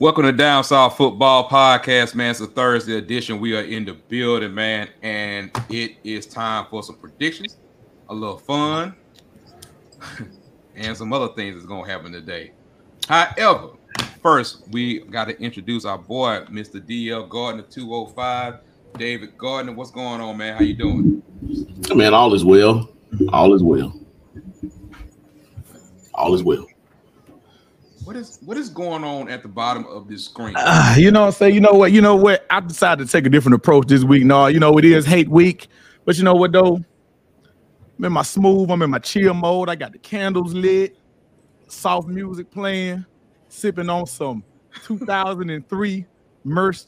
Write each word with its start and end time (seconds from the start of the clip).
Welcome 0.00 0.24
to 0.24 0.32
Down 0.32 0.64
South 0.64 0.96
Football 0.96 1.46
Podcast, 1.46 2.14
man. 2.14 2.30
It's 2.30 2.40
a 2.40 2.46
Thursday 2.46 2.96
edition. 2.96 3.38
We 3.38 3.54
are 3.54 3.60
in 3.60 3.84
the 3.84 3.92
building, 3.92 4.54
man, 4.54 4.88
and 5.02 5.50
it 5.68 5.96
is 6.02 6.24
time 6.24 6.64
for 6.70 6.82
some 6.82 6.96
predictions, 6.96 7.58
a 8.08 8.14
little 8.14 8.38
fun, 8.38 8.94
and 10.74 10.96
some 10.96 11.12
other 11.12 11.28
things 11.34 11.54
that's 11.54 11.66
gonna 11.66 11.86
happen 11.86 12.12
today. 12.12 12.52
However, 13.08 13.72
first 14.22 14.66
we 14.70 15.00
got 15.00 15.26
to 15.26 15.38
introduce 15.38 15.84
our 15.84 15.98
boy, 15.98 16.46
Mr. 16.50 16.80
DL 16.80 17.28
Gardner 17.28 17.64
205. 17.64 18.54
David 18.94 19.36
Gardner, 19.36 19.74
what's 19.74 19.90
going 19.90 20.22
on, 20.22 20.38
man? 20.38 20.56
How 20.56 20.64
you 20.64 20.76
doing? 20.76 21.22
Man, 21.94 22.14
all 22.14 22.32
is 22.32 22.42
well. 22.42 22.88
All 23.34 23.52
is 23.52 23.62
well. 23.62 23.94
All 26.14 26.32
is 26.32 26.42
well. 26.42 26.66
What 28.04 28.16
is 28.16 28.38
what 28.44 28.56
is 28.56 28.70
going 28.70 29.04
on 29.04 29.28
at 29.28 29.42
the 29.42 29.48
bottom 29.48 29.86
of 29.86 30.08
this 30.08 30.24
screen? 30.24 30.54
Uh, 30.56 30.94
you 30.96 31.10
know 31.10 31.26
I'm 31.26 31.32
saying? 31.32 31.54
You 31.54 31.60
know 31.60 31.72
what? 31.72 31.92
You 31.92 32.00
know 32.00 32.16
what? 32.16 32.46
I 32.50 32.60
decided 32.60 33.06
to 33.06 33.12
take 33.12 33.26
a 33.26 33.28
different 33.28 33.54
approach 33.56 33.88
this 33.88 34.04
week. 34.04 34.24
No, 34.24 34.46
you 34.46 34.58
know, 34.58 34.78
it 34.78 34.84
is 34.84 35.04
hate 35.04 35.28
week. 35.28 35.68
But 36.04 36.16
you 36.16 36.24
know 36.24 36.34
what 36.34 36.52
though? 36.52 36.80
I'm 37.98 38.04
in 38.04 38.12
my 38.12 38.22
smooth, 38.22 38.70
I'm 38.70 38.80
in 38.80 38.88
my 38.88 38.98
chill 38.98 39.34
mode. 39.34 39.68
I 39.68 39.74
got 39.74 39.92
the 39.92 39.98
candles 39.98 40.54
lit, 40.54 40.96
soft 41.68 42.08
music 42.08 42.50
playing, 42.50 43.04
sipping 43.48 43.90
on 43.90 44.06
some 44.06 44.42
2003 44.84 46.06
Merce 46.44 46.86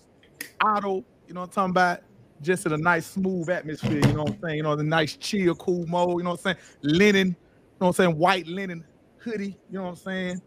Auto, 0.64 1.04
you 1.26 1.34
know 1.34 1.40
what 1.40 1.48
I'm 1.48 1.52
talking 1.52 1.70
about? 1.70 2.00
Just 2.40 2.66
in 2.66 2.72
a 2.72 2.78
nice 2.78 3.06
smooth 3.06 3.50
atmosphere, 3.50 4.00
you 4.06 4.12
know 4.14 4.22
what 4.22 4.32
I'm 4.32 4.40
saying? 4.42 4.56
You 4.56 4.62
know, 4.62 4.74
the 4.74 4.82
nice 4.82 5.16
chill, 5.16 5.54
cool 5.56 5.86
mode, 5.86 6.18
you 6.18 6.24
know 6.24 6.30
what 6.30 6.40
I'm 6.46 6.54
saying? 6.54 6.56
Linen, 6.80 7.28
you 7.28 7.32
know 7.32 7.36
what 7.78 7.86
I'm 7.88 7.92
saying? 7.92 8.18
White 8.18 8.46
linen 8.46 8.84
hoodie, 9.18 9.58
you 9.70 9.78
know 9.78 9.82
what 9.82 9.90
I'm 9.90 9.96
saying? 9.96 10.42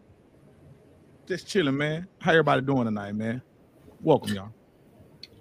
Just 1.26 1.48
chilling, 1.48 1.76
man. 1.76 2.06
How 2.20 2.32
everybody 2.32 2.62
doing 2.62 2.84
tonight, 2.84 3.14
man? 3.14 3.42
Welcome, 4.00 4.34
y'all. 4.34 4.50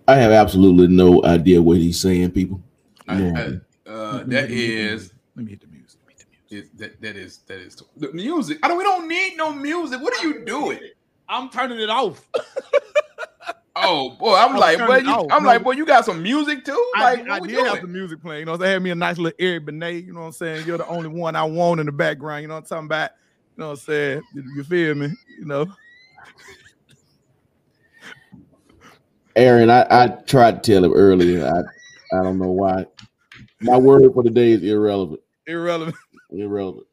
I 0.08 0.16
have 0.16 0.32
absolutely 0.32 0.88
no 0.88 1.24
idea 1.24 1.62
what 1.62 1.78
he's 1.78 2.00
saying, 2.00 2.32
people. 2.32 2.62
I- 3.08 3.16
No. 3.20 3.34
I- 3.36 3.90
uh, 3.90 4.24
that 4.26 4.50
is 4.50 5.14
Let 5.36 5.46
me 5.46 5.52
hit 5.52 5.62
the 5.62 5.68
music. 5.68 6.00
Let 6.02 6.08
me 6.08 6.14
hit 6.18 6.20
the 6.20 6.56
music. 6.56 6.72
is 6.74 6.80
that 6.80 7.02
that 7.02 7.16
is 7.16 7.38
that 7.48 7.60
is 7.60 7.76
the 7.98 8.12
music. 8.14 8.58
I 8.64 8.68
don't. 8.68 8.78
We 8.78 8.84
don't 8.84 9.08
need 9.08 9.36
no 9.38 9.52
music. 9.54 10.02
What 10.02 10.14
are 10.18 10.28
you 10.28 10.44
doing? 10.46 10.80
I'm 11.30 11.50
turning 11.50 11.80
it 11.80 11.90
off. 11.90 12.28
Oh 13.78 14.12
boy, 14.12 14.34
I'm 14.36 14.52
I'm 14.54 14.58
like, 14.58 14.78
turning 14.78 15.04
boy, 15.06 15.12
you. 15.12 15.28
I'm 15.30 15.44
No. 15.44 15.50
like, 15.50 15.62
boy, 15.62 15.72
you 15.72 15.86
got 15.86 16.06
some 16.06 16.24
music 16.24 16.64
too? 16.64 16.92
I, 16.96 17.04
Like, 17.04 17.18
did- 17.18 17.28
what 17.28 17.36
I 17.36 17.40
we 17.42 17.48
did 17.50 17.58
have 17.58 17.68
doing? 17.74 17.82
the 17.82 17.88
music 17.90 18.22
playing. 18.22 18.40
You 18.40 18.46
know, 18.46 18.56
they 18.56 18.72
had 18.72 18.82
me 18.82 18.90
a 18.92 18.96
nice 18.96 19.18
little 19.18 19.36
Eric 19.38 19.66
Benet. 19.66 19.98
You 20.06 20.14
know 20.14 20.22
what 20.22 20.26
I'm 20.28 20.32
saying? 20.32 20.66
You're 20.66 20.78
the 20.78 20.88
only 20.88 21.10
one 21.10 21.36
I 21.36 21.44
want 21.44 21.82
in 21.82 21.86
the 21.86 21.92
background. 21.92 22.42
You 22.44 22.48
know 22.48 22.54
what 22.54 22.62
I'm 22.64 22.68
talking 22.68 22.86
about? 22.86 23.12
You 23.56 23.62
know 23.64 23.68
what 23.68 23.72
I'm 23.72 23.78
saying? 23.78 24.22
You, 24.34 24.64
feel 24.66 24.96
me? 24.96 25.14
You 25.40 25.46
know? 25.46 25.68
Aaron, 29.38 29.70
I, 29.70 29.86
I 29.90 30.08
tried 30.08 30.62
to 30.62 30.74
tell 30.74 30.84
him 30.84 30.94
earlier. 30.94 31.46
I, 31.46 32.18
I 32.18 32.24
don't 32.24 32.38
know 32.38 32.52
why. 32.52 32.86
My 33.62 33.78
word 33.78 34.14
for 34.14 34.24
the 34.24 34.30
day 34.30 34.52
is 34.52 34.64
irrelevant. 34.64 35.22
Irrelevant. 35.48 35.96
Irrelevant. 36.32 36.88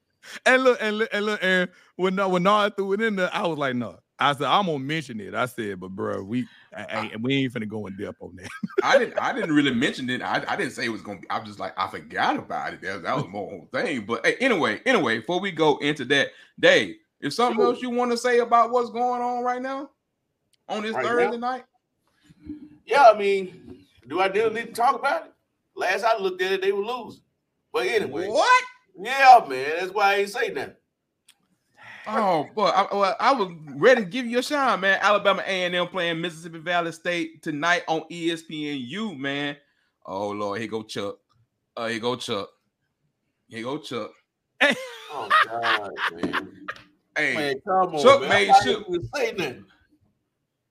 And 0.46 0.62
look, 0.62 0.78
and 0.80 0.98
look, 0.98 1.08
and 1.12 1.26
look, 1.26 1.40
Aaron, 1.42 1.68
when 1.96 2.16
when 2.16 2.44
Nard 2.44 2.76
threw 2.76 2.92
it 2.92 3.00
in 3.00 3.16
there, 3.16 3.30
I 3.32 3.44
was 3.46 3.58
like, 3.58 3.74
no. 3.74 3.98
I 4.22 4.32
said, 4.34 4.46
I'm 4.46 4.66
gonna 4.66 4.78
mention 4.78 5.20
it. 5.20 5.34
I 5.34 5.46
said, 5.46 5.80
but 5.80 5.90
bro, 5.90 6.22
we 6.22 6.46
I, 6.76 6.82
I- 7.12 7.16
we 7.20 7.34
ain't 7.36 7.52
finna 7.52 7.68
go 7.68 7.86
in 7.86 7.96
depth 7.96 8.18
on 8.20 8.36
that. 8.36 8.48
I 8.82 8.98
didn't. 8.98 9.18
I 9.18 9.32
didn't 9.32 9.52
really 9.52 9.74
mention 9.74 10.08
it. 10.10 10.22
I, 10.22 10.42
I 10.48 10.56
didn't 10.56 10.72
say 10.72 10.84
it 10.86 10.88
was 10.90 11.02
gonna 11.02 11.20
be. 11.20 11.28
I 11.30 11.38
was 11.38 11.48
just 11.48 11.58
like, 11.60 11.74
I 11.78 11.86
forgot 11.88 12.36
about 12.38 12.74
it. 12.74 12.80
That, 12.82 13.02
that 13.02 13.16
was 13.16 13.26
my 13.26 13.32
whole 13.32 13.68
thing. 13.72 14.04
But 14.06 14.24
hey, 14.26 14.36
anyway, 14.40 14.80
anyway, 14.86 15.18
before 15.18 15.40
we 15.40 15.50
go 15.52 15.76
into 15.78 16.04
that, 16.06 16.28
Dave, 16.58 16.96
is 17.20 17.36
something 17.36 17.58
Sure. 17.58 17.66
else 17.72 17.82
you 17.82 17.90
want 17.90 18.10
to 18.10 18.16
say 18.16 18.38
about 18.38 18.70
what's 18.70 18.90
going 18.90 19.22
on 19.22 19.44
right 19.44 19.60
now 19.62 19.90
on 20.68 20.82
this 20.82 20.94
Right 20.94 21.04
Thursday 21.06 21.36
now? 21.38 21.50
night? 21.52 21.64
Yeah, 22.86 23.10
I 23.14 23.18
mean, 23.18 23.84
do 24.08 24.20
I 24.20 24.26
really 24.26 24.54
need 24.54 24.66
to 24.68 24.72
talk 24.72 24.94
about 24.96 25.26
it? 25.26 25.32
Last 25.76 26.04
I 26.04 26.18
looked 26.18 26.42
at 26.42 26.52
it, 26.52 26.62
they 26.62 26.72
were 26.72 26.84
losing. 26.84 27.22
But 27.72 27.86
anyway, 27.86 28.28
What? 28.28 28.64
yeah, 29.00 29.44
man, 29.48 29.70
that's 29.78 29.92
why 29.92 30.12
I 30.12 30.14
ain't 30.16 30.28
say 30.30 30.48
nothing. 30.50 30.74
Oh 32.06 32.48
boy, 32.54 32.64
I, 32.66 32.94
well, 32.94 33.16
I 33.20 33.32
was 33.32 33.52
ready 33.76 34.02
to 34.02 34.06
give 34.08 34.26
you 34.26 34.38
a 34.38 34.42
shine, 34.42 34.80
man. 34.80 34.98
Alabama 35.00 35.42
A&M 35.46 35.86
playing 35.88 36.20
Mississippi 36.20 36.58
Valley 36.58 36.92
State 36.92 37.42
tonight 37.42 37.82
on 37.86 38.02
ESPNU, 38.10 39.16
man. 39.16 39.56
Oh 40.06 40.30
Lord, 40.30 40.58
here 40.60 40.68
go 40.68 40.82
Chuck. 40.82 41.16
Uh, 41.76 41.86
here 41.86 42.00
go 42.00 42.16
Chuck. 42.16 42.48
Here 43.48 43.62
go 43.62 43.78
Chuck. 43.78 44.10
Oh 45.14 45.28
God, 45.46 45.90
man. 46.14 46.66
Hey, 47.16 47.34
Man, 47.34 47.54
come 47.66 47.94
on, 47.96 48.02
Chuck 48.02 48.20
man. 48.22 48.30
made 48.30 48.42
I'm 48.42 48.48
not 48.48 48.62
sure- 48.62 48.80
even 48.88 49.08
say 49.14 49.32
nothing. 49.32 49.64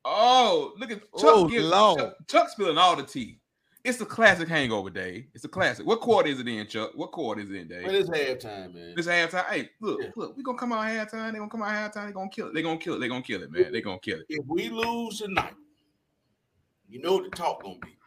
oh 0.03 0.73
look 0.79 0.91
at 0.91 0.99
Chuck. 0.99 1.09
Oh, 1.23 1.47
give- 1.47 1.69
Chuck, 1.71 2.15
Chuck 2.27 2.49
spilling 2.49 2.77
all 2.77 2.95
the 2.95 3.03
tea. 3.03 3.40
It's 3.83 3.99
a 3.99 4.05
classic 4.05 4.47
hangover 4.47 4.89
day. 4.91 5.27
It's 5.33 5.43
a 5.43 5.47
classic. 5.47 5.85
What 5.87 6.01
quarter 6.01 6.29
is 6.29 6.39
it 6.39 6.47
in, 6.47 6.67
Chuck? 6.67 6.91
What 6.93 7.11
quarter 7.11 7.41
is 7.41 7.49
it 7.49 7.55
in, 7.55 7.67
Dave? 7.67 7.83
Man, 7.87 7.95
it's 7.95 8.09
halftime, 8.09 8.73
man. 8.75 8.93
It's 8.95 9.07
halftime. 9.07 9.45
Hey, 9.45 9.69
look, 9.79 10.01
Yeah. 10.01 10.09
look, 10.15 10.37
we 10.37 10.43
gonna 10.43 10.57
come 10.57 10.71
out 10.71 10.85
halftime. 10.85 11.31
They're 11.31 11.39
gonna 11.39 11.49
come 11.49 11.63
out 11.63 11.91
halftime. 11.93 12.05
They 12.07 12.11
gonna 12.13 12.29
kill 12.29 12.47
it. 12.47 12.53
They 12.53 12.61
gonna 12.61 12.77
kill 12.77 12.93
it. 12.95 12.99
They 12.99 13.07
gonna 13.07 13.21
kill 13.23 13.41
it, 13.41 13.51
man. 13.51 13.71
They're 13.71 13.81
gonna 13.81 13.99
kill 13.99 14.19
it. 14.19 14.25
if 14.29 14.45
we 14.45 14.69
lose 14.69 15.17
tonight, 15.19 15.55
you 16.89 17.01
know 17.01 17.13
what 17.15 17.23
the 17.23 17.35
talk 17.35 17.63
gonna 17.63 17.79
be. 17.79 17.97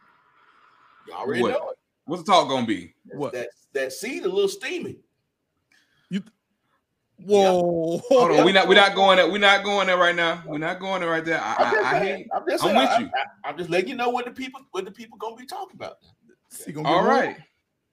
Y'all 1.07 1.17
already 1.17 1.41
What? 1.41 1.51
know 1.51 1.69
it. 1.71 1.77
What's 2.05 2.23
the 2.23 2.31
talk 2.31 2.47
gonna 2.47 2.65
be? 2.65 2.93
What? 3.07 3.33
That 3.33 3.49
that 3.73 3.91
seed 3.91 4.23
a 4.23 4.29
little 4.29 4.47
steamy. 4.47 4.99
Whoa. 7.23 7.99
Hold 8.09 8.31
on, 8.31 8.45
we 8.45 8.51
not 8.51 8.67
we 8.67 8.75
not 8.75 8.93
going 8.93 9.17
there. 9.17 9.29
We're 9.31 9.37
not 9.37 9.63
going 9.63 9.87
there 9.87 9.97
right 9.97 10.15
now. 10.15 10.43
We're 10.45 10.57
not 10.57 10.79
going 10.79 11.01
there 11.01 11.09
right 11.09 11.23
there. 11.23 11.41
I, 11.41 11.55
I'm 11.59 11.73
just 11.73 11.85
I, 11.85 11.89
I 11.89 11.99
hear 12.03 12.07
saying. 12.15 12.19
you. 12.19 12.29
I'm 12.35 12.43
just 12.49 12.63
I'm 12.65 12.75
with 12.75 12.89
I, 12.89 12.99
you. 12.99 13.09
I, 13.45 13.49
am 13.49 13.57
just 13.57 13.69
letting 13.69 13.89
you 13.89 13.95
know 13.95 14.09
what 14.09 14.25
the 14.25 14.31
people 14.31 14.61
what 14.71 14.85
the 14.85 14.91
people 14.91 15.17
gonna 15.17 15.35
be 15.35 15.45
talking 15.45 15.75
about. 15.75 15.97
He 16.65 16.71
gonna 16.71 16.87
get 16.87 16.93
All 16.97 17.03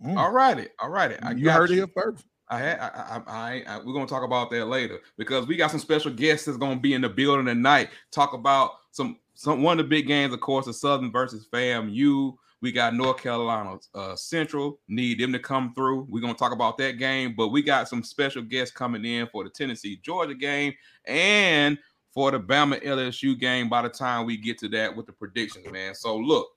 Mm. 0.05 0.17
all 0.17 0.33
righty, 0.33 0.67
all 0.81 0.91
righty. 0.91 1.15
I 1.23 1.31
you 1.31 1.45
got 1.45 1.59
heard 1.59 1.71
it 1.71 1.75
you. 1.75 1.81
here 1.81 1.91
first. 1.95 2.25
I 2.49 2.59
had. 2.59 2.81
I, 2.81 2.89
I, 2.89 3.23
I, 3.29 3.63
I, 3.69 3.79
we're 3.79 3.93
gonna 3.93 4.07
talk 4.07 4.25
about 4.25 4.51
that 4.51 4.67
later 4.67 4.99
because 5.17 5.47
we 5.47 5.55
got 5.57 5.71
some 5.71 5.79
special 5.79 6.11
guests 6.11 6.47
that's 6.47 6.59
gonna 6.59 6.81
be 6.81 6.95
in 6.95 7.03
the 7.03 7.09
building 7.09 7.47
tonight. 7.47 7.91
Talk 8.11 8.33
about 8.33 8.73
some 8.91 9.19
some 9.35 9.63
one 9.63 9.79
of 9.79 9.85
the 9.87 9.89
big 9.89 10.09
games, 10.09 10.35
of 10.35 10.41
course, 10.41 10.67
the 10.67 10.75
Southern 10.75 11.13
versus 11.13 11.47
FAMU. 11.53 12.35
We 12.63 12.71
got 12.71 12.95
North 12.95 13.21
Carolina 13.21 13.77
uh, 13.93 14.15
Central. 14.15 14.79
Need 14.87 15.19
them 15.19 15.33
to 15.33 15.41
come 15.41 15.75
through. 15.75 16.07
We're 16.09 16.21
gonna 16.21 16.35
talk 16.35 16.53
about 16.53 16.79
that 16.79 16.93
game, 16.93 17.35
but 17.37 17.49
we 17.49 17.61
got 17.61 17.89
some 17.89 18.05
special 18.05 18.41
guests 18.41 18.75
coming 18.75 19.05
in 19.05 19.27
for 19.27 19.43
the 19.43 19.51
Tennessee 19.51 19.99
Georgia 20.01 20.37
game 20.37 20.73
and 21.05 21.77
for 22.15 22.31
the 22.31 22.39
Bama 22.39 22.81
LSU 22.85 23.39
game. 23.39 23.69
By 23.69 23.83
the 23.83 23.89
time 23.89 24.27
we 24.27 24.37
get 24.37 24.59
to 24.59 24.69
that 24.69 24.97
with 24.97 25.07
the 25.07 25.13
predictions, 25.13 25.71
man. 25.73 25.97
So 25.97 26.17
look, 26.17 26.51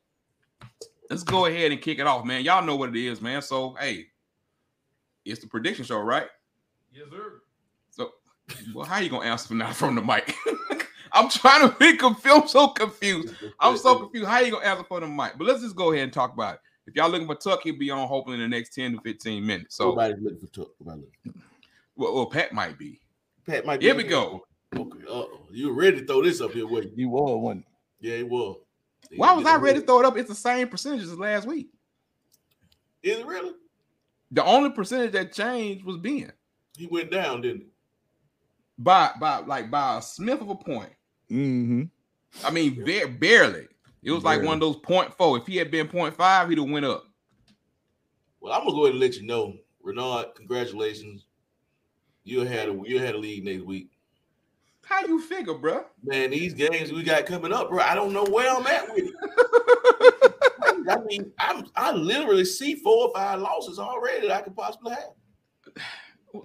let's 1.10 1.24
go 1.24 1.48
ahead 1.48 1.72
and 1.72 1.82
kick 1.82 1.98
it 1.98 2.06
off, 2.06 2.24
man. 2.24 2.44
Y'all 2.44 2.64
know 2.64 2.76
what 2.76 2.90
it 2.90 3.04
is, 3.04 3.20
man. 3.20 3.42
So 3.42 3.76
hey, 3.80 4.06
it's 5.26 5.42
the 5.42 5.48
prediction 5.48 5.86
show, 5.86 5.98
right? 5.98 6.28
Yes, 6.94 7.08
sir. 7.10 7.42
So, 7.90 8.14
well, 8.76 8.86
how 8.86 8.98
are 8.98 9.02
you 9.02 9.10
gonna 9.10 9.28
answer 9.28 9.48
from 9.48 9.58
now 9.58 9.74
from 9.74 9.96
the 9.96 10.04
mic? 10.04 10.36
I'm 11.16 11.30
trying 11.30 11.70
to 11.70 11.76
be 11.78 11.96
confused. 11.96 12.36
I'm 12.36 12.48
so 12.48 12.68
confused. 12.68 13.34
I'm 13.60 13.78
so 13.78 14.00
confused. 14.00 14.28
How 14.28 14.40
you 14.40 14.52
gonna 14.52 14.66
answer 14.66 14.84
for 14.84 15.00
the 15.00 15.08
mic? 15.08 15.38
But 15.38 15.48
let's 15.48 15.62
just 15.62 15.76
go 15.76 15.92
ahead 15.94 16.04
and 16.04 16.14
talk 16.14 16.34
about 16.34 16.56
it. 16.56 16.60
If 16.88 16.96
y'all 16.96 17.10
looking 17.10 17.26
for 17.26 17.36
Tuck, 17.36 17.62
he'll 17.64 17.78
be 17.78 17.90
on 17.90 18.08
hopefully 18.08 18.36
in 18.36 18.42
the 18.42 18.48
next 18.48 18.76
10 18.76 18.94
to 18.94 19.02
15 19.02 19.44
minutes. 19.46 19.76
So, 19.76 19.90
Nobody's 19.90 20.22
looking 20.22 20.40
for 20.40 20.48
Tuck. 20.48 20.68
Nobody 20.80 21.08
looking. 21.26 21.42
well, 21.96 22.14
well, 22.14 22.26
Pat 22.28 22.54
might 22.54 22.78
be. 22.78 23.00
Pat 23.48 23.66
might 23.66 23.80
be 23.80 23.88
Here 23.88 23.96
we 23.96 24.04
go. 24.04 24.46
Okay. 24.76 25.00
Uh-oh. 25.10 25.48
You 25.52 25.72
ready 25.72 26.02
to 26.02 26.06
throw 26.06 26.22
this 26.22 26.42
up 26.42 26.52
here? 26.52 26.68
Wait. 26.68 26.92
You 26.96 27.10
were 27.10 27.38
one. 27.38 27.64
Yeah, 28.02 28.16
it 28.16 28.30
was. 28.30 28.58
Why 29.16 29.32
was 29.34 29.46
I 29.46 29.56
ready 29.56 29.80
to 29.80 29.86
throw 29.86 30.02
it 30.02 30.06
up? 30.06 30.18
It's 30.18 30.30
the 30.30 30.36
same 30.36 30.68
percentage 30.68 31.04
as 31.04 31.18
last 31.18 31.48
week. 31.48 31.70
Is 33.02 33.20
it 33.20 33.26
really? 33.26 33.54
The 34.32 34.44
only 34.44 34.72
percentage 34.72 35.14
that 35.14 35.32
changed 35.32 35.86
was 35.86 35.98
Ben 35.98 36.34
He 36.76 36.88
went 36.88 37.10
down, 37.10 37.42
didn't 37.42 37.62
he? 37.62 37.68
by 38.78 39.12
by 39.20 39.40
like 39.40 39.72
by 39.72 39.98
a 39.98 40.02
smith 40.02 40.42
of 40.42 40.50
a 40.50 40.56
point. 40.56 40.92
Mm-hmm. 41.32 41.84
I 42.44 42.52
mean, 42.52 42.84
ba- 42.84 43.08
barely. 43.08 43.68
It 44.04 44.12
was 44.12 44.24
like 44.24 44.44
one 44.44 44.56
of 44.56 44.60
those 44.60 44.76
point 44.78 45.14
four. 45.16 45.38
If 45.38 45.48
he 45.48 45.58
had 45.58 45.72
been 45.72 45.88
point 45.88 46.14
five, 46.16 46.50
he'd 46.50 46.60
have 46.60 46.70
went 46.70 46.86
up. 46.86 47.06
Well, 48.40 48.54
I'm 48.54 48.62
gonna 48.64 48.74
go 48.76 48.84
ahead 48.84 48.92
and 48.92 49.00
let 49.00 49.16
you 49.16 49.26
know, 49.26 49.56
Renard. 49.82 50.36
Congratulations. 50.36 51.26
You 52.24 52.42
had 52.42 52.70
a 52.70 52.80
you 52.86 53.00
had 53.00 53.16
a 53.16 53.18
league 53.18 53.44
next 53.46 53.64
week, 53.64 53.90
How 54.84 55.06
you 55.06 55.20
figure, 55.22 55.54
bruh? 55.54 55.86
man. 56.04 56.30
These 56.32 56.54
games 56.54 56.92
we 56.92 57.02
got 57.04 57.26
coming 57.26 57.52
up, 57.54 57.70
bro. 57.70 57.80
I 57.80 57.96
don't 57.96 58.14
know 58.14 58.26
where 58.26 58.52
I'm 58.56 58.68
at 58.68 58.94
with 58.94 59.06
it. 59.06 59.14
I 60.88 60.98
mean, 61.06 61.32
I'm 61.40 61.66
I 61.76 61.92
literally 61.92 62.46
see 62.46 62.76
four 62.76 63.08
or 63.08 63.14
five 63.14 63.40
losses 63.40 63.80
already 63.80 64.28
that 64.28 64.36
I 64.36 64.42
could 64.42 64.56
possibly 64.56 64.92
have. 64.92 65.82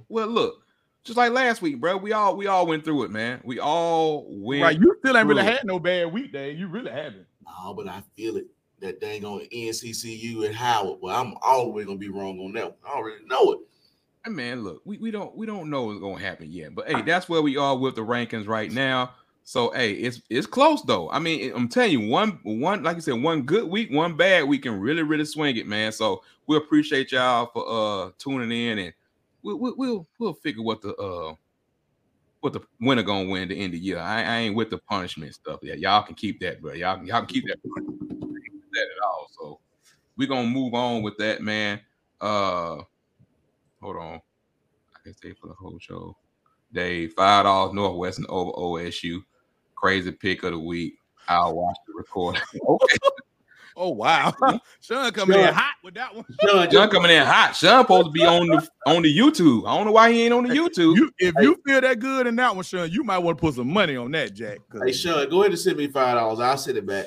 Well, 0.08 0.28
look, 0.28 0.62
just 1.04 1.16
like 1.16 1.32
last 1.32 1.62
week, 1.62 1.80
bro. 1.80 1.96
We 1.96 2.12
all 2.12 2.36
we 2.36 2.46
all 2.46 2.66
went 2.66 2.84
through 2.84 3.04
it, 3.04 3.10
man. 3.10 3.40
We 3.44 3.58
all 3.58 4.26
went. 4.28 4.62
Right, 4.62 4.78
you 4.78 4.96
still 4.98 5.16
ain't 5.16 5.26
really 5.26 5.42
it. 5.42 5.46
had 5.46 5.64
no 5.64 5.78
bad 5.78 6.12
week, 6.12 6.32
Dave. 6.32 6.58
You 6.58 6.68
really 6.68 6.90
haven't. 6.90 7.26
No, 7.44 7.74
but 7.74 7.88
I 7.88 8.02
feel 8.16 8.36
it. 8.36 8.46
That 8.80 9.00
dang 9.00 9.24
on 9.24 9.40
NCCU 9.52 10.46
and 10.46 10.54
Howard. 10.54 10.98
Well, 11.02 11.14
I'm 11.14 11.34
always 11.42 11.86
gonna 11.86 11.98
be 11.98 12.08
wrong 12.08 12.38
on 12.40 12.52
that. 12.54 12.64
One. 12.64 12.74
I 12.86 12.96
already 12.96 13.24
know 13.26 13.52
it. 13.52 13.58
Hey, 14.24 14.30
man, 14.30 14.62
look, 14.62 14.82
we, 14.84 14.98
we 14.98 15.10
don't 15.10 15.34
we 15.36 15.46
don't 15.46 15.70
know 15.70 15.84
what's 15.84 16.00
gonna 16.00 16.18
happen 16.18 16.50
yet. 16.50 16.74
But 16.74 16.88
hey, 16.88 17.02
that's 17.02 17.28
where 17.28 17.42
we 17.42 17.56
are 17.56 17.76
with 17.76 17.94
the 17.94 18.02
rankings 18.02 18.46
right 18.46 18.70
now. 18.70 19.12
So 19.42 19.70
hey, 19.70 19.92
it's 19.92 20.20
it's 20.28 20.46
close 20.46 20.82
though. 20.82 21.10
I 21.10 21.18
mean, 21.18 21.52
I'm 21.54 21.68
telling 21.68 21.92
you, 21.92 22.08
one 22.08 22.38
one 22.42 22.82
like 22.82 22.96
you 22.96 23.02
said, 23.02 23.22
one 23.22 23.42
good 23.42 23.68
week, 23.68 23.90
one 23.90 24.16
bad 24.16 24.44
week 24.44 24.62
can 24.62 24.78
really 24.78 25.02
really 25.02 25.24
swing 25.24 25.56
it, 25.56 25.66
man. 25.66 25.92
So 25.92 26.22
we 26.46 26.56
appreciate 26.56 27.12
y'all 27.12 27.50
for 27.52 27.64
uh 27.66 28.10
tuning 28.18 28.52
in, 28.52 28.78
and 28.78 28.92
we'll 29.42 29.74
we'll 29.76 30.06
we'll, 30.18 30.34
figure 30.34 30.62
what 30.62 30.80
the 30.82 30.94
uh 30.96 31.34
what 32.40 32.52
the 32.52 32.60
winner 32.80 33.02
gonna 33.02 33.28
win 33.28 33.48
the 33.48 33.54
end 33.54 33.66
of 33.66 33.72
the 33.72 33.78
year. 33.78 33.98
I, 33.98 34.22
I 34.22 34.36
ain't 34.38 34.54
with 34.54 34.70
the 34.70 34.78
punishment 34.78 35.34
stuff. 35.34 35.60
Yeah, 35.62 35.74
y'all 35.74 36.02
can 36.02 36.14
keep 36.14 36.40
that, 36.40 36.60
bro. 36.60 36.72
Y'all 36.72 37.04
y'all 37.04 37.20
can 37.20 37.26
keep 37.26 37.46
that 37.46 37.58
that 37.62 38.82
at 38.82 39.04
all. 39.04 39.28
So 39.38 39.60
we're 40.16 40.28
gonna 40.28 40.48
move 40.48 40.74
on 40.74 41.02
with 41.02 41.16
that, 41.18 41.42
man. 41.42 41.80
Uh, 42.20 42.82
hold 43.80 43.96
on. 43.96 44.20
I 44.94 44.98
can 45.04 45.14
stay 45.14 45.32
for 45.32 45.48
the 45.48 45.54
whole 45.54 45.78
show. 45.78 46.16
Dave, 46.72 47.14
five 47.14 47.44
dollars 47.44 47.74
Northwestern 47.74 48.26
over 48.28 48.52
OSU. 48.52 49.22
Crazy 49.74 50.12
pick 50.12 50.42
of 50.42 50.52
the 50.52 50.58
week. 50.58 50.94
I'll 51.28 51.54
watch 51.54 51.76
the 51.86 51.94
recording. 51.96 52.42
okay. 52.68 52.96
Oh 53.82 53.90
wow, 53.92 54.34
Sean 54.82 55.10
coming 55.10 55.38
Sean. 55.38 55.48
in 55.48 55.54
hot 55.54 55.72
with 55.82 55.94
that 55.94 56.14
one. 56.14 56.26
Sean, 56.46 56.70
Sean 56.70 56.90
coming 56.90 57.10
in 57.10 57.24
hot. 57.24 57.56
Sean 57.56 57.82
supposed 57.82 58.06
to 58.08 58.10
be 58.12 58.26
on 58.26 58.46
the 58.46 58.68
on 58.84 59.00
the 59.00 59.18
YouTube. 59.18 59.66
I 59.66 59.74
don't 59.74 59.86
know 59.86 59.92
why 59.92 60.12
he 60.12 60.24
ain't 60.24 60.34
on 60.34 60.44
the 60.46 60.54
YouTube. 60.54 60.96
You, 60.96 61.10
if 61.18 61.34
you 61.40 61.56
feel 61.66 61.80
that 61.80 61.98
good 61.98 62.26
in 62.26 62.36
that 62.36 62.54
one, 62.54 62.62
Sean, 62.62 62.90
you 62.90 63.02
might 63.02 63.18
want 63.18 63.38
to 63.38 63.40
put 63.40 63.54
some 63.54 63.72
money 63.72 63.96
on 63.96 64.10
that, 64.10 64.34
Jack. 64.34 64.58
Hey 64.84 64.92
Sean, 64.92 65.30
go 65.30 65.40
ahead 65.40 65.52
and 65.52 65.58
send 65.58 65.78
me 65.78 65.86
five 65.88 66.14
dollars. 66.16 66.40
I'll 66.40 66.58
send 66.58 66.76
it 66.76 66.84
back. 66.86 67.06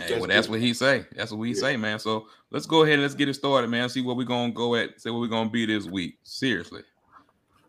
Hey, 0.00 0.10
That's 0.10 0.20
well, 0.20 0.28
that's 0.28 0.46
good. 0.46 0.52
what 0.52 0.60
he 0.60 0.74
say. 0.74 1.04
That's 1.16 1.32
what 1.32 1.38
we 1.40 1.48
Yeah. 1.48 1.54
say, 1.54 1.76
man. 1.76 1.98
So 1.98 2.28
let's 2.52 2.66
go 2.66 2.82
ahead 2.84 2.94
and 2.94 3.02
let's 3.02 3.14
get 3.16 3.28
it 3.28 3.34
started, 3.34 3.68
man. 3.68 3.88
See 3.88 4.00
what 4.00 4.16
we're 4.16 4.22
gonna 4.22 4.52
go 4.52 4.76
at. 4.76 5.00
See 5.00 5.10
what 5.10 5.18
we're 5.18 5.26
gonna 5.26 5.50
be 5.50 5.66
this 5.66 5.86
week. 5.86 6.18
Seriously. 6.22 6.82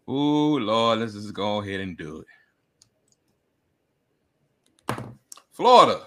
Ooh, 0.07 0.59
Lord, 0.59 0.99
let's 0.99 1.13
just 1.13 1.33
go 1.33 1.59
ahead 1.59 1.79
and 1.79 1.97
do 1.97 2.19
it. 2.19 2.27
Florida 5.59 6.01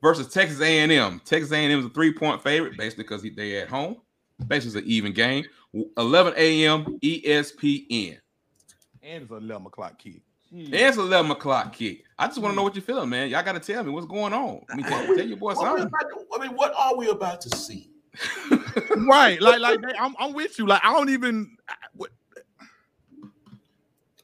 versus 0.00 0.32
Texas 0.32 0.58
A&M. 0.62 1.20
Texas 1.26 1.52
A&M 1.52 1.78
is 1.80 1.84
a 1.84 1.90
three-point 1.90 2.42
favorite, 2.42 2.78
basically 2.78 3.04
because 3.04 3.22
they 3.22 3.60
at 3.60 3.68
home. 3.68 3.96
Basically, 4.48 4.78
it's 4.80 4.86
an 4.86 4.90
even 4.90 5.12
game. 5.12 5.44
11 5.98 6.32
a.m. 6.38 6.98
ESPN. 7.02 8.18
and 9.02 9.22
it's 9.22 9.30
an 9.30 9.36
eleven 9.36 9.66
o'clock 9.66 9.98
kick. 9.98 10.22
And 10.50 10.74
it's 10.74 10.96
11 10.96 11.30
o'clock 11.30 11.74
kick. 11.74 12.04
I 12.18 12.26
just 12.26 12.38
want 12.38 12.52
to 12.52 12.56
know 12.56 12.62
what 12.62 12.74
you're 12.74 12.82
feeling, 12.82 13.10
man. 13.10 13.28
Y'all 13.28 13.42
got 13.44 13.52
to 13.52 13.60
tell 13.60 13.84
me 13.84 13.90
what's 13.90 14.06
going 14.06 14.32
on. 14.32 14.62
I 14.70 14.76
mean, 14.76 14.86
tell, 14.86 15.06
tell 15.06 15.26
your 15.26 15.36
boy 15.36 15.52
What 15.54 15.58
something. 15.58 15.88
to- 15.88 16.26
I 16.34 16.42
mean, 16.46 16.56
what 16.56 16.72
are 16.76 16.96
we 16.96 17.08
about 17.10 17.40
to 17.42 17.56
see? 17.56 17.90
right, 18.96 19.40
like 19.40 19.60
like 19.60 19.80
they- 19.82 19.96
I'm, 19.98 20.16
I'm 20.18 20.32
with 20.32 20.58
you. 20.58 20.66
Like 20.66 20.80
I 20.84 20.92
don't 20.92 21.10
even. 21.10 21.56
I- 21.68 21.74
What, 21.94 22.10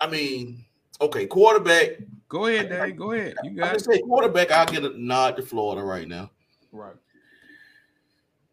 I 0.01 0.09
mean, 0.09 0.65
okay, 1.01 1.27
quarterback. 1.27 1.99
Go 2.29 2.47
ahead, 2.47 2.69
Dave. 2.69 2.97
Go 2.97 3.13
ahead. 3.13 3.35
You 3.45 3.51
got 3.51 3.67
gonna 3.67 3.79
say 3.81 4.01
quarterback. 4.01 4.51
I'll 4.51 4.67
get 4.67 4.85
a 4.85 5.01
nod 5.01 5.37
to 5.37 5.43
Florida 5.43 5.83
right 5.83 6.09
now. 6.09 6.31
right. 6.73 6.95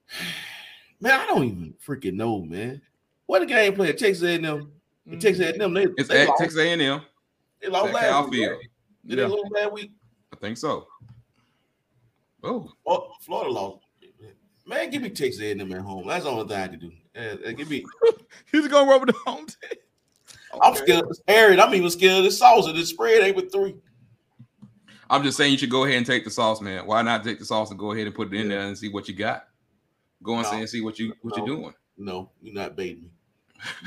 Man, 0.99 1.19
I 1.19 1.25
don't 1.25 1.43
even 1.43 1.73
freaking 1.85 2.13
know, 2.13 2.41
man. 2.43 2.81
What 3.25 3.39
the 3.39 3.45
game 3.45 3.73
plan? 3.73 3.95
Texas 3.97 4.23
A&M. 4.23 4.71
Texas 5.19 5.39
A&M. 5.45 5.73
They, 5.73 5.87
It's 5.97 6.07
they 6.07 6.21
at 6.21 6.27
lost, 6.29 6.39
Texas 6.41 6.59
A&M. 6.59 7.01
they 7.61 7.67
lost 7.67 7.87
at 7.89 7.93
last 7.93 8.03
Cal 8.09 8.29
week. 8.29 8.49
Right? 8.49 8.57
Did 9.05 9.17
they 9.17 9.21
Yeah. 9.23 9.27
lose 9.27 9.43
last 9.51 9.71
week? 9.73 9.91
I 10.31 10.35
think 10.37 10.57
so. 10.57 10.87
Oh, 12.41 12.71
Oh, 12.85 13.11
Florida 13.21 13.51
lost. 13.51 13.79
Man, 14.65 14.89
give 14.91 15.01
me 15.01 15.09
Texas 15.09 15.41
A&M 15.41 15.71
at 15.73 15.81
home. 15.81 16.07
That's 16.07 16.23
the 16.23 16.29
only 16.31 16.47
thing 16.47 16.57
I 16.57 16.67
can 16.69 16.79
do. 16.79 16.91
Uh, 17.17 17.49
uh, 17.49 17.51
give 17.51 17.69
me. 17.69 17.83
He's 18.51 18.67
gonna 18.69 18.89
rub 18.89 19.05
the 19.05 19.13
home 19.25 19.45
team. 19.45 19.79
I'm 20.61 20.75
scared. 20.75 21.03
of 21.03 21.07
this 21.09 21.21
Harriet. 21.27 21.59
I'm 21.59 21.73
even 21.73 21.89
scared 21.89 22.19
of 22.19 22.23
the 22.23 22.31
sauce. 22.31 22.67
And 22.67 22.77
the 22.77 22.85
spread 22.85 23.21
ain't 23.23 23.35
with 23.35 23.51
three. 23.51 23.75
I'm 25.09 25.23
just 25.23 25.37
saying 25.37 25.51
you 25.51 25.57
should 25.57 25.69
go 25.69 25.83
ahead 25.83 25.97
and 25.97 26.05
take 26.05 26.23
the 26.23 26.31
sauce, 26.31 26.61
man. 26.61 26.85
Why 26.85 27.01
not 27.01 27.23
take 27.23 27.39
the 27.39 27.45
sauce 27.45 27.69
and 27.69 27.79
go 27.79 27.91
ahead 27.91 28.07
and 28.07 28.15
put 28.15 28.33
it 28.33 28.39
in 28.39 28.49
there 28.49 28.61
and 28.61 28.77
see 28.77 28.89
what 28.89 29.07
you 29.07 29.13
got? 29.13 29.47
Go 30.23 30.35
and 30.35 30.43
No. 30.43 30.49
say 30.51 30.59
and 30.59 30.69
see 30.69 30.81
what 30.81 30.97
you 30.99 31.13
what 31.21 31.35
No. 31.37 31.45
you're 31.45 31.55
doing. 31.55 31.73
No, 31.97 32.31
you're 32.41 32.53
not 32.55 32.75
baiting 32.75 33.03
me. 33.03 33.09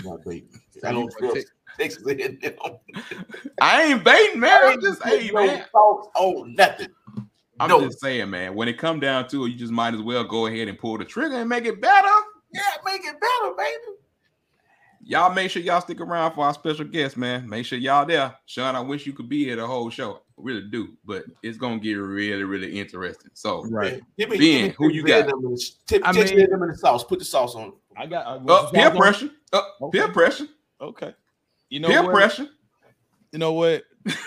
You're 0.02 0.12
not 0.16 0.24
baiting 0.24 0.48
me. 0.52 0.60
I 0.84 0.92
don't 0.92 1.12
trust 1.18 1.46
Texas 1.78 2.04
I 3.60 3.82
ain't 3.82 4.04
baiting, 4.04 4.40
man. 4.40 4.58
I'm 4.62 4.80
just 4.80 5.02
hey, 5.02 5.30
no 5.32 5.46
man. 5.46 5.64
sauce 5.72 6.08
on 6.14 6.54
nothing. 6.54 6.88
I'm 7.58 7.70
No. 7.70 7.80
just 7.80 8.00
saying, 8.00 8.30
man. 8.30 8.54
When 8.54 8.68
it 8.68 8.78
come 8.78 9.00
down 9.00 9.28
to 9.28 9.44
it, 9.46 9.48
you 9.50 9.56
just 9.56 9.72
might 9.72 9.94
as 9.94 10.02
well 10.02 10.24
go 10.24 10.46
ahead 10.46 10.68
and 10.68 10.78
pull 10.78 10.98
the 10.98 11.04
trigger 11.04 11.36
and 11.36 11.48
make 11.48 11.64
it 11.64 11.80
better. 11.80 12.08
Yeah, 12.52 12.60
make 12.84 13.02
it 13.02 13.16
better, 13.20 13.54
baby. 13.56 13.98
Y'all 15.08 15.32
make 15.32 15.48
sure 15.52 15.62
y'all 15.62 15.80
stick 15.80 16.00
around 16.00 16.32
for 16.32 16.44
our 16.44 16.52
special 16.52 16.84
guest, 16.84 17.16
man. 17.16 17.48
Make 17.48 17.64
sure 17.64 17.78
y'all 17.78 18.04
there. 18.04 18.34
Sean, 18.46 18.74
I 18.74 18.80
wish 18.80 19.06
you 19.06 19.12
could 19.12 19.28
be 19.28 19.44
here 19.44 19.54
the 19.54 19.64
whole 19.64 19.88
show. 19.88 20.14
I 20.16 20.18
really 20.36 20.62
do, 20.68 20.96
but 21.04 21.24
it's 21.44 21.56
gonna 21.56 21.78
get 21.78 21.94
really, 21.94 22.42
really 22.42 22.76
interesting. 22.76 23.30
So 23.32 23.64
Right. 23.70 24.02
Give 24.18 24.30
me, 24.30 24.36
Ben, 24.36 24.38
give 24.38 24.62
me 24.62 24.74
who 24.76 24.92
you 24.92 25.06
Texas 25.06 25.30
got? 25.32 25.36
A&M 25.38 25.44
in 25.46 25.50
the- 25.54 25.70
Tip, 25.86 26.02
I 26.04 26.10
mean- 26.12 26.40
A&M 26.40 26.62
in 26.64 26.68
the 26.70 26.76
sauce. 26.76 27.04
Put 27.04 27.20
the 27.20 27.24
sauce 27.24 27.54
on. 27.54 27.74
I 27.96 28.06
got 28.06 28.26
uh, 28.26 28.52
uh, 28.52 28.70
peer 28.72 28.90
pressure. 28.90 29.30
Uh, 29.52 29.62
Okay. 29.82 29.98
peer 29.98 30.08
pressure. 30.08 30.46
Okay. 30.80 31.14
You 31.70 31.78
know 31.80 31.88
peer 31.88 32.02
what? 32.02 32.12
pressure. 32.12 32.48
You 33.32 33.38
know 33.38 33.52
what? 33.52 33.84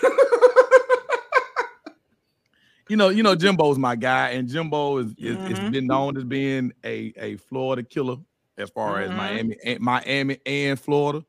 You 2.88 2.96
know, 2.96 3.08
you 3.08 3.22
know, 3.22 3.36
Jimbo's 3.36 3.78
my 3.78 3.94
guy, 3.94 4.30
and 4.30 4.48
Jimbo 4.48 4.96
is, 4.96 5.12
is 5.16 5.36
Mhm. 5.36 5.50
it's 5.50 5.70
been 5.70 5.86
known 5.86 6.16
as 6.16 6.24
being 6.24 6.72
a, 6.84 7.12
a 7.16 7.36
Florida 7.36 7.84
killer 7.84 8.16
as 8.60 8.70
far 8.70 9.00
as 9.00 9.10
Mhm. 9.10 9.16
Miami 9.16 9.56
and 9.64 9.80
Miami 9.80 10.38
and 10.46 10.78
Florida. 10.78 11.24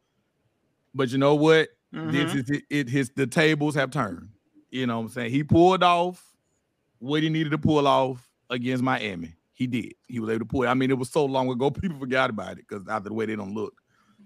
But 0.93 1.09
you 1.11 1.17
know 1.17 1.35
what? 1.35 1.69
This 1.91 2.31
Mhm. 2.31 2.35
is 2.35 2.49
it, 2.49 2.63
it 2.69 2.89
his 2.89 3.11
the 3.15 3.27
tables 3.27 3.75
have 3.75 3.91
turned. 3.91 4.29
You 4.69 4.87
know 4.87 4.97
what 4.99 5.05
I'm 5.05 5.09
saying? 5.09 5.31
He 5.31 5.43
pulled 5.43 5.83
off 5.83 6.25
what 6.99 7.23
he 7.23 7.29
needed 7.29 7.49
to 7.51 7.57
pull 7.57 7.87
off 7.87 8.29
against 8.49 8.83
Miami. 8.83 9.35
He 9.53 9.67
did. 9.67 9.93
He 10.07 10.19
was 10.19 10.29
able 10.29 10.39
to 10.39 10.45
pull 10.45 10.63
it. 10.63 10.67
I 10.67 10.73
mean, 10.73 10.89
it 10.89 10.97
was 10.97 11.09
so 11.09 11.25
long 11.25 11.49
ago, 11.49 11.69
people 11.71 11.99
forgot 11.99 12.29
about 12.29 12.53
it 12.53 12.65
because 12.67 12.87
after 12.87 13.09
the 13.09 13.13
way 13.15 13.25
they 13.25 13.35
don't 13.35 13.53
look. 13.53 13.73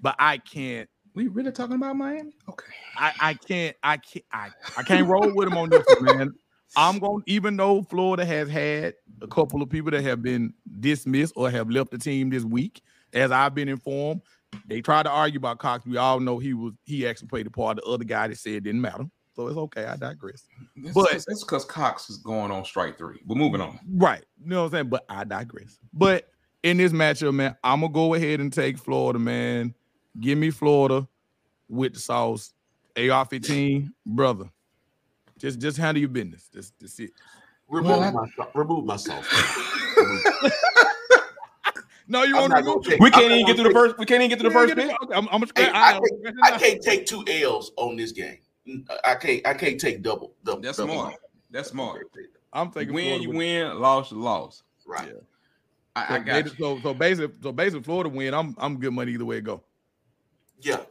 But 0.01 0.15
I 0.19 0.37
can't, 0.37 0.89
We 1.15 1.27
really 1.27 1.51
talking 1.51 1.75
about 1.77 1.95
Miami? 1.95 2.33
Okay. 2.49 2.71
I, 2.97 3.13
I 3.19 3.33
can't, 3.33 3.75
I 3.81 3.97
can't, 3.97 4.25
I, 4.31 4.49
I 4.77 4.83
can't 4.83 5.07
roll 5.07 5.31
with 5.33 5.47
him 5.47 5.57
on 5.57 5.69
this 5.69 5.85
man. 6.01 6.33
I'm 6.75 6.99
going, 6.99 7.23
even 7.25 7.55
though 7.57 7.83
Florida 7.83 8.25
has 8.25 8.49
had 8.49 8.95
a 9.21 9.27
couple 9.27 9.61
of 9.61 9.69
people 9.69 9.91
that 9.91 10.03
have 10.03 10.21
been 10.21 10.53
dismissed 10.81 11.33
or 11.37 11.49
have 11.49 11.69
left 11.69 11.91
the 11.91 11.97
team 11.97 12.29
this 12.29 12.43
week, 12.43 12.81
as 13.15 13.31
I've 13.31 13.55
been 13.55 13.69
informed, 13.69 14.21
they 14.67 14.81
tried 14.81 15.03
to 15.03 15.09
argue 15.09 15.37
about 15.39 15.57
Cox. 15.59 15.85
We 15.85 15.97
all 15.97 16.19
know 16.19 16.37
he 16.37 16.53
was 16.53 16.73
he 16.83 17.07
actually 17.07 17.29
played 17.29 17.45
the 17.47 17.51
part. 17.51 17.77
The 17.77 17.83
other 17.83 18.03
guy 18.03 18.27
that 18.27 18.37
said 18.37 18.53
it 18.53 18.63
didn't 18.63 18.81
matter. 18.81 19.05
So 19.35 19.47
it's 19.47 19.57
okay. 19.57 19.85
I 19.85 19.95
digress. 19.97 20.45
But 20.77 20.93
But- 20.93 21.11
that's 21.11 21.43
because 21.43 21.65
Cox 21.65 22.09
is 22.09 22.17
going 22.17 22.51
on 22.51 22.63
strike 22.63 22.97
three. 22.97 23.19
But 23.25 23.35
moving 23.37 23.59
on. 23.61 23.79
Right. 23.89 24.23
You 24.41 24.49
know 24.51 24.59
what 24.61 24.65
I'm 24.67 24.71
saying? 24.71 24.89
But 24.89 25.05
I 25.09 25.23
digress. 25.25 25.77
But 25.93 26.29
in 26.63 26.77
this 26.77 26.93
matchup, 26.93 27.33
man, 27.33 27.55
I'm 27.63 27.81
gonna 27.81 27.91
go 27.91 28.13
ahead 28.13 28.39
and 28.39 28.51
take 28.53 28.77
Florida, 28.77 29.19
man. 29.19 29.73
Give 30.21 30.37
me 30.37 30.51
Florida 30.51 31.07
with 31.67 31.93
the 31.95 31.99
sauce. 31.99 32.53
AR-15, 32.97 33.89
brother. 34.05 34.45
Just 35.37 35.59
just 35.59 35.77
handle 35.77 35.99
your 35.99 36.07
business. 36.09 36.47
Just, 36.53 36.79
just 36.79 36.97
it. 37.01 37.11
Remove 37.67 37.89
Well, 37.91 38.01
I- 38.03 38.11
my 38.11 38.25
sau- 38.37 38.51
remove 38.55 38.85
my 38.85 38.95
sauce. 38.95 39.25
No, 42.07 42.23
you 42.23 42.35
I'm 42.35 42.41
want 42.41 42.51
not 42.51 42.57
to 42.57 42.63
gonna 42.63 42.71
remove 42.77 42.85
take- 42.85 42.99
We 42.99 43.11
can't 43.11 43.29
not 43.29 43.31
even 43.35 43.45
get 43.45 43.55
through 43.55 43.63
gonna 43.65 43.73
the 43.73 43.79
first. 43.79 43.97
We 43.99 44.05
can't 44.05 44.21
even 44.21 44.29
get 44.29 44.39
through 44.39 44.49
the 44.49 44.53
first 44.53 44.75
pick. 44.75 45.01
Okay, 45.03 45.15
I'm, 45.15 45.27
I'm 45.31 45.41
gonna 45.41 45.47
Hey. 45.55 45.69
I, 45.69 45.89
I, 45.89 45.91
can't, 45.93 46.35
I 46.43 46.57
can't 46.57 46.81
take 46.81 47.05
two 47.05 47.23
L's 47.27 47.71
on 47.77 47.95
this 47.95 48.11
game. 48.11 48.37
I 49.03 49.15
can't. 49.15 49.45
I 49.45 49.53
can't 49.53 49.79
take 49.79 50.01
double. 50.01 50.33
double 50.43 50.61
That's 50.61 50.77
double. 50.77 50.93
smart. 50.93 51.15
That's 51.51 51.69
smart. 51.69 52.07
I'm 52.53 52.71
thinking 52.71 52.93
Win, 52.93 53.21
you 53.21 53.31
win. 53.31 53.79
Loss, 53.79 54.11
you 54.11 54.17
loss. 54.19 54.63
Right. 54.87 55.07
Yeah. 55.07 55.13
I, 55.95 56.07
So, 56.07 56.13
I 56.15 56.19
got 56.19 56.45
you. 56.45 56.51
so 56.59 56.79
so 56.81 56.93
basically, 56.93 57.35
so 57.41 57.51
basically, 57.51 57.83
Florida 57.83 58.09
win. 58.09 58.33
I'm 58.33 58.55
I'm 58.57 58.79
good 58.79 58.93
money 58.93 59.13
either 59.13 59.25
way 59.25 59.37
it 59.37 59.43
go. 59.43 59.63
Yeah. 60.61 60.81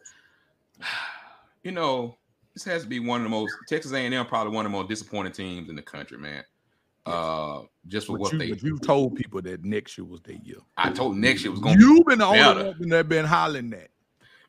you 1.62 1.72
know, 1.72 2.16
this 2.54 2.64
has 2.64 2.82
to 2.82 2.88
be 2.88 3.00
one 3.00 3.20
of 3.20 3.24
the 3.24 3.30
most 3.30 3.52
Texas 3.68 3.92
A&M 3.92 4.26
probably 4.26 4.52
one 4.54 4.66
of 4.66 4.72
the 4.72 4.78
most 4.78 4.88
disappointing 4.88 5.32
teams 5.32 5.68
in 5.68 5.76
the 5.76 5.82
country, 5.82 6.18
man. 6.18 6.42
Uh, 7.06 7.62
just 7.86 8.06
for 8.06 8.14
But 8.14 8.20
what 8.22 8.32
you, 8.32 8.38
they. 8.38 8.48
but 8.50 8.62
you 8.62 8.78
told 8.78 9.14
people 9.16 9.42
that 9.42 9.64
next 9.64 9.98
year 9.98 10.04
was 10.06 10.20
their 10.22 10.36
year. 10.36 10.56
I 10.76 10.90
told 10.90 11.16
next 11.16 11.42
year 11.44 11.50
was 11.50 11.60
going. 11.60 11.76
to 11.78 11.84
You've 11.84 12.06
been 12.06 12.18
the 12.20 12.26
only 12.26 12.64
one 12.78 12.88
that 12.88 13.08
been 13.08 13.26
hollering 13.26 13.70
that. 13.70 13.88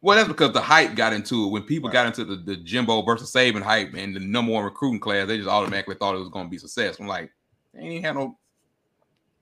Well, 0.02 0.16
that's 0.16 0.28
because 0.28 0.54
the 0.54 0.62
hype 0.62 0.96
got 0.96 1.14
into 1.14 1.46
it. 1.46 1.50
When 1.52 1.64
people 1.64 1.90
Right. 1.90 1.94
got 1.94 2.06
into 2.06 2.24
the, 2.24 2.36
the 2.36 2.58
Jimbo 2.58 3.02
versus 3.02 3.32
Saban 3.34 3.62
hype 3.64 3.94
and 3.96 4.16
the 4.16 4.20
number 4.20 4.52
one 4.52 4.64
recruiting 4.64 5.00
class, 5.00 5.28
they 5.28 5.38
just 5.38 5.50
automatically 5.50 5.96
thought 5.96 6.16
it 6.16 6.20
was 6.20 6.30
going 6.30 6.46
to 6.46 6.50
be 6.50 6.60
success. 6.60 7.00
I'm 7.00 7.08
like, 7.08 7.32
they 7.74 7.82
ain't 7.82 8.06
had 8.06 8.16
no. 8.16 8.38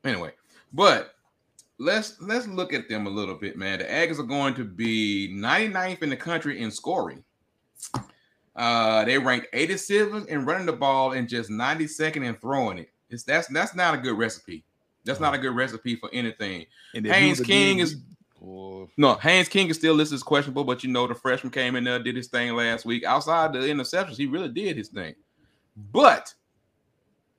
Anyway, 0.05 0.31
but 0.71 1.15
let's 1.79 2.19
let's 2.21 2.47
look 2.47 2.73
at 2.73 2.87
them 2.87 3.07
a 3.07 3.09
little 3.09 3.35
bit, 3.35 3.57
man. 3.57 3.79
The 3.79 3.85
Aggies 3.85 4.19
are 4.19 4.23
going 4.23 4.53
to 4.55 4.63
be 4.63 5.33
99th 5.35 6.01
in 6.01 6.09
the 6.09 6.17
country 6.17 6.61
in 6.61 6.71
scoring. 6.71 7.23
Uh, 8.55 9.03
they 9.05 9.17
ranked 9.17 9.47
87th 9.53 10.27
in 10.27 10.45
running 10.45 10.67
the 10.67 10.73
ball 10.73 11.13
and 11.13 11.27
just 11.27 11.49
92nd 11.49 12.23
in 12.23 12.35
throwing 12.35 12.77
it. 12.77 12.89
It's 13.13 13.23
that's 13.23 13.47
that's 13.47 13.75
not 13.75 13.93
a 13.93 13.97
good 13.97 14.17
recipe. 14.17 14.63
That's 15.05 15.19
not 15.19 15.33
a 15.33 15.37
good 15.37 15.55
recipe 15.55 15.95
for 15.95 16.09
anything. 16.13 16.65
And 16.95 17.05
Haynes 17.05 17.39
King 17.41 17.79
is-. 17.79 17.97
No, 18.97 19.15
Haynes 19.15 19.49
King 19.49 19.69
is 19.69 19.77
still 19.77 19.93
listed 19.93 20.15
as 20.15 20.23
questionable, 20.23 20.63
but 20.63 20.83
you 20.83 20.89
know 20.89 21.07
the 21.07 21.15
freshman 21.15 21.51
came 21.51 21.75
in 21.75 21.83
there, 21.83 21.99
did 21.99 22.15
his 22.15 22.27
thing 22.27 22.53
last 22.55 22.85
week. 22.85 23.03
Outside 23.03 23.53
the 23.53 23.59
interceptions, 23.59 24.17
he 24.17 24.25
really 24.25 24.49
did 24.49 24.75
his 24.77 24.89
thing. 24.89 25.15
But, 25.91 26.33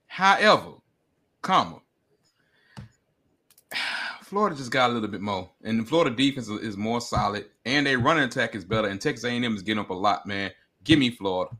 however, 0.06 0.72
comma, 1.42 1.80
Florida 4.22 4.56
just 4.56 4.70
got 4.70 4.90
a 4.90 4.92
little 4.92 5.08
bit 5.08 5.20
more, 5.20 5.50
and 5.62 5.80
the 5.80 5.84
Florida 5.84 6.14
defense 6.14 6.48
is- 6.48 6.76
more 6.76 7.00
solid, 7.00 7.46
and 7.64 7.86
their 7.86 7.98
running 7.98 8.24
attack 8.24 8.54
is 8.54 8.64
better, 8.64 8.88
and 8.88 9.00
Texas 9.00 9.24
A&M 9.24 9.54
is 9.54 9.62
getting 9.62 9.80
up 9.80 9.90
a 9.90 9.94
lot, 9.94 10.26
man. 10.26 10.50
Give 10.84 10.98
me 10.98 11.10
Florida. 11.10 11.56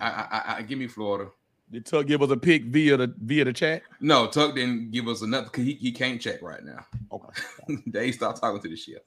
I, 0.00 0.08
I, 0.08 0.54
I 0.58 0.62
give 0.62 0.78
me 0.78 0.86
Florida. 0.88 1.30
Did 1.74 1.86
Tuck 1.86 2.06
give 2.06 2.22
us 2.22 2.30
a 2.30 2.36
pick 2.36 2.66
via 2.66 2.96
the 2.96 3.12
via 3.18 3.44
the 3.44 3.52
chat? 3.52 3.82
No, 3.98 4.28
Tuck 4.28 4.54
didn't 4.54 4.92
give 4.92 5.08
us 5.08 5.22
enough 5.22 5.46
because 5.46 5.64
he, 5.64 5.72
he 5.72 5.90
can't 5.90 6.20
check 6.20 6.40
right 6.40 6.64
now. 6.64 6.86
Okay. 7.10 7.82
they 7.88 8.12
stop 8.12 8.40
talking 8.40 8.62
to 8.62 8.68
the 8.68 8.76
chef. 8.76 9.00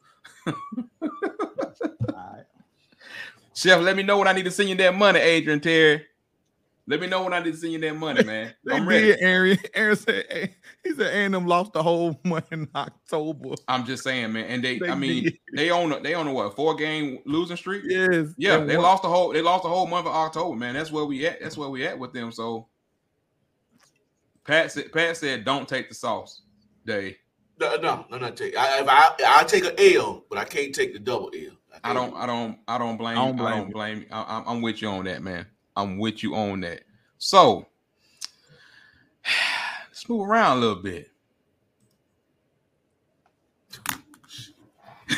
All 1.02 1.10
right. 2.14 2.44
Chef, 3.54 3.80
let 3.80 3.96
me 3.96 4.04
know 4.04 4.18
when 4.18 4.28
I 4.28 4.34
need 4.34 4.44
to 4.44 4.52
send 4.52 4.68
you 4.68 4.76
that 4.76 4.94
money, 4.94 5.18
Adrian 5.18 5.62
Terry. 5.62 6.06
Let 6.90 7.02
me 7.02 7.08
know 7.08 7.22
when 7.24 7.34
I 7.34 7.40
need 7.40 7.52
to 7.52 7.58
send 7.58 7.74
you 7.74 7.80
that 7.80 7.96
money, 7.98 8.24
man. 8.24 8.54
They 8.64 8.74
I'm 8.74 8.88
ready. 8.88 9.08
did, 9.08 9.20
Aaron. 9.20 9.58
Aaron 9.74 9.96
said 9.98 10.26
eh, 10.30 10.48
he 10.86 10.94
said 10.94 11.14
A&M 11.14 11.46
lost 11.46 11.74
the 11.74 11.84
whole 11.84 12.18
month 12.26 12.46
in 12.52 12.68
October. 12.74 13.56
I'm 13.68 13.86
just 13.86 14.04
saying, 14.06 14.32
man. 14.32 14.46
And 14.46 14.64
they, 14.64 14.80
They 14.80 14.90
I 14.90 14.96
mean, 14.96 15.24
did. 15.26 15.38
they 15.54 15.70
own 15.70 15.92
a, 15.92 16.00
they 16.00 16.16
own 16.16 16.28
a 16.28 16.34
what 16.34 16.56
four 16.56 16.76
game 16.76 17.20
losing 17.26 17.58
streak. 17.58 17.84
Yes. 17.86 18.28
Yeah, 18.38 18.60
and 18.60 18.70
they 18.70 18.78
one- 18.78 18.84
lost 18.86 19.04
the 19.04 19.10
whole 19.10 19.34
they 19.34 19.42
lost 19.42 19.64
the 19.64 19.70
whole 19.70 19.86
month 19.86 20.08
of 20.08 20.14
October, 20.14 20.56
man. 20.58 20.76
That's 20.76 20.92
where 20.92 21.04
we 21.06 21.26
at. 21.28 21.42
That's 21.42 21.58
where 21.58 21.70
we 21.70 21.86
at 21.86 22.00
with 22.00 22.14
them. 22.14 22.32
So 22.32 22.68
Pat 24.46 24.72
said 24.72 24.92
Pat 24.94 25.18
said 25.18 25.44
don't 25.44 25.68
take 25.68 25.90
the 25.90 25.96
sauce, 25.96 26.42
Dave. 26.86 27.18
No, 27.60 27.76
no, 27.78 28.06
no, 28.10 28.18
not 28.18 28.38
take. 28.38 28.56
I, 28.56 28.80
if 28.82 28.88
I, 28.88 29.10
I 29.28 29.44
take 29.44 29.66
an 29.66 29.74
L, 29.96 30.24
but 30.30 30.38
I 30.38 30.46
can't 30.46 30.74
take 30.74 30.94
the 30.94 31.00
double 31.00 31.32
L. 31.36 31.52
I 31.84 31.94
don't 31.94 32.16
I 32.16 32.26
don't 32.26 32.60
I 32.68 32.78
don't 32.78 32.98
blame 32.98 33.18
I 33.18 33.22
I 33.24 33.26
don't 33.26 33.36
don't 33.36 33.72
blame 33.72 33.72
blame. 33.72 34.06
I, 34.12 34.38
I'm, 34.38 34.44
I'm 34.48 34.62
with 34.62 34.82
you 34.82 34.88
on 34.90 35.06
that, 35.06 35.22
man. 35.22 35.46
I'm 35.78 36.00
with 36.00 36.24
you 36.24 36.36
on 36.36 36.62
that. 36.62 36.82
So 37.20 37.68
let's 39.88 40.10
move 40.10 40.28
around 40.28 40.58
a 40.58 40.60
little 40.60 40.82
bit. 40.82 41.12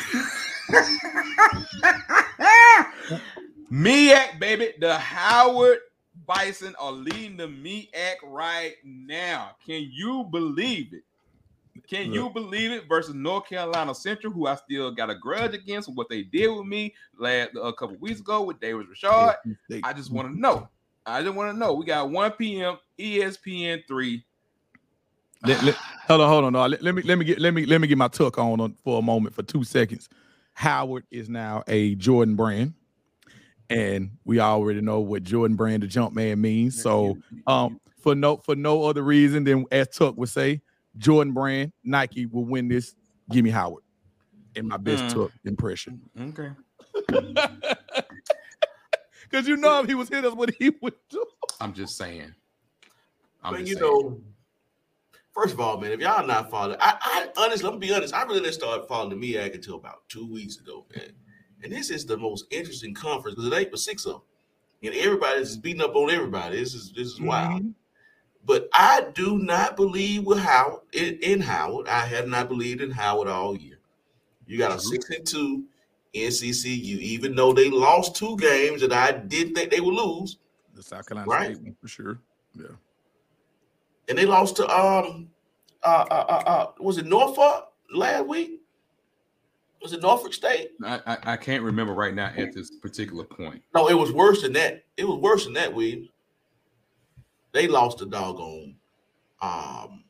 MEAC, 3.72 4.38
baby. 4.38 4.74
The 4.78 4.98
Howard 4.98 5.78
Bison 6.26 6.74
are 6.78 6.92
leading 6.92 7.38
the 7.38 7.46
MEAC 7.48 8.16
right 8.24 8.74
now. 8.84 9.52
Can 9.64 9.88
you 9.90 10.24
believe 10.30 10.92
it? 10.92 11.04
Can 11.90 12.12
you 12.12 12.30
believe 12.30 12.70
it? 12.70 12.88
Versus 12.88 13.14
North 13.14 13.48
Carolina 13.48 13.92
Central, 13.94 14.32
who 14.32 14.46
I 14.46 14.54
still 14.54 14.92
got 14.92 15.10
a 15.10 15.14
grudge 15.16 15.54
against 15.54 15.88
for 15.88 15.94
what 15.94 16.08
they 16.08 16.22
did 16.22 16.46
with 16.48 16.64
me 16.66 16.94
last 17.18 17.50
a 17.60 17.72
couple 17.72 17.96
weeks 17.96 18.20
ago 18.20 18.42
with 18.44 18.60
Davis 18.60 18.86
Richard. 18.88 19.08
I 19.82 19.92
just 19.92 20.12
want 20.12 20.32
to 20.32 20.38
know. 20.40 20.68
I 21.04 21.20
just 21.22 21.34
want 21.34 21.52
to 21.52 21.58
know. 21.58 21.74
We 21.74 21.84
got 21.84 22.08
1 22.08 22.30
p.m. 22.32 22.78
ESPN 22.96 23.82
three. 23.88 24.24
let, 25.44 25.62
let- 25.64 25.74
hold 26.06 26.20
on, 26.20 26.28
hold 26.28 26.44
on. 26.44 26.52
No, 26.52 26.66
let, 26.66 26.80
let 26.80 26.94
me 26.94 27.02
let 27.02 27.18
me 27.18 27.24
get 27.24 27.40
let 27.40 27.52
me 27.54 27.66
let 27.66 27.80
me 27.80 27.88
get 27.88 27.98
my 27.98 28.08
tuck 28.08 28.38
on, 28.38 28.60
on 28.60 28.74
for 28.84 29.00
a 29.00 29.02
moment 29.02 29.34
for 29.34 29.42
two 29.42 29.64
seconds. 29.64 30.08
Howard 30.52 31.04
is 31.10 31.28
now 31.28 31.64
a 31.66 31.96
Jordan 31.96 32.36
brand, 32.36 32.74
and 33.68 34.12
we 34.24 34.38
already 34.38 34.80
know 34.80 35.00
what 35.00 35.24
Jordan 35.24 35.56
brand 35.56 35.82
the 35.82 35.86
jump 35.88 36.14
man 36.14 36.40
means. 36.40 36.80
So 36.80 37.16
um 37.46 37.80
for 38.00 38.14
no 38.14 38.36
for 38.36 38.54
no 38.54 38.84
other 38.84 39.02
reason 39.02 39.42
than 39.44 39.64
as 39.72 39.88
Tuck 39.88 40.16
would 40.16 40.28
say, 40.28 40.60
Jordan 40.98 41.32
brand, 41.32 41.72
Nike 41.84 42.26
will 42.26 42.44
win 42.44 42.68
this. 42.68 42.94
Give 43.30 43.44
me 43.44 43.50
Howard 43.50 43.84
in 44.56 44.66
my 44.68 44.76
best 44.76 45.04
Mm. 45.04 45.14
Tuck 45.14 45.32
impression. 45.44 46.00
Okay. 46.20 46.50
Because 49.30 49.46
you 49.46 49.56
know 49.56 49.78
if 49.80 49.86
he 49.86 49.94
was 49.94 50.08
hit 50.08 50.24
us 50.24 50.34
what 50.34 50.50
he 50.58 50.72
would 50.82 50.94
do. 51.08 51.24
I'm 51.60 51.72
just 51.72 51.96
saying. 51.96 52.34
I'm 53.44 53.52
But 53.52 53.58
just 53.60 53.68
you 53.70 53.74
saying. 53.76 53.86
know, 53.86 54.20
first 55.32 55.54
of 55.54 55.60
all, 55.60 55.78
man, 55.80 55.92
if 55.92 56.00
y'all 56.00 56.26
not 56.26 56.50
following, 56.50 56.76
I, 56.80 56.96
I 57.00 57.28
honestly, 57.36 57.66
I'm 57.66 57.74
gonna 57.74 57.78
be 57.78 57.94
honest, 57.94 58.12
I 58.12 58.24
really 58.24 58.40
didn't 58.40 58.54
start 58.54 58.88
following 58.88 59.20
the 59.20 59.34
MEAC 59.34 59.54
until 59.54 59.76
about 59.76 60.08
two 60.08 60.26
weeks 60.30 60.58
ago, 60.58 60.84
man. 60.96 61.12
And 61.62 61.72
this 61.72 61.90
is 61.90 62.04
the 62.04 62.16
most 62.16 62.46
interesting 62.50 62.92
conference 62.92 63.36
because 63.36 63.52
it 63.52 63.56
ain't 63.56 63.70
but 63.70 63.78
six 63.78 64.04
of 64.04 64.14
them, 64.14 64.22
and 64.82 64.94
everybody's 64.94 65.56
beating 65.56 65.82
up 65.82 65.94
on 65.94 66.10
everybody. 66.10 66.56
This 66.58 66.74
is 66.74 66.92
this 66.92 67.06
is 67.06 67.20
wild. 67.20 67.62
But 68.44 68.68
I 68.72 69.06
do 69.14 69.38
not 69.38 69.76
believe 69.76 70.24
with 70.24 70.38
Howard 70.38 70.80
in, 70.92 71.18
in 71.22 71.40
Howard. 71.40 71.88
I 71.88 72.06
have 72.06 72.26
not 72.26 72.48
believed 72.48 72.80
in 72.80 72.90
Howard 72.90 73.28
all 73.28 73.56
year. 73.56 73.78
You 74.46 74.58
got 74.58 74.76
a 74.76 74.80
six 74.80 75.08
and 75.10 75.26
two 75.26 75.64
NCCU, 76.14 76.98
even 76.98 77.36
though 77.36 77.52
they 77.52 77.70
lost 77.70 78.16
two 78.16 78.36
games 78.38 78.80
that 78.80 78.92
I 78.92 79.12
didn't 79.12 79.54
think 79.54 79.70
they 79.70 79.80
would 79.80 79.94
lose, 79.94 80.38
The 80.74 80.82
South 80.82 81.06
Carolina 81.06 81.30
Right. 81.30 81.56
State 81.56 81.74
for 81.80 81.88
sure. 81.88 82.18
Yeah. 82.58 82.66
and 84.08 84.18
they 84.18 84.26
lost 84.26 84.56
to 84.56 84.64
um 84.68 85.28
uh 85.84 86.04
uh 86.10 86.14
uh, 86.28 86.42
uh 86.50 86.66
was 86.80 86.98
it 86.98 87.06
Norfolk 87.06 87.68
last 87.94 88.26
week? 88.26 88.60
Was 89.80 89.92
it 89.92 90.02
Norfolk 90.02 90.34
State? 90.34 90.72
I, 90.84 91.00
I, 91.06 91.18
I 91.32 91.36
can't 91.36 91.62
remember 91.62 91.94
right 91.94 92.14
now 92.14 92.32
at 92.36 92.52
this 92.52 92.70
particular 92.70 93.24
point. 93.24 93.62
No, 93.74 93.88
it 93.88 93.94
was 93.94 94.12
worse 94.12 94.42
than 94.42 94.52
that. 94.54 94.84
It 94.96 95.04
was 95.06 95.18
worse 95.18 95.44
than 95.44 95.54
that, 95.54 95.72
Williams. 95.72 96.08
They 97.60 97.68
lost 97.68 97.98
the 97.98 98.06
doggone 98.06 98.74
um 99.42 100.02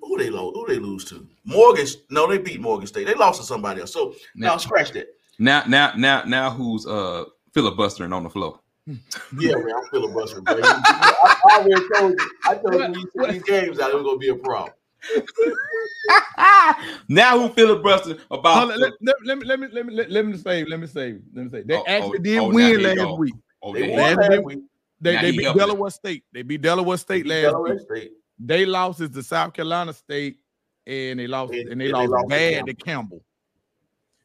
who 0.00 0.16
they 0.16 0.30
lost 0.30 0.54
who 0.54 0.64
they 0.68 0.78
lose 0.78 1.04
to? 1.06 1.26
Morgan. 1.44 1.86
No, 2.08 2.28
they 2.28 2.38
beat 2.38 2.60
Morgan 2.60 2.86
State. 2.86 3.08
They 3.08 3.14
lost 3.14 3.40
to 3.40 3.46
somebody 3.46 3.80
else. 3.80 3.92
So 3.92 4.14
now 4.36 4.50
Now, 4.52 4.56
scratch 4.58 4.92
that. 4.92 5.08
now, 5.40 5.64
now, 5.66 5.94
now, 5.96 6.22
now, 6.24 6.50
who's 6.50 6.86
uh 6.86 7.24
filibustering 7.52 8.12
on 8.12 8.22
the 8.22 8.30
floor? 8.30 8.60
Yeah, 9.40 9.56
man, 9.56 9.74
I'm 9.76 9.88
filibustering, 9.90 10.44
bro. 10.44 10.56
I, 10.58 11.12
I 11.24 11.48
already 11.56 11.88
told 11.92 12.12
you. 12.12 12.30
I 12.46 12.54
told 12.54 12.96
you 12.96 13.10
when 13.14 13.32
these 13.32 13.42
games 13.42 13.80
out, 13.80 13.90
it 13.90 13.96
was 13.96 14.04
gonna 14.04 14.18
be 14.18 14.28
a 14.28 14.36
problem. 14.36 14.74
now 17.08 17.38
who 17.40 17.48
filibustering 17.54 18.18
about? 18.30 18.58
Hold 18.58 18.70
on, 18.72 18.80
let, 18.80 18.92
let, 19.02 19.16
let 19.24 19.38
me 19.38 19.44
let 19.46 19.58
me 19.60 19.68
let 19.72 19.84
me 19.86 19.94
let, 19.94 20.10
let 20.12 20.26
me 20.26 20.36
say 20.36 20.64
let 20.64 20.78
me 20.78 20.86
say 20.86 21.16
let 21.34 21.44
me 21.44 21.50
say 21.50 21.62
they 21.62 21.74
Oh, 21.76 21.84
actually 21.88 22.18
oh, 22.18 22.22
did 22.22 22.40
oh, 22.40 22.48
win 22.52 22.82
last 22.84 22.96
go. 22.98 23.14
week. 23.16 23.34
oh, 23.64 23.74
They 23.74 23.82
yeah, 23.82 23.96
won 23.96 24.16
last 24.16 24.30
last 24.30 24.44
week. 24.44 24.44
week. 24.44 24.58
They 25.00 25.14
Now 25.14 25.22
they 25.22 25.30
beat 25.32 25.42
helping 25.44 25.62
it. 25.62 25.66
Delaware 25.66 25.90
State. 25.90 26.24
They 26.32 26.42
beat 26.42 26.62
Delaware 26.62 26.96
State 26.96 27.26
last 27.26 27.42
Delaware 27.42 27.74
week. 27.74 27.82
State. 27.82 28.12
They 28.38 28.66
lost 28.66 29.00
is 29.00 29.10
to 29.10 29.22
South 29.22 29.52
Carolina 29.52 29.92
State, 29.92 30.38
and 30.86 31.18
they 31.20 31.26
lost 31.26 31.52
And- 31.52 31.68
and 31.68 31.68
they 31.68 31.72
and 31.72 31.80
they 31.80 31.92
lost 31.92 32.10
lost 32.10 32.24
to 32.24 32.28
bad 32.28 32.66
to 32.66 32.74
Campbell. 32.74 33.24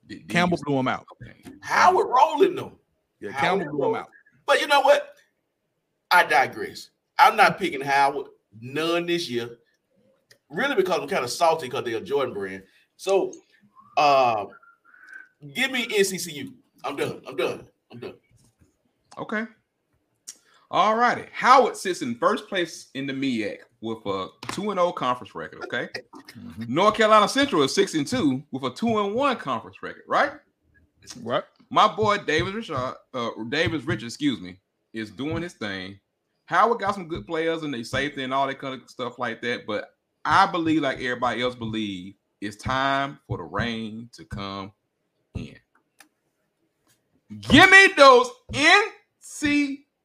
Did- 0.07 0.19
did 0.19 0.29
Campbell 0.29 0.59
blew 0.65 0.75
them 0.77 0.87
out. 0.87 1.05
Howard 1.61 2.07
rolling 2.07 2.55
though. 2.55 2.77
Yeah, 3.19 3.31
Howard 3.31 3.61
Campbell 3.61 3.77
blew 3.77 3.87
them 3.93 4.01
out. 4.01 4.09
But 4.45 4.61
you 4.61 4.67
know 4.67 4.81
what? 4.81 5.15
I 6.11 6.23
digress. 6.25 6.89
I'm 7.17 7.35
not 7.37 7.57
picking 7.57 7.81
Howard 7.81 8.27
none 8.59 9.05
this 9.05 9.29
year. 9.29 9.57
Really, 10.49 10.75
because 10.75 10.99
I'm 10.99 11.07
kind 11.07 11.23
of 11.23 11.31
salty 11.31 11.67
because 11.67 11.83
they're 11.85 11.97
a 11.97 12.01
Jordan 12.01 12.33
brand. 12.33 12.63
So 12.97 13.33
uh 13.97 14.45
give 15.53 15.71
me 15.71 15.85
NCCU. 15.87 16.53
I'm 16.83 16.95
done. 16.95 17.21
I'm 17.27 17.35
done. 17.35 17.67
I'm 17.91 17.99
done. 17.99 18.15
Okay. 19.17 19.45
All 20.73 20.95
righty. 20.95 21.25
Howard 21.31 21.77
sits 21.77 22.01
in 22.01 22.15
first 22.15 22.49
place 22.49 22.87
in 22.95 23.05
the 23.05 23.13
MEAC 23.13 23.59
with 23.81 23.99
a 24.07 24.29
2 24.53 24.71
and 24.71 24.79
0 24.79 24.91
conference 24.91 25.35
record. 25.35 25.63
Okay. 25.65 25.87
Mhm. 26.35 26.67
North 26.67 26.95
Carolina 26.95 27.27
Central 27.27 27.61
is 27.61 27.75
6 27.75 27.93
and 27.93 28.07
2 28.07 28.43
with 28.51 28.63
a 28.63 28.71
2 28.71 28.97
and 28.97 29.13
1 29.13 29.37
conference 29.37 29.83
record, 29.83 30.01
right? 30.07 30.31
What? 31.21 31.49
My 31.69 31.87
boy 31.87 32.17
Davis 32.17 32.55
Richard, 32.55 32.95
uh, 33.13 33.29
Davis 33.49 33.83
Richard, 33.83 34.07
excuse 34.07 34.41
me, 34.41 34.59
is 34.93 35.11
doing 35.11 35.43
his 35.43 35.53
thing. 35.53 35.99
Howard 36.45 36.79
got 36.79 36.95
some 36.95 37.07
good 37.07 37.27
players 37.27 37.61
and 37.61 37.71
they 37.71 37.83
safety 37.83 38.23
and 38.23 38.33
all 38.33 38.47
that 38.47 38.57
kind 38.57 38.81
of 38.81 38.89
stuff 38.89 39.19
like 39.19 39.41
that. 39.43 39.67
But 39.67 39.95
I 40.25 40.47
believe, 40.47 40.81
like 40.81 40.97
everybody 40.97 41.43
else 41.43 41.53
believe, 41.53 42.15
it's 42.41 42.55
time 42.55 43.19
for 43.27 43.37
the 43.37 43.43
rain 43.43 44.09
to 44.13 44.25
come 44.25 44.71
in. 45.35 45.55
Give 47.41 47.69
me 47.69 47.89
those 47.95 48.29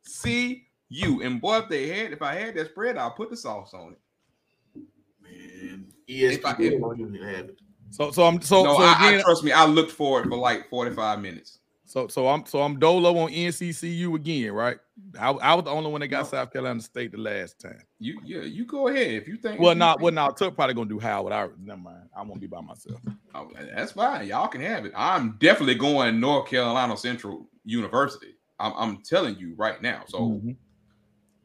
NCCU. 0.09 1.25
And 1.25 1.41
boy, 1.41 1.59
if 1.59 1.69
they 1.69 1.88
had, 1.88 2.12
if 2.12 2.23
I 2.23 2.35
had 2.35 2.55
that 2.57 2.71
spread, 2.71 2.97
I'll 2.97 3.11
put 3.11 3.31
the 3.31 3.37
sauce 3.37 3.75
on 3.75 3.93
it. 3.93 4.83
Man, 5.23 5.87
If 6.07 6.45
I- 6.45 6.55
ESPN 6.55 6.73
if- 6.73 6.81
don't 6.81 7.00
even 7.00 7.15
have 7.23 7.45
it. 7.50 7.59
So 7.91 8.11
so 8.11 8.25
I'm 8.25 8.38
so 8.43 8.65
no, 8.65 8.77
so 8.77 8.83
I, 8.83 8.97
I 8.99 9.09
again 9.12 9.25
trust 9.25 9.43
me. 9.43 9.50
I 9.50 9.65
looked 9.65 9.93
for 9.93 10.21
it 10.21 10.29
for 10.29 10.37
like 10.37 10.69
45 10.69 11.23
minutes. 11.23 11.61
so 11.87 12.07
so 12.07 12.29
I'm 12.29 12.45
so 12.45 12.61
I'm 12.61 12.79
dolo 12.79 13.17
on 13.17 13.31
NCCU 13.31 14.15
again, 14.15 14.53
right? 14.53 14.77
I, 15.19 15.31
I 15.31 15.55
was 15.55 15.65
the 15.65 15.71
only 15.71 15.91
one 15.91 16.03
that 16.03 16.09
got 16.09 16.25
No. 16.25 16.29
South 16.29 16.53
Carolina 16.53 16.83
State 16.83 17.12
the 17.12 17.17
last 17.19 17.59
time. 17.59 17.81
You 17.99 18.21
yeah, 18.27 18.43
you 18.43 18.67
go 18.67 18.88
ahead 18.88 19.12
if 19.12 19.27
you 19.27 19.38
think 19.38 19.59
Well, 19.59 19.73
if 19.73 19.79
not 19.79 19.93
think- 19.97 20.03
well, 20.03 20.12
now 20.12 20.29
Tuck 20.29 20.55
probably 20.55 20.75
gonna 20.75 20.91
do 20.91 20.99
Howard. 20.99 21.33
I 21.33 21.49
never 21.59 21.81
mind. 21.81 22.11
I 22.15 22.21
won't 22.25 22.43
be 22.43 22.47
by 22.47 22.61
myself. 22.61 23.00
Oh, 23.35 23.50
that's 23.75 23.93
fine. 23.93 24.27
Y'all 24.29 24.49
can 24.49 24.61
have 24.61 24.85
it. 24.85 24.93
I'm 24.95 25.38
definitely 25.38 25.77
going 25.77 26.21
North 26.21 26.47
Carolina 26.50 26.95
Central 26.95 27.49
University. 27.65 28.35
I'm, 28.61 28.73
I'm 28.77 29.03
telling 29.03 29.37
you 29.37 29.55
right 29.57 29.81
now. 29.83 30.03
So 30.09 30.19
Mhm. 30.21 30.57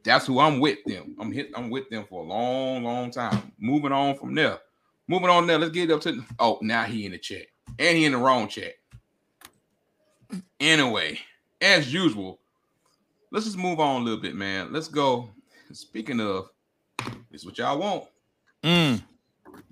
that's 0.03 0.25
who 0.25 0.39
I'm 0.39 0.59
with 0.59 0.79
them. 0.85 1.15
I'm 1.19 1.31
hit. 1.31 1.51
I'm 1.55 1.69
with 1.69 1.89
them 1.89 2.05
for 2.09 2.23
a 2.23 2.27
long, 2.27 2.83
long 2.83 3.11
time. 3.11 3.51
Moving 3.59 3.91
on 3.91 4.15
from 4.17 4.35
there. 4.35 4.59
moving 5.07 5.29
on 5.29 5.45
there. 5.47 5.57
Let's 5.59 5.71
get 5.73 5.91
up 5.91 6.01
to 6.01 6.23
oh 6.39 6.59
now 6.61 6.83
he 6.83 7.05
in 7.05 7.11
the 7.11 7.17
chat 7.17 7.45
and 7.79 7.97
he 7.97 8.05
in 8.05 8.13
the 8.13 8.17
wrong 8.17 8.47
chat. 8.47 8.73
Anyway, 10.59 11.19
as 11.61 11.93
usual, 11.93 12.39
let's 13.31 13.45
just 13.45 13.57
move 13.57 13.79
on 13.79 14.01
a 14.01 14.03
little 14.05 14.19
bit, 14.21 14.35
man. 14.35 14.71
Let's 14.71 14.87
go. 14.87 15.29
Speaking 15.73 16.19
of, 16.21 16.49
this 17.31 17.41
is 17.41 17.45
what 17.45 17.57
y'all 17.57 17.77
want. 17.79 18.05
Mm. 18.63 19.03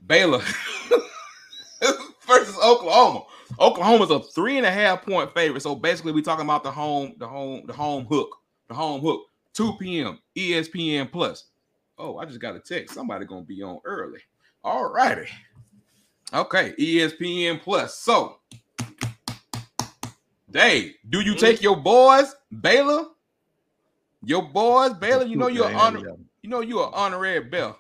Baylor 0.06 0.40
versus 2.28 2.58
Oklahoma. 2.64 3.24
Oklahoma's 3.60 4.10
a 4.10 4.20
three 4.20 4.58
and 4.58 4.66
a 4.66 4.72
half 4.72 5.06
point 5.06 5.34
favorite. 5.34 5.62
So 5.62 5.76
basically, 5.76 6.12
we're 6.12 6.24
talking 6.24 6.46
about 6.46 6.64
the 6.64 6.72
home, 6.72 7.14
the 7.18 7.28
home, 7.28 7.64
the 7.66 7.74
home 7.74 8.06
hook, 8.06 8.30
the 8.68 8.74
home 8.74 9.02
hook. 9.02 9.26
2 9.54 9.74
p.m. 9.80 10.20
ESPN 10.36 11.12
Plus. 11.12 11.46
Oh, 11.98 12.18
I 12.18 12.26
just 12.26 12.40
got 12.40 12.56
a 12.56 12.60
text. 12.60 12.96
Somebody 12.96 13.26
gonna 13.26 13.44
be 13.44 13.62
on 13.62 13.80
early. 13.86 14.20
All 14.64 14.92
righty. 14.92 15.28
Okay, 16.34 16.74
ESPN 16.80 17.62
Plus. 17.62 17.98
So, 17.98 18.40
Dave, 20.50 20.94
do 21.10 21.20
you 21.22 21.36
take 21.36 21.62
your 21.62 21.76
boys, 21.76 22.34
Baylor? 22.62 23.08
Your 24.24 24.44
boys, 24.44 24.94
Baylor. 24.94 25.26
You 25.26 25.36
know 25.36 25.48
you're 25.48 25.74
honor. 25.74 26.16
You 26.42 26.50
know 26.50 26.62
you're 26.62 26.88
an 26.88 26.94
honorary 26.94 27.42
bell. 27.42 27.78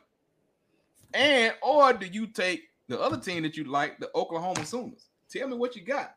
And 1.14 1.54
or 1.62 1.94
do 1.94 2.06
you 2.06 2.28
take 2.28 2.64
the 2.88 3.00
other 3.00 3.18
team 3.18 3.44
that 3.44 3.58
you 3.58 3.64
like, 3.66 4.00
the 4.00 4.10
Oklahoma 4.16 4.66
Sooners? 4.66 5.06
Tell 5.32 5.48
me 5.48 5.56
what 5.58 5.76
you 5.76 5.84
got. 5.84 6.16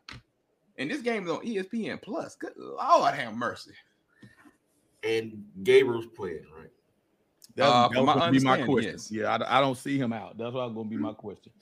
And 0.77 0.91
this 0.91 1.03
game 1.03 1.25
is 1.25 1.31
on 1.31 1.45
ESPN 1.47 2.03
Plus. 2.03 2.35
Good 2.37 2.53
Lord, 2.57 3.15
have 3.15 3.35
mercy. 3.35 3.71
And 5.05 5.45
Gabriel's 5.63 6.07
playing, 6.07 6.47
right? 6.59 6.71
That's, 7.55 7.71
Uh, 7.71 7.89
that 7.89 8.03
my 8.03 8.15
gonna 8.15 8.33
be 8.33 8.41
my 8.41 8.63
question. 8.65 8.93
yes. 8.93 9.11
Yeah, 9.13 9.37
I, 9.37 9.59
I 9.59 9.61
don't 9.61 9.77
see 9.79 9.97
him 9.99 10.13
out. 10.13 10.37
That's 10.37 10.55
why 10.55 10.65
I'm 10.65 10.75
gonna 10.75 10.89
be 10.89 10.97
my 10.97 11.13
question. 11.13 11.53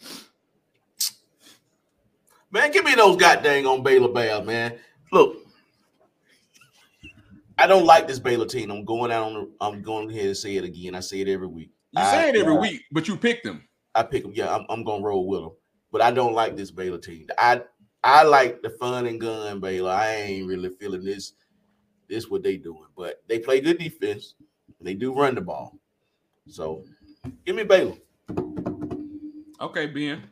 Man, 2.51 2.71
give 2.71 2.85
me 2.85 2.95
those 2.95 3.17
goddamn 3.17 3.67
on 3.67 3.83
Baylor 3.83 4.09
Bears, 4.13 4.47
man. 4.47 4.79
Look, 5.11 5.39
I 7.59 7.67
don't 7.67 7.85
like 7.85 8.07
this 8.09 8.19
Baylor 8.19 8.47
team. 8.47 8.71
I'm 8.71 8.85
going 8.85 9.11
out 9.11 9.25
on 9.25 9.35
the, 9.35 9.51
I'm 9.61 9.83
going 9.83 10.11
ahead 10.11 10.27
and 10.27 10.37
say 10.37 10.57
it 10.57 10.65
again. 10.65 10.95
I 10.95 11.01
say 11.01 11.21
it 11.21 11.29
every 11.29 11.47
week. 11.47 11.71
You 11.93 12.03
say 12.05 12.31
it 12.31 12.37
every 12.37 12.55
I- 12.57 12.61
week, 12.61 12.83
but 12.91 13.09
you 13.09 13.17
pick 13.17 13.43
them. 13.43 13.67
I 13.95 14.03
pick 14.03 14.23
them. 14.23 14.33
Yeah, 14.35 14.55
I'm, 14.55 14.65
I'm 14.71 14.85
gonna 14.85 15.03
roll 15.05 15.27
with 15.27 15.41
them. 15.43 15.51
But 15.93 16.01
I 16.01 16.11
don't 16.11 16.35
like 16.35 16.57
this 16.57 16.73
Baylor 16.73 16.99
team. 16.99 17.29
I 17.39 17.63
I 18.03 18.25
like 18.25 18.63
the 18.63 18.71
fun 18.71 19.07
and 19.07 19.21
gun 19.21 19.61
Baylor. 19.61 19.93
I 19.93 20.15
ain't 20.15 20.49
really 20.49 20.71
feeling 20.71 21.05
this. 21.05 21.35
This 22.09 22.29
what 22.29 22.43
they 22.43 22.57
doing, 22.57 22.89
but 22.97 23.23
they 23.29 23.39
play 23.39 23.61
good 23.61 23.79
defense. 23.79 24.35
They 24.81 24.95
do 24.95 25.15
run 25.15 25.35
the 25.35 25.41
ball. 25.41 25.79
So 26.49 26.85
give 27.47 27.55
me 27.55 27.63
Baylor. 27.63 27.95
Okay, 29.61 29.87
Ben. 29.87 30.23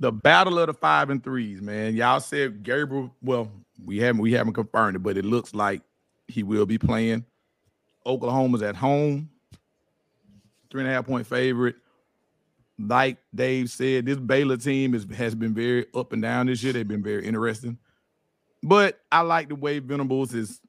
The 0.00 0.10
battle 0.10 0.58
of 0.58 0.66
the 0.66 0.74
five 0.74 1.10
and 1.10 1.22
threes, 1.22 1.62
man. 1.62 1.94
Y'all 1.94 2.20
said 2.20 2.62
Gabriel. 2.62 3.14
Well, 3.22 3.50
we 3.84 3.98
haven't 3.98 4.20
we 4.20 4.32
haven't 4.32 4.54
confirmed 4.54 4.96
it, 4.96 4.98
but 5.00 5.16
it 5.16 5.24
looks 5.24 5.54
like 5.54 5.82
he 6.26 6.42
will 6.42 6.66
be 6.66 6.78
playing. 6.78 7.24
Oklahoma's 8.04 8.62
at 8.62 8.76
home, 8.76 9.28
three 10.70 10.80
and 10.80 10.90
a 10.90 10.92
half 10.92 11.06
point 11.06 11.26
favorite. 11.26 11.76
Like 12.82 13.18
Dave 13.34 13.68
said, 13.70 14.06
this 14.06 14.16
Baylor 14.18 14.56
team 14.56 14.94
is, 14.94 15.04
has 15.14 15.34
been 15.34 15.52
very 15.54 15.86
up 15.94 16.12
and 16.12 16.22
down 16.22 16.46
this 16.46 16.62
year. 16.62 16.72
They've 16.72 16.86
been 16.88 17.02
very 17.02 17.26
interesting. 17.26 17.76
But 18.62 19.00
I 19.12 19.20
like 19.20 19.48
the 19.48 19.54
way 19.54 19.78
Venables 19.80 20.32
is 20.34 20.60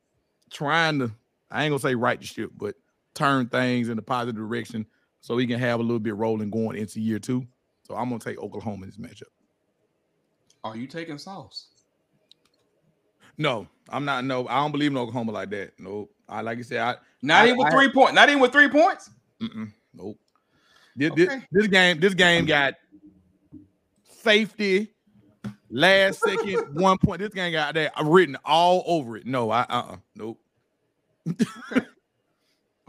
trying 0.51 1.00
to, 1.00 1.11
I 1.50 1.63
ain't 1.63 1.71
gonna 1.71 1.79
say 1.79 1.95
right 1.95 2.19
the 2.19 2.25
ship, 2.25 2.51
but 2.57 2.75
turn 3.13 3.47
things 3.47 3.89
in 3.89 3.97
a 3.97 4.01
positive 4.01 4.35
direction 4.35 4.85
so 5.21 5.37
he 5.37 5.45
can 5.47 5.59
have 5.59 5.79
a 5.79 5.83
little 5.83 6.00
bit 6.00 6.15
rolling 6.15 6.50
going 6.50 6.77
into 6.77 7.00
year 7.00 7.19
two. 7.19 7.45
So 7.83 7.95
I'm 7.95 8.09
gonna 8.09 8.19
take 8.19 8.39
Oklahoma 8.39 8.83
in 8.85 8.89
this 8.89 8.97
matchup. 8.97 9.29
Are 10.63 10.75
you 10.75 10.87
taking 10.87 11.17
sauce? 11.17 11.67
No, 13.37 13.67
I'm 13.89 14.05
not. 14.05 14.24
No, 14.25 14.47
I 14.47 14.55
don't 14.61 14.71
believe 14.71 14.91
in 14.91 14.97
Oklahoma 14.97 15.31
like 15.31 15.50
that. 15.51 15.71
No, 15.79 16.09
I 16.29 16.41
like 16.41 16.57
you 16.57 16.63
said, 16.63 16.79
I 16.79 16.95
Not 17.21 17.43
I- 17.43 17.47
even 17.47 17.57
with 17.57 17.67
I- 17.67 17.71
three 17.71 17.91
points. 17.91 18.13
Not 18.13 18.29
even 18.29 18.41
with 18.41 18.51
three 18.51 18.69
points. 18.69 19.09
Mm-mm, 19.41 19.71
nope. 19.93 20.17
This, 20.95 21.13
this, 21.15 21.29
Okay. 21.29 21.45
this 21.51 21.67
game, 21.67 21.99
this 21.99 22.13
game 22.13 22.45
got 22.45 22.75
safety, 24.03 24.93
last 25.69 26.19
second, 26.19 26.57
one 26.73 26.97
point. 26.97 27.19
This 27.21 27.33
game 27.33 27.51
got 27.53 27.73
that 27.75 27.93
written 28.03 28.37
all 28.45 28.83
over 28.85 29.17
it. 29.17 29.25
No, 29.25 29.49
I 29.51 29.61
uh 29.61 29.65
uh 29.93 29.95
nope. 30.15 30.39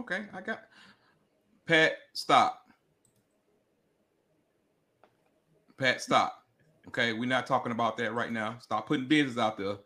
Okay, 0.00 0.24
I 0.34 0.40
got 0.40 0.62
Pat. 1.66 1.92
Stop. 2.12 2.58
Pat, 5.78 6.00
stop. 6.02 6.44
Okay, 6.88 7.12
we're 7.12 7.26
not 7.26 7.46
talking 7.46 7.72
about 7.72 7.96
that 7.98 8.12
right 8.12 8.32
now. 8.32 8.56
Stop 8.60 8.86
putting 8.88 9.06
business 9.06 9.38
out 9.38 9.56
there. 9.56 9.76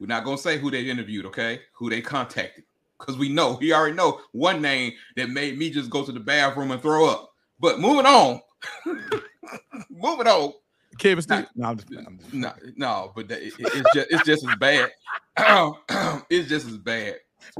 We're 0.00 0.06
not 0.06 0.24
gonna 0.24 0.38
say 0.38 0.58
who 0.58 0.70
they 0.70 0.88
interviewed. 0.88 1.26
Okay, 1.26 1.60
who 1.74 1.90
they 1.90 2.00
contacted, 2.00 2.64
because 2.98 3.18
we 3.18 3.28
know 3.28 3.58
we 3.60 3.72
already 3.72 3.94
know 3.94 4.20
one 4.32 4.62
name 4.62 4.92
that 5.16 5.28
made 5.30 5.58
me 5.58 5.70
just 5.70 5.90
go 5.90 6.04
to 6.04 6.12
the 6.12 6.20
bathroom 6.20 6.70
and 6.70 6.80
throw 6.80 7.08
up. 7.08 7.27
But 7.60 7.80
moving 7.80 8.06
on, 8.06 8.40
moving 9.90 10.26
on. 10.26 10.52
Kevin 10.98 11.22
Steele. 11.22 11.46
No, 11.54 11.68
I'm 11.68 11.76
just, 11.76 11.88
I'm 12.06 12.18
just 12.18 12.34
No, 12.34 12.52
no, 12.76 13.12
but 13.14 13.28
that, 13.28 13.42
it- 13.42 13.54
it's 13.58 13.94
just 13.94 14.06
it's 14.10 14.24
just 14.24 14.46
as 14.46 14.56
bad. 14.56 14.90
it's 16.30 16.48
just 16.48 16.66
as 16.66 16.76
bad. 16.78 17.16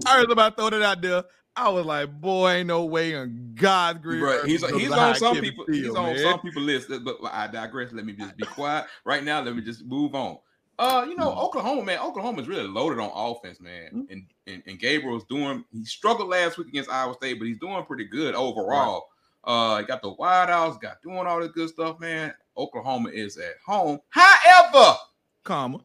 I 0.06 0.20
was 0.20 0.32
about 0.32 0.56
to 0.56 0.62
throw 0.62 0.70
that 0.70 0.82
out 0.82 1.02
there. 1.02 1.24
I 1.54 1.68
was 1.70 1.84
like, 1.86 2.20
boy, 2.20 2.50
ain't 2.50 2.68
no 2.68 2.84
way 2.84 3.16
on 3.16 3.52
God's 3.54 4.00
green. 4.00 4.22
Earth 4.22 4.44
He's 4.46 4.64
he's 4.76 4.90
on 4.92 5.14
some 5.16 5.34
Kevin 5.34 5.50
people. 5.50 5.64
Steele, 5.64 5.84
He's 5.84 5.94
on 5.94 6.18
some 6.18 6.40
people 6.40 6.62
list. 6.62 6.88
But 7.04 7.16
I 7.32 7.48
digress. 7.48 7.92
Let 7.92 8.04
me 8.06 8.12
just 8.12 8.36
be 8.36 8.44
quiet 8.44 8.86
right 9.04 9.24
now. 9.24 9.40
Let 9.40 9.56
me 9.56 9.62
just 9.62 9.84
move 9.84 10.14
on. 10.14 10.38
Uh, 10.78 11.04
you 11.08 11.16
know, 11.16 11.32
Oklahoma, 11.32 11.82
man. 11.84 11.98
Oklahoma's 11.98 12.46
really 12.46 12.68
loaded 12.68 13.00
on 13.00 13.10
offense, 13.12 13.60
man. 13.60 14.06
And 14.08 14.26
and, 14.46 14.62
and 14.66 14.78
Gabriel's 14.78 15.24
doing. 15.24 15.64
He 15.72 15.84
struggled 15.84 16.28
last 16.28 16.58
week 16.58 16.68
against 16.68 16.90
Iowa 16.90 17.14
State, 17.14 17.38
but 17.40 17.48
he's 17.48 17.58
doing 17.58 17.84
pretty 17.84 18.04
good 18.04 18.36
overall. 18.36 19.07
Uh, 19.44 19.82
got 19.82 20.02
the 20.02 20.14
wideouts, 20.14 20.80
got 20.80 21.00
doing 21.02 21.26
all 21.26 21.40
this 21.40 21.52
good 21.52 21.68
stuff, 21.68 22.00
man. 22.00 22.34
Oklahoma 22.56 23.10
is 23.10 23.36
at 23.38 23.54
home. 23.64 24.00
However, 24.08 24.96
comma. 25.44 25.78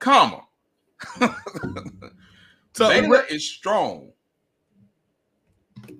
comma, 0.00 0.42
So 2.74 2.88
Baylor 2.88 3.24
is 3.30 3.48
strong. 3.48 4.10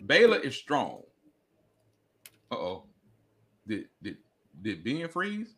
Baylor 0.06 0.38
is 0.38 0.56
strong. 0.56 1.02
Uh 2.50 2.56
oh. 2.56 2.84
Did 3.66 3.86
did 4.02 4.16
did 4.60 4.84
Ben 4.84 5.08
freeze? 5.08 5.54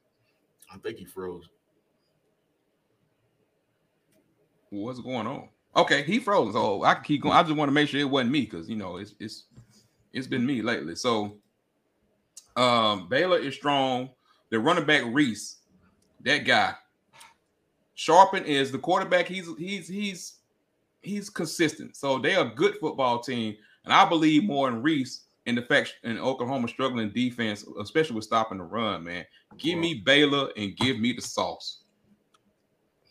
I 0.72 0.76
think 0.78 0.98
he 0.98 1.04
froze. 1.06 1.48
What's 4.70 5.00
going 5.00 5.26
on? 5.26 5.48
Okay, 5.74 6.02
he 6.02 6.18
froze. 6.18 6.52
So 6.52 6.82
I 6.82 6.94
can 6.94 7.04
keep 7.04 7.22
going. 7.22 7.34
I 7.34 7.42
just 7.42 7.56
want 7.56 7.68
to 7.68 7.72
make 7.72 7.88
sure 7.88 8.00
it 8.00 8.04
wasn't 8.04 8.32
me 8.32 8.42
because 8.42 8.68
you 8.68 8.76
know 8.76 8.96
it's 8.98 9.14
it's 9.18 9.44
it's 10.16 10.26
been 10.26 10.46
me 10.46 10.62
lately. 10.62 10.96
So 10.96 11.36
um 12.56 13.08
Baylor 13.08 13.38
is 13.38 13.54
strong. 13.54 14.10
The 14.50 14.58
running 14.58 14.86
back 14.86 15.02
Reese, 15.06 15.58
that 16.24 16.38
guy. 16.44 16.74
Shapen 17.94 18.44
is 18.44 18.72
the 18.72 18.78
quarterback. 18.78 19.26
He's 19.26 19.48
he's 19.58 19.88
he's 19.88 20.38
he's 21.02 21.30
consistent. 21.30 21.96
So 21.96 22.18
they're 22.18 22.40
a 22.40 22.54
good 22.54 22.76
football 22.80 23.20
team, 23.20 23.56
and 23.84 23.92
I 23.92 24.08
believe 24.08 24.44
more 24.44 24.68
in 24.68 24.82
Reese 24.82 25.24
in 25.46 25.54
the 25.54 25.62
fact 25.62 25.94
in 26.02 26.18
Oklahoma 26.18 26.68
struggling 26.68 27.10
defense, 27.10 27.64
especially 27.80 28.16
with 28.16 28.24
stopping 28.24 28.58
the 28.58 28.64
run. 28.64 29.04
Man, 29.04 29.24
give 29.58 29.78
me 29.78 30.02
Baylor 30.04 30.50
and 30.56 30.76
give 30.76 30.98
me 30.98 31.12
the 31.12 31.22
sauce. 31.22 31.82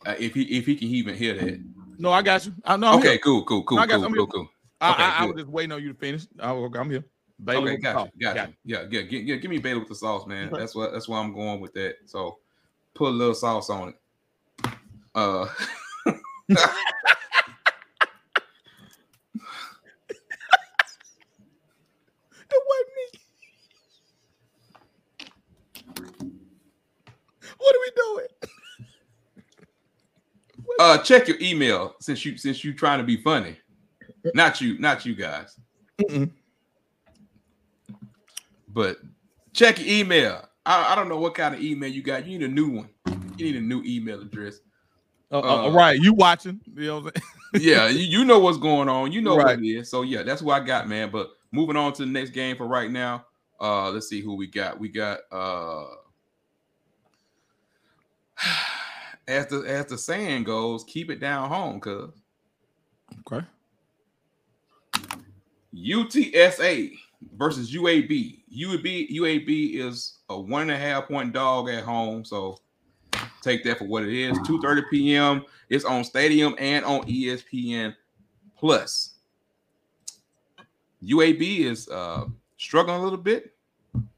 Uh, 0.05 0.15
if 0.19 0.33
he 0.33 0.43
if 0.43 0.65
he 0.65 0.75
can 0.75 0.87
even 0.87 1.15
hear 1.15 1.33
that. 1.33 1.63
no, 1.97 2.11
I 2.11 2.21
got 2.21 2.45
you. 2.45 2.53
I 2.63 2.77
know. 2.77 2.97
Okay, 2.97 3.09
here. 3.09 3.17
cool, 3.19 3.43
cool, 3.43 3.63
cool, 3.63 3.79
I 3.79 3.87
got 3.87 4.01
cool, 4.01 4.13
cool, 4.13 4.27
cool. 4.27 4.49
I, 4.81 4.91
okay, 4.91 5.03
I, 5.03 5.23
I 5.23 5.25
was 5.25 5.35
just 5.35 5.47
waiting 5.47 5.71
on 5.71 5.81
you 5.81 5.93
to 5.93 5.99
finish. 5.99 6.25
I, 6.39 6.51
am 6.51 6.89
here. 6.89 7.05
Baylor 7.43 7.59
Okay, 7.59 7.71
with 7.71 7.81
the 7.81 7.83
got 7.83 7.95
sauce. 7.95 8.09
you, 8.15 8.27
got 8.27 8.35
Got 8.35 8.47
you. 8.49 8.53
Yeah, 8.63 8.85
yeah, 8.89 9.01
give, 9.01 9.23
yeah, 9.23 9.35
give 9.35 9.51
me 9.51 9.57
Baylor 9.57 9.79
with 9.79 9.89
the 9.89 9.95
sauce, 9.95 10.25
man. 10.25 10.51
That's 10.51 10.75
what 10.75 10.91
that's 10.93 11.07
why 11.07 11.19
I'm 11.19 11.33
going 11.33 11.59
with 11.59 11.73
that. 11.73 11.95
So 12.05 12.39
put 12.93 13.09
a 13.09 13.09
little 13.09 13.35
sauce 13.35 13.69
on 13.69 13.89
it. 13.89 13.95
Uh 15.13 15.47
It 22.47 22.61
wasn't 22.67 22.91
me. 22.95 23.19
What 27.57 27.75
are 27.75 27.79
we 27.81 27.91
doing? 27.95 28.27
uh 30.79 30.97
check 30.99 31.27
your 31.27 31.37
email 31.41 31.95
since 31.99 32.23
you 32.23 32.37
since 32.37 32.63
you 32.63 32.73
trying 32.73 32.99
to 32.99 33.05
be 33.05 33.17
funny. 33.17 33.57
Not 34.33 34.61
you, 34.61 34.79
not 34.79 35.05
you 35.05 35.15
guys. 35.15 35.57
Mm-mm. 35.99 36.31
But 38.67 38.97
check 39.53 39.79
your 39.79 39.87
email. 39.87 40.47
I, 40.65 40.93
I, 40.93 40.95
don't 40.95 41.07
know 41.07 41.19
what 41.19 41.35
kind 41.35 41.55
of 41.55 41.61
email 41.61 41.89
you 41.89 42.01
got. 42.01 42.25
You 42.25 42.37
need 42.37 42.49
a 42.49 42.51
new 42.51 42.69
one. 42.69 42.89
You 43.37 43.45
need 43.45 43.55
a 43.55 43.61
new 43.61 43.83
email 43.83 44.21
address. 44.21 44.59
Uh, 45.31 45.39
uh, 45.39 45.67
uh 45.67 45.71
right, 45.71 45.99
you 45.99 46.13
watching? 46.13 46.59
You 46.75 46.85
know 46.87 47.11
yeah, 47.53 47.87
you, 47.89 47.99
you, 47.99 48.25
know 48.25 48.39
what's 48.39 48.57
going 48.57 48.89
on. 48.89 49.11
You 49.11 49.21
know 49.21 49.37
right. 49.37 49.57
what 49.57 49.59
it 49.59 49.67
is. 49.67 49.89
So 49.89 50.01
yeah, 50.01 50.23
that's 50.23 50.41
what 50.41 50.61
I 50.61 50.65
got, 50.65 50.87
man. 50.89 51.09
But 51.11 51.29
moving 51.51 51.75
on 51.75 51.93
to 51.93 52.05
the 52.05 52.11
next 52.11 52.31
game 52.31 52.57
for 52.57 52.67
right 52.67 52.91
now. 52.91 53.25
Uh, 53.59 53.89
let's 53.91 54.09
see 54.09 54.21
who 54.21 54.35
we 54.35 54.47
got. 54.47 54.79
We 54.79 54.89
got 54.89 55.19
uh, 55.31 55.85
as 59.27 59.47
the 59.47 59.63
as 59.67 59.85
the 59.85 59.97
saying 59.97 60.43
goes, 60.43 60.83
keep 60.83 61.09
it 61.09 61.19
down 61.19 61.49
home, 61.49 61.79
cuz. 61.79 62.11
Okay. 63.31 63.45
UTSA 65.75 66.97
versus 67.37 67.73
UAB. 67.73 68.41
UAB 68.55 69.09
UAB 69.11 69.75
is 69.75 70.19
a 70.29 70.39
one 70.39 70.63
and 70.63 70.71
a 70.71 70.77
half 70.77 71.07
point 71.07 71.33
dog 71.33 71.69
at 71.69 71.83
home, 71.83 72.23
so 72.23 72.59
take 73.41 73.63
that 73.63 73.77
for 73.77 73.85
what 73.85 74.03
it 74.03 74.13
is. 74.13 74.37
2:30 74.39 74.89
p.m. 74.89 75.45
It's 75.69 75.85
on 75.85 76.03
Stadium 76.03 76.55
and 76.57 76.85
on 76.85 77.01
ESPN 77.03 77.95
Plus. 78.57 79.15
UAB 81.03 81.59
is 81.59 81.89
uh, 81.89 82.25
struggling 82.57 82.99
a 82.99 83.03
little 83.03 83.17
bit, 83.17 83.53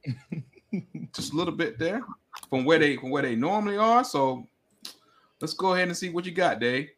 just 1.14 1.34
a 1.34 1.36
little 1.36 1.54
bit 1.54 1.80
there 1.80 2.02
from 2.50 2.66
where 2.66 2.80
they 2.80 2.98
from 2.98 3.10
where 3.10 3.24
they 3.24 3.36
normally 3.36 3.78
are. 3.78 4.04
So 4.04 4.48
let's 5.42 5.54
go 5.54 5.74
ahead 5.74 5.88
and 5.88 5.98
see 5.98 6.10
what 6.10 6.26
you 6.26 6.32
got, 6.32 6.60
Dave. 6.60 6.90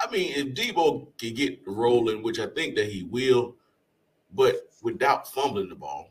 I 0.00 0.10
mean, 0.10 0.32
if 0.34 0.54
Debo 0.54 1.08
can 1.18 1.34
get 1.34 1.60
rolling, 1.66 2.22
which 2.22 2.38
I 2.38 2.46
think 2.46 2.74
that 2.76 2.86
he 2.86 3.02
will, 3.02 3.56
but 4.32 4.68
without 4.82 5.32
fumbling 5.32 5.68
the 5.68 5.74
ball, 5.74 6.10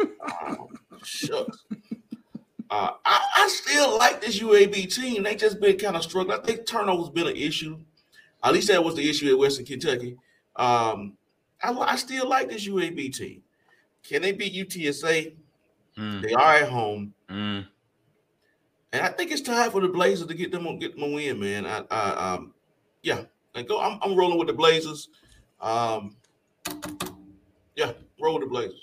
oh, 0.00 0.70
shucks. 1.02 1.64
Uh, 2.70 2.90
I, 3.04 3.28
I, 3.36 3.48
still 3.48 3.96
like 3.98 4.20
this 4.20 4.40
UAB 4.40 4.92
team. 4.92 5.22
They 5.22 5.36
just 5.36 5.60
been 5.60 5.78
kind 5.78 5.96
of 5.96 6.02
struggling. 6.02 6.38
I 6.38 6.42
think 6.42 6.66
turnover's 6.66 7.10
been 7.10 7.28
an 7.28 7.36
issue. 7.36 7.78
At 8.42 8.52
least 8.52 8.68
that 8.68 8.82
was 8.82 8.96
the 8.96 9.08
issue 9.08 9.30
at 9.30 9.38
Western 9.38 9.66
Kentucky. 9.66 10.16
Um, 10.56 11.16
I, 11.62 11.72
I, 11.72 11.96
still 11.96 12.28
like 12.28 12.48
this 12.48 12.66
UAB 12.66 13.16
team. 13.16 13.42
Can 14.02 14.22
they 14.22 14.32
beat 14.32 14.54
UTSA? 14.54 15.34
Mm. 15.98 16.22
They 16.22 16.32
are 16.32 16.54
at 16.56 16.68
home. 16.68 17.14
Mm. 17.30 17.66
And 18.92 19.02
I 19.02 19.08
think 19.08 19.30
it's 19.30 19.40
time 19.40 19.70
for 19.70 19.80
the 19.80 19.88
Blazers 19.88 20.26
to 20.28 20.34
get 20.34 20.52
them 20.52 20.78
get 20.78 20.94
them 20.94 21.04
a 21.04 21.14
win, 21.14 21.40
man. 21.40 21.66
I, 21.66 21.84
I 21.90 22.34
um, 22.34 22.54
yeah, 23.02 23.22
and 23.54 23.66
go. 23.66 23.80
I'm, 23.80 23.98
I'm 24.02 24.16
rolling 24.16 24.38
with 24.38 24.48
the 24.48 24.54
Blazers. 24.54 25.08
Um, 25.60 26.16
yeah, 27.76 27.92
roll 28.20 28.40
the 28.40 28.46
Blazers. 28.46 28.80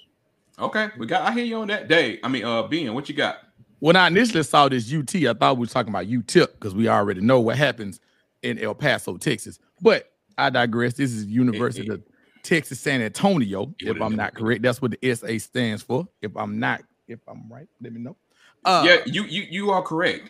Okay, 0.60 0.90
we 0.98 1.08
got. 1.08 1.24
I 1.24 1.34
hear 1.34 1.44
you 1.44 1.58
on 1.58 1.68
that 1.70 1.88
day. 1.88 2.20
I 2.24 2.28
mean, 2.28 2.44
uh, 2.44 2.64
being 2.64 2.94
what 2.94 3.10
you 3.10 3.16
got? 3.16 3.40
When 3.80 3.96
I 3.96 4.08
initially 4.08 4.44
saw 4.44 4.70
this 4.70 4.94
UT, 4.94 5.16
I 5.16 5.34
thought 5.34 5.58
we 5.58 5.62
were 5.62 5.68
talking 5.68 5.90
about 5.90 6.06
UTEP 6.06 6.52
because 6.54 6.76
we 6.76 6.88
already 6.88 7.22
know 7.22 7.40
what 7.40 7.58
happens 7.58 8.00
in 8.44 8.60
El 8.60 8.76
Paso, 8.76 9.18
Texas. 9.18 9.60
But 9.82 10.12
I 10.38 10.50
digress. 10.52 10.94
This 10.94 11.12
is 11.14 11.26
University 11.26 11.90
of 11.90 12.04
Texas 12.44 12.80
San 12.80 13.02
Antonio. 13.02 13.74
If 13.80 14.00
I'm 14.02 14.16
not 14.16 14.36
correct, 14.36 14.62
that's 14.62 14.82
what 14.82 14.96
the 15.00 15.16
SA 15.16 15.38
stands 15.40 15.82
for. 15.82 16.08
If 16.22 16.36
I'm 16.36 16.60
not, 16.60 16.84
if 17.08 17.20
I'm 17.28 17.52
right, 17.52 17.68
let 17.82 17.94
me 17.94 18.02
know. 18.02 18.18
Uh, 18.64 18.84
yeah, 18.88 18.98
you 19.06 19.24
you 19.24 19.48
you 19.50 19.72
are 19.72 19.82
correct. 19.82 20.30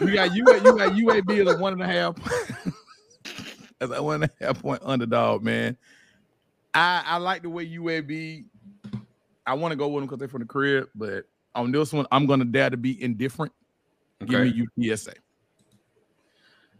You 0.00 0.14
got 0.14 0.34
you 0.34 0.44
got 0.44 0.64
you 0.64 0.76
got 0.76 0.92
UAB 0.92 1.48
as 1.48 1.54
a 1.54 1.58
one 1.58 1.72
and 1.72 1.82
a 1.82 1.86
half 1.86 2.16
as 3.80 3.90
a 3.90 4.00
one 4.00 4.22
and 4.22 4.30
a 4.40 4.44
half 4.44 4.62
point 4.62 4.80
underdog, 4.84 5.42
man. 5.42 5.76
I 6.74 7.02
I 7.06 7.16
like 7.18 7.42
the 7.42 7.50
way 7.50 7.66
UAB. 7.66 8.44
I 9.46 9.54
want 9.54 9.72
to 9.72 9.76
go 9.76 9.88
with 9.88 10.02
them 10.02 10.06
because 10.06 10.18
they're 10.18 10.28
from 10.28 10.40
the 10.40 10.46
crib, 10.46 10.88
but 10.94 11.26
on 11.54 11.70
this 11.70 11.92
one, 11.92 12.06
I'm 12.10 12.26
gonna 12.26 12.44
dare 12.44 12.70
to 12.70 12.76
be 12.76 13.00
indifferent. 13.02 13.52
Okay. 14.22 14.50
Give 14.50 14.68
me 14.76 14.88
UTSA. 14.88 15.14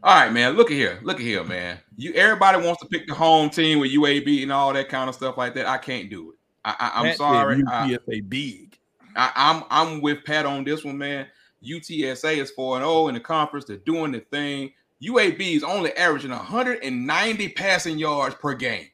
All 0.03 0.15
right, 0.15 0.33
man. 0.33 0.55
Look 0.55 0.71
at 0.71 0.77
here. 0.77 1.01
Look 1.03 1.17
at 1.17 1.23
here, 1.23 1.45
man. 1.45 1.79
You 1.97 2.13
everybody 2.15 2.65
wants 2.65 2.83
to 2.83 2.89
pick 2.89 3.07
the 3.07 3.15
home 3.15 3.51
team 3.51 3.79
with 3.79 3.91
UAB 3.91 4.43
and 4.43 4.53
all 4.53 4.73
that 4.73 4.89
kind 4.89 5.09
of 5.09 5.15
stuff 5.15 5.39
like 5.39 5.55
that. 5.55 5.67
I 5.67 5.79
can't 5.79 6.11
do 6.11 6.33
it. 6.33 6.39
I, 6.65 7.07
am 7.07 7.17
sorry. 7.17 7.63
UTSA 7.63 8.19
I, 8.19 8.21
big. 8.27 8.79
I, 9.17 9.33
I'm 9.35 9.65
I'm 9.71 10.01
with 10.01 10.25
Pat 10.25 10.47
on 10.47 10.65
this 10.65 10.85
one, 10.85 10.99
man. 10.99 11.27
UTSA 11.65 12.37
is 12.37 12.51
4 12.51 12.79
0 12.79 13.09
in 13.09 13.15
the 13.15 13.21
conference. 13.21 13.65
They're 13.65 13.77
doing 13.79 14.13
the 14.13 14.21
thing. 14.21 14.73
UAB 15.03 15.41
is 15.57 15.65
only 15.65 15.93
averaging 15.95 16.31
190 16.31 17.49
passing 17.51 17.99
yards 17.99 18.35
per 18.37 18.55
game. 18.55 18.89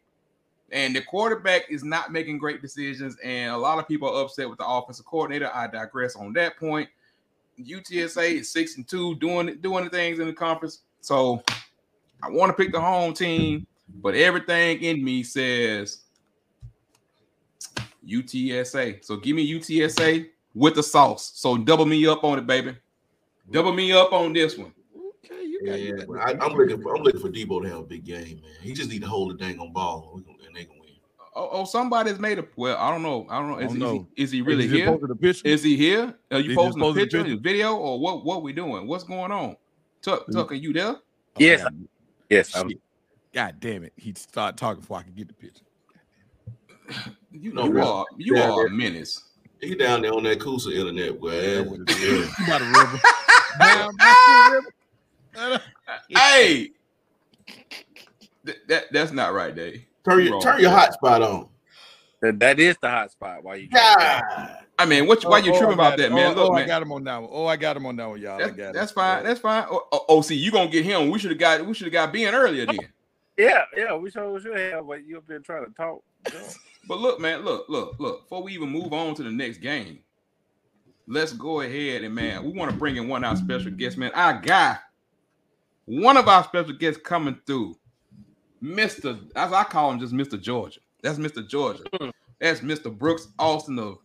And 0.73 0.95
the 0.95 1.03
quarterback 1.03 1.71
is 1.71 1.83
not 1.83 2.13
making 2.13 2.39
great 2.39 2.63
decisions. 2.63 3.17
And 3.25 3.53
a 3.53 3.57
lot 3.57 3.79
of 3.79 3.89
people 3.89 4.09
are 4.09 4.25
upset 4.25 4.49
with 4.49 4.59
the 4.59 4.67
offensive 4.67 5.07
coordinator. 5.07 5.51
I 5.53 5.67
digress 5.67 6.17
on 6.17 6.33
that 6.35 6.57
point. 6.57 6.89
UTSA 7.59 8.41
is 8.41 8.51
six 8.51 8.77
and 8.77 8.89
two, 8.89 9.17
doing 9.17 9.59
doing 9.61 9.85
the 9.85 9.91
things 9.91 10.19
in 10.19 10.27
the 10.27 10.33
conference. 10.33 10.81
So 11.01 11.43
I 12.23 12.31
want 12.31 12.51
to 12.51 12.63
pick 12.63 12.73
the 12.73 12.81
home 12.81 13.13
team, 13.13 13.67
but 13.97 14.15
everything 14.15 14.83
in 14.83 15.05
me 15.05 15.23
says 15.23 16.05
UTSA. 18.07 19.05
So 19.05 19.17
give 19.17 19.37
me 19.37 19.53
UTSA 19.53 20.29
with 20.55 20.75
the 20.75 20.83
sauce. 20.83 21.33
So 21.35 21.57
double 21.57 21.87
me 21.87 22.07
up 22.07 22.25
on 22.25 22.39
it, 22.39 22.47
baby. 22.47 22.77
Double 23.51 23.73
me 23.73 23.93
up 23.93 24.13
on 24.13 24.33
this 24.33 24.57
one. 24.57 24.73
Okay, 25.25 25.43
you 25.43 25.67
got 25.67 25.81
yeah, 25.81 26.23
I, 26.25 26.47
am 26.47 26.55
looking 26.55 26.81
for 26.81 26.97
I'm 26.97 27.03
looking 27.03 27.21
for 27.21 27.29
Debo 27.29 27.63
to 27.63 27.69
have 27.69 27.79
a 27.81 27.85
big 27.85 28.05
game, 28.05 28.41
man. 28.43 28.53
He 28.63 28.73
just 28.73 28.91
need 28.91 29.03
to 29.03 29.09
hold 29.09 29.31
the 29.31 29.35
dang 29.35 29.59
on 29.59 29.73
ball, 29.73 30.21
and 30.47 30.57
they 30.57 30.65
can 30.65 30.79
win. 30.79 30.91
Oh, 31.35 31.49
oh, 31.53 31.65
somebody's 31.65 32.19
made 32.19 32.39
a 32.39 32.47
well. 32.57 32.77
I 32.77 32.91
don't 32.91 33.03
know. 33.03 33.27
I 33.31 33.39
don't 33.39 33.51
know. 33.51 33.59
Is, 33.59 33.69
don't 33.69 33.79
know. 33.79 34.09
Is, 34.17 34.17
he, 34.17 34.23
is 34.23 34.31
he 34.33 34.43
really 34.43 34.65
is 34.65 34.73
here? 34.73 34.99
Is 35.45 35.63
he 35.63 35.77
here? 35.77 36.15
Are 36.33 36.41
you 36.41 36.57
posting 36.57 36.83
a 36.83 36.93
picture, 36.93 37.23
picture, 37.23 37.41
video, 37.41 37.77
or 37.77 38.01
what? 38.01 38.25
What 38.25 38.43
we 38.43 38.53
doing? 38.53 38.89
What's 38.89 39.05
going 39.05 39.31
on? 39.31 39.57
Tuck, 40.03 40.27
Tuck, 40.33 40.51
are 40.51 40.57
you 40.57 40.73
there? 40.73 40.97
Yes, 41.39 41.63
oh, 41.65 41.71
yes. 42.29 42.57
I'm... 42.57 42.71
God 43.33 43.57
damn 43.61 43.85
it! 43.85 43.93
He 43.97 44.13
started 44.17 44.57
talking 44.57 44.81
before 44.81 44.99
I 44.99 45.03
could 45.03 45.15
get 45.15 45.29
the 45.29 45.35
picture. 45.35 45.65
You 47.31 47.53
know, 47.53 47.67
you 47.67 47.81
are 47.81 48.05
you 48.17 48.37
are 48.37 48.57
there. 48.57 48.67
a 48.67 48.71
menace. 48.71 49.23
He 49.61 49.77
down 49.77 50.03
there 50.03 50.13
on 50.13 50.25
that 50.25 50.41
Coosa 50.41 50.71
internet, 50.73 51.21
boy. 51.21 51.61
About 51.61 51.77
a 52.61 53.01
river. 55.39 55.63
hey, 56.09 56.71
Th- 58.45 58.59
that 58.69 58.85
that's 58.93 59.13
not 59.13 59.35
right, 59.35 59.55
Dave. 59.55 59.85
Turn 60.11 60.25
your 60.25 60.41
turn 60.41 60.61
your 60.61 60.71
hotspot 60.71 61.27
on. 61.27 61.49
That, 62.23 62.39
that 62.41 62.61
is 62.61 62.77
the 62.81 62.89
hotspot. 62.89 63.43
Why 63.43 63.57
you? 63.57 63.69
Yeah. 63.73 64.57
I 64.79 64.87
mean, 64.87 65.07
what? 65.07 65.23
Why 65.25 65.41
oh, 65.41 65.45
you 65.45 65.55
oh, 65.55 65.59
tripping 65.59 65.75
about 65.75 65.99
that, 65.99 66.13
oh, 66.13 66.15
man? 66.15 66.33
Oh, 66.33 66.35
Look, 66.43 66.51
oh, 66.51 66.55
man. 66.55 66.65
I 66.65 66.67
got 66.67 66.83
him 66.83 66.93
on 66.93 67.05
that 67.05 67.17
one. 67.19 67.31
Oh, 67.33 67.47
I 67.47 67.57
got 67.57 67.77
him 67.77 67.87
on 67.87 67.97
that 67.97 68.09
one, 68.09 68.21
y'all. 68.21 68.39
That's, 68.39 68.57
that's 68.73 68.93
fine. 68.93 69.25
That's 69.25 69.41
fine. 69.41 69.67
Oh, 69.71 69.87
oh, 69.93 70.05
oh, 70.09 70.21
see, 70.21 70.37
you 70.37 70.51
gonna 70.51 70.71
get 70.71 70.85
him? 70.85 71.11
We 71.11 71.19
should 71.19 71.31
have 71.31 71.39
got. 71.39 71.65
We 71.65 71.75
should 71.75 71.87
have 71.87 71.93
got 71.93 72.13
Ben 72.13 72.35
earlier 72.35 72.67
then. 72.67 72.79
Yeah, 73.37 73.63
yeah. 73.77 73.95
We 73.95 74.11
should 74.11 74.43
should 74.43 74.59
have. 74.59 74.87
But 74.87 75.07
you've 75.07 75.27
been 75.27 75.43
trying 75.43 75.67
to 75.67 75.73
talk. 75.73 76.03
but 76.89 76.99
look, 76.99 77.21
man. 77.21 77.43
Look, 77.43 77.69
look, 77.69 77.97
look. 77.99 78.25
Before 78.25 78.43
we 78.43 78.53
even 78.53 78.69
move 78.69 78.93
on 78.93 79.15
to 79.15 79.23
the 79.23 79.31
next 79.31 79.59
game, 79.59 80.01
let's 81.07 81.33
go 81.33 81.61
ahead 81.61 82.05
and 82.05 82.15
man, 82.15 82.45
we 82.45 82.53
want 82.53 82.71
to 82.71 82.77
bring 82.77 82.97
in 82.97 83.09
one 83.09 83.25
of 83.25 83.31
our 83.31 83.37
special 83.37 83.73
guests, 83.73 83.99
man. 83.99 84.13
Our 84.15 84.41
guy, 84.41 84.79
one 85.87 86.17
of 86.17 86.29
our 86.29 86.45
special 86.45 86.75
guests 86.75 87.01
coming 87.03 87.39
through, 87.47 87.77
Mister. 88.61 89.19
As 89.37 89.53
I 89.53 89.65
call 89.65 89.93
him, 89.93 90.01
just 90.01 90.13
Mister 90.13 90.37
Georgia. 90.37 90.81
That's 91.03 91.19
Mister 91.19 91.43
Georgia. 91.43 91.85
Hmm. 91.95 92.11
That's 92.41 92.63
Mister 92.63 92.91
Brooks 92.91 93.29
Austin 93.39 93.79
of 93.79 93.99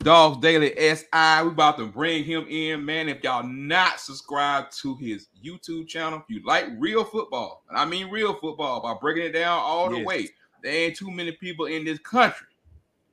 Dawgs 0.00 0.38
Daily 0.38 0.74
SI. 0.76 1.42
We 1.42 1.48
about 1.48 1.78
to 1.78 1.86
bring 1.86 2.24
him 2.24 2.46
in, 2.48 2.84
man. 2.84 3.08
If 3.08 3.22
y'all 3.24 3.42
not 3.42 4.00
subscribed 4.00 4.76
to 4.78 4.96
his 4.96 5.28
YouTube 5.42 5.88
channel, 5.88 6.18
if 6.18 6.24
you 6.28 6.44
like 6.44 6.66
real 6.78 7.04
football, 7.04 7.64
and 7.68 7.78
I 7.78 7.84
mean 7.84 8.10
real 8.10 8.34
football 8.34 8.80
by 8.80 8.94
breaking 9.00 9.24
it 9.24 9.32
down 9.32 9.58
all 9.58 9.90
the 9.90 9.98
yes. 9.98 10.06
way, 10.06 10.28
there 10.62 10.72
ain't 10.72 10.96
too 10.96 11.10
many 11.10 11.32
people 11.32 11.66
in 11.66 11.84
this 11.84 11.98
country 12.00 12.48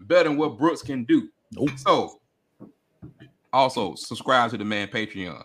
better 0.01 0.29
than 0.29 0.37
what 0.37 0.57
Brooks 0.57 0.81
can 0.81 1.03
do. 1.05 1.29
Nope. 1.51 1.69
So, 1.77 2.19
also 3.53 3.95
subscribe 3.95 4.51
to 4.51 4.57
the 4.57 4.65
man 4.65 4.87
Patreon. 4.87 5.43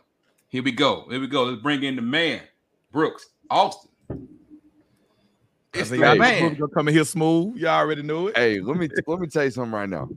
Here 0.49 0.63
we 0.63 0.73
go. 0.73 1.07
Here 1.11 1.21
we 1.21 1.27
go. 1.27 1.45
Let's 1.45 1.63
bring 1.63 1.83
in 1.83 1.97
the 1.97 2.03
man, 2.03 2.41
Brooks 2.93 3.27
Austin. 3.51 3.91
It's 5.79 5.91
the 5.91 5.99
hey, 5.99 6.19
man. 6.19 6.55
Gonna 6.55 6.69
come 6.73 6.89
in 6.89 6.95
here 6.95 7.05
smooth. 7.05 7.57
You 7.57 7.69
all 7.69 7.81
already 7.81 8.03
knew 8.03 8.29
it. 8.29 8.37
Hey, 8.37 8.61
let 8.61 8.77
me 8.77 8.89
let 9.07 9.21
me 9.21 9.27
tell 9.27 9.45
you 9.45 9.51
something 9.51 9.73
right 9.73 9.89
now. 9.89 10.09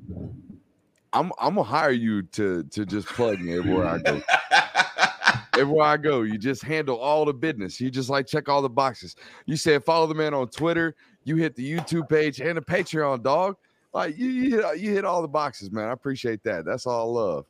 I'm 1.13 1.31
I'm 1.39 1.55
gonna 1.55 1.63
hire 1.63 1.91
you 1.91 2.21
to 2.23 2.63
to 2.63 2.85
just 2.85 3.07
plug 3.07 3.39
me 3.39 3.57
everywhere 3.57 3.85
I 3.85 3.97
go. 3.97 4.21
everywhere 5.59 5.85
I 5.87 5.97
go, 5.97 6.21
you 6.21 6.37
just 6.37 6.63
handle 6.63 6.97
all 6.97 7.25
the 7.25 7.33
business. 7.33 7.81
You 7.81 7.89
just 7.89 8.09
like 8.09 8.27
check 8.27 8.47
all 8.47 8.61
the 8.61 8.69
boxes. 8.69 9.15
You 9.45 9.57
said 9.57 9.83
follow 9.83 10.07
the 10.07 10.15
man 10.15 10.33
on 10.33 10.47
Twitter. 10.49 10.95
You 11.23 11.35
hit 11.35 11.55
the 11.55 11.77
YouTube 11.77 12.09
page 12.09 12.39
and 12.41 12.57
the 12.57 12.61
Patreon, 12.61 13.23
dog. 13.23 13.57
Like 13.93 14.17
you, 14.17 14.29
you 14.29 14.57
hit 14.57 14.79
you 14.79 14.91
hit 14.91 15.05
all 15.05 15.21
the 15.21 15.27
boxes, 15.27 15.71
man. 15.71 15.89
I 15.89 15.91
appreciate 15.91 16.43
that. 16.43 16.65
That's 16.65 16.85
all 16.85 17.13
love. 17.13 17.45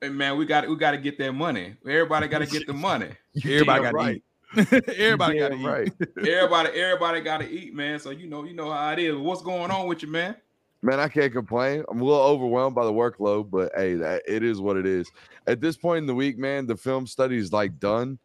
Hey 0.00 0.08
man, 0.08 0.36
we 0.36 0.44
got 0.44 0.68
we 0.68 0.76
got 0.76 0.90
to 0.90 0.98
get 0.98 1.16
that 1.18 1.32
money. 1.32 1.76
Everybody 1.86 2.28
got 2.28 2.40
to 2.40 2.46
get 2.46 2.66
the 2.66 2.74
money. 2.74 3.10
everybody 3.44 3.82
got 3.82 3.90
to 3.90 3.96
right. 3.96 4.22
everybody 4.96 5.38
got 5.38 5.48
to 5.48 5.56
eat. 5.56 5.64
Right. 5.64 5.92
everybody 6.18 6.70
everybody 6.70 7.20
got 7.20 7.38
to 7.38 7.50
eat, 7.50 7.74
man. 7.74 7.98
So 7.98 8.10
you 8.10 8.26
know 8.26 8.44
you 8.44 8.54
know 8.54 8.70
how 8.70 8.92
it 8.92 8.98
is. 8.98 9.16
What's 9.16 9.42
going 9.42 9.70
on 9.70 9.86
with 9.86 10.02
you, 10.02 10.08
man? 10.08 10.36
Man, 10.82 11.00
I 11.00 11.08
can't 11.08 11.32
complain. 11.32 11.82
I'm 11.88 12.00
a 12.00 12.04
little 12.04 12.22
overwhelmed 12.22 12.74
by 12.74 12.84
the 12.84 12.92
workload, 12.92 13.50
but 13.50 13.72
hey, 13.74 13.94
that, 13.94 14.22
it 14.28 14.42
is 14.42 14.60
what 14.60 14.76
it 14.76 14.84
is. 14.84 15.10
At 15.46 15.62
this 15.62 15.78
point 15.78 15.98
in 15.98 16.06
the 16.06 16.14
week, 16.14 16.36
man, 16.36 16.66
the 16.66 16.76
film 16.76 17.06
study 17.06 17.38
is 17.38 17.54
like 17.54 17.78
done. 17.80 18.18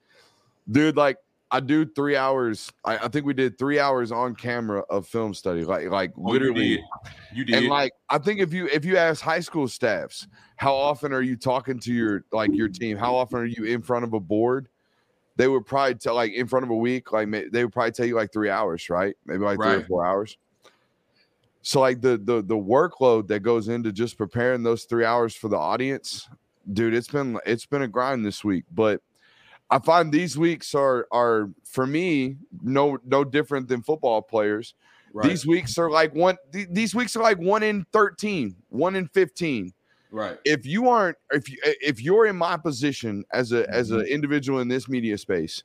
Dude, 0.69 0.97
like 0.97 1.17
I 1.51 1.59
do 1.59 1.85
three 1.85 2.15
hours. 2.15 2.71
I, 2.85 2.97
I 2.97 3.07
think 3.07 3.25
we 3.25 3.33
did 3.33 3.57
three 3.57 3.79
hours 3.79 4.11
on 4.11 4.35
camera 4.35 4.81
of 4.89 5.07
film 5.07 5.33
study. 5.33 5.63
Like, 5.63 5.89
like 5.89 6.11
oh, 6.17 6.21
literally. 6.21 6.65
You 6.65 6.75
did. 6.77 6.85
you 7.33 7.45
did. 7.45 7.55
And 7.55 7.67
like, 7.67 7.93
I 8.09 8.19
think 8.19 8.39
if 8.39 8.53
you 8.53 8.67
if 8.67 8.85
you 8.85 8.97
ask 8.97 9.21
high 9.21 9.39
school 9.39 9.67
staffs, 9.67 10.27
how 10.57 10.73
often 10.75 11.11
are 11.11 11.21
you 11.21 11.35
talking 11.35 11.79
to 11.79 11.93
your 11.93 12.25
like 12.31 12.53
your 12.53 12.67
team? 12.67 12.97
How 12.97 13.15
often 13.15 13.39
are 13.39 13.45
you 13.45 13.63
in 13.63 13.81
front 13.81 14.05
of 14.05 14.13
a 14.13 14.19
board? 14.19 14.67
They 15.39 15.47
would 15.47 15.65
probably 15.65 15.95
tell 15.95 16.15
like 16.15 16.34
in 16.34 16.47
front 16.47 16.65
of 16.65 16.69
a 16.69 16.75
week, 16.75 17.13
like 17.13 17.32
they 17.32 17.63
would 17.63 17.71
probably 17.71 17.93
tell 17.93 18.06
you 18.06 18.13
like 18.13 18.34
three 18.34 18.49
hours, 18.49 18.89
right? 18.89 19.15
Maybe 19.25 19.41
like 19.41 19.58
three 19.58 19.75
or 19.75 19.86
four 19.86 20.06
hours. 20.06 20.38
So 21.62 21.80
like 21.80 22.02
the 22.02 22.17
the 22.17 22.41
the 22.41 22.58
workload 22.58 23.30
that 23.30 23.39
goes 23.39 23.69
into 23.69 23.93
just 23.93 24.17
preparing 24.17 24.63
those 24.63 24.84
three 24.84 25.06
hours 25.06 25.34
for 25.34 25.47
the 25.47 25.56
audience, 25.56 26.28
dude, 26.73 26.93
it's 26.93 27.08
been 27.08 27.39
it's 27.45 27.65
been 27.65 27.84
a 27.84 27.88
grind 27.88 28.25
this 28.25 28.43
week. 28.43 28.65
But 28.69 29.02
I 29.69 29.80
find 29.80 30.12
these 30.12 30.38
weeks 30.38 30.75
are 30.75 31.08
are 31.10 31.49
for 31.63 31.88
me 31.88 32.36
no 32.62 32.97
no 33.06 33.23
different 33.23 33.69
than 33.69 33.82
football 33.82 34.21
players. 34.21 34.73
Right. 35.13 35.30
These 35.30 35.47
weeks 35.47 35.78
are 35.78 35.89
like 35.89 36.13
one 36.13 36.36
th- 36.52 36.67
these 36.69 36.93
weeks 36.93 37.15
are 37.15 37.23
like 37.23 37.39
one 37.39 37.63
in 37.63 37.86
13, 37.93 38.58
one 38.67 38.97
in 38.97 39.08
15 39.08 39.71
right. 40.11 40.37
if 40.45 40.65
you 40.65 40.89
aren't 40.89 41.17
if 41.31 41.49
you 41.49 41.57
if 41.63 42.01
you're 42.01 42.25
in 42.25 42.35
my 42.35 42.57
position 42.57 43.23
as 43.33 43.51
a 43.51 43.69
as 43.69 43.89
Mm-hmm. 43.91 43.99
an 44.01 44.05
individual 44.07 44.59
in 44.59 44.67
this 44.67 44.87
media 44.89 45.17
space 45.17 45.63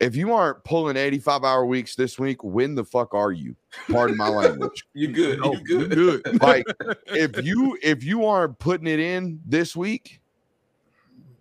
if 0.00 0.16
you 0.16 0.32
aren't 0.32 0.62
pulling 0.64 0.96
85 0.96 1.44
hour 1.44 1.64
weeks 1.64 1.94
this 1.94 2.18
week 2.18 2.42
when 2.42 2.74
the 2.74 2.84
fuck 2.84 3.14
are 3.14 3.30
you 3.32 3.54
pardon 3.90 4.16
my 4.16 4.28
language 4.28 4.84
You 4.94 5.08
good. 5.08 5.38
No, 5.40 5.52
you 5.52 5.60
you 5.80 5.86
good. 5.88 6.22
good. 6.24 6.42
like 6.42 6.66
if 7.06 7.44
you 7.44 7.78
if 7.82 8.02
you 8.02 8.24
aren't 8.26 8.58
putting 8.58 8.86
it 8.86 8.98
in 8.98 9.40
this 9.46 9.76
week 9.76 10.20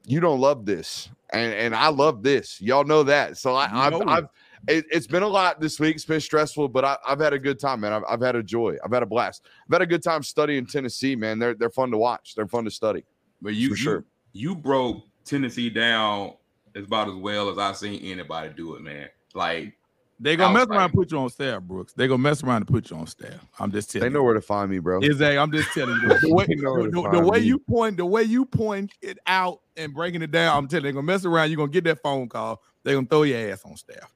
you 0.05 0.19
don't 0.19 0.39
love 0.39 0.65
this 0.65 1.09
and 1.33 1.53
and 1.53 1.75
i 1.75 1.87
love 1.87 2.21
this 2.23 2.59
y'all 2.61 2.83
know 2.83 3.03
that 3.03 3.37
so 3.37 3.55
i 3.55 3.67
i've, 3.87 4.01
I've 4.07 4.27
it, 4.67 4.85
it's 4.91 5.07
been 5.07 5.23
a 5.23 5.27
lot 5.27 5.59
this 5.59 5.79
week. 5.79 5.95
It's 5.95 6.05
been 6.05 6.19
stressful, 6.21 6.67
but 6.69 6.85
I, 6.85 6.97
I've 7.07 7.19
had 7.19 7.33
a 7.33 7.39
good 7.39 7.59
time, 7.59 7.81
man. 7.81 7.93
I've, 7.93 8.03
I've 8.07 8.21
had 8.21 8.35
a 8.35 8.43
joy. 8.43 8.77
I've 8.83 8.91
had 8.91 9.03
a 9.03 9.07
blast. 9.07 9.43
I've 9.67 9.73
had 9.73 9.81
a 9.81 9.85
good 9.87 10.03
time 10.03 10.23
studying 10.23 10.65
Tennessee, 10.65 11.15
man. 11.15 11.39
They're 11.39 11.53
they're 11.55 11.69
fun 11.69 11.91
to 11.91 11.97
watch. 11.97 12.35
They're 12.35 12.47
fun 12.47 12.65
to 12.65 12.71
study. 12.71 13.03
But 13.41 13.53
you, 13.55 13.69
For 13.69 13.75
you, 13.75 13.83
sure. 13.83 14.05
you 14.33 14.55
broke 14.55 15.03
Tennessee 15.25 15.69
down 15.69 16.33
as 16.75 16.85
about 16.85 17.09
as 17.09 17.15
well 17.15 17.49
as 17.49 17.57
I've 17.57 17.75
seen 17.77 17.99
anybody 18.03 18.49
do 18.55 18.75
it, 18.75 18.81
man. 18.81 19.09
Like 19.33 19.73
They 20.19 20.35
gonna 20.35 20.53
mess 20.53 20.63
Outside. 20.63 20.75
around 20.75 20.83
and 20.85 20.93
put 20.93 21.11
you 21.11 21.17
on 21.17 21.29
staff, 21.31 21.61
Brooks. 21.63 21.93
They 21.93 22.07
gonna 22.07 22.19
mess 22.19 22.43
around 22.43 22.57
and 22.57 22.67
put 22.67 22.89
you 22.91 22.97
on 22.97 23.07
staff. 23.07 23.33
I'm 23.59 23.71
just 23.71 23.89
telling 23.91 24.07
They 24.09 24.13
know 24.13 24.19
you. 24.19 24.25
where 24.25 24.33
to 24.35 24.41
find 24.41 24.69
me, 24.69 24.77
bro. 24.79 24.99
Exactly. 24.99 25.37
I'm 25.39 25.51
just 25.51 25.71
telling 25.73 25.99
you. 26.01 26.09
The 26.21 26.33
way, 26.33 26.45
They 26.47 26.55
know 26.55 26.73
where 26.73 26.83
the, 26.83 26.89
the- 27.01 27.21
the 27.21 27.27
way 27.27 27.39
you 27.39 27.57
point, 27.57 27.97
the 27.97 28.05
way 28.05 28.23
you 28.23 28.45
point 28.45 28.91
it 29.01 29.17
out 29.25 29.61
and 29.75 29.91
breaking 29.93 30.21
it 30.21 30.29
down, 30.31 30.55
I'm 30.55 30.67
telling 30.67 30.83
you, 30.85 30.91
they're 30.91 31.01
gonna 31.01 31.07
mess 31.07 31.25
around. 31.25 31.49
You're 31.49 31.57
gonna 31.57 31.71
get 31.71 31.83
that 31.85 32.01
phone 32.03 32.29
call. 32.29 32.61
They're 32.83 32.95
gonna 32.95 33.07
throw 33.07 33.23
your 33.23 33.51
ass 33.51 33.63
on 33.65 33.75
staff. 33.77 34.11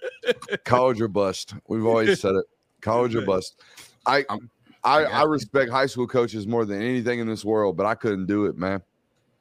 college 0.64 1.00
or 1.00 1.08
bust. 1.08 1.54
We've 1.68 1.84
always 1.86 2.20
said 2.20 2.34
it. 2.34 2.44
College 2.80 3.14
or 3.14 3.22
bust. 3.22 3.60
I 4.06 4.24
I'm- 4.28 4.50
I, 4.84 5.02
I 5.02 5.20
I 5.20 5.22
respect 5.24 5.68
high 5.72 5.86
school 5.86 6.06
coaches 6.06 6.46
more 6.46 6.64
than 6.64 6.80
anything 6.80 7.18
in 7.18 7.26
this 7.26 7.44
world, 7.44 7.76
but 7.76 7.86
I 7.86 7.96
couldn't 7.96 8.26
do 8.26 8.44
it, 8.44 8.56
man. 8.56 8.80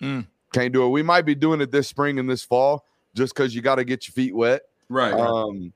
Mm. 0.02 0.26
Can't 0.54 0.74
do 0.74 0.84
it. 0.86 0.90
We 0.90 1.04
might 1.04 1.22
be 1.22 1.36
doing 1.36 1.62
it 1.62 1.70
this 1.70 1.88
spring 1.88 2.18
and 2.18 2.28
this 2.28 2.42
fall 2.44 2.84
just 3.14 3.36
because 3.36 3.54
you 3.54 3.62
got 3.62 3.76
to 3.76 3.84
get 3.84 4.08
your 4.08 4.14
feet 4.14 4.36
wet. 4.36 4.64
right. 4.90 5.14
Um, 5.14 5.72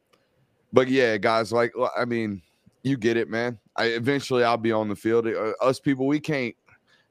but 0.74 0.88
yeah, 0.88 1.18
guys, 1.18 1.52
like 1.52 1.72
I 1.96 2.06
mean, 2.06 2.42
you 2.82 2.98
get 2.98 3.16
it, 3.16 3.30
man. 3.30 3.60
I 3.76 3.86
eventually 3.88 4.44
I'll 4.44 4.58
be 4.58 4.72
on 4.72 4.88
the 4.90 4.96
field. 4.96 5.28
Uh, 5.28 5.52
us 5.62 5.80
people, 5.80 6.08
we 6.08 6.20
can't 6.20 6.56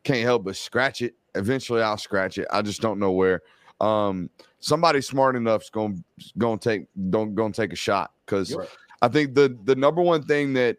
can't 0.02 0.22
help 0.24 0.42
but 0.44 0.56
scratch 0.56 1.00
it. 1.00 1.14
Eventually, 1.36 1.80
I'll 1.82 1.96
scratch 1.96 2.38
it. 2.38 2.48
I 2.50 2.62
just 2.62 2.80
don't 2.80 2.98
know 2.98 3.12
where. 3.12 3.42
Um, 3.80 4.30
somebody 4.60 5.00
smart 5.00 5.36
enough's 5.36 5.70
gonna 5.70 5.96
gonna 6.36 6.58
take 6.58 6.86
don't 7.10 7.34
gonna 7.34 7.52
take 7.52 7.72
a 7.72 7.76
shot 7.76 8.12
because. 8.26 8.56
I 9.00 9.06
think 9.06 9.34
the 9.34 9.56
the 9.62 9.76
number 9.76 10.02
one 10.02 10.24
thing 10.24 10.54
that 10.54 10.78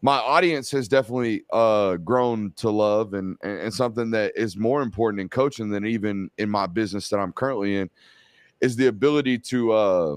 my 0.00 0.16
audience 0.16 0.68
has 0.72 0.88
definitely 0.88 1.44
uh 1.52 1.96
grown 1.98 2.52
to 2.56 2.70
love 2.70 3.14
and, 3.14 3.36
and 3.44 3.60
and 3.60 3.72
something 3.72 4.10
that 4.10 4.32
is 4.34 4.56
more 4.56 4.82
important 4.82 5.20
in 5.20 5.28
coaching 5.28 5.70
than 5.70 5.86
even 5.86 6.28
in 6.38 6.50
my 6.50 6.66
business 6.66 7.08
that 7.10 7.18
I'm 7.18 7.32
currently 7.32 7.76
in 7.76 7.88
is 8.60 8.74
the 8.74 8.88
ability 8.88 9.38
to 9.38 9.72
uh, 9.72 10.16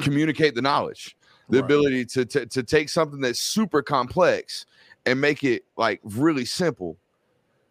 communicate 0.00 0.56
the 0.56 0.62
knowledge 0.62 1.16
the 1.48 1.58
Right. 1.58 1.64
ability 1.64 2.04
to, 2.06 2.24
to 2.24 2.46
to 2.46 2.62
take 2.64 2.88
something 2.88 3.20
that's 3.20 3.38
super 3.38 3.80
complex 3.80 4.66
and 5.06 5.20
make 5.20 5.44
it 5.44 5.64
like 5.76 6.00
really 6.02 6.44
simple 6.44 6.98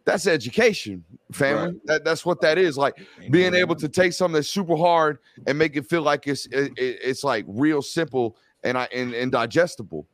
that's 0.08 0.26
education 0.26 1.04
family 1.32 1.66
Right. 1.72 1.74
that, 1.86 2.04
that's 2.04 2.24
what 2.24 2.40
that 2.40 2.56
is 2.58 2.78
like 2.78 2.96
being 3.30 3.54
able 3.54 3.74
to 3.76 3.88
take 3.88 4.12
something 4.14 4.34
that's 4.34 4.48
super 4.48 4.76
hard 4.76 5.18
and 5.46 5.58
make 5.58 5.76
it 5.76 5.86
feel 5.88 6.02
like 6.02 6.26
it's 6.26 6.46
it, 6.46 6.72
it- 6.78 6.98
it's 7.02 7.22
like 7.24 7.44
real 7.46 7.82
simple 7.82 8.36
and 8.64 8.76
I 8.78 8.88
and, 8.94 9.12
and 9.14 9.30
digestible. 9.30 10.06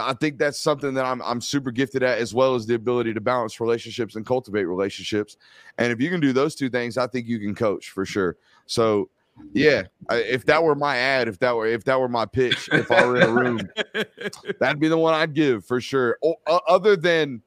I 0.00 0.14
think 0.14 0.38
that's 0.38 0.58
something 0.58 0.94
that 0.94 1.04
I'm 1.04 1.20
I'm 1.22 1.40
super 1.40 1.70
gifted 1.70 2.02
at, 2.02 2.18
as 2.18 2.34
well 2.34 2.54
as 2.56 2.66
the 2.66 2.74
ability 2.74 3.14
to 3.14 3.20
balance 3.20 3.60
relationships 3.60 4.16
and 4.16 4.26
cultivate 4.26 4.64
relationships. 4.64 5.36
And 5.78 5.92
if 5.92 6.00
you 6.00 6.10
can 6.10 6.18
do 6.20 6.32
those 6.32 6.54
two 6.56 6.68
things, 6.70 6.96
I 6.98 7.06
think 7.06 7.28
you 7.28 7.38
can 7.38 7.54
coach 7.54 7.90
for 7.90 8.04
sure. 8.04 8.36
So 8.66 9.08
yeah, 9.52 9.82
if 10.10 10.44
that 10.46 10.62
were 10.64 10.74
my 10.74 10.96
ad, 10.96 11.28
if 11.28 11.38
that 11.40 11.54
were 11.54 11.66
if 11.66 11.84
that 11.84 12.00
were 12.00 12.08
my 12.08 12.24
pitch, 12.26 12.68
if 12.72 12.90
I 12.90 13.06
were 13.06 13.16
in 13.18 13.22
a 13.22 13.32
room, 13.32 13.60
that'd 14.58 14.80
be 14.80 14.88
the 14.88 14.98
one 14.98 15.14
I'd 15.14 15.34
give 15.34 15.64
for 15.64 15.80
sure. 15.80 16.18
O- 16.24 16.34
other 16.46 16.96
than 16.96 17.42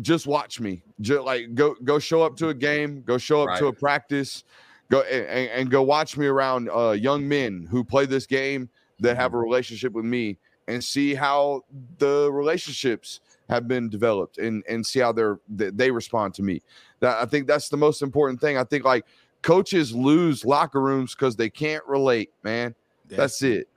just 0.00 0.26
watch 0.26 0.60
me, 0.60 0.82
just 1.00 1.22
like 1.22 1.54
go 1.54 1.74
go 1.84 1.98
show 1.98 2.22
up 2.22 2.36
to 2.36 2.48
a 2.48 2.54
game, 2.54 3.02
go 3.02 3.18
show 3.18 3.42
up 3.42 3.58
to 3.58 3.66
a 3.66 3.72
practice, 3.72 4.44
go 4.90 5.00
and, 5.02 5.48
and- 5.50 5.70
go 5.70 5.82
watch 5.82 6.16
me 6.16 6.26
around 6.26 6.70
uh, 6.70 6.90
young 6.90 7.26
men 7.26 7.66
who 7.70 7.82
play 7.84 8.06
this 8.06 8.26
game 8.26 8.68
that 9.00 9.16
have 9.16 9.34
a 9.34 9.38
relationship 9.38 9.92
with 9.92 10.04
me, 10.04 10.38
and 10.68 10.82
see 10.82 11.14
how 11.14 11.62
the 11.98 12.30
relationships 12.32 13.20
have 13.48 13.66
been 13.66 13.88
developed, 13.88 14.38
and 14.38 14.62
and 14.68 14.86
see 14.86 15.00
how 15.00 15.12
they're 15.12 15.40
they, 15.48 15.70
they 15.70 15.90
respond 15.90 16.34
to 16.34 16.42
me. 16.42 16.62
That 17.00 17.20
I 17.20 17.26
think 17.26 17.46
that's 17.46 17.68
the 17.68 17.76
most 17.76 18.02
important 18.02 18.40
thing. 18.40 18.56
I 18.56 18.64
think 18.64 18.84
like 18.84 19.04
coaches 19.42 19.92
lose 19.94 20.44
locker 20.44 20.80
rooms 20.80 21.14
because 21.14 21.34
they 21.34 21.50
can't 21.50 21.84
relate, 21.86 22.30
man. 22.44 22.74
That's 23.16 23.42
it. 23.42 23.68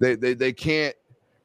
They, 0.00 0.16
they 0.16 0.34
they 0.34 0.52
can't 0.52 0.94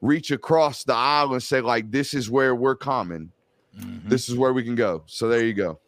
reach 0.02 0.32
across 0.32 0.82
the 0.84 0.94
aisle 0.94 1.32
and 1.32 1.42
say 1.42 1.60
like 1.60 1.90
this 1.90 2.12
is 2.12 2.28
where 2.28 2.54
we're 2.54 2.74
common. 2.74 3.30
Mhm. 3.78 4.08
This 4.08 4.28
is 4.28 4.36
where 4.36 4.52
we 4.52 4.62
can 4.62 4.74
go. 4.74 5.04
So 5.06 5.28
there 5.28 5.44
you 5.44 5.54
go. 5.54 5.80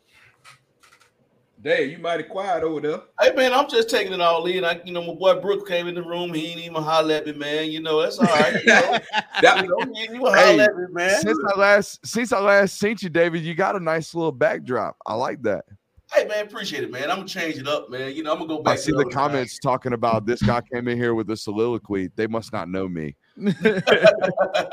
Dave, 1.61 1.93
you 1.93 1.99
mighty 1.99 2.25
quiet 2.25 2.63
over 2.63 2.81
there. 2.81 3.01
Hey 3.21 3.35
man, 3.35 3.55
I'm 3.55 3.69
just 3.69 3.89
taking 3.89 4.13
it 4.13 4.21
all 4.21 4.45
in. 4.47 4.65
I, 4.65 4.83
you 4.85 4.93
know, 4.93 5.03
my 5.03 5.15
boy 5.15 5.41
Brooke 5.41 5.67
came 5.67 5.87
in 5.87 5.95
the 5.95 6.03
room. 6.03 6.35
He 6.35 6.49
ain't 6.49 6.61
even 6.61 6.83
holler 6.83 7.15
at 7.15 7.27
me, 7.27 7.33
man. 7.33 7.71
You 7.71 7.81
know, 7.81 8.03
that's 8.03 8.19
all 8.19 8.27
right. 8.27 8.53
You 8.63 8.73
know, 8.73 8.99
That 9.41 9.57
you 9.63 9.69
know 9.69 9.93
he 9.95 10.03
ain't 10.03 10.15
even 10.15 10.35
Hey, 10.35 10.61
at 10.61 10.77
me, 10.77 10.85
man. 10.91 11.21
Since 11.21 11.39
I 11.55 11.59
last 11.59 12.07
since 12.07 12.33
I 12.33 12.41
last 12.41 12.79
seen 12.79 12.97
you, 13.01 13.09
David, 13.09 13.43
you 13.43 13.55
got 13.55 13.77
a 13.77 13.81
nice 13.81 14.15
little 14.15 14.33
backdrop. 14.33 14.97
I 15.07 15.15
like 15.15 15.43
that. 15.43 15.65
Hey 16.13 16.27
man, 16.27 16.45
appreciate 16.47 16.85
it, 16.85 16.91
man. 16.91 17.11
I'm 17.11 17.19
gonna 17.19 17.29
change 17.29 17.57
it 17.57 17.67
up, 17.67 17.89
man. 17.89 18.15
You 18.15 18.25
know, 18.25 18.33
I'm 18.33 18.39
gonna 18.39 18.49
go 18.49 18.63
back. 18.63 18.75
I 18.75 18.77
see 18.77 18.93
the 18.93 18.99
other 18.99 19.11
comments 19.11 19.59
talking 19.59 19.95
about 19.95 20.27
this 20.27 20.43
guy 20.43 20.61
came 20.73 20.87
in 20.89 20.99
here 20.99 21.15
with 21.15 21.31
a 21.31 21.37
soliloquy. 21.37 22.11
They 22.15 22.27
must 22.27 22.53
not 22.53 22.69
know 22.69 22.89
me. 22.89 23.17
I'm 23.45 23.55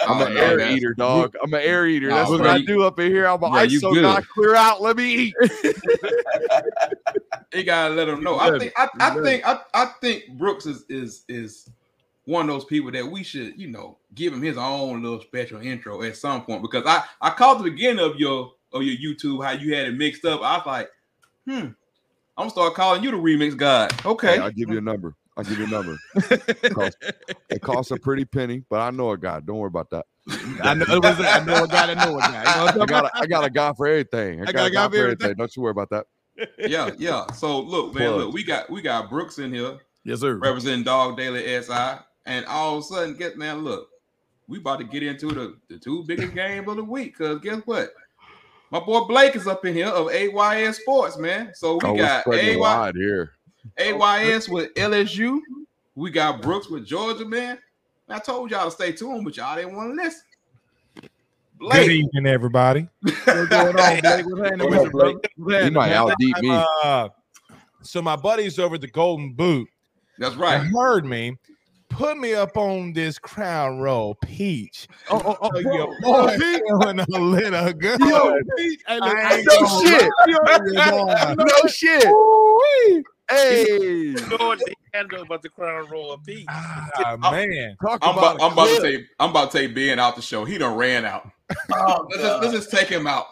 Oh, 0.07 0.25
an 0.25 0.33
no, 0.35 0.39
air 0.41 0.57
that's- 0.57 0.77
eater, 0.77 0.93
dog. 0.93 1.35
I'm 1.43 1.53
an 1.53 1.61
air 1.61 1.87
eater. 1.87 2.09
No, 2.09 2.15
That's 2.15 2.29
what 2.29 2.41
bro, 2.41 2.49
I 2.51 2.55
you- 2.57 2.67
do 2.67 2.83
up 2.83 2.99
in 2.99 3.11
here. 3.11 3.25
I'm 3.25 3.41
an 3.43 3.53
Yeah, 3.53 3.61
you 3.63 3.79
ISO 3.81 3.93
good. 3.93 4.03
guy. 4.03 4.21
Clear 4.21 4.55
out. 4.55 4.81
Let 4.81 4.97
me 4.97 5.13
eat. 5.13 5.35
You 7.53 7.63
gotta 7.65 7.93
let 7.93 8.05
them 8.05 8.23
know. 8.23 8.39
I 8.39 8.57
think 8.57 8.71
I, 8.77 8.87
I 8.99 9.21
think 9.21 9.45
I, 9.45 9.59
I 9.73 9.85
think 9.99 10.37
Brooks 10.37 10.65
is 10.65 10.85
is 10.87 11.25
is 11.27 11.69
one 12.23 12.47
of 12.49 12.55
those 12.55 12.63
people 12.63 12.91
that 12.91 13.05
we 13.05 13.23
should, 13.23 13.59
you 13.59 13.67
know, 13.67 13.97
give 14.15 14.31
him 14.31 14.41
his 14.41 14.55
own 14.57 15.03
little 15.03 15.19
special 15.19 15.59
intro 15.59 16.01
at 16.01 16.15
some 16.15 16.45
point 16.45 16.61
because 16.61 16.85
I 16.85 17.03
I 17.19 17.31
caught 17.31 17.57
the 17.57 17.65
beginning 17.69 18.05
of 18.05 18.15
your 18.15 18.53
of 18.71 18.83
your 18.83 18.95
YouTube 18.95 19.43
how 19.43 19.51
you 19.51 19.75
had 19.75 19.87
it 19.87 19.95
mixed 19.97 20.23
up. 20.23 20.41
I 20.41 20.57
was 20.59 20.65
like, 20.65 20.89
hmm, 21.45 21.51
I'm 21.57 21.73
gonna 22.37 22.49
start 22.51 22.73
calling 22.73 23.03
you 23.03 23.11
the 23.11 23.17
remix 23.17 23.57
god. 23.57 23.91
Okay. 24.05 24.35
Hey, 24.35 24.39
I'll 24.39 24.49
give 24.51 24.69
you 24.69 24.77
a 24.77 24.81
number. 24.81 25.13
I'll 25.41 25.49
give 25.49 25.59
you 25.59 25.65
a 25.65 25.69
number. 25.69 25.97
Cost- 26.73 26.97
it 27.49 27.61
costs 27.61 27.91
a 27.91 27.97
pretty 27.97 28.25
penny, 28.25 28.63
but 28.69 28.79
I 28.79 28.91
know 28.91 29.11
a 29.11 29.17
guy. 29.17 29.39
Don't 29.39 29.57
worry 29.57 29.67
about 29.67 29.89
that. 29.89 30.05
I 30.63 30.73
know, 30.75 30.85
it 30.87 31.03
was- 31.03 31.19
I 31.19 31.43
know 31.43 31.63
a 31.63 31.67
guy 31.67 31.87
that 31.87 31.97
know 31.97 32.17
a 32.17 32.21
guy. 32.21 32.39
You 32.39 32.75
know 32.75 32.81
I'm 32.81 32.85
got 32.87 33.05
a, 33.05 33.11
I 33.13 33.25
got 33.25 33.43
a 33.43 33.49
guy 33.49 33.73
for 33.73 33.87
everything. 33.87 34.47
I, 34.47 34.51
got, 34.51 34.67
a 34.67 34.71
guy, 34.71 34.87
for 34.89 34.97
everything. 34.97 35.33
Don't 35.35 35.55
you 35.55 35.63
worry 35.63 35.71
about 35.71 35.89
that. 35.89 36.05
yeah, 36.59 36.91
yeah. 36.97 37.25
So 37.31 37.59
look, 37.59 37.95
man, 37.95 38.09
Plug. 38.09 38.19
look, 38.19 38.33
we 38.33 38.43
got 38.43 38.69
we 38.69 38.81
got 38.81 39.09
Brooks 39.09 39.39
in 39.39 39.53
here 39.53 39.79
Yes, 40.03 40.21
sir. 40.21 40.35
representing 40.35 40.83
Dawg 40.83 41.17
Daily 41.17 41.43
SI, 41.61 41.99
and 42.25 42.45
all 42.45 42.77
of 42.77 42.83
a 42.83 42.83
sudden, 42.83 43.15
get 43.15 43.37
man, 43.37 43.63
look, 43.63 43.89
we 44.47 44.59
about 44.59 44.79
to 44.79 44.85
get 44.85 45.03
into 45.03 45.27
the, 45.27 45.57
the 45.69 45.77
two 45.77 46.03
biggest 46.05 46.33
games 46.33 46.67
of 46.67 46.75
the 46.77 46.83
week. 46.83 47.17
Cause 47.17 47.39
guess 47.39 47.61
what? 47.65 47.91
My 48.71 48.79
boy 48.79 49.01
Blake 49.01 49.35
is 49.35 49.47
up 49.47 49.65
in 49.65 49.73
here 49.73 49.87
of 49.87 50.09
AYS 50.09 50.77
Sports, 50.77 51.17
man. 51.17 51.51
So 51.53 51.73
we 51.73 51.89
oh, 51.89 51.95
got 51.97 52.21
spreading 52.21 52.63
AY, 52.63 52.91
here. 52.95 53.33
AYS 53.77 54.49
with 54.49 54.73
LSU. 54.75 55.39
We 55.95 56.11
got 56.11 56.41
Brooks 56.41 56.69
with 56.69 56.85
Georgia, 56.85 57.25
man. 57.25 57.59
I 58.09 58.19
told 58.19 58.51
y'all 58.51 58.65
to 58.65 58.71
stay 58.71 58.91
tuned, 58.91 59.23
but 59.23 59.37
y'all 59.37 59.55
didn't 59.55 59.75
want 59.75 59.91
to 59.97 60.03
listen. 60.03 60.21
Good 61.59 61.91
evening, 61.91 62.25
everybody. 62.25 62.87
What's 63.01 63.25
going 63.25 63.75
on, 63.75 64.01
Blake? 64.01 64.25
What's 64.25 64.41
happening 64.41 64.69
with 64.69 64.83
you, 64.83 64.89
brother? 64.89 65.65
You 65.65 65.71
might 65.71 65.93
out 65.93 66.11
deep 66.19 66.37
me. 66.39 66.49
Uh, 66.83 67.09
so 67.83 68.01
my 68.01 68.15
buddies 68.15 68.57
over 68.59 68.75
at 68.75 68.81
the 68.81 68.87
Golden 68.87 69.33
Boot 69.33 69.67
that's 70.17 70.35
right. 70.35 70.61
heard 70.73 71.05
me, 71.05 71.37
put 71.89 72.17
me 72.17 72.33
up 72.33 72.57
on 72.57 72.93
this 72.93 73.17
Crown 73.17 73.79
Royal 73.79 74.15
peach. 74.15 74.87
Oh, 75.09 75.21
oh, 75.25 75.37
oh, 75.41 75.49
So 75.53 75.61
bro. 75.61 75.73
your 75.73 75.97
Oh, 76.03 76.27
boy 76.27 76.37
feeling 76.37 76.99
a 76.99 77.19
little 77.19 77.73
good. 77.73 77.99
Yo, 77.99 78.39
Pete. 78.57 78.81
Hey, 78.87 78.99
look, 78.99 79.15
I 79.15 79.37
ain't 79.37 79.47
No 79.47 79.81
shit. 79.81 80.11
No 81.37 81.67
shit. 81.67 82.05
Ooh-wee. 82.05 83.03
Hey, 83.31 84.13
Lord, 84.39 84.59
they 84.59 84.73
had 84.93 85.11
know 85.11 85.21
about 85.21 85.41
the 85.41 85.49
Crown 85.49 85.87
Royal 85.89 86.17
Peach. 86.17 86.45
Ah, 86.49 87.17
man. 87.19 87.75
talk 87.81 87.99
I'm 88.01 88.17
about, 88.17 88.35
about, 88.35 88.41
I'm 88.41 88.53
about 88.53 88.67
to 88.67 88.81
take 88.81 89.05
I'm 89.19 89.29
about 89.29 89.51
to 89.51 89.57
take 89.59 89.75
Ben 89.75 89.99
out 89.99 90.15
the 90.15 90.21
show. 90.21 90.43
He 90.45 90.57
done 90.57 90.77
ran 90.77 91.05
out. 91.05 91.29
Oh, 91.73 92.07
Let's 92.09 92.23
just, 92.23 92.41
let's 92.41 92.53
just 92.53 92.71
take 92.71 92.87
him 92.87 93.07
out. 93.07 93.25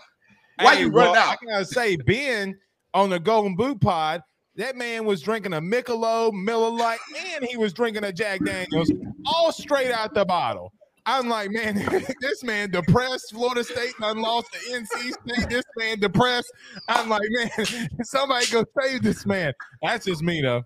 Why 0.59 0.75
Hey, 0.75 0.81
you 0.81 0.89
run 0.89 1.11
well, 1.11 1.15
out? 1.15 1.37
I 1.41 1.45
gotta 1.45 1.65
say, 1.65 1.95
Ben 1.95 2.57
on 2.93 3.09
the 3.09 3.19
Golden 3.19 3.55
Boot 3.55 3.79
Pod, 3.79 4.21
that 4.55 4.75
man 4.75 5.05
was 5.05 5.21
drinking 5.21 5.53
a 5.53 5.61
Michelob, 5.61 6.33
Miller 6.33 6.69
Lite, 6.69 6.99
and 7.33 7.45
he 7.45 7.55
was 7.55 7.71
drinking 7.71 8.03
a 8.03 8.11
Jack 8.11 8.43
Daniels, 8.43 8.91
all 9.25 9.53
straight 9.53 9.91
out 9.91 10.13
the 10.13 10.25
bottle. 10.25 10.73
I'm 11.09 11.27
like, 11.27 11.49
man, 11.51 11.75
this 12.21 12.43
man 12.43 12.69
depressed. 12.69 13.31
Florida 13.31 13.63
State 13.63 13.93
done 13.99 14.21
lost 14.21 14.47
to 14.53 14.59
NC 14.59 14.85
State. 14.85 15.49
This 15.49 15.63
man 15.77 15.99
depressed. 15.99 16.51
I'm 16.87 17.09
like, 17.09 17.27
man, 17.31 17.89
somebody 18.03 18.45
go 18.51 18.63
save 18.79 19.01
this 19.01 19.25
man. 19.25 19.53
That's 19.81 20.05
just 20.05 20.21
me 20.21 20.41
though. 20.41 20.61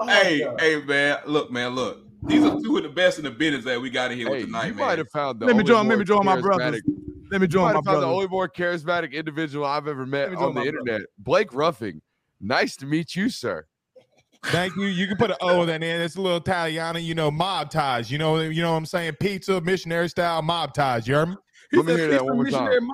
oh, 0.00 0.06
hey, 0.08 0.40
God. 0.40 0.60
hey, 0.60 0.80
man, 0.82 1.18
look, 1.26 1.50
man, 1.50 1.74
look. 1.74 2.00
These 2.22 2.44
are 2.44 2.58
two 2.62 2.78
of 2.78 2.82
the 2.82 2.88
best 2.88 3.18
in 3.18 3.24
the 3.24 3.30
business 3.30 3.64
that 3.66 3.78
we 3.78 3.90
got 3.90 4.10
in 4.10 4.16
here 4.16 4.28
Hey, 4.28 4.36
with 4.38 4.44
tonight, 4.46 4.68
you 4.68 4.74
man. 4.74 4.86
might 4.86 4.98
have 4.98 5.10
found 5.12 5.38
the 5.40 5.44
Let 5.46 5.56
me 5.56 5.60
only 5.60 5.68
join- 5.68 5.88
let 5.88 5.98
me 5.98 6.04
join 6.04 6.24
my 6.24 6.40
brothers. 6.40 6.80
charismatic- 6.80 7.28
Let 7.30 7.40
me 7.42 7.44
You 7.44 7.48
join 7.48 7.62
might 7.64 7.72
my 7.72 7.76
have 7.78 7.84
found 7.84 8.02
the 8.02 8.06
only 8.06 8.28
more 8.28 8.48
charismatic 8.48 9.12
individual 9.12 9.66
I've 9.66 9.86
ever 9.86 10.06
met 10.06 10.30
me 10.30 10.36
on 10.36 10.42
the 10.42 10.46
my 10.48 10.52
brother. 10.64 10.68
internet. 10.68 11.00
Blake 11.18 11.52
Ruffing. 11.52 12.00
Nice 12.40 12.76
to 12.76 12.86
meet 12.86 13.14
you, 13.14 13.28
sir. 13.28 13.66
Thank 14.46 14.76
you. 14.76 14.84
You 14.84 15.06
can 15.06 15.16
put 15.16 15.30
an 15.30 15.36
O 15.40 15.62
in 15.62 15.68
that 15.68 15.82
end. 15.82 16.02
It's 16.02 16.16
a 16.16 16.20
little 16.20 16.38
Italiana, 16.38 16.98
you 16.98 17.14
know, 17.14 17.30
mob 17.30 17.70
ties. 17.70 18.10
You 18.10 18.18
know, 18.18 18.40
you 18.40 18.62
know 18.62 18.72
what 18.72 18.78
I'm 18.78 18.86
saying? 18.86 19.14
Pizza, 19.20 19.60
missionary 19.60 20.08
style 20.08 20.42
mob 20.42 20.74
ties. 20.74 21.06
You 21.08 21.14
hear 21.14 21.26
me? 21.26 21.36
He 21.70 21.76
Let 21.78 21.86
me 21.86 21.94
hear 21.94 22.08
that 22.10 22.24
one 22.24 22.36
more 22.36 22.50
time." 22.50 22.90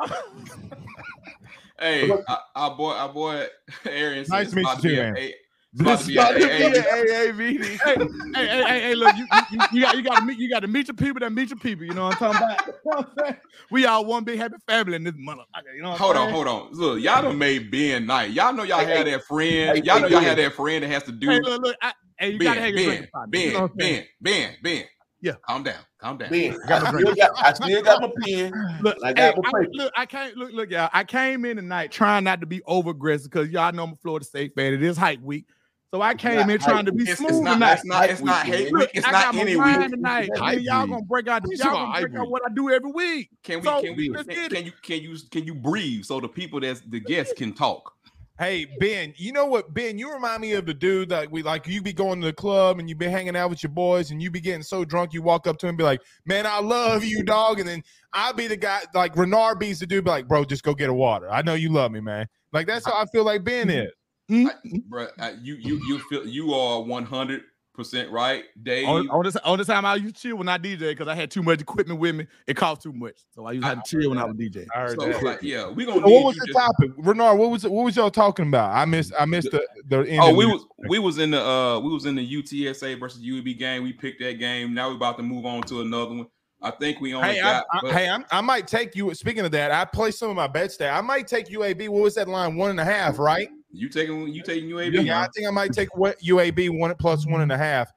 Hey, 1.79 2.11
our, 2.11 2.41
our 2.55 2.77
boy, 2.77 2.91
our 2.91 3.09
boy, 3.13 3.47
Aaron. 3.87 4.25
Nice 4.29 4.51
to 4.51 4.57
meet 4.57 4.67
you 4.77 4.83
too, 4.83 4.97
man. 4.97 5.17
a- 5.17 5.35
It's 5.73 5.83
about 5.83 6.01
to 6.01 6.07
be 6.07 6.17
About 6.17 6.33
to 6.33 6.45
a- 6.45 6.73
be 6.73 6.79
an 6.79 7.33
AA 7.33 7.37
meeting. 7.37 7.79
hey, 7.85 7.97
hey, 8.35 8.47
hey, 8.49 8.65
hey, 8.65 8.81
hey, 8.81 8.95
look, 8.97 9.15
you, 9.15 9.27
you, 9.31 9.61
you 9.73 9.81
got 9.83 9.97
you 9.97 10.03
got 10.03 10.17
to 10.17 10.23
meet 10.23 10.39
you 10.39 10.51
got 10.51 10.61
to 10.61 10.67
meet 10.67 10.89
your 10.89 10.97
people 10.97 11.21
that 11.21 11.31
meet 11.31 11.51
your 11.51 11.59
people. 11.59 11.85
You 11.85 11.95
know 11.95 12.07
what 12.07 12.21
I'm 12.21 12.35
talking 12.35 12.37
about? 12.37 12.61
You 12.85 12.91
know 12.93 12.97
what 12.97 13.09
I'm 13.19 13.25
saying? 13.25 13.37
We 13.71 13.87
all 13.87 14.05
one 14.05 14.25
big 14.25 14.39
happy 14.39 14.57
family 14.67 14.97
in 14.97 15.05
this 15.05 15.15
motherfucker. 15.15 15.75
You 15.77 15.83
know 15.83 15.91
what 15.91 16.01
Hold 16.01 16.17
I'm 16.17 16.23
on, 16.23 16.31
hold 16.33 16.49
on. 16.49 16.73
Look, 16.73 17.01
y'all 17.01 17.23
done 17.23 17.39
made 17.39 17.71
Ben 17.71 18.07
night. 18.07 18.31
Y'all 18.33 18.53
know 18.53 18.63
y'all 18.65 18.79
Hey, 18.81 18.87
had 18.87 19.07
hey, 19.07 19.13
that 19.13 19.23
friend. 19.25 19.77
hey, 19.77 19.83
y'all 19.85 20.01
know 20.01 20.09
y'all 20.09 20.21
had 20.21 20.39
that 20.39 20.55
friend 20.55 20.83
that 20.83 20.89
has 20.89 21.05
to 21.05 21.13
do 21.13 21.29
Hey, 21.31 21.41
look, 21.41 21.63
look, 21.63 21.77
I, 21.83 21.93
hey, 22.19 22.31
you 22.31 22.39
gotta 22.39 22.61
Ben, 22.61 22.75
Ben, 22.75 22.85
drink. 22.85 23.09
Ben, 23.29 23.41
you 23.43 23.53
know 23.53 23.61
what 23.63 23.71
I'm 23.73 23.81
saying? 23.81 24.07
Ben, 24.21 24.33
Ben, 24.33 24.57
Ben. 24.63 24.85
Yeah. 25.21 25.33
Calm 25.47 25.63
down, 25.63 25.77
calm 25.99 26.17
down. 26.19 26.31
Ben, 26.31 26.59
I 26.69 26.79
still 26.79 27.15
got, 27.15 27.31
I 27.45 27.53
still 27.53 27.83
got 27.83 28.01
my 28.01 28.11
pen. 28.25 28.53
Look, 28.81 28.97
I 29.05 29.09
hey, 29.09 29.15
got 29.15 29.37
my 29.37 29.61
I, 29.61 29.65
look, 29.73 29.93
I 29.97 30.07
can't 30.07 30.37
look, 30.37 30.53
look, 30.53 30.71
y'all. 30.71 30.89
I 30.93 31.05
came 31.05 31.45
in 31.45 31.57
tonight 31.57 31.93
trying 31.93 32.25
not 32.25 32.41
to 32.41 32.47
be 32.47 32.63
over 32.65 32.91
aggressive 32.91 33.31
because 33.31 33.51
y'all 33.51 33.71
know 33.73 33.85
I'm 33.85 33.93
a 33.93 33.97
Florida 33.97 34.25
State 34.25 34.55
fan. 34.57 34.73
It 34.73 34.83
is 34.83 34.97
hype 34.97 35.21
week, 35.21 35.45
so 35.93 36.01
I 36.03 36.15
came 36.15 36.37
not 36.37 36.51
in 36.51 36.59
trying 36.61 36.87
to 36.87 36.93
be 36.93 37.05
It's, 37.05 37.19
smooth 37.19 37.31
it's 37.31 37.41
not. 37.41 37.55
tonight. 37.55 37.73
It's 37.75 37.85
not. 37.85 38.11
It's 38.11 38.21
not 38.21 38.37
Hype 38.37 38.47
week, 38.47 38.55
hate 38.57 38.73
man. 38.73 38.81
week. 38.81 38.91
It's 38.95 39.07
I 39.07 39.11
not 39.11 39.23
got 39.25 39.35
my 39.35 39.41
any 39.41 39.57
wine 39.57 39.81
week. 39.81 39.91
tonight. 39.91 40.29
Hype 40.37 40.61
y'all 40.61 40.83
week. 40.83 40.91
gonna 40.91 41.03
break 41.05 41.29
out. 41.29 41.43
What 41.43 41.51
you 41.51 41.65
Y'all 41.65 41.73
gonna 41.73 42.01
break 42.07 42.15
out 42.21 42.31
what 42.31 42.43
I 42.47 42.55
do 42.55 42.71
every 42.71 42.93
week. 42.93 43.31
Can 43.43 43.59
we? 43.61 43.65
So, 43.65 43.83
Can 43.83 43.97
we? 43.97 44.09
let's 44.11 44.29
Can, 44.29 44.37
get 44.37 44.51
can 44.53 44.65
you? 44.67 44.73
Can 44.83 45.01
you? 45.03 45.17
Can 45.31 45.45
you 45.45 45.55
breathe 45.55 46.05
so 46.05 46.21
the 46.21 46.29
people 46.29 46.61
that's 46.61 46.81
the 46.83 47.01
guests 47.01 47.33
can 47.37 47.53
talk? 47.53 47.93
Hey 48.39 48.65
Ben, 48.79 49.13
you 49.19 49.33
know 49.33 49.45
what, 49.45 49.75
Ben? 49.75 49.99
You 49.99 50.11
remind 50.15 50.41
me 50.41 50.53
of 50.53 50.65
the 50.65 50.73
dude 50.73 51.11
that 51.11 51.31
we 51.31 51.43
like. 51.43 51.67
You 51.67 51.83
be 51.83 51.93
going 51.93 52.23
to 52.23 52.27
the 52.29 52.33
club 52.33 52.79
and 52.79 52.89
you 52.89 52.95
be 52.95 53.05
hanging 53.07 53.37
out 53.37 53.51
with 53.51 53.63
your 53.63 53.71
boys, 53.71 54.13
and 54.13 54.23
you 54.23 54.31
be 54.31 54.41
getting 54.41 54.63
so 54.63 54.83
drunk, 54.83 55.13
you 55.13 55.21
walk 55.21 55.47
up 55.47 55.59
to 55.59 55.67
him 55.67 55.71
and 55.71 55.79
be 55.79 55.85
like, 55.85 56.01
"Man, 56.25 56.47
I 56.47 56.59
love 56.61 57.05
you, 57.05 57.23
dog." 57.23 57.59
And 57.59 57.69
then 57.69 57.83
I'll 58.15 58.33
be 58.33 58.47
the 58.47 58.57
guy 58.57 58.81
like 58.95 59.15
Renard 59.15 59.59
be's 59.59 59.81
the 59.81 59.87
dude, 59.87 60.05
be 60.05 60.11
like, 60.11 60.27
"Bro, 60.27 60.45
just 60.47 60.63
go 60.63 60.73
get 60.75 60.89
a 60.89 60.95
water. 60.95 61.31
I 61.31 61.43
know 61.43 61.53
you 61.53 61.69
love 61.71 61.93
me, 61.93 62.01
man." 62.01 62.27
Like 62.53 62.67
that's 62.67 62.87
how 62.87 62.95
I 62.95 63.05
feel 63.13 63.25
like 63.25 63.45
Ben 63.45 63.69
is. 63.69 63.91
Mm, 64.31 64.49
Bruh, 64.89 65.09
uh, 65.19 65.33
you 65.43 65.55
you 65.57 65.81
you 65.89 65.99
feel 66.09 66.27
you 66.27 66.55
are 66.55 66.81
one 66.83 67.05
hundred 67.05 67.43
percent 67.75 68.11
right, 68.11 68.45
Dave. 68.63 68.87
On, 68.89 69.09
on 69.11 69.25
this 69.25 69.37
on 69.37 69.59
this 69.59 69.67
time 69.67 69.85
I 69.85 69.95
used 69.97 70.17
to 70.17 70.23
chill 70.23 70.37
when 70.37 70.49
I 70.49 70.59
DJ 70.59 70.79
because 70.91 71.09
I 71.09 71.15
had 71.15 71.31
too 71.31 71.43
much 71.43 71.61
equipment 71.61 71.99
with 71.99 72.15
me. 72.15 72.27
It 72.47 72.55
cost 72.57 72.83
too 72.83 72.93
much, 72.93 73.15
so 73.35 73.47
I 73.47 73.53
used 73.53 73.65
to 73.65 73.69
have 73.75 73.83
to 73.83 74.01
chill 74.01 74.11
when 74.11 74.19
I 74.19 74.25
was 74.25 74.37
DJ. 74.37 74.67
I 74.75 74.81
heard 74.81 75.01
so 75.01 75.07
that. 75.09 75.23
like, 75.23 75.43
yeah, 75.43 75.69
we 75.69 75.85
gonna 75.85 76.01
So 76.01 76.07
need 76.07 76.13
what 76.13 76.25
was 76.25 76.37
you 76.37 76.41
the 76.43 76.47
just- 76.53 76.59
topic, 76.59 76.91
Renard? 76.99 77.39
What 77.39 77.51
was? 77.51 77.65
What 77.65 77.85
was 77.85 77.97
y'all 77.97 78.11
talking 78.11 78.47
about? 78.49 78.71
I 78.77 78.85
missed. 78.85 79.13
I 79.19 79.25
missed 79.25 79.51
the 79.51 79.67
the. 79.89 80.01
end 80.09 80.21
Oh, 80.23 80.31
of 80.31 80.37
we 80.37 80.45
the- 80.45 80.51
was 80.53 80.67
we 80.89 80.99
was 80.99 81.19
in 81.19 81.31
the 81.33 81.41
uh 81.43 81.81
we 81.81 81.89
was 81.91 82.07
in 82.07 82.15
the 82.15 82.43
UTSA 82.43 83.01
versus 83.01 83.23
UAB 83.23 83.59
game. 83.59 83.83
We 83.83 83.93
picked 83.93 84.21
that 84.21 84.39
game. 84.39 84.75
Now 84.75 84.91
we're 84.91 84.97
about 84.97 85.17
to 85.17 85.23
move 85.23 85.45
on 85.47 85.63
to 85.63 85.81
another 85.81 86.15
one. 86.15 86.27
I 86.63 86.71
think 86.73 87.01
we 87.01 87.15
only 87.15 87.27
Hey, 87.27 87.41
I, 87.41 87.53
got. 87.53 87.67
I, 87.73 87.79
but- 87.83 87.93
hey, 87.93 88.09
I'm, 88.11 88.25
I 88.31 88.43
might 88.43 88.67
take 88.67 88.95
you. 88.95 89.15
Speaking 89.15 89.47
of 89.47 89.51
that, 89.53 89.71
I 89.73 89.87
placed 89.87 90.19
some 90.19 90.29
of 90.29 90.37
my 90.37 90.47
bets 90.47 90.77
there. 90.77 90.93
I 90.93 91.01
might 91.01 91.27
take 91.27 91.49
UAB. 91.49 91.89
What 91.89 92.03
was 92.03 92.15
that 92.17 92.29
line? 92.29 92.55
One 92.57 92.69
and 92.69 92.79
a 92.81 92.85
half, 92.85 93.19
right? 93.19 93.49
You 93.73 93.89
taking 93.89 94.29
you 94.29 94.43
taking 94.43 94.69
UAB? 94.71 95.05
Yeah, 95.05 95.21
I 95.21 95.29
think 95.35 95.47
I 95.47 95.51
might 95.51 95.73
take 95.73 95.97
what 95.97 96.19
UAB 96.21 96.77
one 96.79 96.95
plus 96.97 97.27
one 97.27 97.41
and 97.41 97.53
a 97.53 97.59
half. 97.59 97.93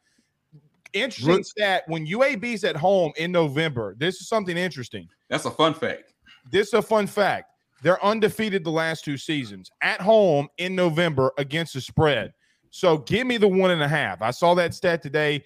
Interesting 0.94 1.44
stat: 1.44 1.84
when 1.88 2.06
UAB's 2.06 2.64
at 2.64 2.76
home 2.76 3.12
in 3.18 3.32
November, 3.32 3.96
this 3.98 4.22
is 4.22 4.28
something 4.28 4.56
interesting. 4.58 5.08
That's 5.30 5.46
a 5.46 5.52
fun 5.52 5.74
fact. 5.74 6.14
This 6.52 6.68
is 6.68 6.74
a 6.74 6.82
fun 6.82 7.08
fact. 7.08 7.50
They're 7.82 8.04
undefeated 8.04 8.64
the 8.64 8.72
last 8.72 9.04
two 9.04 9.18
seasons 9.18 9.72
at 9.82 10.00
home 10.00 10.48
in 10.58 10.76
November 10.76 11.34
against 11.38 11.74
the 11.74 11.82
spread. 11.82 12.34
So 12.70 13.00
give 13.00 13.28
me 13.28 13.38
the 13.38 13.48
one 13.48 13.72
and 13.72 13.82
a 13.82 13.88
half. 13.88 14.22
I 14.22 14.32
saw 14.32 14.54
that 14.56 14.74
stat 14.74 15.02
today. 15.02 15.44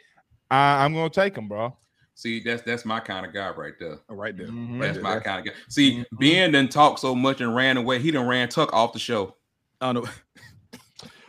I 0.51 0.83
I'm 0.83 0.93
going 0.93 1.09
to 1.09 1.15
take 1.15 1.33
them, 1.33 1.47
bro. 1.47 1.75
See, 2.13 2.41
that's 2.41 2.63
that's 2.63 2.83
my 2.83 2.99
kind 2.99 3.25
of 3.25 3.33
guy 3.33 3.49
right 3.51 3.73
there. 3.79 3.99
Right 4.09 4.35
there. 4.35 4.47
Mhm. 4.47 4.81
That's 4.81 4.97
my 4.99 5.19
kind 5.19 5.39
of 5.39 5.45
guy. 5.45 5.59
See, 5.69 5.99
Mhm. 5.99 6.05
Ben 6.19 6.51
done 6.51 6.67
talked 6.67 6.99
so 6.99 7.15
much 7.15 7.41
and 7.41 7.55
ran 7.55 7.77
away. 7.77 7.99
He 7.99 8.11
done 8.11 8.27
ran 8.27 8.49
Tuck 8.49 8.73
off 8.73 8.91
the 8.91 8.99
show. 8.99 9.35
I 9.81 9.93
don't 9.93 10.03
know. 10.03 10.09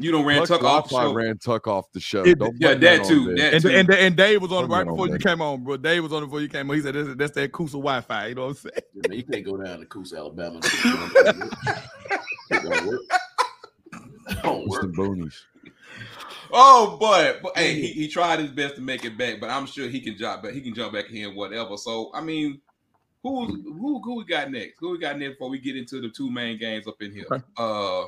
You 0.01 0.13
done 0.13 0.25
ran 0.25 0.37
Plus, 0.39 0.49
Tuck 0.49 0.63
off 0.63 0.89
the 0.89 0.95
show. 0.95 1.13
ran 1.13 1.39
Tuck 1.39 1.67
off 1.67 1.91
the 1.93 1.99
show. 1.99 2.23
It- 2.25 2.39
Don't 2.39 2.55
yeah, 2.61 2.69
blame 2.77 2.81
that 2.83 3.05
too. 3.05 3.35
That 3.35 3.55
And, 3.55 3.63
too. 3.63 3.69
and, 3.71 3.91
and 3.93 4.17
Dave 4.17 4.41
was 4.41 4.53
on 4.53 4.59
it 4.59 4.69
Come 4.69 4.71
right 4.71 4.87
on, 4.87 4.95
before 4.95 5.09
you 5.09 5.19
came 5.19 5.43
on, 5.43 5.65
bro. 5.65 5.77
Dave 5.77 6.05
was 6.05 6.13
on 6.13 6.23
it 6.23 6.27
before 6.27 6.41
you 6.41 6.49
came 6.49 6.71
on. 6.71 6.77
He 6.77 6.83
said, 6.83 6.95
"That's, 6.95 7.15
that's 7.17 7.33
that 7.33 7.51
Coosa 7.51 7.73
Wi-Fi." 7.73 8.27
You 8.29 8.35
know 8.37 8.43
what 8.43 8.49
I'm 8.51 8.55
saying? 8.55 8.75
Yeah, 8.95 9.03
man, 9.09 9.17
you 9.19 9.25
can't 9.25 9.45
go 9.45 9.57
down 9.57 9.81
to 9.81 9.87
Coosa, 9.87 10.17
Alabama. 10.19 10.61
Don't 12.51 12.87
work. 12.87 13.01
Don't 14.45 14.69
What's 14.69 14.83
the 14.83 14.87
work. 14.87 14.95
boonies? 14.95 15.35
Oh 16.53 16.97
boy, 16.99 17.41
but 17.43 17.59
hey, 17.59 17.75
he, 17.75 17.89
he 17.89 18.09
tried 18.09 18.39
his 18.39 18.51
best 18.53 18.77
to 18.77 18.81
make 18.81 19.05
it 19.05 19.19
back, 19.19 19.41
but 19.41 19.51
I'm 19.51 19.67
sure 19.67 19.89
he 19.89 20.01
can 20.01 20.17
jump 20.17 20.45
back. 20.45 20.53
He 20.53 20.61
can 20.61 20.75
jump 20.75 20.93
back 20.93 21.11
in 21.11 21.35
whatever. 21.35 21.77
So 21.77 22.13
I 22.15 22.21
mean, 22.21 22.61
who 23.25 23.47
who 23.47 24.01
who 24.01 24.15
we 24.17 24.25
got 24.25 24.51
next? 24.51 24.75
Who 24.79 24.93
we 24.93 24.99
got 24.99 25.19
next 25.19 25.33
before 25.35 25.51
we 25.51 25.59
get 25.59 25.77
into 25.77 26.01
the 26.01 26.09
two 26.09 26.31
main 26.31 26.57
games 26.57 26.87
up 26.87 27.03
in 27.03 27.11
here? 27.13 27.27
Okay. 27.31 27.43
Uh, 27.57 28.05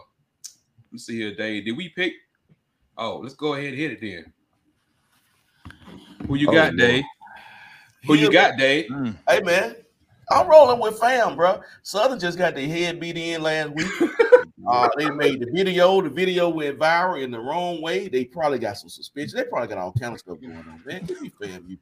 let's 0.93 1.07
see 1.07 1.19
here, 1.19 1.35
Dave. 1.35 1.65
Did 1.65 1.77
we 1.77 1.89
pick? 1.89 2.15
Oh, 2.97 3.19
let's 3.19 3.35
go 3.35 3.55
ahead 3.55 3.69
and 3.69 3.77
hit 3.79 3.93
it 3.93 4.01
then. 4.01 4.33
Who 6.27 6.37
you 6.37 6.49
Oh, 6.49 6.53
got, 6.53 6.67
Lord. 6.75 6.79
Dave? 6.79 7.05
Who 8.07 8.15
you 8.15 8.31
got, 8.33 8.57
Dave? 8.57 8.89
Hey 9.29 9.41
man, 9.43 9.77
I'm 10.31 10.49
rolling 10.49 10.81
with 10.81 10.99
fam, 10.99 11.37
bro. 11.37 11.61
Southern 11.83 12.19
just 12.19 12.39
got 12.39 12.55
their 12.55 12.67
head 12.67 12.99
beat 13.01 13.17
in 13.17 13.43
last 13.43 13.71
week. 13.71 13.91
uh, 14.69 14.89
they 14.97 15.11
made 15.11 15.41
the 15.41 15.51
video. 15.53 16.01
The 16.01 16.09
video 16.09 16.49
went 16.49 16.79
viral 16.79 17.23
in 17.23 17.31
the 17.31 17.39
wrong 17.41 17.83
way. 17.83 18.09
They 18.09 18.25
probably 18.25 18.59
got 18.59 18.79
some 18.79 18.89
suspicion. 18.89 19.37
They 19.37 19.45
probably 19.45 19.69
got 19.69 19.79
all 19.79 19.93
kind 19.93 20.15
of 20.15 20.21
stuff 20.21 20.41
going 20.41 20.57
on. 20.57 20.83
Man, 20.87 21.05
give 21.05 21.21
me 21.21 21.31
fam. 21.41 21.65
You 21.69 21.79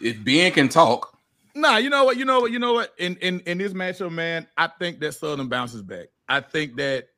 If 0.00 0.22
Ben 0.24 0.52
can 0.52 0.68
talk, 0.68 1.16
Nah, 1.54 1.78
you 1.78 1.90
know 1.90 2.04
what? 2.04 2.16
You 2.16 2.24
know 2.24 2.40
what? 2.40 2.52
You 2.52 2.60
know 2.60 2.74
what? 2.74 2.94
In 2.98 3.16
in 3.16 3.40
in 3.40 3.58
this 3.58 3.72
matchup, 3.72 4.12
man, 4.12 4.46
I 4.56 4.68
think 4.78 5.00
that 5.00 5.12
Southern 5.12 5.48
bounces 5.48 5.82
back. 5.82 6.06
I 6.30 6.40
think 6.40 6.76
that 6.76 7.08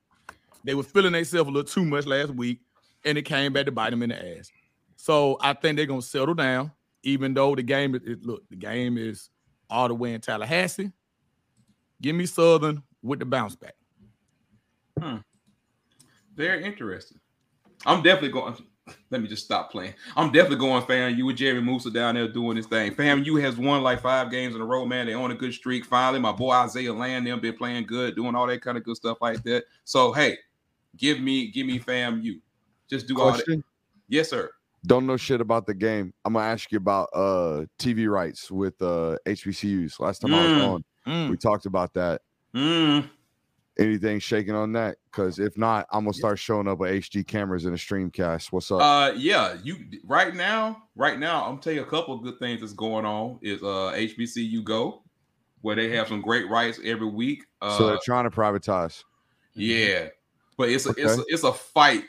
they 0.64 0.74
were 0.74 0.82
feeling 0.82 1.12
themselves 1.12 1.48
a 1.48 1.52
little 1.52 1.70
too 1.70 1.84
much 1.84 2.06
last 2.06 2.30
week, 2.30 2.60
and 3.04 3.18
it 3.18 3.22
came 3.22 3.52
back 3.52 3.66
to 3.66 3.72
bite 3.72 3.90
them 3.90 4.02
in 4.02 4.08
the 4.08 4.38
ass. 4.38 4.50
So 4.96 5.36
I 5.42 5.52
think 5.52 5.76
they're 5.76 5.86
gonna 5.86 6.00
settle 6.00 6.34
down, 6.34 6.72
even 7.02 7.34
though 7.34 7.54
the 7.54 7.62
game 7.62 7.94
is 7.94 8.24
look, 8.24 8.48
the 8.48 8.56
game 8.56 8.96
is 8.96 9.28
all 9.68 9.88
the 9.88 9.94
way 9.94 10.14
in 10.14 10.20
Tallahassee. 10.22 10.90
Give 12.00 12.16
me 12.16 12.24
Southern 12.24 12.82
with 13.02 13.18
the 13.18 13.26
bounce 13.26 13.54
back. 13.54 13.74
Hmm. 14.98 15.16
very 16.34 16.64
interesting. 16.64 17.20
I'm 17.84 18.02
definitely 18.02 18.30
going. 18.30 18.56
Let 19.10 19.20
me 19.22 19.28
just 19.28 19.44
stop 19.44 19.70
playing. 19.70 19.94
I'm 20.16 20.32
definitely 20.32 20.58
going 20.58 20.84
fam. 20.84 21.14
you 21.16 21.26
with 21.26 21.36
Jerry 21.36 21.60
Moussa 21.60 21.90
down 21.90 22.14
there 22.16 22.26
doing 22.26 22.56
this 22.56 22.66
thing. 22.66 22.94
Fam, 22.94 23.22
you 23.22 23.36
has 23.36 23.56
won 23.56 23.82
like 23.82 24.00
five 24.00 24.30
games 24.30 24.54
in 24.54 24.60
a 24.60 24.64
row, 24.64 24.84
man. 24.84 25.06
They 25.06 25.14
on 25.14 25.30
a 25.30 25.34
good 25.34 25.52
streak. 25.54 25.84
Finally, 25.84 26.18
my 26.18 26.32
boy 26.32 26.50
Isaiah 26.52 26.92
Land 26.92 27.26
them 27.26 27.38
been 27.40 27.56
playing 27.56 27.86
good, 27.86 28.16
doing 28.16 28.34
all 28.34 28.46
that 28.46 28.60
kind 28.60 28.76
of 28.76 28.84
good 28.84 28.96
stuff 28.96 29.18
like 29.20 29.42
that. 29.44 29.64
So 29.84 30.12
hey, 30.12 30.38
give 30.96 31.20
me, 31.20 31.50
give 31.50 31.66
me 31.66 31.78
FAMU. 31.78 32.40
Just 32.90 33.06
do 33.06 33.20
all 33.20 33.32
that. 33.32 33.62
Yes, 34.08 34.30
sir. 34.30 34.50
Don't 34.84 35.06
know 35.06 35.16
shit 35.16 35.40
about 35.40 35.66
the 35.66 35.74
game. 35.74 36.12
I'm 36.24 36.32
gonna 36.32 36.44
ask 36.46 36.72
you 36.72 36.78
about 36.78 37.08
uh 37.14 37.66
TV 37.78 38.10
rights 38.10 38.50
with 38.50 38.80
uh 38.82 39.16
HBCUs. 39.26 40.00
Last 40.00 40.18
time 40.20 40.34
I 40.34 40.42
was 40.42 40.52
Mm. 40.52 40.66
on, 40.66 40.84
Mm. 41.06 41.30
we 41.30 41.36
talked 41.36 41.66
about 41.66 41.94
that. 41.94 42.22
Mm. 42.54 43.08
Anything 43.78 44.18
shaking 44.18 44.54
on 44.54 44.72
that? 44.72 44.96
Because 45.10 45.38
if 45.38 45.56
not, 45.56 45.86
I'm 45.90 46.04
gonna 46.04 46.12
start 46.12 46.38
showing 46.38 46.68
up 46.68 46.78
with 46.78 46.90
HD 46.90 47.26
cameras 47.26 47.64
in 47.64 47.72
a 47.72 47.76
streamcast. 47.76 48.52
What's 48.52 48.70
up? 48.70 48.80
Uh, 48.82 49.12
yeah, 49.16 49.56
you 49.62 49.78
right 50.04 50.34
now, 50.34 50.82
right 50.94 51.18
now, 51.18 51.44
I'm 51.46 51.58
telling 51.58 51.78
you 51.78 51.82
a 51.82 51.86
couple 51.86 52.14
of 52.14 52.22
good 52.22 52.38
things 52.38 52.60
that's 52.60 52.74
going 52.74 53.06
on 53.06 53.38
is 53.40 53.62
uh 53.62 53.92
HBCU 53.94 54.62
Go, 54.62 55.02
where 55.62 55.74
they 55.74 55.88
have 55.96 56.08
some 56.08 56.20
great 56.20 56.50
rights 56.50 56.80
every 56.84 57.08
week. 57.08 57.44
Uh, 57.62 57.78
so 57.78 57.86
they're 57.86 57.98
trying 58.04 58.24
to 58.24 58.30
privatize. 58.30 59.04
Yeah. 59.54 60.08
But 60.56 60.68
it's 60.68 60.86
a 60.86 60.90
it's 60.90 61.18
a, 61.18 61.24
it's 61.28 61.44
a 61.44 61.52
fight. 61.52 62.04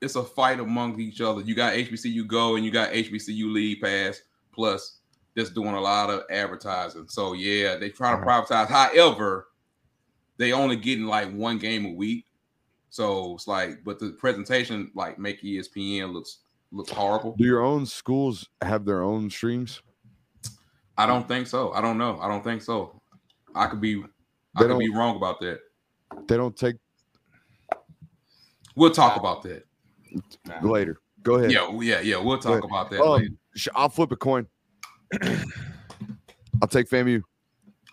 It's 0.00 0.14
a 0.14 0.22
fight 0.22 0.60
among 0.60 1.00
each 1.00 1.20
other. 1.20 1.40
You 1.40 1.54
got 1.54 1.74
HBCU 1.74 2.26
Go 2.26 2.56
and 2.56 2.64
you 2.64 2.70
got 2.70 2.92
HBCU 2.92 3.52
League 3.52 3.80
Pass 3.80 4.22
plus 4.52 4.98
just 5.36 5.54
doing 5.54 5.74
a 5.74 5.80
lot 5.80 6.10
of 6.10 6.22
advertising. 6.30 7.06
So 7.08 7.32
yeah, 7.32 7.76
they 7.76 7.90
try 7.90 8.12
to 8.12 8.24
privatize. 8.24 8.68
However, 8.68 9.48
they 10.38 10.52
only 10.52 10.76
getting 10.76 11.04
like 11.04 11.30
one 11.32 11.58
game 11.58 11.84
a 11.84 11.92
week. 11.92 12.24
So 12.90 13.34
it's 13.34 13.46
like, 13.46 13.84
but 13.84 13.98
the 13.98 14.10
presentation 14.12 14.90
like 14.94 15.18
make 15.18 15.42
ESPN 15.42 16.12
looks 16.12 16.38
looks 16.72 16.90
horrible. 16.90 17.34
Do 17.36 17.44
your 17.44 17.62
own 17.62 17.84
schools 17.86 18.48
have 18.62 18.84
their 18.84 19.02
own 19.02 19.28
streams? 19.30 19.82
I 20.96 21.06
don't 21.06 21.28
think 21.28 21.46
so. 21.46 21.72
I 21.72 21.80
don't 21.80 21.98
know. 21.98 22.18
I 22.20 22.28
don't 22.28 22.42
think 22.42 22.62
so. 22.62 23.00
I 23.54 23.66
could 23.66 23.80
be 23.80 24.02
I 24.56 24.62
They 24.62 24.68
could 24.68 24.78
be 24.78 24.90
wrong 24.90 25.16
about 25.16 25.40
that. 25.40 25.60
They 26.26 26.36
don't 26.36 26.56
take 26.56 26.76
We'll 28.74 28.90
talk 28.92 29.16
about 29.16 29.42
that. 29.42 29.64
later. 30.62 31.00
Go 31.22 31.34
ahead. 31.34 31.50
Yeah, 31.50 31.68
yeah, 31.80 32.00
yeah. 32.00 32.16
We'll 32.18 32.38
talk 32.38 32.62
about 32.64 32.90
that 32.90 33.00
Um, 33.00 33.18
later. 33.18 33.34
I'll 33.74 33.88
flip 33.88 34.12
a 34.12 34.16
coin. 34.16 34.46
I'll 35.22 36.68
take 36.68 36.88
FAMU. 36.88 37.22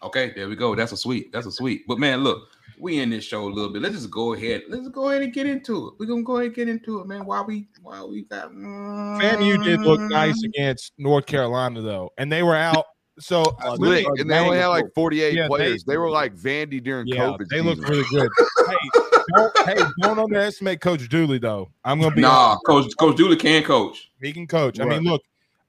Okay, 0.04 0.34
there 0.36 0.48
we 0.48 0.56
go. 0.56 0.76
That's 0.76 0.91
a 0.91 0.98
sweet. 0.98 1.32
That's 1.32 1.48
a 1.48 1.52
sweet. 1.52 1.84
But 1.88 2.00
man, 2.00 2.24
look, 2.24 2.50
we 2.78 3.00
in 3.00 3.10
this 3.10 3.24
show 3.24 3.48
a 3.48 3.50
little 3.50 3.72
bit. 3.72 3.82
Let's 3.82 3.96
just 3.96 4.12
go 4.12 4.34
ahead. 4.34 4.64
Let's 4.70 4.88
go 4.89 5.10
ahead 5.10 5.24
and 5.24 5.34
get 5.34 5.48
into 5.48 5.88
it. 5.88 5.93
We're 6.00 6.06
gonna 6.08 6.24
go 6.24 6.38
ahead 6.38 6.48
and 6.48 6.56
get 6.56 6.70
into 6.70 7.00
it, 7.00 7.08
man. 7.08 7.26
Why 7.26 7.41
we 7.41 7.68
why 7.82 8.04
we 8.04 8.24
got 8.24 8.52
FAMU 8.52 9.64
did 9.64 9.82
look 9.82 10.02
nice 10.02 10.41
against 10.43 10.93
North 10.98 11.26
Carolina 11.26 11.82
though, 11.82 12.12
and 12.18 12.32
they 12.32 12.43
were 12.43 12.56
out. 12.56 12.86
So 13.18 13.43
uh, 13.43 13.78
Slick, 13.78 14.06
really- 14.06 14.22
and 14.22 14.30
they 14.30 14.38
only 14.38 14.58
had 14.58 14.68
like 14.68 14.86
48 14.93 15.34
Yeah, 15.34 15.48
players. 15.48 15.86
They, 15.86 15.98
were 15.98 16.10
like 16.10 16.36
Vandy 16.36 16.84
during 16.84 17.08
yeah, 17.08 17.28
COVID. 17.28 17.48
they 17.50 17.62
look 17.62 17.80
really 17.88 18.04
good. 18.12 18.30
hey, 18.68 19.02
don't, 19.34 19.58
hey, 19.68 19.86
don't 20.02 20.20
underestimate 20.20 20.82
Coach 20.82 21.08
Dooley 21.08 21.39
though. 21.39 21.72
I'm 21.86 22.02
gonna 22.02 22.14
be 22.14 22.22
Nah, 22.22 22.58
Coach 22.66 22.91
Coach 23.00 23.16
Dooley 23.16 23.38
can 23.38 23.64
coach. 23.64 24.12
He 24.22 24.34
can 24.34 24.48
coach. 24.48 24.82
I 24.82 24.86
mean, 24.86 25.04
look, 25.04 25.22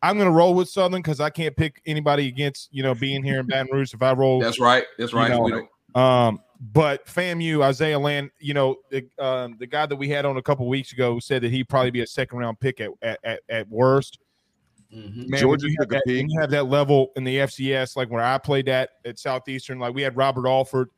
I'm 0.03 0.17
going 0.17 0.29
to 0.29 0.35
roll 0.35 0.55
with 0.55 0.69
Southern 0.69 1.03
because 1.03 1.21
I 1.21 1.31
can't 1.31 1.57
pick 1.57 1.81
anybody 1.87 2.29
against 2.29 2.69
you 2.73 2.83
know 2.83 2.95
being 2.95 3.23
here 3.23 3.41
in 3.41 3.47
Baton 3.47 3.69
Rouge. 3.73 3.95
If 3.95 4.03
I 4.03 4.13
roll, 4.13 4.41
That's 4.41 4.61
right. 4.61 4.85
That's 4.99 5.13
right. 5.13 5.31
know, 5.31 5.41
We 5.41 6.01
um, 6.01 6.41
but 6.61 7.07
FAMU 7.07 7.63
Isaiah 7.63 7.99
Land, 7.99 8.31
you 8.39 8.55
know, 8.55 8.77
the, 8.91 9.07
um, 9.19 9.57
the 9.59 9.67
guy 9.67 9.87
that 9.87 9.97
we 9.97 10.09
had 10.09 10.25
on 10.25 10.37
a 10.37 10.43
couple 10.43 10.67
weeks 10.69 10.93
ago 10.93 11.19
said 11.19 11.43
that 11.43 11.51
he'd 11.51 11.69
probably 11.69 11.91
be 11.91 12.03
a 12.03 12.07
second 12.07 12.39
round 12.39 12.61
pick 12.61 12.81
at 12.81 12.91
at, 13.03 13.19
at, 13.25 13.41
at 13.49 13.69
worst. 13.69 14.19
Mhm. 14.95 15.29
Man, 15.29 15.41
Georgia 15.41 15.69
you, 15.69 15.77
have 15.81 15.89
that, 15.89 16.03
you 16.07 16.41
have 16.41 16.51
that 16.51 16.67
level 16.67 17.13
in 17.17 17.25
the 17.25 17.39
FCS, 17.39 17.97
like 17.97 18.11
where 18.11 18.23
I 18.23 18.39
played 18.39 18.69
at 18.69 18.91
at 19.05 19.19
Southeastern, 19.19 19.79
like 19.79 19.95
we 19.95 20.03
had 20.03 20.17
Robert 20.17 20.47
Alford. 20.47 20.91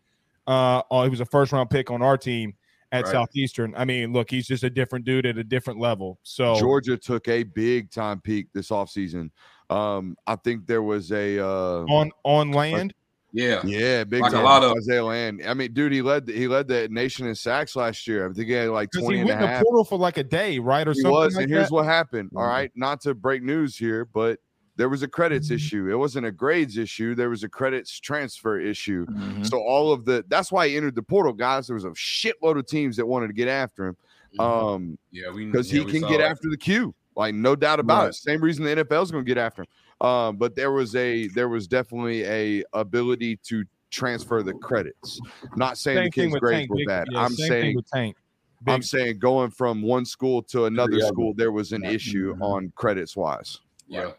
Uh, 0.46 0.82
oh, 0.90 1.02
he 1.02 1.10
was 1.10 1.20
a 1.20 1.24
first 1.26 1.52
round 1.52 1.70
pick 1.70 1.90
on 1.90 2.02
our 2.02 2.16
team 2.16 2.54
at 2.92 3.04
Right. 3.04 3.12
Southeastern. 3.12 3.74
I 3.76 3.84
mean, 3.84 4.12
look, 4.12 4.30
he's 4.30 4.46
just 4.46 4.64
a 4.64 4.70
different 4.70 5.04
dude 5.04 5.26
at 5.26 5.36
a 5.38 5.44
different 5.44 5.78
level. 5.80 6.18
So 6.22 6.58
Georgia 6.58 6.96
took 6.96 7.28
a 7.28 7.42
big 7.42 7.90
time 7.90 8.20
peak 8.20 8.48
this 8.54 8.70
offseason. 8.70 9.30
Um, 9.70 10.16
I 10.26 10.36
think 10.36 10.66
there 10.66 10.82
was 10.82 11.12
a 11.12 11.38
uh, 11.38 11.84
on 11.84 12.10
on 12.24 12.52
land, 12.52 12.94
yeah. 13.32 13.60
yeah, 13.64 14.04
big 14.04 14.22
Like 14.22 14.32
a 14.32 14.40
lot 14.40 14.64
of- 14.64 14.72
Isaiah 14.78 15.04
Land. 15.04 15.42
I 15.46 15.52
mean, 15.52 15.74
dude, 15.74 15.92
he 15.92 16.00
led 16.00 16.24
the, 16.24 16.32
he 16.32 16.48
led 16.48 16.66
the 16.68 16.88
nation 16.88 17.26
in 17.26 17.34
sacks 17.34 17.76
last 17.76 18.06
year. 18.06 18.26
I 18.26 18.32
think 18.32 18.46
he 18.48 18.54
had 18.54 18.70
like 18.70 18.90
20 18.92 19.14
he 19.16 19.20
and 19.20 19.30
a 19.30 19.34
went 19.34 19.44
in 19.44 19.52
the 19.58 19.62
portal 19.62 19.84
for 19.84 19.98
like 19.98 20.16
a 20.16 20.24
day, 20.24 20.58
right, 20.58 20.88
or 20.88 20.92
He 20.92 21.00
something 21.02 21.12
was, 21.12 21.34
like 21.36 21.42
and 21.44 21.52
here's 21.52 21.70
what 21.70 21.84
happened. 21.84 22.30
All 22.34 22.42
Mhm. 22.44 22.48
not 22.76 23.02
to 23.02 23.14
break 23.14 23.42
news 23.42 23.76
here, 23.76 24.06
but 24.06 24.38
there 24.78 24.88
was 24.88 25.02
a 25.02 25.08
credits 25.08 25.50
issue. 25.50 25.90
It 25.90 25.96
wasn't 25.96 26.24
a 26.24 26.30
grades 26.32 26.78
issue. 26.78 27.14
There 27.14 27.28
was 27.28 27.42
a 27.44 27.48
credits 27.48 27.98
transfer 28.00 28.58
issue. 28.58 29.04
Mhm. 29.06 29.44
So 29.46 29.58
all 29.58 29.92
of 29.92 30.06
the 30.06 30.24
that's 30.28 30.50
why 30.50 30.68
he 30.68 30.76
entered 30.76 30.94
the 30.94 31.02
portal, 31.02 31.32
guys. 31.34 31.66
There 31.66 31.74
was 31.74 31.84
a 31.84 31.90
shitload 31.90 32.56
of 32.58 32.66
teams 32.66 32.96
that 32.96 33.04
wanted 33.06 33.26
to 33.26 33.32
get 33.34 33.48
after 33.48 33.88
him. 33.88 33.96
Um, 34.38 34.96
Yeah, 35.10 35.30
we 35.32 35.44
because 35.46 35.70
yeah, 35.72 35.80
he 35.80 35.84
we 35.84 35.92
can 35.92 36.00
get 36.08 36.18
that. 36.18 36.30
after 36.30 36.48
the 36.48 36.56
Q, 36.56 36.94
like 37.16 37.34
no 37.34 37.54
doubt 37.56 37.80
about 37.80 38.02
Right. 38.04 38.08
it. 38.10 38.14
Same 38.14 38.40
reason 38.40 38.64
the 38.64 38.70
NFL 38.70 39.02
is 39.02 39.10
going 39.10 39.24
to 39.24 39.28
get 39.28 39.36
after 39.38 39.62
him. 39.62 39.68
Um, 40.06 40.36
but 40.36 40.54
there 40.54 40.70
was 40.70 40.94
a 40.94 41.26
there 41.28 41.48
was 41.48 41.66
definitely 41.66 42.24
a 42.24 42.62
ability 42.72 43.36
to 43.48 43.64
transfer 43.90 44.42
the 44.44 44.52
credits. 44.54 45.18
Not 45.56 45.76
saying 45.76 45.96
Same 45.96 46.04
the 46.04 46.10
thing 46.10 46.24
kids' 46.24 46.32
with 46.34 46.40
grades 46.42 46.58
Tank. 46.60 46.70
were 46.70 46.76
Big- 46.76 46.86
bad. 46.86 47.08
yeah, 47.10 47.24
I'm 47.24 47.32
saying 47.34 47.74
with 47.76 47.90
Tank. 47.90 48.16
I'm 48.66 48.82
saying 48.82 49.18
going 49.18 49.50
from 49.50 49.82
one 49.82 50.04
school 50.04 50.42
to 50.44 50.66
another 50.66 50.96
other. 50.98 51.06
school, 51.06 51.32
there 51.34 51.50
was 51.52 51.72
an 51.72 51.84
issue 51.84 52.32
Mm-hmm. 52.34 52.42
on 52.42 52.72
credits 52.76 53.16
wise. 53.16 53.58
Yeah. 53.88 54.10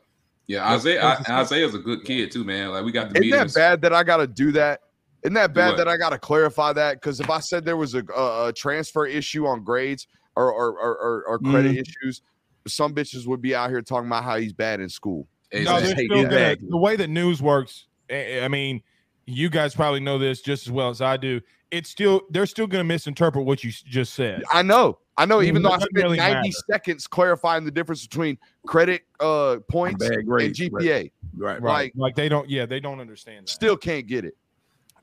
Yeah, 0.49 0.67
Isaiah 0.67 1.05
I, 1.05 1.41
Isaiah's 1.41 1.75
a 1.75 1.77
good 1.77 2.03
kid 2.03 2.31
too, 2.31 2.43
man. 2.43 2.71
Like 2.71 2.83
we 2.83 2.91
got 2.91 3.11
to 3.11 3.19
Isn't 3.19 3.21
meet 3.21 3.31
that 3.31 3.53
bad 3.53 3.81
that 3.83 3.93
I 3.93 4.03
got 4.03 4.17
to 4.17 4.25
do 4.25 4.51
that? 4.53 4.79
Isn't 5.23 5.35
that 5.35 5.53
bad 5.53 5.67
what? 5.69 5.77
that 5.77 5.87
I 5.87 5.95
got 5.95 6.09
to 6.09 6.17
clarify 6.17 6.73
that? 6.73 6.95
Because 6.95 7.19
if 7.19 7.29
I 7.29 7.39
said 7.39 7.63
there 7.65 7.77
was 7.77 7.93
a, 7.93 8.03
a, 8.15 8.47
a 8.47 8.53
transfer 8.53 9.05
issue 9.05 9.45
on 9.45 9.63
grades 9.63 10.07
or 10.35 10.51
or, 10.51 10.71
or, 10.71 10.97
or, 10.97 11.23
or 11.27 11.39
credit 11.39 11.73
Mm-hmm. 11.73 11.81
issues, 11.81 12.23
some 12.67 12.95
bitches 12.95 13.27
would 13.27 13.43
be 13.43 13.53
out 13.53 13.69
here 13.69 13.83
talking 13.83 14.07
about 14.07 14.23
how 14.23 14.37
he's 14.37 14.51
bad 14.53 14.79
in 14.79 14.89
school. 14.89 15.27
No, 15.53 15.79
they're 15.79 15.95
still 15.95 16.23
that. 16.23 16.59
gonna, 16.59 16.69
the 16.69 16.77
way 16.77 16.95
that 16.95 17.09
news 17.09 17.43
works. 17.43 17.85
eh, 18.09 18.43
I 18.43 18.47
mean, 18.47 18.81
you 19.27 19.51
guys 19.51 19.75
probably 19.75 19.99
know 19.99 20.17
this 20.17 20.41
just 20.41 20.65
as 20.65 20.71
well 20.71 20.89
as 20.89 20.99
I 20.99 21.17
do. 21.17 21.41
It's 21.69 21.91
still 21.91 22.21
they're 22.31 22.47
still 22.47 22.65
going 22.65 22.79
to 22.79 22.87
misinterpret 22.87 23.45
what 23.45 23.63
you 23.63 23.71
just 23.71 24.15
said. 24.15 24.43
I 24.51 24.63
know, 24.63 24.97
I 25.19 25.25
know. 25.25 25.41
Even 25.41 25.61
Mm, 25.61 25.65
though 25.65 25.71
I 25.71 25.77
spent 25.77 25.91
really 25.93 26.17
90 26.17 26.33
matter. 26.35 26.51
seconds 26.71 27.05
clarifying 27.07 27.65
the 27.65 27.71
difference 27.71 28.01
between 28.07 28.37
credit 28.65 29.03
uh, 29.19 29.57
points 29.69 30.07
Bad 30.07 30.19
and. 30.19 30.27
GPA, 30.55 31.11
Right. 31.37 31.61
Right? 31.61 31.61
like- 31.61 31.93
Like, 31.95 32.15
they 32.15 32.29
don't. 32.29 32.49
Yeah, 32.49 32.65
they 32.65 32.79
don't 32.79 32.99
understand 32.99 33.45
that. 33.47 33.49
still 33.51 33.77
can't 33.77 34.07
get 34.07 34.25
it. 34.25 34.35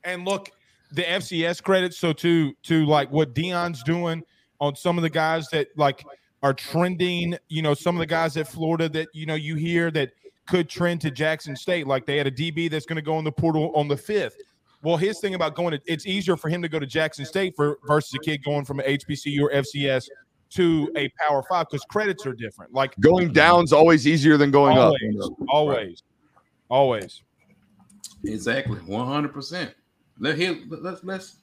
and 0.03 0.25
look, 0.25 0.49
the 0.91 1.03
FCS 1.03 1.61
credits. 1.61 1.97
So 1.97 2.13
to 2.13 2.53
to 2.63 2.85
like 2.85 3.11
what 3.11 3.33
Deion's 3.35 3.83
doing 3.83 4.23
on 4.59 4.75
some 4.75 4.97
of 4.97 5.01
the 5.03 5.09
guys 5.09 5.47
that 5.49 5.67
like 5.77 6.03
are 6.43 6.53
trending. 6.53 7.37
You 7.49 7.61
know, 7.61 7.73
some 7.73 7.95
of 7.95 7.99
the 7.99 8.05
guys 8.05 8.37
at 8.37 8.47
Florida 8.47 8.87
that 8.89 9.07
you 9.13 9.25
know 9.25 9.35
you 9.35 9.55
hear 9.55 9.91
that 9.91 10.11
could 10.47 10.69
trend 10.69 11.01
to 11.01 11.11
Jackson 11.11 11.55
State. 11.57 11.87
Like 11.87 12.05
they 12.05 12.15
had 12.17 12.25
a 12.25 12.31
DB 12.31 12.71
that's 12.71 12.85
going 12.85 12.95
to 12.95 13.01
go 13.01 13.19
in 13.19 13.25
the 13.25 13.31
portal 13.31 13.71
on 13.75 13.87
the 13.89 13.97
fifth. 13.97 14.37
Well, 14.83 14.97
his 14.97 15.19
thing 15.19 15.33
about 15.33 15.55
going 15.55 15.71
to 15.71 15.81
it's 15.85 16.05
easier 16.05 16.37
for 16.37 16.49
him 16.49 16.61
to 16.61 16.69
go 16.69 16.79
to 16.79 16.85
Jackson 16.85 17.25
State 17.25 17.55
for 17.55 17.79
versus 17.87 18.13
a 18.13 18.19
kid 18.19 18.43
going 18.43 18.63
from 18.65 18.79
an 18.79 18.85
HBCU 18.85 19.41
or 19.41 19.51
FCS 19.51 20.07
to 20.51 20.91
a 20.95 21.09
Power 21.27 21.43
Five 21.49 21.67
because 21.69 21.83
credits 21.85 22.25
are 22.25 22.33
different. 22.33 22.73
Like 22.73 22.95
Going 22.99 23.33
down's 23.33 23.73
always 23.73 24.07
easier 24.07 24.37
than 24.37 24.51
going 24.51 24.77
up. 24.77 24.93
always, 24.93 25.29
always, 25.49 26.03
always. 26.69 27.23
Exactly, 28.23 28.79
one 28.79 29.07
hundred 29.07 29.33
percent. 29.33 29.73
Let 30.19 30.37
him. 30.37 30.67
Let's 30.69 31.03
let's 31.03 31.37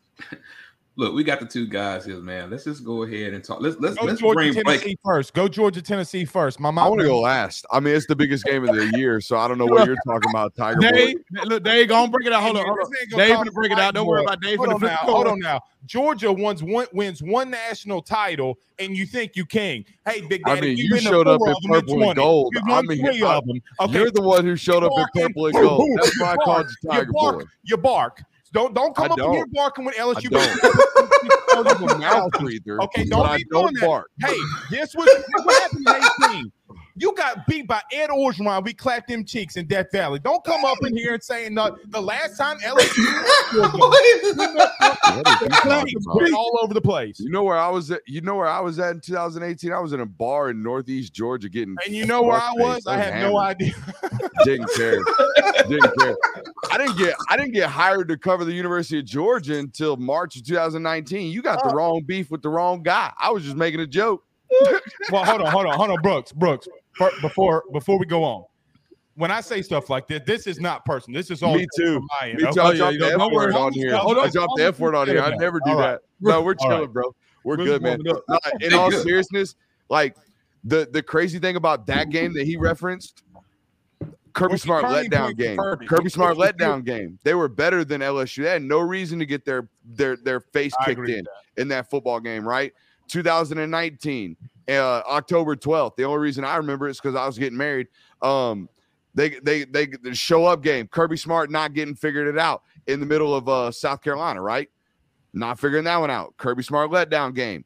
look. 0.97 1.15
We 1.15 1.25
got 1.25 1.41
the 1.41 1.47
two 1.47 1.67
guys 1.67 2.05
here, 2.05 2.17
man. 2.17 2.51
Let's 2.51 2.65
just 2.65 2.85
go 2.85 3.03
ahead 3.03 3.33
and 3.35 3.43
talk. 3.45 3.61
Let's 3.61 3.77
let's 3.79 3.97
Go 3.97 4.05
let's 4.05 4.21
Georgia, 4.21 4.35
bring 4.35 4.55
Tennessee 4.55 4.85
Blake. 4.87 4.99
first. 5.05 5.35
Go 5.35 5.49
Georgia, 5.49 5.83
Tennessee 5.83 6.25
first. 6.25 6.61
My 6.61 6.71
I 6.71 6.89
want 6.89 7.01
to 7.01 7.07
go 7.07 7.21
last. 7.21 7.67
I 7.71 7.81
mean, 7.81 7.95
it's 7.95 8.07
the 8.07 8.17
biggest 8.17 8.45
game 8.45 8.69
of 8.69 8.75
the 8.75 8.87
year, 8.99 9.21
so 9.21 9.37
I 9.37 9.49
don't 9.49 9.59
know 9.59 9.67
what 9.67 9.87
you're 9.87 9.97
talking 10.07 10.31
about, 10.31 10.55
Tiger 10.57 10.81
Boy. 10.81 10.91
Dave, 10.91 11.17
look, 11.47 11.63
Dave, 11.65 11.89
gonna 11.89 12.11
break 12.11 12.27
it 12.27 12.33
out. 12.33 12.43
Hold 12.43 12.57
on, 12.57 12.63
Yeah, 12.63 12.69
hold 12.69 12.79
on. 12.81 12.91
gonna 13.11 13.25
Dave 13.25 13.35
gonna 13.37 13.53
break 13.53 13.73
it 13.73 13.79
out. 13.79 13.95
Don't 13.95 14.07
worry 14.07 14.23
about 14.23 14.41
Dave 14.41 14.59
Hold 14.59 14.73
on 14.73 14.79
flip 14.79 14.91
now. 14.93 14.97
Hold 14.99 15.27
on 15.27 15.41
now. 15.41 15.61
Georgia 15.87 16.33
wins 16.33 16.63
one 16.63 16.87
wins 16.93 17.23
one 17.23 17.51
national 17.51 18.01
title, 18.01 18.59
and 18.79 18.97
you 18.97 19.05
think 19.05 19.37
you 19.37 19.45
king. 19.45 19.85
Hey, 20.07 20.23
Big 20.23 20.41
I 20.47 20.59
mean, 20.59 20.79
you've 20.79 20.93
you 20.93 20.99
showed 21.01 21.29
up 21.29 21.41
in 21.43 21.49
and 21.49 21.57
purple 21.69 22.03
and 22.05 22.17
gold. 22.17 22.55
I 22.71 22.81
mean, 22.83 23.05
three 23.05 23.23
of 23.23 23.45
them. 23.47 23.61
Okay, 23.81 23.93
You're 23.93 24.11
the 24.11 24.23
one 24.23 24.47
who 24.47 24.57
showed 24.57 24.83
up 24.83 24.93
in 24.93 24.97
barking. 24.97 25.23
purple 25.27 25.47
and 25.47 25.55
gold. 25.55 25.91
That's 26.01 26.21
why 26.21 26.33
I 26.33 26.37
called 26.37 26.67
you. 26.83 26.91
Tiger. 26.91 27.13
Boy. 27.13 27.43
You 27.65 27.77
bark. 27.77 28.23
Don't 28.55 28.73
don't 28.73 28.95
come 28.95 29.07
I 29.07 29.09
up 29.09 29.19
here 29.19 29.27
don't. 29.45 29.53
barking 29.53 29.85
when 29.85 29.95
I 29.95 29.99
LSU. 29.99 30.31
don't. 30.31 31.67
I'm 31.83 31.91
a 31.91 31.99
mouth 31.99 32.31
breather, 32.39 32.81
Okay, 32.83 33.05
don't 33.05 33.37
be 33.37 33.45
doing 33.45 33.65
don't 33.67 33.75
that. 33.75 33.87
bark. 33.87 34.07
Hey, 34.21 34.37
guess 34.71 34.95
what? 34.95 35.07
Guess 35.07 35.45
what 35.45 35.61
happened 35.63 35.87
in 35.89 36.31
18? 36.31 36.53
You 36.97 37.13
got 37.17 37.45
beat 37.49 37.67
by 37.67 37.81
Ed 37.91 38.11
Orgeron. 38.11 38.65
We 38.65 38.73
clapped 38.73 39.09
them 39.09 39.25
cheeks 39.25 39.57
in 39.57 39.67
Death 39.67 39.91
Valley. 39.91 40.21
Don't 40.21 40.45
come 40.45 40.65
up 40.65 40.79
in 40.87 40.97
here 40.97 41.15
and 41.15 41.23
saying 41.23 41.53
no. 41.55 41.77
The 41.89 42.01
last 42.01 42.37
time 42.39 42.57
LSU 42.59 43.05
all 46.35 46.59
over 46.63 46.73
the 46.73 46.81
place. 46.81 47.19
You 47.19 47.31
know 47.31 47.43
where 47.43 47.57
I 47.57 47.69
was 47.69 47.91
at? 47.91 48.01
You 48.07 48.21
know 48.21 48.37
where 48.37 48.47
I 48.47 48.61
was 48.61 48.79
at 48.79 48.93
in 48.93 49.01
2018? 49.01 49.73
I 49.73 49.81
was 49.81 49.93
in 49.93 50.01
a 50.01 50.07
bar 50.07 50.51
in 50.51 50.63
Northeast 50.63 51.13
Georgia 51.13 51.49
getting. 51.49 51.77
And 51.85 51.95
you 51.95 52.07
know 52.07 52.23
where 52.23 52.41
I 52.41 52.53
was? 52.53 52.85
fuck-faced. 52.85 52.89
I 52.89 52.97
have 52.99 53.31
no 53.31 53.39
idea. 53.39 53.73
Didn't 54.45 54.71
care. 54.77 54.99
didn't 55.69 55.99
care. 55.99 56.17
I 56.71 56.79
didn't 56.79 56.99
get. 56.99 57.15
I 57.29 57.37
didn't 57.37 57.53
get 57.55 57.69
hired 57.71 58.09
to 58.09 58.17
cover 58.19 58.45
the 58.45 58.53
University 58.53 58.99
of 58.99 59.05
Georgia 59.05 59.59
until 59.59 59.97
March 59.97 60.37
of 60.37 60.45
2019. 60.47 61.33
You 61.33 61.43
got 61.43 61.63
the 61.63 61.71
Oh. 61.71 61.75
wrong 61.75 62.03
beef 62.03 62.31
with 62.31 62.43
the 62.43 62.49
wrong 62.51 62.83
guy. 62.83 63.13
I 63.19 63.31
was 63.31 63.43
just 63.43 63.57
making 63.57 63.81
a 63.81 63.87
joke. 63.87 64.23
Well, 65.11 65.25
hold 65.25 65.41
on, 65.41 65.51
hold 65.51 65.67
on, 65.67 65.77
hold 65.77 65.91
on, 65.91 66.01
Brooks, 66.03 66.33
Brooks. 66.33 66.69
Fir- 66.97 67.13
Before 67.21 67.65
before 67.73 67.99
we 67.99 68.07
go 68.07 68.23
on, 68.25 68.45
when 69.17 69.31
I 69.31 69.41
say 69.41 69.63
stuff 69.63 69.91
like 69.91 70.07
this, 70.09 70.23
this 70.27 70.47
is 70.47 70.61
not 70.61 70.85
personal. 70.85 71.19
This 71.19 71.31
is 71.31 71.43
all 71.43 71.55
Me 71.57 71.67
too. 71.77 71.95
from 71.95 72.09
my 72.21 72.29
end, 72.31 72.39
Me 72.39 72.45
too. 72.45 72.49
okay? 72.49 72.61
I 72.61 72.65
oh, 72.65 72.71
yeah, 72.71 72.77
dropped 72.79 72.93
you 72.95 72.99
the 73.01 73.07
F 73.07 73.19
don't 73.19 73.33
worry. 73.35 73.47
word 73.47 73.55
on 73.57 73.73
here. 73.73 73.97
Hold 73.97 74.19
on. 74.19 74.27
I 74.27 74.31
dropped 74.31 74.53
the 74.57 74.65
F 74.65 74.79
word 74.81 74.95
on 74.95 75.07
here. 75.07 75.21
I 75.23 75.35
never 75.37 75.61
do 75.65 75.71
All 75.73 75.77
right. 75.79 75.91
that. 75.93 76.01
No, 76.21 76.43
we're 76.43 76.55
All 76.59 76.69
right. 76.69 76.77
chilling, 76.77 76.93
bro. 76.93 77.15
We're 77.45 77.57
We're 77.59 77.65
good, 77.65 77.83
man. 77.83 78.01
warming 78.05 78.23
in 78.61 78.75
all 78.75 78.91
seriousness, 78.91 79.55
like 79.91 80.17
the 80.65 80.89
the 80.91 81.03
crazy 81.03 81.39
thing 81.39 81.57
about 81.57 81.87
that 81.87 82.09
game 82.11 82.33
that 82.35 82.47
he 82.47 82.57
referenced, 82.57 83.23
Kirby 84.33 84.53
What's 84.53 84.63
the 84.63 84.67
Smart 84.67 84.85
turning 84.85 85.11
letdown 85.11 85.37
game. 85.37 85.57
Kirby? 85.59 85.87
Kirby 85.87 86.09
Smart 86.11 86.37
the- 86.39 86.43
letdown 86.43 86.85
game. 86.85 87.19
They 87.23 87.35
were 87.35 87.49
better 87.49 87.85
than 87.85 88.01
LSU. 88.01 88.43
They 88.43 88.49
had 88.51 88.63
no 88.63 88.81
reason 88.81 89.19
to 89.19 89.27
get 89.27 89.45
their 89.45 89.69
their 89.85 90.17
their 90.17 90.41
face 90.41 90.73
I 90.81 90.87
kicked 90.87 91.01
in 91.09 91.17
with 91.19 91.27
in 91.59 91.69
that 91.69 91.89
football 91.91 92.19
game, 92.19 92.49
right? 92.49 92.73
2019, 93.09 94.37
uh, 94.69 94.73
October 94.73 95.57
12th. 95.57 95.97
The 95.97 96.05
only 96.05 96.19
reason 96.19 96.45
I 96.45 96.57
remember 96.57 96.89
is 96.89 97.01
because 97.01 97.17
I 97.17 97.27
was 97.27 97.39
getting 97.39 97.59
married. 97.59 97.89
Um, 98.23 98.69
they 99.15 99.31
they 99.41 99.65
they 99.65 99.87
the 99.87 100.15
show 100.15 100.45
up 100.45 100.63
game. 100.63 100.89
Kirby 100.89 101.17
Smart 101.17 101.51
not 101.51 101.73
getting 101.73 101.95
figured 101.95 102.27
it 102.27 102.39
out 102.39 102.63
in 102.87 103.01
the 103.01 103.07
middle 103.07 103.35
of 103.35 103.49
uh, 103.49 103.71
South 103.71 104.03
Carolina, 104.03 104.43
right? 104.43 104.69
Not 105.33 105.59
figuring 105.59 105.85
that 105.85 105.97
one 105.97 106.11
out. 106.11 106.37
Kirby 106.37 106.63
Smart 106.63 106.91
letdown 106.91 107.35
game. 107.35 107.65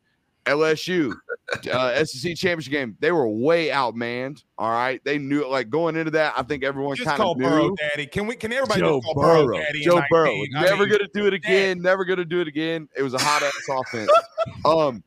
LSU 0.49 1.14
uh, 1.72 2.05
SEC 2.05 2.34
championship 2.36 2.72
game. 2.72 2.97
They 3.01 3.12
were 3.12 3.28
way 3.28 3.68
outmanned. 3.68 4.43
All 4.57 4.70
right, 4.70 5.03
they 5.05 5.18
knew 5.18 5.43
it. 5.43 5.49
Like 5.49 5.70
going 5.70 5.97
into 5.97 6.11
that, 6.12 6.34
I 6.36 6.43
think 6.43 6.64
everyone 6.64 6.97
Just 6.97 7.09
kind 7.09 7.18
call 7.18 7.32
of 7.32 7.39
Burrow. 7.39 7.74
Daddy. 7.76 8.07
Can 8.07 8.26
we? 8.26 8.36
Can 8.36 8.53
everybody 8.53 8.80
Joe 8.80 8.99
just 8.99 9.14
call 9.14 9.22
Burrow, 9.22 9.47
Burrow. 9.47 9.59
Daddy? 9.59 9.82
Joe 9.82 10.03
Burrow. 10.11 10.32
19? 10.32 10.57
I 10.57 10.62
Never 10.62 10.82
mean, 10.84 10.91
gonna 10.91 11.09
do 11.14 11.26
it 11.26 11.34
again. 11.34 11.82
Never 11.82 12.05
gonna 12.05 12.24
do 12.24 12.41
it 12.41 12.49
again. 12.49 12.89
It 12.97 13.03
was 13.03 13.14
a 13.14 13.18
hot 13.18 13.43
ass 13.43 13.68
offense. 13.70 14.11
Um, 14.64 15.05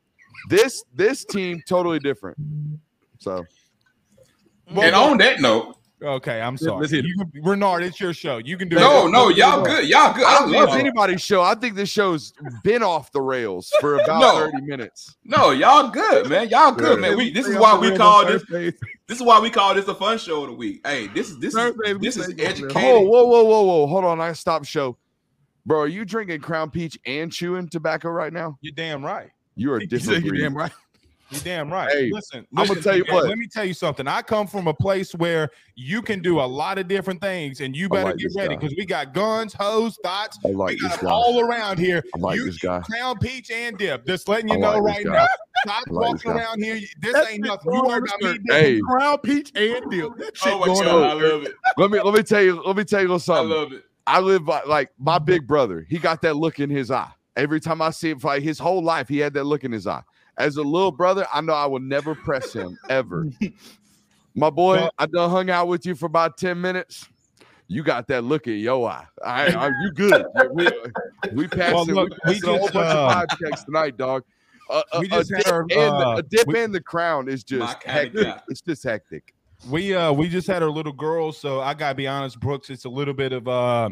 this 0.48 0.84
this 0.94 1.24
team 1.24 1.62
totally 1.68 1.98
different. 1.98 2.36
So 3.18 3.44
Well, 4.70 4.84
and 4.84 4.94
on 4.94 5.18
that 5.18 5.40
note, 5.40 5.76
Okay, 6.02 6.40
I'm 6.40 6.56
sorry. 6.56 6.80
let's. 6.80 6.92
You 6.92 7.02
can- 7.16 7.30
Renard, 7.44 7.84
it's 7.84 8.00
your 8.00 8.12
show. 8.12 8.38
You 8.38 8.56
can 8.56 8.68
do 8.68 8.74
no, 8.74 9.06
it. 9.06 9.10
no, 9.12 9.28
y'all 9.28 9.62
good, 9.62 9.88
y'all 9.88 10.12
good. 10.12 10.24
I 10.24 10.34
I 10.34 10.38
don't 10.40 10.48
it's 10.54 10.66
love 10.70 10.76
anybody's 10.78 11.22
show. 11.22 11.42
I 11.42 11.54
think 11.54 11.76
this 11.76 11.90
show's 11.90 12.32
been 12.64 12.82
off 12.82 13.12
the 13.12 13.20
rails 13.20 13.72
for 13.80 13.94
about 14.00 14.20
No. 14.20 14.50
30 14.50 14.62
minutes. 14.62 15.14
No, 15.24 15.52
y'all 15.52 15.90
good, 15.90 16.28
man. 16.28 16.48
Y'all 16.48 16.72
good, 16.72 17.00
man. 17.00 17.16
We 17.16 17.30
this 17.32 17.46
is 17.46 17.56
why 17.56 17.78
we 17.78 17.96
call 17.96 18.26
this 18.26 18.42
this 18.48 18.74
is 19.10 19.22
why 19.22 19.38
we 19.38 19.48
call 19.48 19.74
this 19.74 19.86
a 19.86 19.94
fun 19.94 20.18
show 20.18 20.42
of 20.42 20.48
the 20.50 20.56
week. 20.56 20.80
Hey, 20.84 21.06
this 21.06 21.30
is 21.30 21.38
this 21.38 21.54
is 21.54 21.60
Thursdays, 21.60 21.94
we 21.98 22.06
this 22.08 22.16
is 22.16 22.26
say 22.26 22.32
go, 22.32 22.42
man. 22.42 22.46
Oh, 22.46 22.50
educated. 22.50 23.08
whoa, 23.08 23.24
whoa, 23.26 23.44
whoa, 23.44 23.62
whoa. 23.62 23.86
Hold 23.86 24.04
on. 24.04 24.20
I 24.20 24.32
stop 24.32 24.64
show. 24.64 24.96
Bro, 25.64 25.82
are 25.82 25.86
you 25.88 26.04
drinking 26.04 26.40
Crown 26.40 26.70
Peach 26.70 26.98
and 27.06 27.30
chewing 27.32 27.68
tobacco 27.68 28.08
right 28.08 28.32
now? 28.32 28.58
You're 28.60 28.74
damn 28.74 29.04
right. 29.04 29.30
You're 29.56 29.76
a 29.76 29.80
You 29.82 29.86
different 29.86 30.16
said 30.16 30.24
you 30.24 30.30
breed. 30.30 30.40
damn 30.40 30.56
right. 30.56 30.72
You're 31.30 31.40
damn 31.40 31.72
right. 31.72 31.90
Hey, 31.90 32.10
listen, 32.12 32.46
I'ma 32.54 32.74
tell 32.74 32.94
you 32.94 33.04
man, 33.06 33.14
what. 33.14 33.26
Let 33.26 33.38
me 33.38 33.46
tell 33.46 33.64
you 33.64 33.72
something. 33.72 34.06
I 34.06 34.20
come 34.20 34.46
from 34.46 34.66
a 34.66 34.74
place 34.74 35.14
where 35.14 35.48
you 35.76 36.02
can 36.02 36.20
do 36.20 36.40
a 36.40 36.44
lot 36.44 36.78
of 36.78 36.88
different 36.88 37.22
things, 37.22 37.60
and 37.62 37.74
you 37.74 37.88
better 37.88 38.10
like 38.10 38.18
get 38.18 38.32
ready 38.36 38.54
because 38.54 38.74
we 38.76 38.84
got 38.84 39.14
guns, 39.14 39.54
hoes, 39.54 39.98
thoughts. 40.02 40.38
I 40.44 40.48
like 40.48 40.68
we 40.70 40.76
got 40.80 40.90
this 40.90 40.98
guy. 40.98 41.10
all 41.10 41.40
around 41.40 41.78
here. 41.78 42.02
I 42.14 42.18
like 42.18 42.36
you 42.36 42.44
this 42.44 42.58
guy. 42.58 42.80
Crown 42.80 43.16
Peach 43.18 43.50
and 43.50 43.78
dip. 43.78 44.06
Just 44.06 44.28
letting 44.28 44.48
you 44.48 44.56
I 44.56 44.60
know 44.74 44.78
right 44.80 45.04
guy. 45.06 45.10
now. 45.10 45.26
Stop 45.64 45.84
I 45.88 45.92
like 45.92 46.08
walking 46.08 46.32
around 46.32 46.62
here. 46.62 46.80
This 47.00 47.12
That 47.14 47.30
ain't 47.30 47.44
nothing. 47.44 47.72
You 47.72 47.80
going 47.80 47.86
worry 48.02 48.10
on 48.10 48.20
about 48.20 48.40
me. 48.42 48.52
Hey, 48.54 48.80
Crown 48.80 49.18
peach 49.18 49.52
and 49.54 49.90
dip. 49.90 50.16
That 50.18 50.26
oh 50.26 50.30
shit 50.34 50.52
Oh 50.52 50.58
my 50.58 50.66
going 50.66 50.84
god, 50.84 50.88
on. 50.88 51.04
I 51.04 51.12
love 51.12 51.42
it. 51.44 51.54
let 51.78 51.90
me 51.90 52.00
let 52.00 52.14
me 52.14 52.22
tell 52.22 52.42
you, 52.42 52.60
let 52.62 52.76
me 52.76 52.84
tell 52.84 53.00
you 53.00 53.06
a 53.06 53.12
little 53.14 53.34
I 53.34 53.38
something. 53.38 53.56
love 53.56 53.72
it. 53.72 53.84
I 54.06 54.20
live 54.20 54.44
by 54.44 54.62
like 54.64 54.90
my 54.98 55.18
big 55.18 55.46
brother. 55.46 55.86
He 55.88 55.98
got 55.98 56.20
that 56.22 56.34
look 56.36 56.58
in 56.60 56.68
his 56.68 56.90
eye. 56.90 57.10
Every 57.36 57.60
time 57.60 57.80
I 57.80 57.90
see 57.90 58.10
him 58.10 58.18
fight, 58.18 58.42
his 58.42 58.58
whole 58.58 58.82
life 58.82 59.08
he 59.08 59.18
had 59.18 59.34
that 59.34 59.44
look 59.44 59.64
in 59.64 59.72
his 59.72 59.86
eye. 59.86 60.02
As 60.38 60.56
a 60.56 60.62
little 60.62 60.92
brother, 60.92 61.26
I 61.32 61.40
know 61.40 61.52
I 61.52 61.66
will 61.66 61.80
never 61.80 62.14
press 62.14 62.52
him 62.52 62.78
ever. 62.88 63.28
My 64.34 64.50
boy, 64.50 64.76
Well- 64.76 64.90
I 64.98 65.06
done 65.06 65.30
hung 65.30 65.50
out 65.50 65.68
with 65.68 65.84
you 65.86 65.94
for 65.94 66.06
about 66.06 66.38
10 66.38 66.60
minutes. 66.60 67.08
You 67.68 67.82
got 67.82 68.06
that 68.08 68.24
look 68.24 68.46
in 68.48 68.58
your 68.58 68.88
eye. 68.90 69.06
I, 69.24 69.46
I 69.52 69.68
you 69.82 69.92
good. 69.92 70.26
We, 70.52 70.68
we 71.32 71.48
passed 71.48 71.74
Well, 71.74 71.84
look, 71.86 72.10
we 72.26 72.34
we 72.34 72.40
passed 72.40 72.44
it 72.44 72.44
a 72.44 72.46
whole 72.48 72.58
just, 72.60 72.72
bunch 72.74 72.86
uh, 72.86 72.98
of 72.98 73.12
five 73.12 73.38
checks 73.38 73.64
tonight, 73.64 73.96
dog. 73.96 74.24
Uh, 74.68 74.82
we 75.00 75.06
a, 75.06 75.08
just 75.08 75.30
a 75.30 75.36
dip, 75.36 75.48
our, 75.48 75.60
and 75.62 75.70
the, 75.70 75.84
uh, 75.84 76.16
a 76.16 76.22
dip 76.22 76.46
we- 76.48 76.60
and 76.60 76.74
the 76.74 76.80
crown 76.82 77.28
is 77.28 77.44
just 77.44 77.82
hectic. 77.82 78.24
guy. 78.24 78.40
It's 78.48 78.60
just 78.60 78.84
hectic. 78.84 79.34
We 79.70 79.94
uh 79.94 80.12
we 80.12 80.28
just 80.28 80.48
had 80.48 80.62
our 80.62 80.70
little 80.70 80.92
girl, 80.92 81.30
so 81.30 81.60
I 81.60 81.72
gotta 81.74 81.94
be 81.94 82.08
honest, 82.08 82.40
Brooks. 82.40 82.68
It's 82.68 82.84
a 82.84 82.88
little 82.88 83.14
bit 83.14 83.32
of 83.32 83.46
uh, 83.46 83.90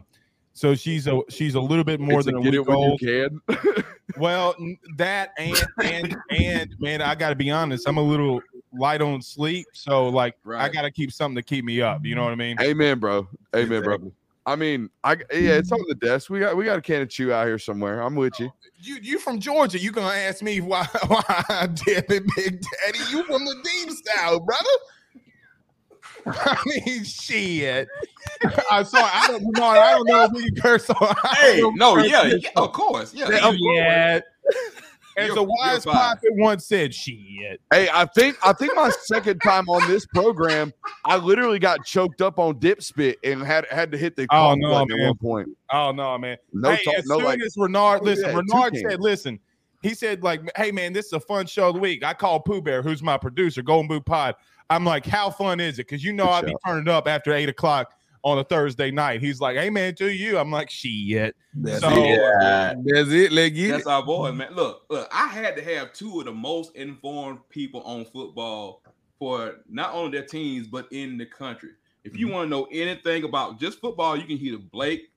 so 0.53 0.75
she's 0.75 1.07
a 1.07 1.21
she's 1.29 1.55
a 1.55 1.61
little 1.61 1.85
bit 1.85 2.01
more 2.01 2.19
It's 2.21 2.27
than 2.27 2.37
a 2.37 2.41
get 2.43 2.53
week 2.53 2.61
it 2.61 2.67
when 2.67 2.77
old. 2.77 3.01
you 3.01 3.31
can. 3.49 3.85
Well, 4.17 4.57
that 4.97 5.31
and 5.39 5.57
and 5.85 6.17
and 6.31 6.75
man, 6.81 7.01
I 7.01 7.15
gotta 7.15 7.37
be 7.37 7.49
honest. 7.51 7.87
I'm 7.89 7.97
a 7.97 8.03
little 8.03 8.41
light 8.73 9.01
on 9.01 9.23
sleep, 9.23 9.69
so 9.73 10.09
like 10.09 10.35
I 10.53 10.69
gotta 10.69 10.91
keep 10.91 11.13
something 11.13 11.37
to 11.37 11.43
keep 11.43 11.65
me 11.65 11.81
up. 11.81 12.05
You 12.05 12.17
know 12.17 12.25
what 12.25 12.33
I 12.33 12.37
mean? 12.37 12.57
Amen, 12.61 12.99
bro. 12.99 13.29
Amen, 13.55 13.83
bro. 13.83 14.13
I 14.47 14.57
mean, 14.57 14.91
I 15.05 15.13
yeah, 15.33 15.53
it's 15.59 15.71
on 15.71 15.81
the 15.89 15.95
desk. 15.95 16.29
We 16.29 16.41
got 16.41 16.57
we 16.57 16.65
got 16.65 16.79
a 16.79 16.83
can 16.83 17.03
of 17.03 17.09
chew 17.09 17.33
out 17.33 17.47
here 17.47 17.59
somewhere. 17.59 18.01
I'm 18.01 18.17
with 18.17 18.39
you. 18.41 18.47
Oh, 18.53 18.69
you 18.81 18.97
you 19.01 19.19
from 19.21 19.39
Georgia? 19.39 19.79
You 19.79 19.93
gonna 19.93 20.13
ask 20.13 20.43
me 20.43 20.61
why 20.61 20.87
why 21.07 21.23
I 21.49 21.69
dip 21.69 22.11
it, 22.11 22.25
Big 22.35 22.61
Daddy? 22.61 22.99
You 23.11 23.23
from 23.25 23.45
the 23.45 23.55
deep 23.63 23.91
south, 24.17 24.45
brother? 24.45 24.65
I 26.27 26.57
mean, 26.67 27.05
shit. 27.05 27.89
I'm 28.71 28.85
sorry. 28.85 29.11
I 29.13 29.27
don't 29.29 29.43
know. 29.57 29.65
I 29.65 29.93
don't 29.93 30.09
know 30.09 30.25
if 30.25 30.33
we 30.33 30.45
can 30.51 30.55
curse 30.57 30.89
on. 30.91 31.15
Hey, 31.37 31.63
no, 31.75 31.99
yeah, 31.99 32.25
yeah, 32.25 32.49
of 32.57 32.73
course, 32.73 33.13
yeah. 33.15 33.27
Oh, 33.43 33.53
you- 33.53 33.73
yeah. 33.75 34.21
As 35.17 35.37
a 35.37 35.43
wise 35.43 35.85
you're 35.85 35.93
prophet 35.93 36.31
once 36.37 36.67
said, 36.67 36.95
shit. 36.95 37.61
Hey, 37.73 37.89
I 37.93 38.07
think 38.07 38.39
I 38.45 38.53
think 38.53 38.75
my 38.75 38.91
second 39.03 39.41
time 39.41 39.69
on 39.69 39.87
this 39.91 40.07
program, 40.07 40.73
I 41.05 41.17
literally 41.17 41.59
got 41.59 41.85
choked 41.85 42.23
up 42.23 42.39
on 42.39 42.59
dip 42.59 42.81
spit 42.83 43.19
and 43.25 43.43
had 43.43 43.67
had 43.67 43.91
to 43.93 43.99
hit 43.99 44.17
the 44.17 44.23
Oh, 44.23 44.27
call 44.31 44.57
no, 44.57 44.71
button 44.71 44.99
at 45.01 45.07
one 45.09 45.17
point. 45.19 45.49
Oh 45.73 45.91
no, 45.91 46.17
man. 46.17 46.39
No 46.53 46.71
hey, 46.71 46.85
talk, 46.85 46.95
as 46.95 47.07
no 47.07 47.17
soon 47.17 47.25
like 47.25 47.41
as 47.45 47.55
Renard, 47.59 48.01
oh, 48.01 48.05
listen, 48.05 48.29
that, 48.29 48.37
Renard 48.37 48.73
toucan. 48.75 48.91
said, 48.91 49.01
listen, 49.01 49.41
he 49.83 49.95
said, 49.95 50.23
like, 50.23 50.41
hey 50.57 50.71
man, 50.71 50.93
this 50.93 51.07
is 51.07 51.13
a 51.13 51.21
fun 51.21 51.45
show 51.45 51.69
of 51.69 51.75
the 51.75 51.81
week. 51.81 52.05
I 52.05 52.15
called 52.15 52.45
Pooh 52.45 52.63
Bear, 52.63 52.81
who's 52.81 53.03
my 53.03 53.19
producer, 53.19 53.63
Golden 53.63 53.89
Boot 53.89 54.07
Pod. 54.07 54.37
I'm 54.71 54.85
like, 54.85 55.05
how 55.05 55.31
fun 55.31 55.61
is 55.61 55.79
it? 55.79 55.89
Because 55.89 56.05
you 56.05 56.13
know 56.13 56.27
Good 56.27 56.33
I 56.33 56.43
be 56.43 56.55
turning 56.65 56.89
up 56.89 57.09
after 57.09 57.33
eight 57.33 57.49
o'clock 57.49 57.93
on 58.23 58.39
a 58.39 58.45
Thursday 58.45 58.91
night. 58.91 59.21
He's 59.21 59.41
like, 59.41 59.57
hey 59.57 59.69
man, 59.69 59.95
to 59.97 60.11
you. 60.11 60.39
I'm 60.39 60.51
like, 60.51 60.71
shit. 60.71 61.37
That's 61.55 61.81
So- 61.81 61.91
it. 61.93 62.21
That's 62.85 63.11
it. 63.11 63.33
Let's 63.33 63.55
get 63.55 63.71
That's 63.71 63.87
it. 63.87 63.91
our 63.91 64.05
boy, 64.05 64.33
man. 64.33 64.55
Look, 64.55 64.85
look, 64.89 65.09
I 65.13 65.27
had 65.27 65.57
to 65.57 65.63
have 65.63 65.93
two 65.93 66.21
of 66.21 66.27
the 66.27 66.33
most 66.33 66.75
informed 66.77 67.41
people 67.49 67.83
on 67.83 68.05
football 68.05 68.83
for 69.19 69.57
not 69.69 69.93
only 69.93 70.13
their 70.19 70.27
teams 70.27 70.67
but 70.67 70.87
in 70.93 71.19
the 71.19 71.27
country. 71.27 71.71
If 72.05 72.17
you 72.17 72.27
mm-hmm. 72.27 72.35
want 72.35 72.47
to 72.47 72.51
know 72.51 72.69
anything 72.71 73.25
about 73.25 73.61
just 73.61 73.81
football, 73.81 74.17
you 74.17 74.25
can 74.25 74.39
hear 74.39 74.57
Blake 74.59 75.11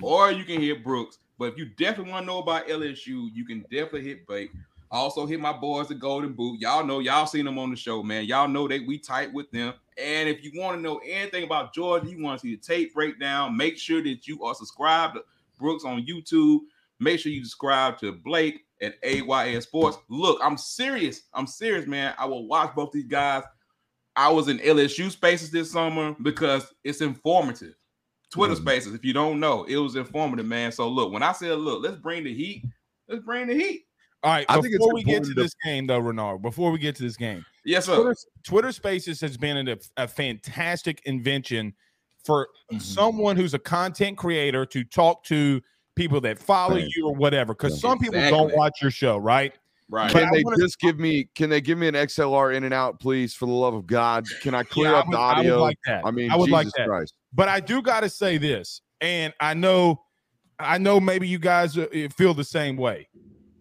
or 0.00 0.30
you 0.30 0.44
can 0.44 0.60
hear 0.60 0.76
Brooks. 0.76 1.18
But 1.38 1.52
if 1.52 1.58
you 1.58 1.66
definitely 1.66 2.12
want 2.12 2.24
to 2.24 2.26
know 2.26 2.38
about 2.38 2.68
LSU, 2.68 3.28
you 3.34 3.44
can 3.44 3.62
definitely 3.62 4.04
hit 4.04 4.26
Blake. 4.26 4.50
I 4.92 4.96
Also 4.96 5.24
hit 5.26 5.38
my 5.38 5.52
boys 5.52 5.86
the 5.88 5.94
Golden 5.94 6.32
Boot. 6.32 6.60
Y'all 6.60 6.84
know, 6.84 6.98
y'all 6.98 7.26
seen 7.26 7.44
them 7.44 7.58
on 7.58 7.70
the 7.70 7.76
show, 7.76 8.02
man. 8.02 8.24
Y'all 8.24 8.48
know 8.48 8.66
that 8.66 8.84
we 8.86 8.98
tight 8.98 9.32
with 9.32 9.50
them. 9.52 9.72
And 9.96 10.28
if 10.28 10.42
you 10.42 10.50
want 10.60 10.76
to 10.76 10.82
know 10.82 11.00
anything 11.06 11.44
about 11.44 11.72
Georgia, 11.72 12.08
you 12.10 12.20
want 12.22 12.40
to 12.40 12.46
see 12.46 12.56
the 12.56 12.60
tape 12.60 12.92
breakdown, 12.92 13.56
make 13.56 13.78
sure 13.78 14.02
that 14.02 14.26
you 14.26 14.42
are 14.42 14.54
subscribed 14.54 15.14
to 15.14 15.24
Brooks 15.58 15.84
on 15.84 16.04
YouTube. 16.06 16.60
Make 16.98 17.20
sure 17.20 17.30
you 17.30 17.44
subscribe 17.44 17.98
to 17.98 18.12
Blake 18.12 18.64
at 18.82 18.94
AYS 19.04 19.64
Sports. 19.64 19.98
Look, 20.08 20.40
I'm 20.42 20.56
serious. 20.56 21.22
I'm 21.34 21.46
serious, 21.46 21.86
man. 21.86 22.14
I 22.18 22.26
will 22.26 22.48
watch 22.48 22.74
both 22.74 22.90
these 22.92 23.06
guys. 23.06 23.44
I 24.16 24.28
was 24.28 24.48
in 24.48 24.58
LSU 24.58 25.10
spaces 25.10 25.50
this 25.50 25.70
summer 25.70 26.16
because 26.20 26.74
it's 26.82 27.00
informative. 27.00 27.74
Twitter 28.30 28.54
Mhm. 28.54 28.62
spaces, 28.62 28.94
if 28.94 29.04
you 29.04 29.12
don't 29.12 29.40
know, 29.40 29.64
it 29.64 29.76
was 29.76 29.96
informative, 29.96 30.46
man. 30.46 30.72
So 30.72 30.88
look, 30.88 31.12
when 31.12 31.22
I 31.22 31.32
said, 31.32 31.58
look, 31.58 31.82
let's 31.82 31.96
bring 31.96 32.24
the 32.24 32.34
heat, 32.34 32.64
let's 33.08 33.24
bring 33.24 33.46
the 33.46 33.54
heat. 33.54 33.86
All 34.22 34.32
right, 34.32 34.44
I 34.48 34.60
think 34.60 34.72
before 34.72 34.92
we 34.92 35.02
get 35.02 35.24
to 35.24 35.34
this 35.34 35.54
game, 35.64 35.86
though, 35.86 35.98
Renard, 35.98 36.42
before 36.42 36.70
we 36.70 36.78
get 36.78 36.94
to 36.96 37.02
this 37.02 37.16
game, 37.16 37.44
Yes, 37.64 37.86
sir. 37.86 37.96
Twitter, 37.96 38.16
Twitter 38.44 38.72
Spaces 38.72 39.20
has 39.20 39.36
been 39.36 39.68
a, 39.68 39.76
a 39.96 40.06
fantastic 40.08 41.02
invention 41.04 41.74
for 42.24 42.48
Mm-hmm. 42.70 42.78
someone 42.78 43.36
who's 43.36 43.54
a 43.54 43.58
content 43.58 44.16
creator 44.16 44.64
to 44.66 44.84
talk 44.84 45.24
to 45.24 45.60
people 45.96 46.20
that 46.20 46.38
follow 46.38 46.76
Right. 46.76 46.88
you 46.94 47.06
or 47.08 47.14
whatever. 47.14 47.52
Because 47.54 47.80
some 47.80 47.98
people 47.98 48.20
don't 48.30 48.54
watch 48.54 48.80
your 48.80 48.92
show, 48.92 49.16
right? 49.16 49.52
Right. 49.88 50.12
Can 50.12 50.30
they 50.30 50.44
just 50.58 50.78
give 50.78 51.00
me? 51.00 51.28
Can 51.34 51.50
they 51.50 51.60
give 51.60 51.78
me 51.78 51.88
an 51.88 51.94
XLR 51.94 52.54
in 52.54 52.62
and 52.62 52.72
out, 52.72 53.00
please? 53.00 53.34
For 53.34 53.46
the 53.46 53.52
love 53.52 53.74
of 53.74 53.88
God, 53.88 54.24
can 54.40 54.54
I 54.54 54.62
clear 54.62 54.92
Yeah, 54.92 54.98
up 54.98 55.08
would, 55.08 55.14
the 55.14 55.18
I 55.18 55.28
would 55.38 55.38
audio? 55.38 55.60
like 55.60 55.78
that. 55.86 56.06
I 56.06 56.12
mean, 56.12 56.30
I 56.30 56.36
would 56.36 56.44
Jesus 56.46 56.52
like 56.52 56.66
that. 56.76 56.86
Christ. 56.86 57.12
But 57.32 57.48
I 57.48 57.58
do 57.58 57.82
got 57.82 58.00
to 58.00 58.08
say 58.08 58.38
this, 58.38 58.82
and 59.00 59.34
I 59.40 59.54
know, 59.54 60.00
I 60.60 60.78
know, 60.78 61.00
maybe 61.00 61.26
you 61.26 61.40
guys 61.40 61.76
uh, 61.76 61.86
feel 62.16 62.34
the 62.34 62.44
same 62.44 62.76
way. 62.76 63.08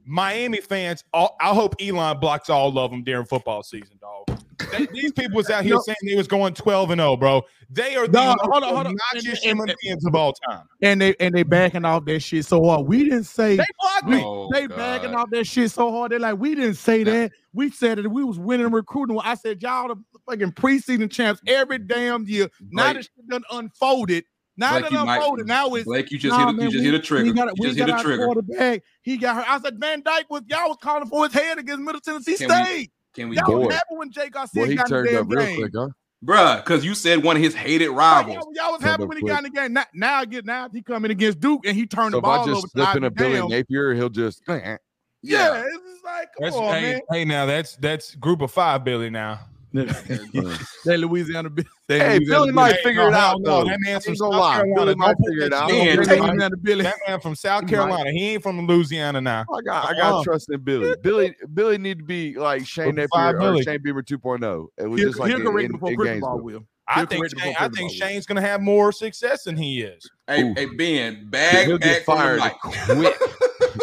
Miami 0.09 0.59
fans, 0.59 1.03
all, 1.13 1.35
I 1.39 1.53
hope 1.53 1.75
Elon 1.79 2.19
blocks 2.19 2.49
all 2.49 2.77
of 2.79 2.89
them 2.91 3.03
during 3.03 3.25
football 3.25 3.61
season, 3.61 3.99
dog. 4.01 4.39
They- 4.71 4.87
these 4.87 5.11
people 5.13 5.35
was 5.37 5.49
out 5.49 5.63
here 5.63 5.75
No. 5.75 5.81
saying 5.81 5.97
they 6.05 6.15
was 6.15 6.27
going 6.27 6.53
twelve 6.53 6.89
and 6.91 6.99
zero, 6.99 7.15
bro. 7.15 7.43
They 7.69 7.95
are 7.95 8.07
the 8.07 8.13
No, 8.19 8.25
most 8.29 8.39
hold 8.41 8.63
on, 8.63 8.73
hold 8.75 8.87
on. 8.87 8.93
obnoxious 9.13 9.27
And- 9.27 9.37
human 9.43 9.69
and- 9.69 9.77
beings 9.83 10.03
of 10.05 10.15
all 10.15 10.33
time. 10.49 10.63
And 10.81 10.99
they 10.99 11.15
and 11.19 11.33
they 11.33 11.43
backing 11.43 11.85
off 11.85 12.05
that 12.05 12.19
shit 12.21 12.45
so 12.45 12.63
hard. 12.65 12.87
We 12.87 13.03
didn't 13.03 13.23
say 13.25 13.55
They 13.57 13.63
blocked 13.79 14.05
we, 14.07 14.15
me. 14.15 14.23
Oh, 14.25 14.49
they 14.51 14.67
God. 14.67 14.75
backing 14.77 15.15
off 15.15 15.29
that 15.29 15.45
shit 15.45 15.69
so 15.71 15.91
hard. 15.91 16.11
They're 16.11 16.19
like, 16.19 16.39
we 16.39 16.55
didn't 16.55 16.73
say 16.75 16.99
Yeah. 16.99 17.03
that. 17.05 17.31
We 17.53 17.69
said 17.71 17.99
that 17.99 18.09
we 18.09 18.23
was 18.23 18.39
winning 18.39 18.71
recruiting. 18.71 19.17
I 19.23 19.35
said 19.35 19.61
y'all 19.61 19.87
the 19.89 19.95
fucking 20.27 20.53
preseason 20.53 21.09
champs 21.11 21.41
every 21.47 21.77
damn 21.77 22.25
year. 22.27 22.49
Now 22.71 22.85
Blake- 22.85 22.97
this 22.97 23.05
shit 23.15 23.27
done 23.29 23.43
unfolded. 23.51 24.25
Now 24.59 24.71
Blake, 24.71 24.83
that 24.83 24.91
you 24.91 25.05
might- 25.05 25.15
unfolded. 25.17 25.47
Now 25.47 25.73
it's 25.75 25.85
Blake, 25.85 26.11
you 26.11 26.17
just 26.19 26.31
nah, 26.37 26.45
hit, 26.47 26.49
a, 26.49 26.53
man, 26.53 26.65
you 26.65 26.71
just 26.71 26.83
we- 26.83 26.91
hit 26.91 26.93
a 26.93 26.99
trigger. 26.99 27.23
We 27.25 27.31
got, 27.33 27.47
you 27.47 27.53
we 27.59 27.65
just 27.67 27.77
got 27.79 27.85
hit 27.87 27.93
a 27.93 27.97
our 27.97 28.03
trigger. 28.03 28.25
quarterback. 28.25 28.83
He 29.01 29.17
got 29.17 29.35
her. 29.37 29.45
I 29.47 29.59
said 29.61 29.79
Van 29.79 30.01
Dyke 30.03 30.29
was 30.29 30.41
y'all 30.47 30.67
was 30.69 30.77
calling 30.81 31.07
for 31.07 31.23
his 31.25 31.33
head 31.33 31.57
against 31.57 31.81
Middle 31.81 32.01
Tennessee 32.01 32.35
Can 32.37 32.47
we- 32.49 32.55
State. 32.65 32.91
Can 33.15 33.29
we 33.29 33.35
Y'all 33.37 33.45
Boy. 33.63 33.75
when 33.91 34.11
Jake 34.11 34.31
Garcia 34.31 34.61
Well, 34.61 34.69
he 34.69 34.75
got 34.75 34.91
in 34.91 34.95
the 34.97 35.03
turned 35.09 35.17
up 35.17 35.27
real 35.29 35.45
game. 35.45 35.57
quick, 35.57 35.71
huh? 35.75 35.87
bruh, 36.23 36.57
because 36.63 36.85
you 36.85 36.93
said 36.93 37.23
one 37.23 37.37
of 37.37 37.41
his 37.41 37.55
hated 37.55 37.89
rivals. 37.89 38.35
Y'all, 38.35 38.51
y'all 38.53 38.71
was 38.73 38.81
So 38.81 38.87
happy 38.87 39.03
the 39.03 39.07
when 39.07 39.17
he 39.17 39.21
quick- 39.21 39.31
got 39.33 39.45
in 39.45 39.51
the 39.51 39.59
game. 39.59 39.73
Now, 39.73 39.85
now 39.93 40.25
get 40.25 40.45
now 40.45 40.69
he 40.71 40.81
coming 40.83 41.09
against 41.09 41.39
Duke 41.39 41.65
and 41.65 41.75
he 41.75 41.87
turned 41.87 42.11
So 42.13 42.21
the 42.21 42.27
if 42.27 42.39
I 42.39 42.45
just 42.45 42.69
slip 42.71 42.95
in 42.97 43.03
a 43.05 43.09
Billy 43.09 43.47
Napier, 43.47 43.93
he'll 43.95 44.09
just 44.09 44.43
eh, 44.47 44.59
eh. 44.63 44.77
Yeah, 45.21 45.53
Yeah. 45.53 45.63
it's 45.65 45.73
just 45.91 46.05
like 46.05 46.27
come 46.37 46.43
That's, 46.43 46.55
on, 46.55 46.73
hey, 46.75 46.91
man. 46.93 47.01
hey, 47.11 47.25
now 47.25 47.45
that's 47.45 47.75
that's 47.77 48.15
group 48.15 48.41
of 48.41 48.51
five, 48.51 48.83
Billy. 48.83 49.09
Now, 49.09 49.39
That 49.73 50.65
Louisiana, 50.99 51.49
Bi- 51.49 51.63
Hey, 51.87 52.17
Louisiana 52.17 52.25
Billy 52.25 52.51
might 52.51 52.75
figure 52.77 53.07
it 53.07 53.13
out. 53.13 53.37
no, 53.41 53.63
though. 53.63 53.69
that 53.69 53.77
man's 53.81 54.03
from 54.05 54.11
Ain't 54.11 54.17
South 54.19 54.31
gonna. 54.31 54.53
Carolina. 54.55 54.75
Billy 54.75 54.95
might 54.95 55.15
figure 55.27 55.43
it 55.45 55.53
out. 55.53 55.69
Man, 55.69 55.99
on 55.99 56.05
take- 56.05 56.07
Billy. 56.17 56.27
Louisiana 56.29 56.57
Billy. 56.57 56.83
That 56.83 56.95
man 57.07 57.19
from 57.19 57.35
South 57.35 57.67
Carolina. 57.67 58.11
He 58.11 58.29
ain't 58.33 58.43
from 58.43 58.65
Louisiana 58.67 59.21
now. 59.21 59.45
I 59.53 59.61
got, 59.61 59.89
I 59.89 59.93
got 59.93 60.13
Uh-uh. 60.13 60.23
trust 60.23 60.49
in 60.51 60.61
Billy. 60.61 60.95
Billy, 61.01 61.35
Billy 61.53 61.77
need 61.77 61.99
to 61.99 62.05
be 62.05 62.35
like 62.35 62.65
Shane 62.67 62.95
With 62.95 63.09
five 63.13 63.35
Napier 63.35 63.53
or 63.53 63.63
Shane 63.63 63.81
Beamer 63.83 64.01
2.0. 64.03 64.67
It 64.77 64.87
was 64.87 64.99
He'll, 64.99 65.09
just 65.09 65.19
like 65.19 65.29
he'll 65.29 65.39
in, 65.57 65.65
in, 65.65 65.71
before 65.73 65.89
in 65.91 65.95
Cristobal 65.97 66.41
will. 66.41 66.65
I 66.87 67.05
think 67.05 67.27
Shane, 67.37 67.55
I 67.59 67.67
think 67.69 67.91
Shane's 67.91 68.25
gonna 68.25 68.41
have 68.41 68.61
more 68.61 68.91
success 68.91 69.43
than 69.43 69.55
he 69.55 69.81
is. 69.81 70.09
Hey, 70.27 70.41
Ooh. 70.41 70.53
hey, 70.55 70.65
Ben, 70.65 71.29
bag 71.29 71.67
He'll 71.67 71.77
back 71.77 71.97
get 71.97 72.05
fired 72.05 72.39
mic. 72.39 72.53
quick. 72.59 73.15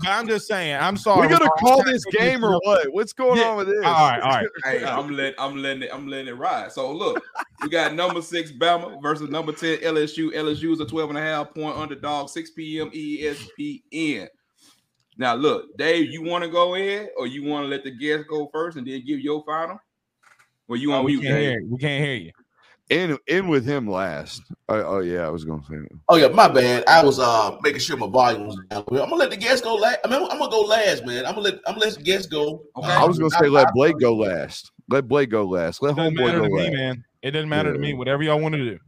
But 0.00 0.08
I'm 0.08 0.26
just 0.26 0.46
saying. 0.46 0.76
I'm 0.80 0.96
sorry. 0.96 1.26
we 1.26 1.32
gonna 1.32 1.44
I'm 1.44 1.64
call 1.64 1.82
this 1.84 2.04
game 2.06 2.44
or 2.44 2.58
what? 2.64 2.92
What's 2.92 3.12
going 3.12 3.38
Yeah. 3.38 3.48
on 3.48 3.56
with 3.58 3.68
this? 3.68 3.84
All 3.84 3.92
right, 3.92 4.20
all 4.20 4.30
right. 4.30 4.46
Hey, 4.64 4.84
I'm 4.84 5.10
letting 5.10 5.34
I'm 5.38 5.56
letting 5.62 5.82
it 5.82 5.90
I'm 5.92 6.08
letting 6.08 6.28
it 6.28 6.36
ride. 6.36 6.72
So 6.72 6.92
look, 6.92 7.22
we 7.62 7.68
got 7.68 7.94
number 7.94 8.22
six 8.22 8.50
Bama 8.50 9.00
versus 9.02 9.28
number 9.30 9.52
10 9.52 9.78
LSU. 9.78 10.32
LSU 10.32 10.72
is 10.72 10.80
a 10.80 10.86
12 10.86 11.10
and 11.10 11.18
a 11.18 11.22
half 11.22 11.54
point 11.54 11.76
underdog, 11.76 12.28
6 12.28 12.50
p.m. 12.52 12.90
ESPN. 12.90 14.28
Now 15.18 15.34
look, 15.34 15.76
Dave, 15.76 16.10
you 16.10 16.22
want 16.22 16.44
to 16.44 16.50
go 16.50 16.74
in 16.76 17.08
or 17.18 17.26
you 17.26 17.44
want 17.44 17.64
to 17.64 17.68
let 17.68 17.84
the 17.84 17.90
guests 17.90 18.24
go 18.28 18.48
first 18.52 18.78
and 18.78 18.86
then 18.86 19.04
give 19.06 19.20
your 19.20 19.44
final? 19.44 19.78
Well, 20.66 20.78
you 20.78 20.94
Oh, 20.94 21.02
we 21.02 21.16
mute, 21.16 21.22
can't 21.26 21.38
hear 21.40 21.60
you. 21.60 21.68
We 21.68 21.78
can't 21.78 22.04
hear 22.04 22.14
you. 22.14 22.32
In 22.90 23.16
in 23.28 23.46
with 23.46 23.64
him 23.64 23.88
last. 23.88 24.42
Oh, 24.68 24.96
oh, 24.96 24.98
yeah, 24.98 25.24
I 25.24 25.30
was 25.30 25.44
gonna 25.44 25.62
say 25.62 25.76
that. 25.76 25.98
Oh 26.08 26.16
yeah, 26.16 26.26
my 26.26 26.48
bad. 26.48 26.82
I 26.88 27.04
was 27.04 27.20
uh 27.20 27.56
making 27.62 27.78
sure 27.78 27.96
my 27.96 28.08
volume 28.08 28.48
was 28.48 28.58
down. 28.68 28.84
I'm 28.90 28.96
gonna 28.96 29.14
let 29.14 29.30
the 29.30 29.36
guests 29.36 29.64
go 29.64 29.76
last. 29.76 29.98
I 30.04 30.08
mean, 30.08 30.20
I'm 30.28 30.38
gonna 30.38 30.50
go 30.50 30.62
last, 30.62 31.06
man. 31.06 31.24
I'm 31.24 31.34
gonna 31.34 31.42
let 31.42 31.54
I'm 31.66 31.74
gonna 31.74 31.86
let 31.86 31.94
the 31.94 32.02
guests 32.02 32.26
go. 32.26 32.64
Okay. 32.76 32.88
I 32.88 33.04
was 33.04 33.20
gonna 33.20 33.30
say 33.30 33.48
let 33.48 33.72
Blake 33.74 33.98
go 34.00 34.16
last. 34.16 34.72
Let 34.88 35.06
Blake 35.06 35.30
go 35.30 35.44
last. 35.44 35.82
Let 35.82 35.94
Doesn't 35.94 36.14
homeboy 36.14 36.26
matter 36.26 36.38
go 36.40 36.48
to 36.48 36.50
me, 36.50 36.70
man. 36.70 37.04
It 37.22 37.30
doesn't 37.30 37.48
matter 37.48 37.72
to 37.72 37.78
me. 37.78 37.94
Whatever 37.94 38.24
y'all 38.24 38.40
want 38.40 38.54
to 38.56 38.64
do. 38.64 38.78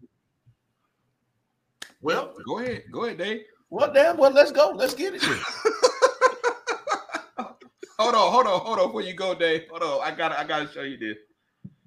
Well, 2.00 2.34
Go 2.44 2.58
ahead, 2.58 2.82
go 2.90 3.04
ahead, 3.04 3.18
Dave. 3.18 3.42
well, 3.70 3.92
damn. 3.92 4.16
Well, 4.16 4.32
let's 4.32 4.50
go. 4.50 4.70
Let's 4.74 4.94
get 4.94 5.14
it. 5.14 5.22
Hold 7.98 8.16
on, 8.16 8.32
hold 8.32 8.46
on, 8.48 8.60
hold 8.60 8.78
on. 8.80 8.86
Before 8.88 9.02
you 9.02 9.14
go, 9.14 9.32
Dave, 9.32 9.62
hold 9.70 9.84
on. 9.84 10.00
I 10.02 10.12
gotta, 10.12 10.40
I 10.40 10.42
gotta 10.42 10.68
show 10.72 10.82
you 10.82 10.98
this. 10.98 11.18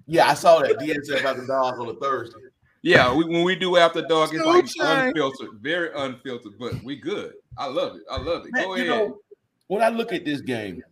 Yeah, 0.06 0.28
I 0.28 0.34
saw 0.34 0.60
that 0.60 0.78
DSF 0.78 1.24
after 1.24 1.46
dog 1.46 1.78
on 1.80 1.88
a 1.88 1.94
Thursday. 1.94 2.38
Yeah, 2.82 3.12
we, 3.12 3.24
when 3.24 3.42
we 3.42 3.56
do 3.56 3.76
after 3.76 4.02
dark, 4.02 4.30
it's 4.32 4.44
like 4.44 4.66
unfiltered, 4.78 5.60
very 5.60 5.90
unfiltered, 5.96 6.52
but 6.58 6.80
we 6.84 6.94
good. 6.94 7.32
I 7.58 7.66
love 7.66 7.96
it. 7.96 8.02
I 8.08 8.18
love 8.18 8.46
it. 8.46 8.52
Man, 8.52 8.64
Go 8.64 8.76
you 8.76 8.84
ahead. 8.84 9.08
know, 9.08 9.18
when 9.66 9.82
I 9.82 9.88
look 9.88 10.12
at 10.12 10.24
this 10.24 10.40
game, 10.40 10.82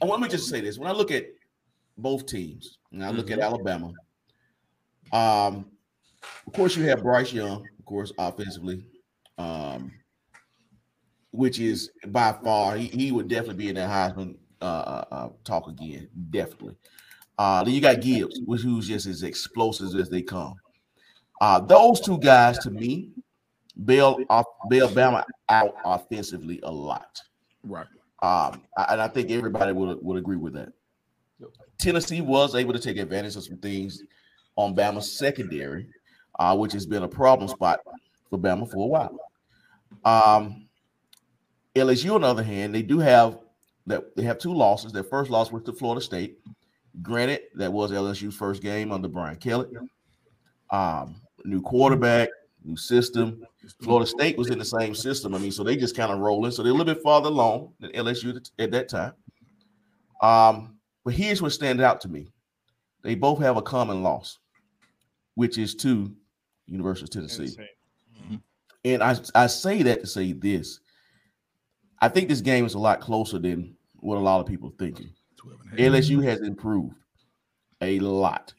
and 0.00 0.08
let 0.08 0.20
me 0.20 0.28
just 0.28 0.48
say 0.48 0.60
this: 0.60 0.78
when 0.78 0.88
I 0.88 0.92
look 0.92 1.10
at 1.10 1.26
both 1.98 2.26
teams, 2.26 2.78
and 2.92 3.04
I 3.04 3.10
look 3.10 3.32
at 3.32 3.40
Alabama, 3.40 3.92
um, 5.12 5.66
of 6.46 6.52
course 6.54 6.76
you 6.76 6.84
have 6.84 7.02
Bryce 7.02 7.32
Young, 7.32 7.66
of 7.78 7.84
course, 7.84 8.12
offensively, 8.16 8.84
um, 9.38 9.90
which 11.32 11.58
is 11.58 11.90
by 12.06 12.32
far 12.44 12.76
he, 12.76 12.86
he 12.86 13.12
would 13.12 13.26
definitely 13.26 13.64
be 13.64 13.68
in 13.70 13.74
that 13.74 13.90
Heisman 13.90 14.36
uh, 14.62 14.64
uh, 14.64 15.04
uh, 15.10 15.28
talk 15.42 15.66
again, 15.66 16.08
definitely. 16.30 16.76
Uh, 17.40 17.64
then 17.64 17.72
you 17.72 17.80
got 17.80 18.02
Gibbs, 18.02 18.38
which 18.44 18.60
who's 18.60 18.86
just 18.86 19.06
as 19.06 19.22
explosive 19.22 19.98
as 19.98 20.10
they 20.10 20.20
come. 20.20 20.52
Uh, 21.40 21.58
those 21.58 21.98
two 21.98 22.18
guys, 22.18 22.58
to 22.58 22.70
me, 22.70 23.12
bail 23.86 24.18
off 24.28 24.44
bail 24.68 24.90
Bama 24.90 25.24
out 25.48 25.74
offensively 25.86 26.60
a 26.64 26.70
lot. 26.70 27.18
Right. 27.64 27.86
Um, 28.22 28.60
and 28.90 29.00
I 29.00 29.08
think 29.08 29.30
everybody 29.30 29.72
would 29.72 29.96
would 30.02 30.18
agree 30.18 30.36
with 30.36 30.52
that. 30.52 30.74
Tennessee 31.78 32.20
was 32.20 32.54
able 32.54 32.74
to 32.74 32.78
take 32.78 32.98
advantage 32.98 33.36
of 33.36 33.44
some 33.44 33.56
things 33.56 34.02
on 34.56 34.76
Bama's 34.76 35.10
secondary, 35.10 35.86
uh, 36.38 36.54
which 36.54 36.74
has 36.74 36.84
been 36.84 37.04
a 37.04 37.08
problem 37.08 37.48
spot 37.48 37.80
for 38.28 38.38
Bama 38.38 38.70
for 38.70 38.84
a 38.84 38.86
while. 38.86 39.18
Um, 40.04 40.68
LSU, 41.74 42.16
on 42.16 42.20
the 42.20 42.26
other 42.26 42.42
hand, 42.42 42.74
they 42.74 42.82
do 42.82 42.98
have 42.98 43.38
that 43.86 44.14
they 44.14 44.24
have 44.24 44.36
two 44.36 44.52
losses. 44.52 44.92
Their 44.92 45.04
first 45.04 45.30
loss 45.30 45.50
was 45.50 45.62
to 45.62 45.72
Florida 45.72 46.02
State. 46.02 46.36
Granted, 47.02 47.42
that 47.54 47.72
was 47.72 47.90
LSU's 47.92 48.34
first 48.34 48.62
game 48.62 48.92
under 48.92 49.08
Brian 49.08 49.36
Kelly. 49.36 49.68
Um, 50.70 51.16
new 51.44 51.62
quarterback, 51.62 52.28
new 52.64 52.76
system. 52.76 53.44
Florida 53.82 54.06
State 54.06 54.36
was 54.36 54.50
in 54.50 54.58
the 54.58 54.64
same 54.64 54.94
system. 54.94 55.34
I 55.34 55.38
mean, 55.38 55.52
so 55.52 55.62
they 55.64 55.76
just 55.76 55.96
kind 55.96 56.12
of 56.12 56.18
rolling. 56.18 56.50
So 56.50 56.62
they're 56.62 56.72
a 56.72 56.74
little 56.74 56.92
bit 56.94 57.02
farther 57.02 57.28
along 57.28 57.72
than 57.80 57.90
LSU 57.92 58.36
at- 58.36 58.50
at 58.58 58.70
that 58.72 58.88
time. 58.88 59.12
Um, 60.22 60.76
but 61.04 61.14
here's 61.14 61.40
what 61.40 61.52
stands 61.52 61.82
out 61.82 62.00
to 62.02 62.08
me: 62.08 62.28
they 63.02 63.14
both 63.14 63.38
have 63.40 63.56
a 63.56 63.62
common 63.62 64.02
loss, 64.02 64.38
which 65.34 65.56
is 65.58 65.74
to 65.76 66.14
University 66.66 67.04
of 67.06 67.10
Tennessee. 67.10 67.56
And 68.84 69.02
I, 69.02 69.16
I 69.34 69.46
say 69.46 69.82
that 69.82 70.00
to 70.00 70.06
say 70.06 70.32
this. 70.32 70.80
I 72.00 72.08
think 72.08 72.28
this 72.28 72.40
game 72.40 72.64
is 72.64 72.74
a 72.74 72.78
lot 72.78 73.00
closer 73.00 73.38
than 73.38 73.76
what 73.96 74.16
a 74.16 74.20
lot 74.20 74.40
of 74.40 74.46
people 74.46 74.68
are 74.70 74.76
thinking. 74.78 75.10
12 75.40 75.60
and 75.72 75.80
a 75.80 75.82
half. 75.82 75.92
LSU 76.04 76.22
has 76.22 76.40
improved 76.40 76.94
a 77.80 77.98
lot. 78.00 78.52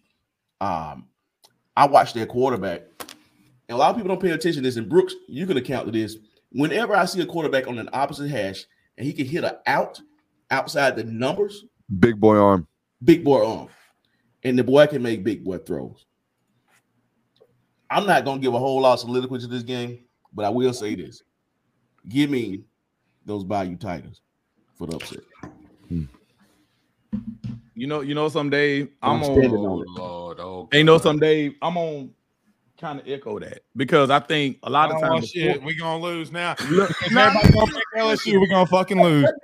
Um, 0.60 1.08
I 1.78 1.86
watched 1.88 2.16
their 2.16 2.26
quarterback, 2.26 2.82
and 3.00 3.76
a 3.76 3.78
lot 3.78 3.92
of 3.92 3.96
people 3.96 4.10
don't 4.10 4.22
pay 4.22 4.32
attention 4.32 4.64
to 4.64 4.68
this. 4.70 4.78
And 4.78 4.90
Brooks, 4.90 5.16
you 5.28 5.46
can 5.46 5.58
account 5.58 5.86
to 5.86 5.92
this. 5.92 6.18
Whenever 6.52 6.96
I 6.96 7.06
see 7.06 7.22
a 7.22 7.26
quarterback 7.26 7.68
on 7.68 7.78
an 7.80 7.90
opposite 7.94 8.30
hash 8.30 8.66
and 8.98 9.06
he 9.06 9.14
can 9.14 9.26
hit 9.26 9.44
a 9.44 9.60
out 9.68 10.02
outside 10.50 10.96
the 10.96 11.04
numbers, 11.06 11.66
Big 12.00 12.20
boy 12.20 12.38
arm. 12.38 12.68
big 13.04 13.24
boy 13.24 13.46
arm, 13.46 13.70
and 14.44 14.58
the 14.58 14.64
boy 14.64 14.88
can 14.88 15.02
make 15.02 15.24
big 15.24 15.44
boy 15.44 15.58
throws. 15.60 16.06
I'm 17.90 18.06
not 18.08 18.24
gonna 18.26 18.42
give 18.42 18.54
a 18.54 18.60
whole 18.60 18.82
lot 18.82 18.94
of 18.94 19.00
soliloquy 19.02 19.40
to 19.40 19.48
this 19.48 19.64
game, 19.64 20.00
but 20.34 20.46
I 20.46 20.50
will 20.50 20.74
say 20.74 20.96
this: 20.96 21.24
give 22.08 22.30
me 22.30 22.64
those 23.26 23.44
Bayou 23.44 23.76
Tigers 23.76 24.22
for 24.76 24.88
the 24.88 24.96
upset. 24.96 25.20
You 27.76 27.88
know, 27.88 28.02
you 28.02 28.14
know, 28.14 28.30
some 28.30 28.50
Dave, 28.50 28.90
I'm, 29.02 29.18
I'm 29.18 29.24
on. 29.24 29.40
standing 29.40 29.66
on 29.66 29.82
it. 29.82 29.88
Lord, 29.90 30.40
oh, 30.40 30.70
And 30.72 30.80
you 30.80 30.84
know, 30.84 30.98
some 30.98 31.20
Dave, 31.20 31.56
I'm 31.62 31.78
on. 31.78 32.12
Kind 32.80 33.00
of 33.00 33.08
echo 33.08 33.38
that 33.40 33.62
because 33.76 34.10
I 34.10 34.20
think 34.20 34.58
a 34.64 34.70
lot 34.70 34.92
of 34.92 34.98
Oh, 34.98 35.02
times. 35.02 35.30
shit, 35.30 35.62
we 35.64 35.74
gonna 35.76 36.02
lose 36.04 36.32
now. 36.32 36.56
Look, 36.70 36.92
everybody 37.06 37.52
gonna 37.54 37.72
pick 37.72 37.84
LSU, 37.98 38.40
we're 38.40 38.48
gonna 38.48 38.66
fucking 38.66 39.02
lose. 39.02 39.30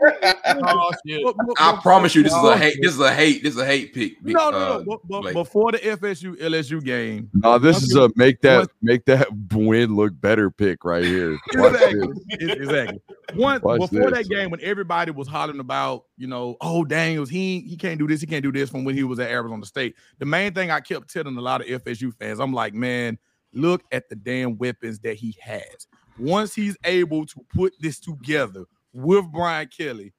Oh 0.49 0.91
shit. 1.05 1.21
but- 1.23 1.35
but- 1.37 1.55
I 1.59 1.73
but- 1.73 1.81
promise 1.81 2.15
you, 2.15 2.23
this 2.23 2.33
is 2.33 2.43
a 2.43 2.57
hate. 2.57 2.77
This 2.81 2.93
is 2.93 2.99
a 2.99 3.13
hate. 3.13 3.43
This 3.43 3.53
is 3.55 3.59
a 3.59 3.65
hate 3.65 3.93
pick. 3.93 4.23
big- 4.23 4.33
No, 4.33 4.49
no, 4.49 4.57
uh, 4.57 4.83
no. 4.85 4.99
But, 5.09 5.23
but 5.23 5.33
before 5.33 5.71
the 5.73 5.77
FSU 5.79 6.35
LSU 6.39 6.83
game, 6.83 7.29
No, 7.33 7.59
this 7.59 7.83
is 7.83 7.95
a 7.95 8.09
make 8.15 8.41
that 8.41 8.57
once- 8.59 8.69
make 8.81 9.05
that 9.05 9.27
win 9.51 9.95
look 9.95 10.19
better 10.19 10.49
pick 10.49 10.83
right 10.85 11.03
here. 11.03 11.31
Watch 11.55 11.73
exactly, 11.73 12.07
this. 12.39 12.53
exactly. 12.55 12.99
One 13.35 13.59
Watch 13.61 13.79
before 13.91 14.09
this. 14.11 14.27
that 14.27 14.33
game, 14.33 14.49
when 14.49 14.61
everybody 14.61 15.11
was 15.11 15.27
hollering 15.27 15.59
about, 15.59 16.05
you 16.17 16.27
know, 16.27 16.55
oh 16.61 16.83
Daniels, 16.85 17.29
he 17.29 17.59
he 17.61 17.75
can't 17.75 17.99
do 17.99 18.07
this, 18.07 18.21
he 18.21 18.27
can't 18.27 18.43
do 18.43 18.51
this 18.51 18.69
from 18.69 18.83
when 18.85 18.95
he 18.95 19.03
was 19.03 19.19
at 19.19 19.29
Arizona 19.29 19.65
State. 19.65 19.95
The 20.19 20.25
main 20.25 20.53
thing 20.53 20.71
I 20.71 20.79
kept 20.79 21.11
telling 21.11 21.35
a 21.37 21.41
lot 21.41 21.61
of 21.61 21.67
FSU 21.83 22.13
fans, 22.13 22.39
I'm 22.39 22.53
like, 22.53 22.73
man, 22.73 23.17
look 23.57 23.83
at 23.91 24.09
the 24.09 24.15
damn 24.15 24.57
weapons 24.57 24.99
that 24.99 25.15
he 25.15 25.35
has. 25.41 25.87
Once 26.19 26.55
he's 26.55 26.77
able 26.83 27.25
to 27.25 27.41
put 27.53 27.73
this 27.79 27.99
together 27.99 28.65
with 28.93 29.25
Brian 29.31 29.67
Kelly, 29.75 30.13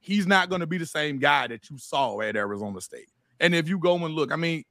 he's 0.00 0.26
not 0.26 0.48
going 0.48 0.60
to 0.60 0.66
be 0.66 0.78
the 0.78 0.86
same 0.86 1.18
guy 1.18 1.46
that 1.48 1.68
you 1.68 1.78
saw 1.78 2.20
at 2.20 2.36
Arizona 2.36 2.80
State. 2.80 3.08
And 3.40 3.54
if 3.54 3.68
you 3.68 3.78
go 3.78 3.96
and 3.96 4.14
look, 4.14 4.32
I 4.32 4.36
mean, 4.36 4.64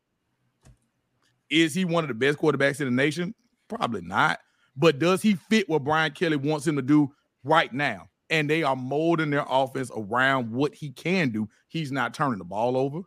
is 1.49 1.75
he 1.75 1.85
one 1.85 2.03
of 2.03 2.07
the 2.07 2.13
best 2.13 2.39
quarterbacks 2.39 2.79
in 2.79 2.87
the 2.87 3.03
nation? 3.03 3.35
Probably 3.67 4.01
not. 4.01 4.39
But 4.75 4.99
does 4.99 5.21
he 5.21 5.35
fit 5.35 5.69
what 5.69 5.83
Brian 5.83 6.11
Kelly 6.11 6.37
wants 6.37 6.65
him 6.65 6.75
to 6.75 6.81
do 6.81 7.13
right 7.43 7.71
now? 7.71 8.07
And 8.29 8.49
they 8.49 8.63
are 8.63 8.75
molding 8.75 9.29
their 9.29 9.45
offense 9.47 9.91
around 9.95 10.51
what 10.51 10.73
he 10.73 10.89
can 10.91 11.29
do. 11.29 11.47
He's 11.67 11.91
not 11.91 12.13
turning 12.13 12.39
the 12.39 12.45
ball 12.45 12.75
over. 12.75 13.01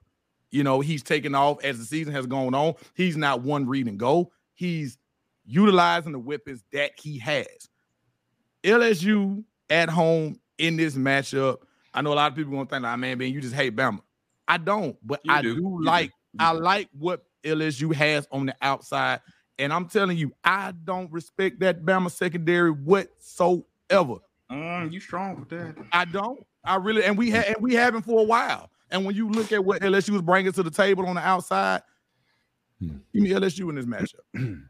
You 0.50 0.62
know, 0.62 0.80
he's 0.80 1.02
taking 1.02 1.34
off 1.34 1.62
as 1.64 1.78
the 1.78 1.84
season 1.84 2.14
has 2.14 2.26
gone 2.26 2.54
on. 2.54 2.74
He's 2.94 3.16
not 3.16 3.42
one 3.42 3.66
read 3.66 3.88
and 3.88 3.98
go. 3.98 4.30
He's 4.58 4.98
utilizing 5.46 6.10
the 6.10 6.18
weapons 6.18 6.64
that 6.72 6.90
he 6.98 7.16
has. 7.20 7.46
LSU 8.64 9.44
at 9.70 9.88
home 9.88 10.40
in 10.58 10.76
this 10.76 10.96
matchup. 10.96 11.58
I 11.94 12.02
know 12.02 12.12
a 12.12 12.16
lot 12.16 12.32
of 12.32 12.36
people 12.36 12.52
gonna 12.52 12.66
think, 12.66 12.84
"Ah, 12.84 12.96
man, 12.96 13.18
man, 13.18 13.32
you 13.32 13.40
just 13.40 13.54
hate 13.54 13.76
Bama." 13.76 14.00
I 14.48 14.58
don't, 14.58 14.96
but 15.06 15.20
You 15.22 15.32
I 15.32 15.42
do. 15.42 15.54
do, 15.54 15.80
like 15.84 16.10
do. 16.10 16.44
I 16.44 16.50
like 16.50 16.88
what 16.98 17.24
LSU 17.44 17.94
has 17.94 18.26
on 18.32 18.46
the 18.46 18.56
outside, 18.60 19.20
and 19.60 19.72
I'm 19.72 19.86
telling 19.86 20.18
you, 20.18 20.32
I 20.42 20.72
don't 20.72 21.10
respect 21.12 21.60
that 21.60 21.84
Bama 21.84 22.10
secondary 22.10 22.72
whatsoever. 22.72 24.16
Mm, 24.50 24.90
you 24.92 24.98
strong 24.98 25.38
with 25.38 25.50
that. 25.50 25.76
I 25.92 26.04
don't. 26.04 26.44
I 26.64 26.74
really, 26.76 27.04
and 27.04 27.16
we 27.16 27.30
had, 27.30 27.44
and 27.46 27.56
we 27.60 27.74
haven't 27.74 28.02
for 28.02 28.18
a 28.20 28.24
while. 28.24 28.70
And 28.90 29.04
when 29.04 29.14
you 29.14 29.28
look 29.30 29.52
at 29.52 29.64
what 29.64 29.82
LSU 29.82 30.10
was 30.10 30.22
bringing 30.22 30.50
to 30.50 30.64
the 30.64 30.70
table 30.70 31.06
on 31.06 31.14
the 31.14 31.20
outside, 31.26 31.82
Hmm. 32.80 32.96
give 33.12 33.22
me 33.22 33.30
LSU 33.30 33.68
in 33.68 33.74
this 33.74 33.86
matchup. 33.86 34.20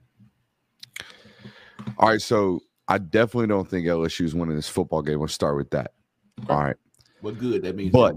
All 1.98 2.08
right, 2.08 2.20
so 2.20 2.60
I 2.88 2.98
definitely 2.98 3.48
don't 3.48 3.68
think 3.68 3.86
LSU 3.86 4.24
is 4.24 4.34
winning 4.34 4.56
this 4.56 4.68
football 4.68 5.02
game. 5.02 5.20
Let's 5.20 5.34
start 5.34 5.56
with 5.56 5.70
that. 5.70 5.92
All 6.48 6.62
right. 6.62 6.76
Well, 7.22 7.34
good. 7.34 7.62
That 7.62 7.76
means 7.76 7.92
But 7.92 8.14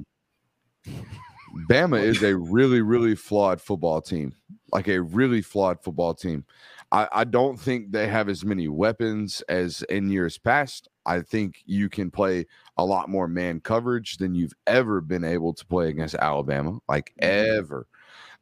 Bama 1.69 2.01
is 2.01 2.23
a 2.23 2.35
really, 2.35 2.81
really 2.81 3.15
flawed 3.15 3.61
football 3.61 4.01
team. 4.01 4.33
Like 4.71 4.87
a 4.87 5.01
really 5.01 5.41
flawed 5.41 5.83
football 5.83 6.13
team. 6.13 6.45
I, 6.91 7.07
I 7.11 7.23
don't 7.23 7.59
think 7.59 7.91
they 7.91 8.07
have 8.07 8.29
as 8.29 8.45
many 8.45 8.67
weapons 8.67 9.41
as 9.49 9.81
in 9.83 10.09
years 10.09 10.37
past. 10.37 10.87
I 11.05 11.21
think 11.21 11.61
you 11.65 11.89
can 11.89 12.11
play 12.11 12.45
a 12.77 12.85
lot 12.85 13.09
more 13.09 13.27
man 13.27 13.59
coverage 13.59 14.17
than 14.17 14.35
you've 14.35 14.53
ever 14.67 15.01
been 15.01 15.23
able 15.23 15.53
to 15.53 15.65
play 15.65 15.89
against 15.89 16.15
Alabama, 16.15 16.79
like 16.87 17.13
ever. 17.19 17.87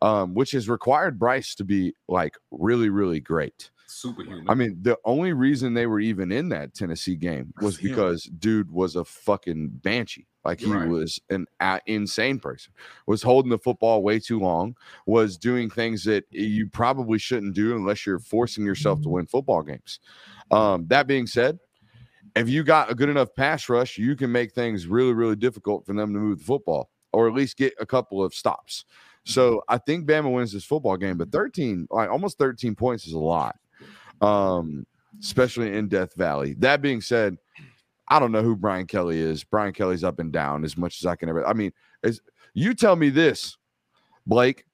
Um, 0.01 0.33
which 0.33 0.51
has 0.51 0.69
required 0.69 1.19
Bryce 1.19 1.55
to 1.55 1.65
be 1.65 1.93
like 2.07 2.37
really, 2.51 2.89
really 2.89 3.19
great. 3.19 3.69
Superhuman. 3.85 4.45
I 4.47 4.53
mean, 4.53 4.77
the 4.81 4.97
only 5.03 5.33
reason 5.33 5.73
they 5.73 5.87
were 5.87 5.99
even 5.99 6.31
in 6.31 6.47
that 6.49 6.73
Tennessee 6.73 7.15
game 7.17 7.53
was 7.59 7.77
because 7.77 8.23
dude 8.23 8.71
was 8.71 8.95
a 8.95 9.03
fucking 9.03 9.67
banshee. 9.83 10.27
Like 10.45 10.61
he 10.61 10.71
Right. 10.71 10.87
was 10.87 11.19
an 11.29 11.47
a- 11.59 11.81
insane 11.85 12.39
person. 12.39 12.71
Was 13.07 13.21
holding 13.23 13.49
the 13.49 13.57
football 13.57 14.01
way 14.01 14.19
too 14.19 14.39
long. 14.39 14.77
Was 15.05 15.37
doing 15.37 15.69
things 15.69 16.05
that 16.05 16.23
you 16.29 16.69
probably 16.69 17.17
shouldn't 17.19 17.55
do 17.55 17.75
unless 17.75 18.05
you're 18.05 18.19
forcing 18.19 18.63
yourself 18.63 19.01
to 19.01 19.09
win 19.09 19.25
football 19.25 19.63
games. 19.63 19.99
Um, 20.51 20.85
that 20.87 21.07
being 21.07 21.27
said, 21.27 21.59
if 22.35 22.47
you 22.47 22.63
got 22.63 22.89
a 22.89 22.95
good 22.95 23.09
enough 23.09 23.35
pass 23.35 23.67
rush, 23.67 23.97
you 23.97 24.15
can 24.15 24.31
make 24.31 24.53
things 24.53 24.87
really, 24.87 25.13
really 25.13 25.35
difficult 25.35 25.85
for 25.85 25.93
them 25.93 26.13
to 26.13 26.19
move 26.19 26.39
the 26.39 26.45
football 26.45 26.89
or 27.11 27.27
at 27.27 27.33
least 27.33 27.57
get 27.57 27.73
a 27.79 27.85
couple 27.85 28.23
of 28.23 28.33
stops. 28.33 28.85
So 29.29 29.63
I 29.67 29.77
think 29.77 30.07
Bama 30.07 30.31
wins 30.31 30.51
this 30.51 30.65
football 30.65 30.97
game, 30.97 31.17
but 31.17 31.31
13, 31.31 31.87
like 31.91 32.09
almost 32.09 32.37
13 32.37 32.75
points 32.75 33.05
is 33.07 33.13
a 33.13 33.19
lot 33.19 33.55
um, 34.21 34.85
especially 35.19 35.75
in 35.75 35.87
Death 35.87 36.13
Valley. 36.15 36.55
That 36.59 36.81
being 36.81 37.01
said, 37.01 37.37
I 38.07 38.19
don't 38.19 38.31
know 38.31 38.41
who 38.41 38.55
Brian 38.55 38.87
Kelly 38.87 39.19
is. 39.19 39.43
Brian 39.43 39.73
Kelly's 39.73 40.03
up 40.03 40.19
and 40.19 40.31
down 40.31 40.63
as 40.63 40.77
much 40.77 41.01
as 41.01 41.05
I 41.05 41.15
can 41.15 41.29
ever. 41.29 41.45
I 41.47 41.53
mean, 41.53 41.71
as 42.03 42.21
you 42.53 42.73
tell 42.73 42.95
me 42.95 43.09
this, 43.09 43.57
Blake. 44.25 44.65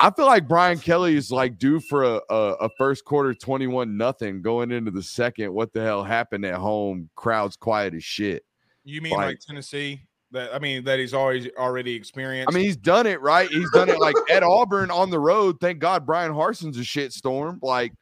I 0.00 0.10
feel 0.10 0.26
like 0.26 0.48
Brian 0.48 0.78
Kelly 0.80 1.16
is 1.16 1.30
like 1.30 1.56
due 1.56 1.78
for 1.78 2.02
a, 2.02 2.20
a, 2.28 2.52
a 2.62 2.70
first 2.76 3.04
quarter 3.04 3.32
21 3.32 3.96
nothing 3.96 4.42
going 4.42 4.72
into 4.72 4.90
the 4.90 5.02
second. 5.02 5.54
What 5.54 5.72
the 5.72 5.82
hell 5.82 6.02
happened 6.02 6.44
at 6.44 6.56
home? 6.56 7.08
Crowd's 7.14 7.56
quiet 7.56 7.94
as 7.94 8.02
shit. 8.02 8.44
You 8.82 9.00
mean 9.00 9.12
like, 9.12 9.26
Like- 9.26 9.40
Tennessee? 9.40 10.02
That 10.34 10.52
I 10.52 10.58
mean 10.58 10.84
that 10.84 10.98
he's 10.98 11.14
always 11.14 11.48
already 11.56 11.94
experienced. 11.94 12.52
I 12.52 12.54
mean, 12.54 12.64
he's 12.64 12.76
done 12.76 13.06
it 13.06 13.20
right. 13.20 13.48
He's 13.48 13.70
done 13.70 13.88
it 13.88 14.00
like 14.00 14.16
at 14.30 14.42
Auburn 14.42 14.90
on 14.90 15.08
the 15.08 15.20
road. 15.20 15.56
Thank 15.60 15.78
God 15.78 16.04
Bryan 16.04 16.32
Harsin's 16.32 16.76
a 16.76 16.84
shit 16.84 17.12
storm. 17.12 17.60
Like 17.62 17.92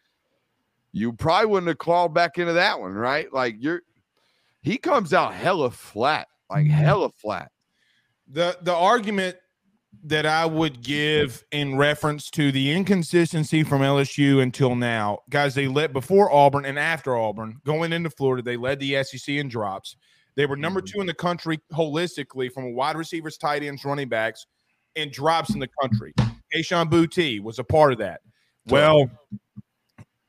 you 0.92 1.12
probably 1.12 1.46
wouldn't 1.46 1.68
have 1.68 1.78
clawed 1.78 2.14
back 2.14 2.38
into 2.38 2.54
that 2.54 2.80
one, 2.80 2.94
right? 2.94 3.30
Like 3.32 3.56
you're 3.58 3.82
he 4.62 4.78
comes 4.78 5.12
out 5.12 5.34
hella 5.34 5.70
flat, 5.70 6.26
like 6.48 6.64
mm-hmm. 6.64 6.72
hella 6.72 7.10
flat. 7.10 7.50
the 8.26 8.56
the 8.62 8.74
argument 8.74 9.36
that 10.04 10.24
I 10.24 10.46
would 10.46 10.82
give 10.82 11.44
in 11.52 11.76
reference 11.76 12.30
to 12.30 12.50
the 12.50 12.72
inconsistency 12.72 13.62
from 13.62 13.82
LSU 13.82 14.42
until 14.42 14.74
now, 14.74 15.18
guys, 15.28 15.54
they 15.54 15.68
led 15.68 15.92
before 15.92 16.32
Auburn 16.32 16.64
and 16.64 16.78
after 16.78 17.14
Auburn, 17.14 17.58
going 17.64 17.92
into 17.92 18.10
Florida, 18.10 18.42
they 18.42 18.56
led 18.56 18.80
the 18.80 19.04
SEC 19.04 19.28
in 19.34 19.48
drops. 19.48 19.96
They 20.36 20.46
were 20.46 20.56
number 20.56 20.80
mm-hmm. 20.80 20.94
two 20.94 21.00
in 21.00 21.06
the 21.06 21.14
country 21.14 21.60
holistically 21.72 22.50
from 22.50 22.74
wide 22.74 22.96
receivers, 22.96 23.36
tight 23.36 23.62
ends, 23.62 23.84
running 23.84 24.08
backs, 24.08 24.46
and 24.96 25.10
drops 25.10 25.54
in 25.54 25.60
the 25.60 25.68
country. 25.80 26.14
Kayshon 26.54 26.90
Boutte 26.90 27.40
was 27.42 27.58
a 27.58 27.64
part 27.64 27.92
of 27.92 27.98
that. 27.98 28.20
Well, 28.66 29.10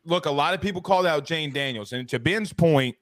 look, 0.05 0.25
a 0.25 0.31
lot 0.31 0.53
of 0.53 0.61
people 0.61 0.81
called 0.81 1.05
out 1.05 1.25
Jayden 1.25 1.53
Daniels, 1.53 1.93
and 1.93 2.07
to 2.09 2.19
Ben's 2.19 2.51
point, 2.53 2.95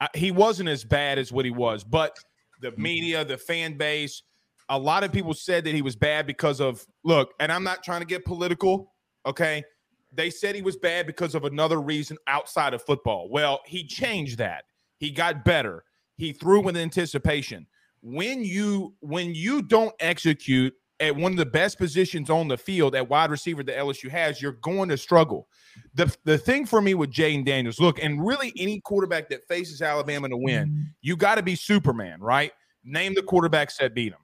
I, 0.00 0.08
he 0.14 0.30
wasn't 0.30 0.68
as 0.68 0.84
bad 0.84 1.18
as 1.18 1.32
what 1.32 1.44
he 1.44 1.50
was, 1.50 1.84
but 1.84 2.16
the 2.60 2.70
mm-hmm. 2.70 2.82
media, 2.82 3.24
the 3.24 3.36
fan 3.36 3.76
base, 3.76 4.22
a 4.68 4.78
lot 4.78 5.02
of 5.02 5.12
people 5.12 5.34
said 5.34 5.64
that 5.64 5.74
he 5.74 5.82
was 5.82 5.96
bad 5.96 6.26
because 6.26 6.60
of 6.60 6.86
look, 7.04 7.32
and 7.40 7.50
I'm 7.50 7.64
not 7.64 7.82
trying 7.82 8.00
to 8.00 8.06
get 8.06 8.24
political, 8.24 8.92
okay? 9.26 9.64
They 10.12 10.30
said 10.30 10.54
he 10.54 10.62
was 10.62 10.76
bad 10.76 11.06
because 11.06 11.34
of 11.34 11.44
another 11.44 11.80
reason 11.80 12.16
outside 12.26 12.74
of 12.74 12.82
football. 12.82 13.28
Well, 13.30 13.60
he 13.66 13.86
changed 13.86 14.38
that. 14.38 14.64
He 14.98 15.10
got 15.10 15.44
better. 15.44 15.84
He 16.18 16.32
threw 16.32 16.60
with 16.60 16.76
anticipation. 16.76 17.66
When 18.02 18.44
you 18.44 18.94
when 19.00 19.34
you 19.34 19.62
don't 19.62 19.94
execute 20.00 20.74
at 21.00 21.14
one 21.14 21.32
of 21.32 21.38
the 21.38 21.46
best 21.46 21.78
positions 21.78 22.28
on 22.28 22.48
the 22.48 22.56
field 22.56 22.96
at 22.96 23.08
wide 23.08 23.30
receiver 23.30 23.62
that 23.62 23.76
LSU 23.76 24.10
has, 24.10 24.42
you're 24.42 24.52
going 24.52 24.88
to 24.88 24.96
struggle. 24.96 25.48
The 25.94 26.14
the 26.24 26.36
thing 26.36 26.66
for 26.66 26.82
me 26.82 26.94
with 26.94 27.10
Jayden 27.10 27.46
Daniels, 27.46 27.80
look, 27.80 28.02
and 28.02 28.24
really 28.24 28.52
any 28.56 28.80
quarterback 28.80 29.28
that 29.30 29.46
faces 29.46 29.80
Alabama 29.80 30.28
to 30.28 30.36
win, 30.36 30.68
mm-hmm. 30.68 30.82
you 31.00 31.16
got 31.16 31.36
to 31.36 31.42
be 31.42 31.54
Superman, 31.54 32.20
right? 32.20 32.52
Name 32.84 33.14
the 33.14 33.22
quarterbacks 33.22 33.76
that 33.78 33.94
beat 33.94 34.12
him. 34.12 34.18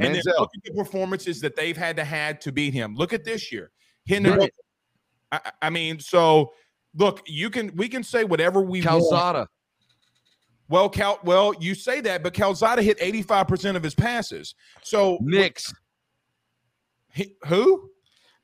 And 0.00 0.14
then 0.14 0.22
look 0.26 0.50
at 0.56 0.62
the 0.64 0.72
performances 0.74 1.40
that 1.40 1.54
they've 1.54 1.76
had 1.76 1.96
to 1.96 2.04
had 2.04 2.40
to 2.42 2.52
beat 2.52 2.74
him. 2.74 2.94
Look 2.96 3.12
at 3.12 3.24
this 3.24 3.52
year. 3.52 3.70
Hendon 4.08 4.38
Right. 4.38 4.54
I, 5.32 5.40
I- 5.44 5.52
I 5.62 5.70
mean, 5.70 5.98
so 5.98 6.52
look, 6.94 7.22
you 7.26 7.50
can 7.50 7.74
we 7.74 7.88
can 7.88 8.04
say 8.04 8.24
whatever 8.24 8.60
we 8.60 8.80
want. 9.00 9.48
Calzada. 10.68 10.72
Well, 10.72 10.88
Cal, 10.88 11.18
well, 11.24 11.54
you 11.60 11.74
say 11.74 12.00
that, 12.02 12.22
but 12.22 12.34
Calzada 12.34 12.82
hit 12.82 12.98
85% 12.98 13.76
of 13.76 13.82
his 13.82 13.94
passes. 13.94 14.54
So 14.82 15.18
Nix. 15.20 15.72
he, 17.12 17.34
who? 17.46 17.90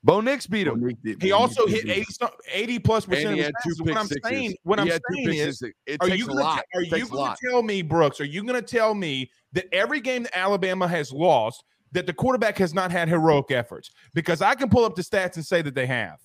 Bo 0.03 0.21
Nix 0.23 0.47
beat 0.47 0.66
him. 0.66 0.97
He 1.21 1.33
also 1.33 1.66
hit 1.66 1.87
80, 1.87 2.07
80 2.51 2.79
plus 2.79 3.05
percent 3.05 3.33
of 3.39 3.45
his 3.45 3.51
passes. 3.62 3.83
What 3.83 3.97
I'm 3.99 4.07
sixes. 4.07 4.31
saying, 4.31 4.55
what 4.62 4.81
He 4.81 4.91
I'm 4.93 5.01
saying 5.14 5.39
is, 5.39 5.62
it 5.62 5.99
are 6.01 6.09
you 6.09 6.27
gonna, 6.27 6.41
lot. 6.41 6.64
are 6.75 6.83
you 6.83 6.91
takes 6.91 7.09
a 7.09 7.11
going 7.11 7.23
lot. 7.23 7.37
to 7.39 7.49
tell 7.51 7.62
me, 7.62 7.83
Brooks? 7.83 8.18
Are 8.21 8.25
you 8.25 8.43
going 8.43 8.55
to 8.55 8.62
tell 8.62 8.95
me 8.95 9.31
that 9.53 9.66
every 9.75 10.01
game 10.01 10.23
that 10.23 10.37
Alabama 10.39 10.89
has 10.89 11.12
lost, 11.12 11.64
that 11.93 12.07
the 12.07 12.14
quarterback 12.14 12.57
has 12.59 12.73
not 12.73 12.91
had 12.91 13.11
heroic 13.11 13.51
efforts? 13.51 13.91
Because 14.14 14.41
I 14.41 14.55
can 14.55 14.71
pull 14.71 14.87
up 14.87 14.95
the 14.97 15.03
stats 15.03 15.37
and 15.37 15.45
say 15.45 15.61
that 15.61 15.75
they 15.75 15.87
have. 15.87 16.18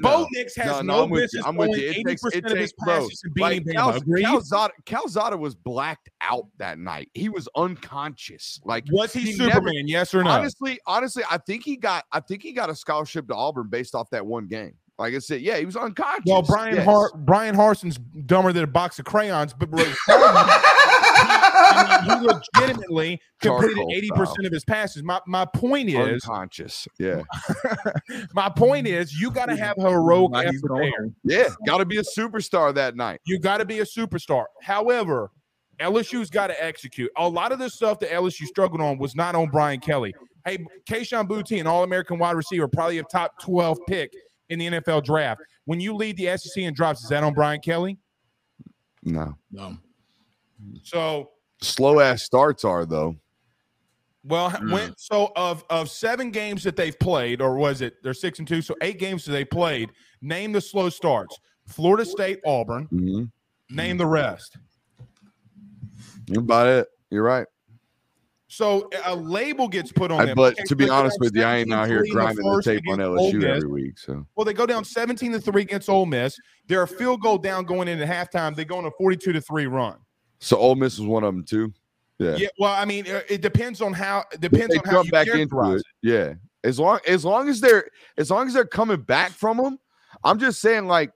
Bo 0.00 0.26
Nix 0.32 0.56
has 0.56 0.66
No, 0.66 0.80
no, 0.80 0.82
no, 0.82 1.02
I'm 1.04 1.10
with 1.10 1.20
you. 1.20 1.24
business 1.24 1.44
I'm 1.46 1.56
with 1.56 1.78
you. 1.78 1.88
It 1.90 1.96
80% 1.98 2.04
takes- 2.06 2.24
it 2.24 2.44
of 2.44 2.56
his 2.58 2.72
takes- 2.86 3.22
and 3.24 3.32
Like 3.38 3.64
Cal-. 3.70 4.00
Calzada, 4.00 4.72
Calzada 4.86 5.36
was 5.36 5.54
blacked 5.54 6.08
out 6.20 6.46
that 6.58 6.78
night. 6.78 7.10
He 7.14 7.28
was 7.28 7.48
unconscious. 7.56 8.60
Like 8.64 8.84
Was 8.90 9.12
he, 9.12 9.32
he 9.32 9.36
never- 9.38 9.52
Superman? 9.54 9.88
yes 9.88 10.14
or 10.14 10.24
no? 10.24 10.30
honestly, 10.30 10.78
honestly, 10.86 11.24
I 11.30 11.38
think 11.38 11.64
he 11.64 11.76
got 11.76 12.04
I 12.12 12.20
think 12.20 12.42
he 12.42 12.52
got 12.52 12.70
a 12.70 12.74
scholarship 12.74 13.28
to 13.28 13.34
Auburn 13.34 13.68
based 13.68 13.94
off 13.94 14.08
that 14.10 14.24
one 14.24 14.46
game. 14.46 14.74
Like 14.98 15.14
I 15.14 15.18
said, 15.18 15.40
yeah, 15.40 15.56
he 15.58 15.64
was 15.64 15.74
unconscious. 15.76 16.24
Well, 16.26 16.42
Brian 16.42 16.76
yes. 16.76 17.10
Bryan 17.16 17.54
Harsin's 17.54 17.98
dumber 18.26 18.52
than 18.52 18.64
a 18.64 18.68
box 18.68 18.98
of 18.98 19.04
crayons, 19.04 19.52
but 19.52 19.68
I 21.62 22.06
mean, 22.06 22.20
he 22.20 22.26
legitimately 22.26 23.20
completed 23.40 23.84
eighty 23.92 24.10
percent 24.10 24.46
of 24.46 24.52
his 24.52 24.64
passes. 24.64 25.02
My 25.02 25.20
my 25.26 25.44
point 25.44 25.88
is, 25.90 26.24
unconscious. 26.24 26.86
Yeah. 26.98 27.22
my 28.34 28.48
point 28.48 28.86
is, 28.86 29.18
you 29.18 29.30
got 29.30 29.46
to 29.46 29.56
have 29.56 29.76
heroic 29.76 30.32
Like 30.32 30.48
effort 30.48 30.72
there. 30.76 31.10
Yeah. 31.24 31.48
Gotta 31.66 31.84
be 31.84 31.98
a 31.98 32.02
superstar 32.02 32.74
that 32.74 32.96
night. 32.96 33.20
You 33.26 33.38
got 33.38 33.58
to 33.58 33.64
be 33.64 33.80
a 33.80 33.84
superstar. 33.84 34.44
However, 34.62 35.30
LSU's 35.80 36.30
got 36.30 36.48
to 36.48 36.64
execute. 36.64 37.10
A 37.16 37.28
lot 37.28 37.52
of 37.52 37.58
the 37.58 37.68
stuff 37.68 37.98
that 38.00 38.10
LSU 38.10 38.46
struggled 38.46 38.80
on 38.80 38.98
was 38.98 39.14
not 39.14 39.34
on 39.34 39.48
Brian 39.48 39.80
Kelly. 39.80 40.14
Hey, 40.44 40.64
Kayshon 40.88 41.28
Boutte, 41.28 41.60
an 41.60 41.66
All-American 41.66 42.18
wide 42.18 42.36
receiver, 42.36 42.68
probably 42.68 42.98
a 42.98 43.04
top 43.04 43.40
twelve 43.40 43.78
pick 43.88 44.12
in 44.48 44.58
the 44.58 44.68
NFL 44.68 45.04
draft. 45.04 45.40
When 45.64 45.80
you 45.80 45.94
lead 45.94 46.16
the 46.16 46.36
SEC 46.36 46.62
in 46.62 46.74
drops, 46.74 47.02
is 47.02 47.08
that 47.10 47.22
on 47.22 47.32
Brian 47.34 47.60
Kelly? 47.60 47.98
No. 49.02 49.36
No. 49.50 49.76
So 50.82 51.30
Slow 51.62 52.00
ass 52.00 52.22
starts 52.24 52.64
are 52.64 52.84
though. 52.84 53.16
Well, 54.24 54.50
Mm. 54.50 54.72
when 54.72 54.94
so 54.96 55.32
of 55.36 55.64
of 55.70 55.90
seven 55.90 56.30
games 56.30 56.62
that 56.64 56.76
they've 56.76 56.98
played, 56.98 57.40
or 57.40 57.56
was 57.56 57.80
it 57.80 57.94
they're 58.02 58.14
six 58.14 58.38
and 58.38 58.46
two? 58.46 58.62
So 58.62 58.76
eight 58.82 58.98
games 58.98 59.24
that 59.24 59.32
they 59.32 59.44
played. 59.44 59.90
Name 60.20 60.52
the 60.52 60.60
slow 60.60 60.88
starts: 60.90 61.38
Florida 61.66 62.04
State, 62.04 62.40
Auburn. 62.46 62.86
Mhm. 62.92 63.30
Name 63.70 63.96
the 63.96 64.06
rest. 64.06 64.56
You're 66.28 66.40
about 66.42 66.66
it. 66.68 66.88
You're 67.10 67.24
right. 67.24 67.46
So 68.48 68.90
a 69.06 69.16
label 69.16 69.66
gets 69.66 69.90
put 69.90 70.12
on 70.12 70.20
I, 70.20 70.26
them. 70.26 70.36
but 70.36 70.52
Okay, 70.54 70.64
to 70.66 70.76
be 70.76 70.84
so 70.84 70.86
they 70.86 70.90
go 70.90 70.94
honest 70.98 71.18
with 71.20 71.34
you, 71.34 71.42
I 71.42 71.56
ain't 71.56 71.72
out 71.72 71.88
here 71.88 72.02
17-3 72.04 72.08
the 72.08 72.12
grinding 72.12 72.52
the 72.52 72.62
tape 72.62 72.82
on 72.90 72.98
LSU 72.98 73.44
every 73.44 73.68
week. 73.68 73.98
So 73.98 74.26
Well, 74.36 74.44
they 74.44 74.52
go 74.52 74.66
down 74.66 74.84
17 74.84 75.32
to 75.32 75.40
3 75.40 75.62
against 75.62 75.88
Ole 75.88 76.04
Miss. 76.04 76.36
They're 76.68 76.82
a 76.82 76.86
field 76.88 77.22
goal 77.22 77.38
down 77.38 77.64
going 77.64 77.88
into 77.88 78.04
halftime. 78.04 78.54
They 78.54 78.66
go 78.66 78.76
on 78.76 78.84
a 78.84 78.90
42 78.98 79.32
to 79.32 79.40
3 79.40 79.66
run. 79.66 79.96
So 80.42 80.56
Ole 80.56 80.74
Miss 80.74 80.98
was 80.98 81.06
one 81.06 81.24
of 81.24 81.34
them 81.34 81.44
too. 81.44 81.72
Yeah. 82.18 82.36
Yeah. 82.36 82.48
well, 82.58 82.74
I 82.74 82.84
mean, 82.84 83.04
it 83.06 83.40
depends 83.42 83.80
on 83.80 83.92
how 83.92 84.24
depends 84.38 84.76
on 84.76 84.84
how 84.84 85.02
you 85.02 85.10
back 85.10 85.26
into 85.26 85.36
characterize 85.38 85.80
it. 85.80 85.86
Yeah. 86.02 86.34
As 86.64 86.78
long 86.78 87.00
as 87.06 87.24
long 87.24 87.48
as 87.48 87.60
they're 87.60 87.88
as 88.16 88.30
long 88.30 88.46
as 88.46 88.54
they're 88.54 88.64
coming 88.64 89.00
back 89.00 89.32
from 89.32 89.56
them, 89.56 89.78
I'm 90.22 90.38
just 90.38 90.60
saying 90.60 90.86
like 90.86 91.10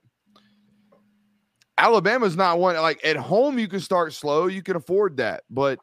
Alabama's 1.79 2.37
not 2.37 2.59
one 2.59 2.77
like 2.77 3.05
at 3.05 3.17
home 3.17 3.59
you 3.59 3.69
can 3.69 3.81
start 3.81 4.13
slow, 4.13 4.47
you 4.47 4.63
can 4.63 4.77
afford 4.77 5.19
that. 5.19 5.45
But 5.51 5.79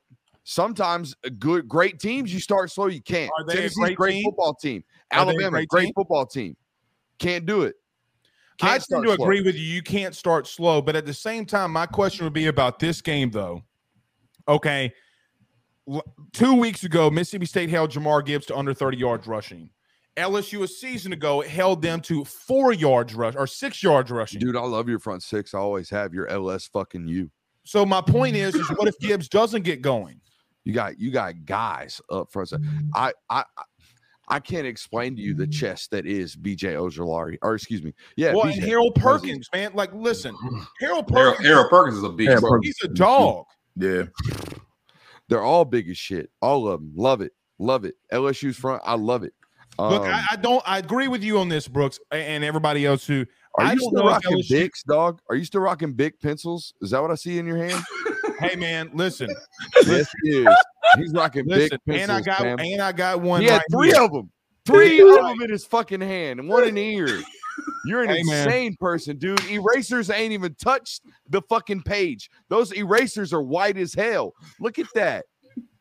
Sometimes 0.46 1.16
good, 1.40 1.68
great 1.70 2.00
teams 2.00 2.34
you 2.34 2.42
start 2.42 2.70
slow. 2.70 2.88
You 2.88 3.02
can't. 3.02 3.32
Are 3.38 3.46
they 3.46 3.66
a 3.66 3.70
great 3.70 3.96
great 3.96 4.12
team? 4.12 4.24
football 4.26 4.54
team. 4.54 4.84
Are 5.12 5.20
Alabama, 5.20 5.52
great 5.52 5.70
great, 5.70 5.86
team? 5.86 5.94
football 5.96 6.26
team. 6.26 6.58
Can't 7.18 7.46
do 7.46 7.62
it. 7.62 7.76
I 8.62 8.78
tend 8.78 9.04
to 9.04 9.16
slow. 9.16 9.26
agree 9.26 9.42
with 9.42 9.56
you. 9.56 9.62
You 9.62 9.82
can't 9.82 10.16
start 10.16 10.48
slow, 10.48 10.82
but 10.82 10.96
at 10.96 11.06
the 11.06 11.14
same 11.14 11.46
time, 11.46 11.72
my 11.72 11.86
question 11.86 12.26
would 12.26 12.34
be 12.34 12.48
about 12.48 12.80
this 12.80 13.02
game, 13.02 13.32
though. 13.32 13.64
Okay, 14.48 14.94
two 16.32 16.56
weeks 16.56 16.84
ago, 16.84 17.10
Mississippi 17.10 17.46
State 17.46 17.70
held 17.70 17.92
Jahmyr 17.92 18.26
Gibbs 18.26 18.46
to 18.48 18.58
under 18.58 18.74
30 18.74 18.98
yards 18.98 19.28
rushing. 19.28 19.70
LSU 20.18 20.62
a 20.64 20.68
season 20.68 21.12
ago 21.12 21.42
held 21.42 21.82
them 21.82 22.00
to 22.02 22.24
four 22.24 22.72
yards 22.72 23.16
rush 23.16 23.36
or 23.36 23.48
six 23.48 23.82
yards 23.82 24.12
rushing. 24.12 24.40
Dude, 24.40 24.56
I 24.56 24.62
love 24.62 24.88
your 24.88 25.00
front 25.00 25.24
six. 25.24 25.54
I 25.56 25.60
always 25.60 25.90
have 25.90 26.14
your 26.14 26.28
LS 26.28 26.68
fucking 26.68 27.08
you. 27.08 27.32
So 27.64 27.86
my 27.86 28.02
point 28.02 28.36
is, 28.36 28.54
is 28.54 28.68
what 28.70 28.88
if 28.88 29.00
Gibbs 29.00 29.28
doesn't 29.28 29.64
get 29.64 29.82
going? 29.82 30.20
You 30.66 30.74
got 30.74 31.00
you 31.00 31.12
got 31.12 31.46
guys 31.46 32.00
up 32.10 32.32
front. 32.32 32.54
I 32.94 33.12
I 33.30 33.44
I- 34.28 34.36
I 34.36 34.40
can't 34.40 34.66
explain 34.66 35.16
to 35.18 35.22
you 35.22 35.34
the 35.34 35.46
chest 35.48 35.92
that 35.92 36.06
is 36.06 36.36
BJ 36.36 36.74
Ojulari, 36.76 37.38
or 37.42 37.56
excuse 37.56 37.84
me, 37.84 37.94
yeah. 38.16 38.34
well, 38.34 38.46
BJ. 38.46 38.54
and 38.56 38.64
Harold 38.64 38.96
That 38.96 39.04
was 39.06 39.16
it. 39.16 39.26
Perkins, 39.28 39.50
man, 39.54 39.72
like 39.74 39.94
listen, 39.94 40.36
Harold 40.42 40.66
Harold, 40.80 41.08
Perkins, 41.08 41.48
Harold 41.48 41.70
Perkins 41.70 41.98
is 41.98 42.04
a 42.04 42.10
beast. 42.10 42.30
Harold 42.30 42.44
Perkins. 42.46 42.66
he's 42.82 42.90
a 42.90 42.94
dog. 42.94 43.46
Yeah. 43.76 44.04
They're 45.30 45.42
all 45.42 45.66
big 45.66 45.90
as 45.90 45.98
shit. 45.98 46.30
All 46.42 46.68
of 46.68 46.80
them. 46.80 46.92
Love 46.96 47.22
it. 47.22 47.32
Love 47.60 47.86
it. 47.86 47.96
LSU's 48.12 48.58
front. 48.58 48.82
I 48.86 48.96
love 48.96 49.24
it. 49.24 49.34
Look, 49.80 50.04
Um, 50.04 50.08
I, 50.08 50.26
I 50.32 50.36
don't. 50.36 50.62
I 50.66 50.78
agree 50.78 51.08
with 51.08 51.24
you 51.24 51.40
on 51.40 51.50
this, 51.50 51.68
Brooks, 51.68 52.00
and 52.12 52.44
everybody 52.44 52.86
else 52.86 53.08
who. 53.08 53.26
are 53.56 53.66
I 53.66 53.74
you 53.74 53.80
don't 53.80 53.90
still 53.90 54.04
know 54.04 54.10
rocking 54.10 54.38
LSU 54.38 54.52
Bics, 54.52 54.84
dog? 54.88 55.20
Are 55.30 55.36
you 55.36 55.46
still 55.46 55.62
rocking 55.62 55.94
big 55.94 56.20
pencils? 56.20 56.74
Is 56.82 56.92
that 56.92 57.02
what 57.02 57.10
I 57.12 57.16
see 57.16 57.40
in 57.40 57.46
your 57.48 57.58
hand? 57.58 57.84
Hey, 58.40 58.56
man, 58.56 58.92
listen, 58.94 59.30
yes, 59.86 60.08
he 60.24 60.30
is. 60.44 60.48
He's 60.98 61.12
rocking 61.14 61.46
listen, 61.48 61.78
big 61.86 62.00
and 62.02 62.12
I 62.12 62.16
pencils. 62.22 62.26
got 62.26 62.38
fam. 62.40 62.60
and 62.60 62.82
I 62.82 62.92
got 62.92 63.22
one. 63.22 63.42
He 63.42 63.48
had 63.48 63.56
right 63.58 63.62
three 63.72 63.92
here. 63.92 64.02
of 64.02 64.12
them. 64.12 64.32
Three 64.66 65.02
of 65.02 65.16
them 65.16 65.42
in 65.42 65.50
his 65.50 65.66
fucking 65.66 66.02
hand 66.02 66.40
and 66.40 66.48
one 66.50 66.64
in 66.68 66.76
the 66.76 66.82
ear. 66.82 67.20
You're 67.86 68.04
an 68.04 68.10
Hey, 68.10 68.24
man. 68.24 68.48
insane 68.48 68.76
person, 68.80 69.18
dude. 69.18 69.44
Erasers 69.50 70.10
ain't 70.10 70.32
even 70.32 70.56
touched 70.56 71.02
the 71.30 71.42
fucking 71.50 71.82
page. 71.84 72.30
Those 72.50 72.72
erasers 72.74 73.34
are 73.34 73.42
white 73.44 73.78
as 73.78 73.94
hell. 73.94 74.34
Look 74.62 74.80
at 74.80 74.88
that. 74.96 75.26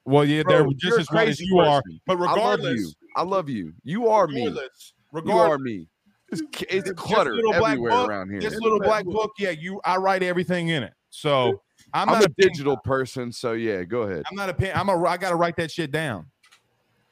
Well, 0.05 0.25
yeah, 0.25 0.43
Bro, 0.43 0.65
they're 0.65 0.67
just 0.79 0.99
as 0.99 1.11
white 1.13 1.29
as 1.29 1.39
you 1.41 1.61
are. 1.61 1.81
person. 1.81 2.01
But 2.07 2.17
I 2.19 2.21
love 2.21 2.29
you. 2.29 2.35
regardless, 2.35 2.95
I 3.17 3.23
love 3.23 3.49
you. 3.49 3.73
You 3.85 4.09
are 4.09 4.27
me. 4.27 4.49
regardless, 4.49 4.95
You 5.27 5.33
are 5.39 5.59
me. 5.59 5.87
It's, 6.33 6.43
it's 6.69 6.91
clutter 6.93 7.37
everywhere 7.55 7.91
book- 7.93 8.09
around 8.11 8.31
here. 8.31 8.41
this 8.41 8.55
little 8.59 8.81
black 8.81 9.05
book, 9.05 9.31
yeah, 9.39 9.51
you, 9.51 9.81
I 9.85 9.97
write 9.99 10.23
everything 10.25 10.69
in 10.69 10.83
it. 10.83 10.93
So 11.11 11.63
I'm, 11.95 12.09
I'm 12.09 12.15
not 12.21 12.25
a 12.25 12.35
digital 12.39 12.77
person, 12.79 13.31
so 13.33 13.53
yeah, 13.53 13.83
go 13.85 14.03
ahead. 14.03 14.23
I'm 14.31 14.37
not 14.37 14.49
a 14.49 14.55
pen. 14.55 14.73
I'm 14.75 14.89
a. 14.89 15.03
I 15.05 15.17
got 15.17 15.31
to 15.31 15.37
write 15.37 15.57
that 15.57 15.71
shit 15.71 15.91
down. 15.91 16.27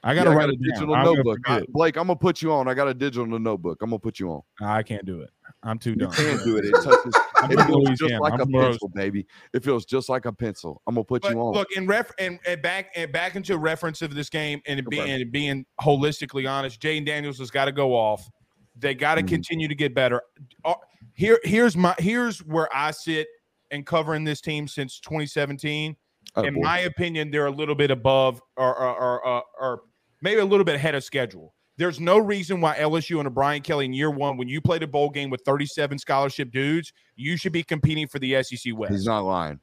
I 0.03 0.14
got 0.14 0.24
to 0.24 0.31
I 0.31 0.35
write 0.35 0.41
got 0.47 0.49
a 0.49 0.53
it 0.53 0.57
down. 0.57 0.68
digital 0.74 0.95
gonna 0.95 1.05
notebook. 1.05 1.39
I- 1.47 1.62
Blake, 1.68 1.97
I'm 1.97 2.07
gonna 2.07 2.16
put 2.16 2.41
you 2.41 2.53
on. 2.53 2.66
I 2.68 2.72
got 2.74 2.89
a 2.89 2.95
digital 2.95 3.26
notebook. 3.26 3.78
I'm 3.83 3.91
gonna 3.91 3.99
put 3.99 4.18
you 4.18 4.31
on. 4.31 4.41
I 4.62 4.83
can't 4.83 5.05
do 5.05 5.20
it. 5.20 5.28
I'm 5.62 5.78
too 5.78 5.95
dumb. 5.95 6.11
You 6.16 6.24
dumb. 6.24 6.37
can 6.39 6.47
do 6.47 6.57
it. 6.57 6.64
It 6.64 6.72
touches. 6.83 7.14
It 7.43 7.59
feels 7.66 7.99
just 7.99 8.20
like 8.20 8.35
I'm 8.35 8.41
a 8.55 8.59
Rose. 8.59 8.72
pencil, 8.74 8.89
baby. 8.95 9.26
It 9.55 9.64
feels 9.64 9.87
just 9.87 10.11
like 10.11 10.26
a 10.26 10.33
pencil. 10.33 10.83
I'm 10.87 10.95
gonna 10.95 11.05
put 11.05 11.22
But 11.22 11.33
you 11.33 11.41
on. 11.41 11.55
look, 11.55 11.68
in 11.74 11.87
ref 11.87 12.12
and, 12.18 12.39
and 12.47 12.61
back 12.61 12.91
and 12.95 13.11
back 13.11 13.35
into 13.35 13.57
reference 13.57 14.03
of 14.03 14.14
this 14.14 14.28
game 14.28 14.61
and 14.66 14.85
being 14.91 15.03
Okay. 15.05 15.22
and 15.22 15.33
being 15.33 15.64
holistically 15.81 16.47
honest, 16.51 16.78
Jayden 16.83 17.07
Daniels 17.07 17.39
has 17.39 17.51
got 17.51 17.64
to 17.64 17.72
go 17.72 17.95
off. 17.95 18.28
They 18.76 18.95
got 18.95 19.14
to 19.14 19.22
Mhm. 19.22 19.28
continue 19.28 19.68
to 19.68 19.74
get 19.74 19.95
better. 19.95 20.20
Uh, 20.66 20.74
Here, 21.14 21.41
here's 21.43 21.78
my 21.78 21.95
here's 21.99 22.41
where 22.41 22.68
I 22.76 22.91
sit 22.91 23.26
and 23.71 23.87
covering 23.87 24.25
this 24.25 24.41
team 24.41 24.66
since 24.68 25.01
2017. 25.01 25.97
Oh, 26.37 26.43
in 26.43 26.55
boy. 26.55 26.61
my 26.61 26.79
opinion, 26.81 27.31
they're 27.31 27.47
a 27.47 27.51
little 27.51 27.75
bit 27.75 27.91
above 27.91 28.41
or 28.57 28.77
or, 28.77 29.25
or, 29.25 29.43
or, 29.61 29.81
maybe 30.23 30.41
a 30.41 30.45
little 30.45 30.64
bit 30.64 30.75
ahead 30.75 30.95
of 30.95 31.03
schedule. 31.03 31.55
There's 31.77 31.99
no 31.99 32.18
reason 32.18 32.61
why 32.61 32.77
LSU 32.77 33.18
and 33.18 33.27
a 33.27 33.31
Brian 33.31 33.62
Kelly 33.62 33.87
in 33.87 33.93
year 33.95 34.11
one, 34.11 34.37
when 34.37 34.49
you 34.49 34.61
played 34.61 34.83
a 34.83 34.87
bowl 34.87 35.09
game 35.09 35.31
with 35.31 35.41
37 35.47 35.99
scholarship 35.99 36.51
dudes, 36.53 36.93
you 37.16 37.37
should 37.39 37.53
be 37.53 37.62
competing 37.62 38.07
for 38.07 38.18
the 38.18 38.43
SEC 38.43 38.77
West. 38.77 38.93
He's 38.93 39.07
not 39.07 39.21
lying. 39.25 39.59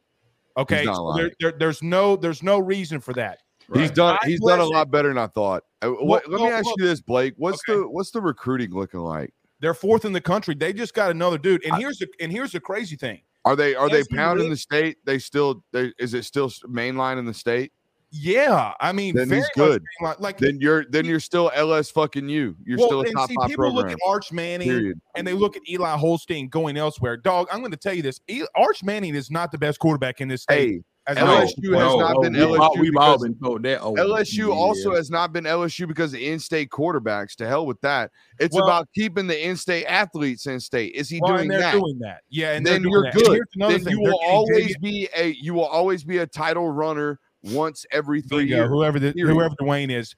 Okay, 0.58 0.84
not 0.86 0.96
so 0.96 1.14
there, 1.16 1.32
there- 1.40 1.54
there's 1.60 1.84
no 1.84 2.16
there's 2.16 2.42
no 2.42 2.58
reason 2.60 3.00
for 3.00 3.14
that. 3.14 3.40
He's 3.74 3.92
done. 3.92 4.18
God 4.22 4.28
He's 4.28 4.40
done 4.40 4.60
a 4.60 4.66
lot 4.66 4.90
better 4.90 5.10
than 5.10 5.18
I 5.18 5.28
thought. 5.28 5.64
Uh, 5.82 5.90
what, 5.90 6.28
let 6.30 6.40
me 6.42 6.48
ask 6.48 6.66
look- 6.66 6.80
you 6.80 6.86
this, 6.86 7.02
Blake. 7.02 7.34
What's 7.38 7.62
Okay. 7.70 7.80
the 7.80 7.88
what's 7.88 8.12
the 8.12 8.22
recruiting 8.22 8.72
looking 8.72 9.02
like? 9.02 9.34
They're 9.60 9.74
fourth 9.74 10.06
in 10.06 10.14
the 10.14 10.22
country. 10.22 10.56
They 10.56 10.72
just 10.74 10.94
got 10.94 11.12
another 11.12 11.38
dude. 11.38 11.64
And 11.66 11.76
here's 11.78 11.98
the 11.98 12.08
and 12.20 12.32
here's 12.32 12.52
the 12.52 12.60
crazy 12.60 12.96
thing. 12.96 13.22
Are 13.46 13.56
they 13.56 13.76
are 13.76 13.90
they 13.90 14.00
As 14.00 14.08
pounding 14.08 14.50
the 14.50 14.58
state? 14.58 14.98
They 15.06 15.20
still 15.20 15.64
they 15.72 15.94
is 15.98 16.14
it 16.14 16.26
still 16.26 16.50
mainline 16.50 17.18
in 17.18 17.26
the 17.26 17.34
state? 17.34 17.72
Yeah, 18.10 18.74
I 18.80 18.94
mean, 18.94 19.16
Then 19.16 19.30
he's 19.30 19.50
good. 19.50 19.84
Like, 20.02 20.20
like 20.20 20.38
Then 20.38 20.60
you're 20.62 20.86
then 20.90 21.06
you're 21.06 21.20
still 21.20 21.52
LS 21.54 21.92
fucking 21.92 22.30
you. 22.30 22.56
You're 22.64 22.78
well, 22.78 22.88
still 22.88 23.02
a 23.02 23.12
top 23.12 23.30
see, 23.30 23.36
five 23.36 23.50
people 23.50 23.66
program. 23.66 23.86
look 23.86 23.92
at 23.92 23.98
Arch 24.06 24.32
Manning 24.32 24.70
Period. 24.70 25.02
and 25.16 25.28
they 25.28 25.34
look 25.34 25.58
at 25.58 25.62
Eli 25.70 25.98
Holstein 25.98 26.48
going 26.48 26.78
elsewhere. 26.78 27.18
Dog, 27.18 27.48
I'm 27.52 27.60
going 27.60 27.72
to 27.72 27.78
tell 27.78 27.94
you 27.94 28.02
this: 28.02 28.22
Arch 28.56 28.84
Manning 28.84 29.14
is 29.14 29.30
not 29.30 29.52
the 29.52 29.58
best 29.58 29.80
quarterback 29.80 30.22
in 30.22 30.30
this 30.30 30.44
state. 30.44 30.70
Hey, 30.70 30.82
as 31.08 31.16
No. 31.16 31.26
LSU 31.26 31.72
has 31.72 31.72
no, 31.72 32.00
not 32.00 32.22
been 32.22 32.36
all, 32.36 32.58
LSU. 32.76 32.80
we've 32.82 32.98
all 32.98 33.14
because- 33.18 33.22
been 33.24 33.40
told 33.40 33.64
that. 33.64 33.80
Oh, 33.82 33.94
LSU 33.94 34.54
also 34.54 34.94
has 34.96 35.10
not 35.10 35.32
been 35.32 35.46
LSU 35.46 35.88
because 35.88 36.14
of 36.14 36.20
in-state 36.20 36.70
quarterbacks. 36.70 37.36
To 37.38 37.48
hell 37.48 37.66
with 37.66 37.80
that. 37.82 38.12
It's 38.40 38.54
Well- 38.56 38.66
about 38.66 38.88
keeping 38.94 39.26
the 39.28 39.48
in-state 39.48 39.86
athletes 39.86 40.46
in 40.48 40.60
state. 40.60 40.94
Is 40.96 41.10
he 41.10 41.20
Well, 41.22 41.38
doing 41.38 41.50
that? 41.50 41.72
doing 41.74 41.98
that. 42.00 42.22
Yeah, 42.30 42.52
and 42.54 42.66
then 42.66 42.84
you're 42.84 43.04
that. 43.04 43.14
Good. 43.14 43.42
Then 43.56 43.84
thing. 43.84 43.94
you 43.94 44.04
They're 44.04 44.12
will 44.12 44.20
getting 44.20 44.36
always 44.36 44.78
be 44.78 45.10
a 45.16 45.28
you 45.40 45.54
will 45.54 45.66
always 45.66 46.04
be 46.04 46.18
a 46.18 46.28
title 46.28 46.70
runner 46.70 47.20
once 47.44 47.86
every 47.92 48.22
three 48.22 48.46
Bingo, 48.46 48.56
years. 48.58 48.70
whoever 48.70 49.00
the, 49.00 49.14
whoever 49.16 49.56
Dwayne 49.62 49.92
is, 49.92 50.14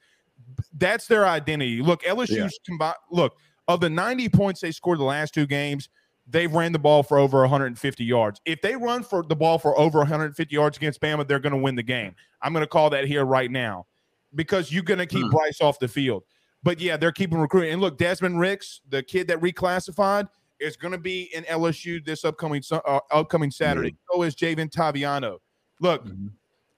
that's 0.78 1.06
their 1.06 1.26
identity. 1.26 1.80
Look, 1.82 2.02
LSU's 2.02 2.58
combined. 2.66 2.96
Look, 3.10 3.36
of 3.68 3.80
the 3.80 3.90
90 3.90 4.28
points 4.28 4.60
they 4.60 4.72
scored 4.72 4.98
the 4.98 5.04
last 5.04 5.32
two 5.34 5.46
games, 5.46 5.88
they've 6.30 6.52
ran 6.52 6.72
the 6.72 6.78
ball 6.78 7.02
for 7.02 7.18
over 7.18 7.40
150 7.40 8.04
yards. 8.04 8.40
If 8.44 8.62
they 8.62 8.76
run 8.76 9.02
for 9.02 9.22
the 9.22 9.36
ball 9.36 9.58
for 9.58 9.78
over 9.78 9.98
150 9.98 10.54
yards 10.54 10.76
against 10.76 11.00
Bama, 11.00 11.26
they're 11.26 11.38
going 11.40 11.52
to 11.52 11.58
win 11.58 11.74
the 11.74 11.82
game. 11.82 12.14
I'm 12.42 12.52
going 12.52 12.62
to 12.62 12.68
call 12.68 12.90
that 12.90 13.04
here 13.06 13.24
right 13.24 13.50
now 13.50 13.86
because 14.34 14.72
you're 14.72 14.82
going 14.82 14.98
to 14.98 15.06
keep 15.06 15.24
Hmm. 15.24 15.30
Bryce 15.30 15.60
off 15.60 15.78
the 15.78 15.88
field. 15.88 16.24
But 16.62 16.80
yeah, 16.80 16.96
they're 16.96 17.12
keeping 17.12 17.38
recruiting. 17.38 17.72
And 17.72 17.80
look, 17.80 17.98
Desmond 17.98 18.38
Ricks, 18.38 18.80
the 18.88 19.02
kid 19.02 19.28
that 19.28 19.40
reclassified, 19.40 20.28
is 20.60 20.76
going 20.76 20.92
to 20.92 20.98
be 20.98 21.30
in 21.34 21.44
LSU 21.44 22.04
this 22.04 22.24
upcoming 22.24 22.62
uh, 22.70 23.00
upcoming 23.10 23.50
Saturday. 23.50 23.96
So 24.12 24.22
is 24.22 24.34
Javen 24.34 24.70
Taviano. 24.70 25.38
Look, 25.80 26.06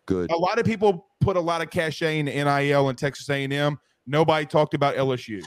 Good. 0.06 0.30
a 0.30 0.36
lot 0.36 0.60
of 0.60 0.64
people 0.64 1.08
put 1.20 1.36
a 1.36 1.40
lot 1.40 1.62
of 1.62 1.70
cachet 1.70 2.20
in 2.20 2.26
NIL 2.26 2.88
and 2.88 2.96
Texas 2.96 3.28
A&M. 3.28 3.78
Nobody 4.06 4.46
talked 4.46 4.74
about 4.74 4.94
LSU. 4.94 5.44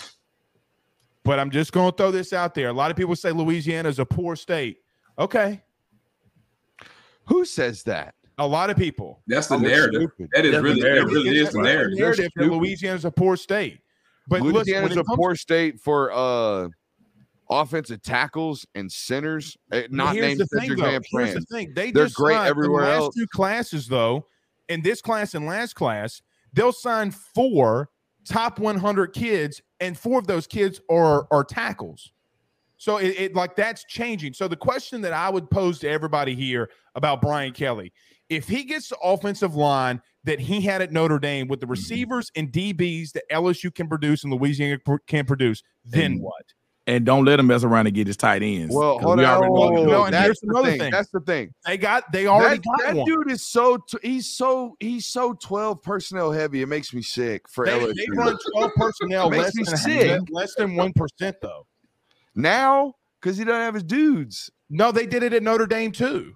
But 1.25 1.39
I'm 1.39 1.49
just 1.49 1.73
going 1.73 1.91
to 1.91 1.97
throw 1.97 2.11
this 2.11 2.31
out 2.33 2.53
there. 2.55 2.69
A 2.69 2.73
lot 2.73 2.91
of 2.91 2.97
people 2.97 3.15
say 3.15 3.31
Louisiana 3.31 3.89
is 3.89 3.99
a 3.99 4.05
poor 4.05 4.35
state. 4.35 4.77
Okay. 5.19 5.61
Who 7.25 7.43
says 7.45 7.83
that? 7.83 8.13
A 8.37 8.45
lot 8.47 8.69
of 8.69 8.77
people. 8.77 9.21
That's 9.27 9.47
the 9.47 9.55
Oh, 9.55 9.59
narrative. 9.59 10.01
stupid. 10.15 10.29
That 10.33 10.45
is 10.45 10.51
That's 10.51 10.61
the 10.61 10.63
really, 10.63 10.81
that 10.81 10.87
narrative. 10.87 11.11
really 11.11 11.37
is 11.37 11.51
the 11.51 11.59
a 11.59 11.63
narrative. 11.63 11.97
narrative 11.99 12.31
that. 12.35 12.45
Louisiana 12.51 12.95
is 12.97 13.05
a 13.05 13.11
poor 13.11 13.35
state. 13.37 13.79
But 14.27 14.41
listen, 14.41 14.45
when 14.45 14.53
Louisiana's 14.55 14.91
it 14.97 14.99
a 14.99 15.15
poor 15.15 15.35
state 15.35 15.79
for 15.79 16.11
uh 16.13 16.67
offensive 17.49 18.01
tackles 18.01 18.65
and 18.75 18.91
centers, 18.91 19.55
eh, 19.71 19.87
not 19.89 20.15
here's 20.15 20.27
named 20.27 20.39
the 20.41 20.45
thing, 20.47 20.61
Cedric 20.69 20.79
though. 20.79 20.85
Van 20.91 21.01
Here's 21.11 21.33
the 21.35 21.41
thing. 21.41 21.73
They 21.75 21.91
They're 21.91 22.05
just 22.05 22.15
great 22.15 22.37
everywhere 22.37 22.83
the 22.85 22.89
last 22.89 23.01
else. 23.01 23.15
two 23.15 23.27
classes, 23.27 23.87
though, 23.87 24.27
in 24.67 24.81
this 24.81 25.01
class 25.01 25.33
and 25.35 25.45
last 25.45 25.73
class, 25.75 26.21
they'll 26.53 26.71
sign 26.73 27.11
four 27.11 27.89
top 28.25 28.59
100 28.59 29.13
kids, 29.13 29.61
and 29.79 29.97
four 29.97 30.19
of 30.19 30.27
those 30.27 30.47
kids 30.47 30.81
are 30.89 31.27
are 31.31 31.43
tackles. 31.43 32.11
So 32.77 32.97
it, 32.97 33.15
it 33.17 33.35
like 33.35 33.55
that's 33.55 33.85
changing. 33.85 34.33
So 34.33 34.47
the 34.47 34.55
question 34.55 35.01
that 35.01 35.13
I 35.13 35.29
would 35.29 35.49
pose 35.49 35.79
to 35.79 35.89
everybody 35.89 36.35
here 36.35 36.69
about 36.95 37.21
Brian 37.21 37.53
Kelly, 37.53 37.93
if 38.29 38.47
he 38.47 38.63
gets 38.63 38.89
the 38.89 38.97
offensive 38.97 39.55
line 39.55 40.01
that 40.23 40.39
he 40.39 40.61
had 40.61 40.81
at 40.81 40.91
Notre 40.91 41.19
Dame 41.19 41.47
with 41.47 41.59
the 41.59 41.65
mm-hmm. 41.65 41.71
receivers 41.71 42.31
and 42.35 42.51
DBs 42.51 43.11
that 43.13 43.23
LSU 43.31 43.73
can 43.73 43.87
produce 43.87 44.23
and 44.23 44.33
Louisiana 44.33 44.79
can 45.07 45.25
produce, 45.25 45.63
then 45.85 46.13
And- 46.13 46.21
what? 46.21 46.53
And 46.87 47.03
don't 47.03 47.25
let 47.25 47.39
him 47.39 47.47
mess 47.47 47.63
around 47.63 47.87
and 47.87 47.95
get 47.95 48.05
his 48.05 48.15
tight 48.15 48.43
ends. 48.43 48.73
Well, 48.75 48.99
hold 48.99 49.17
we 49.17 49.25
on. 49.25 49.37
already 49.43 49.53
know 49.53 49.57
oh, 49.57 49.71
whoa, 49.71 49.75
the 49.85 49.89
whoa, 49.89 50.03
No, 50.05 50.09
That's 50.11 50.23
here's 50.25 50.39
the 50.41 50.47
another 50.49 50.69
thing. 50.69 50.79
thing. 50.79 50.91
That's 50.91 51.09
the 51.09 51.19
thing. 51.21 51.53
They 51.65 51.77
got 51.77 52.11
they 52.11 52.27
already 52.27 52.57
that, 52.57 52.63
got 52.63 52.79
that 52.85 52.95
one. 52.95 53.05
dude 53.07 53.31
is 53.31 53.43
so 53.43 53.77
t- 53.77 53.97
he's 54.03 54.27
so 54.27 54.75
he's 54.79 55.07
so 55.07 55.33
12 55.33 55.81
personnel 55.81 56.31
heavy. 56.31 56.61
It 56.61 56.67
makes 56.67 56.93
me 56.93 57.01
sick 57.01 57.49
for 57.49 57.65
They, 57.65 57.71
LSU. 57.79 57.93
they 57.95 58.05
run 58.15 58.37
12 58.53 58.71
personnel 58.75 59.29
Makes 59.31 59.43
less 59.43 59.55
me 59.55 59.63
than, 59.63 59.77
sick. 59.77 60.21
less 60.29 60.53
than 60.55 60.75
1% 60.75 61.33
though. 61.41 61.65
now 62.35 62.93
because 63.19 63.37
he 63.37 63.43
doesn't 63.45 63.61
have 63.61 63.73
his 63.73 63.83
dudes. 63.83 64.51
No, 64.69 64.91
they 64.91 65.07
did 65.07 65.23
it 65.23 65.33
at 65.33 65.41
Notre 65.41 65.65
Dame 65.65 65.91
too. 65.91 66.35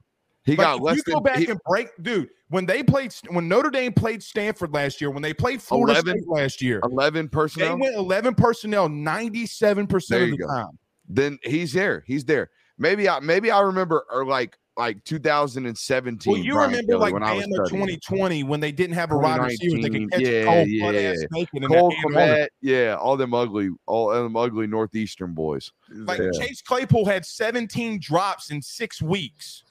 He 0.50 0.56
Like, 0.56 0.66
got 0.66 0.82
less 0.82 0.98
you 0.98 1.04
than 1.06 1.14
go 1.14 1.20
back 1.22 1.38
he- 1.38 1.48
and 1.48 1.60
break, 1.68 1.90
dude. 2.02 2.30
When 2.50 2.66
they 2.66 2.82
played, 2.82 3.14
when 3.30 3.48
Notre 3.48 3.70
Dame 3.70 3.94
played 3.94 4.24
Stanford 4.24 4.74
last 4.74 5.00
year, 5.00 5.12
when 5.12 5.22
they 5.22 5.34
played 5.34 5.62
Florida 5.62 5.94
11? 6.00 6.18
State 6.22 6.28
last 6.30 6.62
year, 6.64 6.80
11 6.84 7.30
personnel. 7.30 7.76
they 7.78 7.82
went 7.82 7.96
11 7.96 8.34
personnel 8.34 8.90
97% 8.90 9.94
of 9.94 10.32
the 10.32 10.38
go. 10.38 10.48
time. 10.48 10.80
then 11.08 11.38
he's 11.44 11.72
there. 11.74 12.04
He's 12.08 12.26
there. 12.26 12.50
Maybe 12.80 13.08
I 13.08 13.20
maybe 13.20 13.52
I 13.52 13.60
remember 13.62 14.04
or 14.12 14.26
like 14.26 14.58
like 14.78 15.04
2017. 15.04 16.32
Well, 16.32 16.42
you 16.42 16.54
Brian 16.54 16.72
remember 16.72 16.94
Kelly, 16.94 17.02
like 17.02 17.14
when 17.14 17.24
I 17.24 17.34
was 17.34 17.46
Bama 17.46 17.70
2020 17.70 18.44
when 18.44 18.60
they 18.62 18.72
didn't 18.72 18.96
have 18.96 19.12
a 19.12 19.18
wide 19.18 19.42
receiver 19.42 19.82
that 19.82 19.92
could 19.92 20.10
catch 20.12 20.20
2019, 20.22 20.42
a 20.42 20.46
cold 20.46 20.68
yeah, 20.96 21.10
ass 21.12 21.18
yeah. 21.22 21.28
snake 21.32 21.50
in 21.54 21.64
Cole 21.68 21.90
the 21.90 21.96
Anne 21.98 22.16
Arundel. 22.16 22.36
Kmet, 22.38 22.48
yeah, 22.62 22.96
all 22.96 23.18
them 23.18 23.34
ugly, 23.34 23.70
all 23.86 24.10
them 24.10 24.36
ugly 24.38 24.66
northeastern 24.68 25.34
boys. 25.34 25.72
Like 25.92 26.20
Yeah. 26.20 26.30
Chase 26.40 26.62
Claypool 26.62 27.06
had 27.06 27.26
17 27.26 28.00
drops 28.00 28.50
in 28.52 28.62
six 28.62 29.02
weeks. 29.02 29.64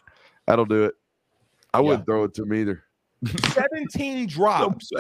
That'll 0.49 0.65
do 0.65 0.85
it. 0.85 0.95
I 1.75 1.81
wouldn't 1.81 2.07
throw 2.07 2.25
it 2.25 2.33
to 2.35 2.43
him 2.43 2.55
either. 2.55 2.83
17 3.27 4.27
drops. 4.29 4.91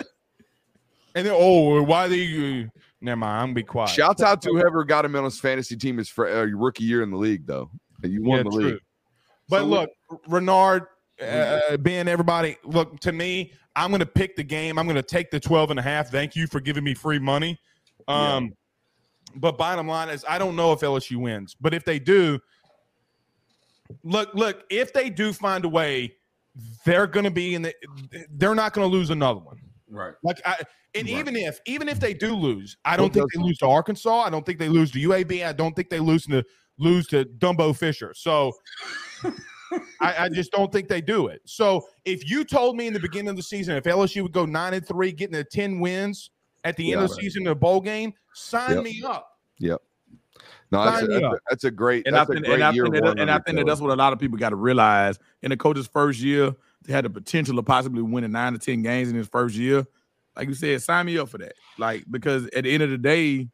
And 1.14 1.26
then, 1.26 1.32
oh, 1.34 1.82
why 1.82 2.06
they? 2.06 2.64
Uh, 2.64 2.68
never 3.00 3.16
mind. 3.16 3.40
I'm 3.40 3.46
gonna 3.46 3.54
be 3.54 3.62
quiet. 3.62 3.88
Shouts 3.88 4.22
out 4.22 4.42
to 4.42 4.50
whoever 4.50 4.84
got 4.84 5.06
him 5.06 5.16
on 5.16 5.24
his 5.24 5.40
fantasy 5.40 5.74
team 5.74 5.96
his 5.96 6.10
fr- 6.10 6.26
uh, 6.28 6.44
rookie 6.44 6.84
year 6.84 7.02
in 7.02 7.10
the 7.10 7.16
league, 7.16 7.46
though. 7.46 7.70
You 8.04 8.22
won 8.22 8.38
Yeah, 8.38 8.42
the 8.44 8.50
true. 8.50 8.64
league. 8.72 8.80
But 9.48 9.60
So 9.60 9.64
look, 9.66 9.90
Renard, 10.28 10.84
uh, 11.20 11.78
Ben, 11.78 12.06
everybody, 12.08 12.56
look 12.64 13.00
to 13.00 13.12
me. 13.12 13.52
I'm 13.74 13.90
going 13.90 14.00
to 14.00 14.06
pick 14.06 14.36
the 14.36 14.44
game. 14.44 14.78
I'm 14.78 14.84
going 14.86 14.96
to 14.96 15.02
take 15.02 15.30
the 15.30 15.40
12 15.40 15.70
and 15.70 15.78
a 15.80 15.82
half. 15.82 16.10
Thank 16.10 16.36
you 16.36 16.46
for 16.46 16.60
giving 16.60 16.84
me 16.84 16.92
free 16.94 17.18
money. 17.18 17.58
Um, 18.06 18.52
But 19.36 19.56
bottom 19.56 19.88
line 19.88 20.08
is, 20.10 20.24
I 20.28 20.36
don't 20.38 20.56
know 20.56 20.72
if 20.72 20.80
LSU 20.80 21.16
wins. 21.16 21.56
But 21.60 21.72
if 21.74 21.84
they 21.84 21.98
do, 21.98 22.38
look, 24.02 24.34
look, 24.34 24.64
if 24.70 24.92
they 24.92 25.10
do 25.10 25.32
find 25.32 25.64
a 25.64 25.68
way, 25.68 26.14
they're 26.84 27.06
going 27.06 27.24
to 27.24 27.30
be 27.30 27.54
in 27.54 27.62
the. 27.62 27.74
They're 28.30 28.54
not 28.54 28.72
going 28.72 28.88
to 28.88 28.92
lose 28.96 29.10
another 29.10 29.40
one. 29.40 29.58
Right. 29.88 30.14
Like 30.22 30.40
I, 30.44 30.56
and 30.94 31.08
Right. 31.08 31.18
even 31.18 31.36
if 31.36 31.60
even 31.66 31.88
if 31.88 32.00
they 32.00 32.14
do 32.14 32.34
lose, 32.34 32.76
I 32.84 32.96
don't 32.96 33.12
think 33.12 33.26
they 33.32 33.40
lose 33.40 33.58
to 33.58 33.66
Arkansas. 33.66 34.22
I 34.22 34.30
don't 34.30 34.44
think 34.44 34.58
they 34.58 34.68
lose 34.68 34.90
to 34.92 34.98
UAB. 34.98 35.46
I 35.46 35.52
don't 35.52 35.74
think 35.76 35.90
they 35.90 36.00
lose 36.00 36.26
to 36.26 36.44
lose 36.78 37.06
to 37.08 37.24
Dumbo 37.24 37.76
Fisher. 37.76 38.12
So 38.14 38.52
I, 40.00 40.24
I 40.24 40.28
just 40.28 40.52
don't 40.52 40.72
think 40.72 40.88
they 40.88 41.00
do 41.00 41.26
it. 41.28 41.40
So 41.44 41.86
if 42.04 42.28
you 42.28 42.44
told 42.44 42.76
me 42.76 42.86
in 42.86 42.92
the 42.92 43.00
beginning 43.00 43.30
of 43.30 43.36
the 43.36 43.42
season 43.42 43.76
if 43.76 43.84
LSU 43.84 44.22
would 44.22 44.32
go 44.32 44.46
nine 44.46 44.74
and 44.74 44.86
three, 44.86 45.12
getting 45.12 45.36
the 45.36 45.44
ten 45.44 45.80
wins 45.80 46.30
at 46.64 46.76
the 46.76 46.92
end 46.92 47.02
of 47.02 47.08
the 47.08 47.14
season 47.14 47.42
in 47.42 47.48
a 47.48 47.54
bowl 47.54 47.80
game, 47.80 48.12
sign 48.34 48.76
Yep. 48.76 48.84
me 48.84 49.02
up. 49.04 49.28
No, 50.70 50.84
that's 50.84 51.02
a, 51.02 51.06
that's, 51.06 51.24
a, 51.24 51.38
that's 51.48 51.64
a 51.64 51.70
great. 51.70 52.06
And 52.06 52.14
I 52.14 52.20
that's 52.20 52.30
a 52.30 52.32
think, 52.34 52.46
great 52.46 52.54
and 52.54 52.64
I 52.64 52.72
think, 52.72 52.94
that, 52.94 53.18
and 53.18 53.30
I 53.30 53.38
think 53.38 53.56
that 53.58 53.66
that's 53.66 53.80
what 53.80 53.90
a 53.90 53.96
lot 53.96 54.12
of 54.12 54.18
people 54.18 54.36
got 54.36 54.50
to 54.50 54.56
realize. 54.56 55.18
In 55.42 55.50
the 55.50 55.56
coach's 55.56 55.86
first 55.86 56.20
year, 56.20 56.54
they 56.84 56.92
had 56.92 57.04
the 57.04 57.10
potential 57.10 57.58
of 57.58 57.64
possibly 57.64 58.02
winning 58.02 58.32
nine 58.32 58.52
to 58.52 58.58
ten 58.58 58.82
games 58.82 59.08
in 59.08 59.14
his 59.16 59.28
first 59.28 59.54
year. 59.54 59.86
Like 60.36 60.48
you 60.48 60.54
said, 60.54 60.82
sign 60.82 61.06
me 61.06 61.18
up 61.18 61.30
for 61.30 61.38
that. 61.38 61.54
Like 61.78 62.04
because 62.10 62.46
at 62.48 62.64
the 62.64 62.72
end 62.72 62.82
of 62.82 62.90
the 62.90 62.98
day, 62.98 63.48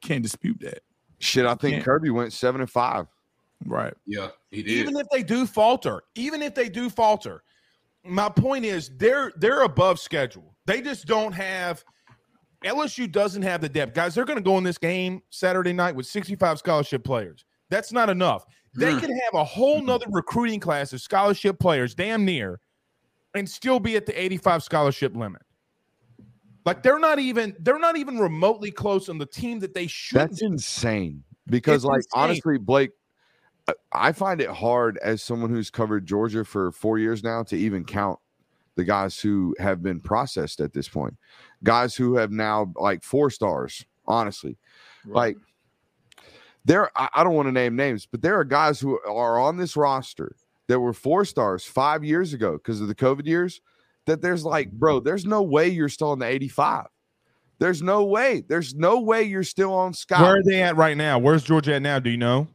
can't 0.00 0.22
dispute 0.22 0.58
that. 0.60 0.82
Shit, 1.18 1.44
I 1.44 1.54
think 1.54 1.74
Can't- 1.74 1.84
Kirby 1.84 2.10
went 2.10 2.32
seven 2.32 2.60
and 2.60 2.70
five. 2.70 3.06
Right. 3.66 3.92
Yeah, 4.06 4.28
he 4.50 4.62
did. 4.62 4.72
Even 4.72 4.96
if 4.96 5.06
they 5.12 5.22
do 5.22 5.46
falter, 5.46 6.02
even 6.14 6.40
if 6.40 6.54
they 6.54 6.70
do 6.70 6.88
falter, 6.88 7.42
my 8.04 8.30
point 8.30 8.64
is 8.64 8.90
they're 8.96 9.32
they're 9.36 9.62
above 9.62 9.98
schedule. 9.98 10.54
They 10.64 10.80
just 10.80 11.06
don't 11.06 11.32
have 11.32 11.84
LSU 12.64 13.10
doesn't 13.10 13.42
have 13.42 13.60
the 13.60 13.68
depth. 13.68 13.94
Guys, 13.94 14.14
they're 14.14 14.24
going 14.24 14.38
to 14.38 14.42
go 14.44 14.58
in 14.58 14.64
this 14.64 14.78
game 14.78 15.22
Saturday 15.30 15.72
night 15.72 15.94
with 15.94 16.06
65 16.06 16.58
scholarship 16.58 17.04
players. 17.04 17.44
That's 17.70 17.92
not 17.92 18.10
enough. 18.10 18.44
They 18.74 18.92
mm. 18.92 19.00
could 19.00 19.10
have 19.10 19.34
a 19.34 19.44
whole 19.44 19.82
nother 19.82 20.06
recruiting 20.10 20.60
class 20.60 20.92
of 20.92 21.00
scholarship 21.00 21.58
players, 21.58 21.94
damn 21.94 22.24
near, 22.24 22.60
and 23.34 23.48
still 23.48 23.80
be 23.80 23.96
at 23.96 24.06
the 24.06 24.20
85 24.20 24.62
scholarship 24.62 25.16
limit. 25.16 25.42
Like 26.66 26.82
they're 26.82 26.98
not 26.98 27.18
even 27.18 27.56
they're 27.60 27.78
not 27.78 27.96
even 27.96 28.18
remotely 28.18 28.70
close 28.70 29.08
on 29.08 29.16
the 29.16 29.26
team 29.26 29.60
that 29.60 29.72
they 29.72 29.86
should. 29.86 30.18
That's 30.18 30.42
insane. 30.42 31.24
Because, 31.46 31.76
It's 31.76 31.84
like, 31.84 31.96
insane. 31.98 32.10
honestly, 32.14 32.58
Blake, 32.58 32.90
I 33.92 34.12
find 34.12 34.40
it 34.40 34.50
hard 34.50 34.98
as 34.98 35.22
someone 35.22 35.50
who's 35.50 35.70
covered 35.70 36.06
Georgia 36.06 36.44
for 36.44 36.70
four 36.70 36.98
years 36.98 37.24
now 37.24 37.42
to 37.44 37.56
even 37.56 37.84
count 37.84 38.18
the 38.80 38.84
guys 38.84 39.20
who 39.20 39.54
have 39.58 39.82
been 39.82 40.00
processed 40.00 40.58
at 40.60 40.72
this 40.72 40.88
point. 40.88 41.14
Guys 41.62 41.94
who 41.94 42.14
have 42.14 42.30
now 42.30 42.72
like 42.76 43.04
four 43.04 43.28
stars, 43.28 43.84
honestly. 44.06 44.56
Like, 45.04 45.36
there, 46.64 46.90
I, 46.96 47.10
I 47.14 47.24
don't 47.24 47.34
want 47.34 47.48
to 47.48 47.52
name 47.52 47.76
names, 47.76 48.06
but 48.06 48.22
there 48.22 48.38
are 48.38 48.44
guys 48.44 48.80
who 48.80 48.98
are 49.00 49.38
on 49.38 49.58
this 49.58 49.76
roster 49.76 50.34
that 50.68 50.80
were 50.80 50.94
four 50.94 51.26
stars 51.26 51.62
five 51.62 52.02
years 52.02 52.32
ago 52.32 52.52
because 52.52 52.80
of 52.80 52.88
the 52.88 52.94
COVID 52.94 53.26
years. 53.26 53.60
That 54.06 54.22
there's 54.22 54.46
like, 54.46 54.72
bro, 54.72 55.00
there's 55.00 55.26
no 55.26 55.42
way 55.42 55.68
you're 55.68 55.90
still 55.90 56.14
in 56.14 56.18
the 56.18 56.26
85. 56.26 56.86
There's 57.58 57.82
no 57.82 58.04
way. 58.04 58.42
There's 58.48 58.74
no 58.74 59.00
way 59.00 59.24
you're 59.24 59.42
still 59.44 59.74
on 59.74 59.92
scout. 59.92 60.22
Where 60.22 60.38
are 60.38 60.42
they 60.42 60.62
at 60.62 60.76
right 60.76 60.96
now? 60.96 61.18
Where's 61.18 61.42
Georgia 61.42 61.74
at 61.74 61.82
now? 61.82 61.98
Do 61.98 62.08
you 62.08 62.16
know? 62.16 62.48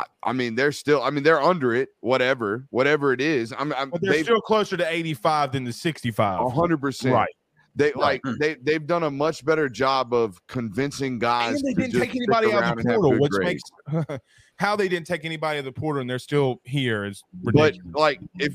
I, 0.00 0.30
I 0.30 0.32
mean, 0.32 0.54
they're 0.54 0.72
still. 0.72 1.02
I 1.02 1.10
mean, 1.10 1.22
they're 1.22 1.40
under 1.40 1.74
it. 1.74 1.90
Whatever, 2.00 2.66
whatever 2.70 3.12
it 3.12 3.20
is. 3.20 3.52
I'm. 3.56 3.72
I'm 3.74 3.90
But 3.90 4.00
they're 4.02 4.12
they 4.12 4.22
still 4.22 4.40
closer 4.40 4.76
to 4.76 4.90
85 4.90 5.52
than 5.52 5.64
the 5.64 5.72
65. 5.72 6.52
hundred 6.52 6.80
percent. 6.80 7.14
Right. 7.14 7.28
They 7.76 7.86
Right. 7.86 7.96
like 7.96 8.22
mm. 8.22 8.38
they 8.38 8.54
they've 8.54 8.84
done 8.86 9.04
a 9.04 9.10
much 9.10 9.44
better 9.44 9.68
job 9.68 10.12
of 10.12 10.44
convincing 10.48 11.18
guys. 11.18 11.56
And 11.62 11.68
they 11.68 11.74
didn't 11.74 11.92
just 11.92 12.04
take 12.04 12.16
anybody 12.16 12.52
out 12.52 12.78
of 12.78 12.84
the 12.84 12.94
portal, 12.94 13.18
which 13.18 13.30
grades. 13.30 13.62
makes 13.92 14.18
how 14.56 14.74
they 14.76 14.88
didn't 14.88 15.06
take 15.06 15.24
anybody 15.24 15.58
out 15.58 15.66
of 15.66 15.74
the 15.74 15.80
portal 15.80 16.00
and 16.00 16.10
they're 16.10 16.18
still 16.18 16.60
here 16.64 17.04
is 17.04 17.22
ridiculous. 17.42 17.78
But 17.84 18.00
like, 18.00 18.20
if 18.38 18.52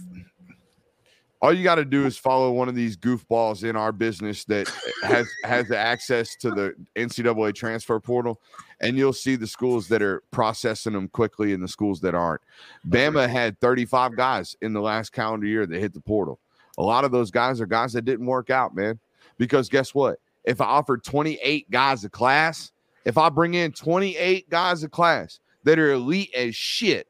all 1.41 1.53
you 1.53 1.63
got 1.63 1.75
to 1.75 1.85
do 1.85 2.05
is 2.05 2.17
follow 2.17 2.51
one 2.51 2.69
of 2.69 2.75
these 2.75 2.97
goofballs 2.97 3.67
in 3.67 3.75
our 3.75 3.91
business 3.91 4.45
that 4.45 4.67
has 5.03 5.27
has 5.43 5.67
the 5.67 5.77
access 5.77 6.35
to 6.37 6.49
the 6.49 6.73
NCAA 6.95 7.53
transfer 7.53 7.99
portal, 7.99 8.39
and 8.81 8.97
you'll 8.97 9.13
see 9.13 9.35
the 9.35 9.47
schools 9.47 9.87
that 9.89 10.01
are 10.01 10.23
processing 10.31 10.93
them 10.93 11.07
quickly 11.09 11.53
and 11.53 11.61
the 11.61 11.67
schools 11.67 11.99
that 12.01 12.15
aren't. 12.15 12.41
Bama 12.87 13.29
had 13.29 13.59
35 13.59 14.15
guys 14.15 14.55
in 14.61 14.73
the 14.73 14.81
last 14.81 15.11
calendar 15.11 15.45
year 15.45 15.65
that 15.65 15.79
hit 15.79 15.93
the 15.93 16.01
portal. 16.01 16.39
A 16.77 16.83
lot 16.83 17.05
of 17.05 17.11
those 17.11 17.31
guys 17.31 17.61
are 17.61 17.65
guys 17.65 17.93
that 17.93 18.05
didn't 18.05 18.25
work 18.25 18.49
out, 18.49 18.75
man. 18.75 18.99
Because 19.37 19.69
guess 19.69 19.93
what? 19.93 20.19
If 20.45 20.61
I 20.61 20.65
offered 20.65 21.03
28 21.03 21.69
guys 21.69 22.03
a 22.05 22.09
class, 22.09 22.71
if 23.03 23.17
I 23.17 23.29
bring 23.29 23.53
in 23.53 23.71
28 23.71 24.49
guys 24.49 24.83
a 24.83 24.89
class 24.89 25.39
that 25.63 25.79
are 25.79 25.91
elite 25.91 26.33
as 26.35 26.55
shit, 26.55 27.07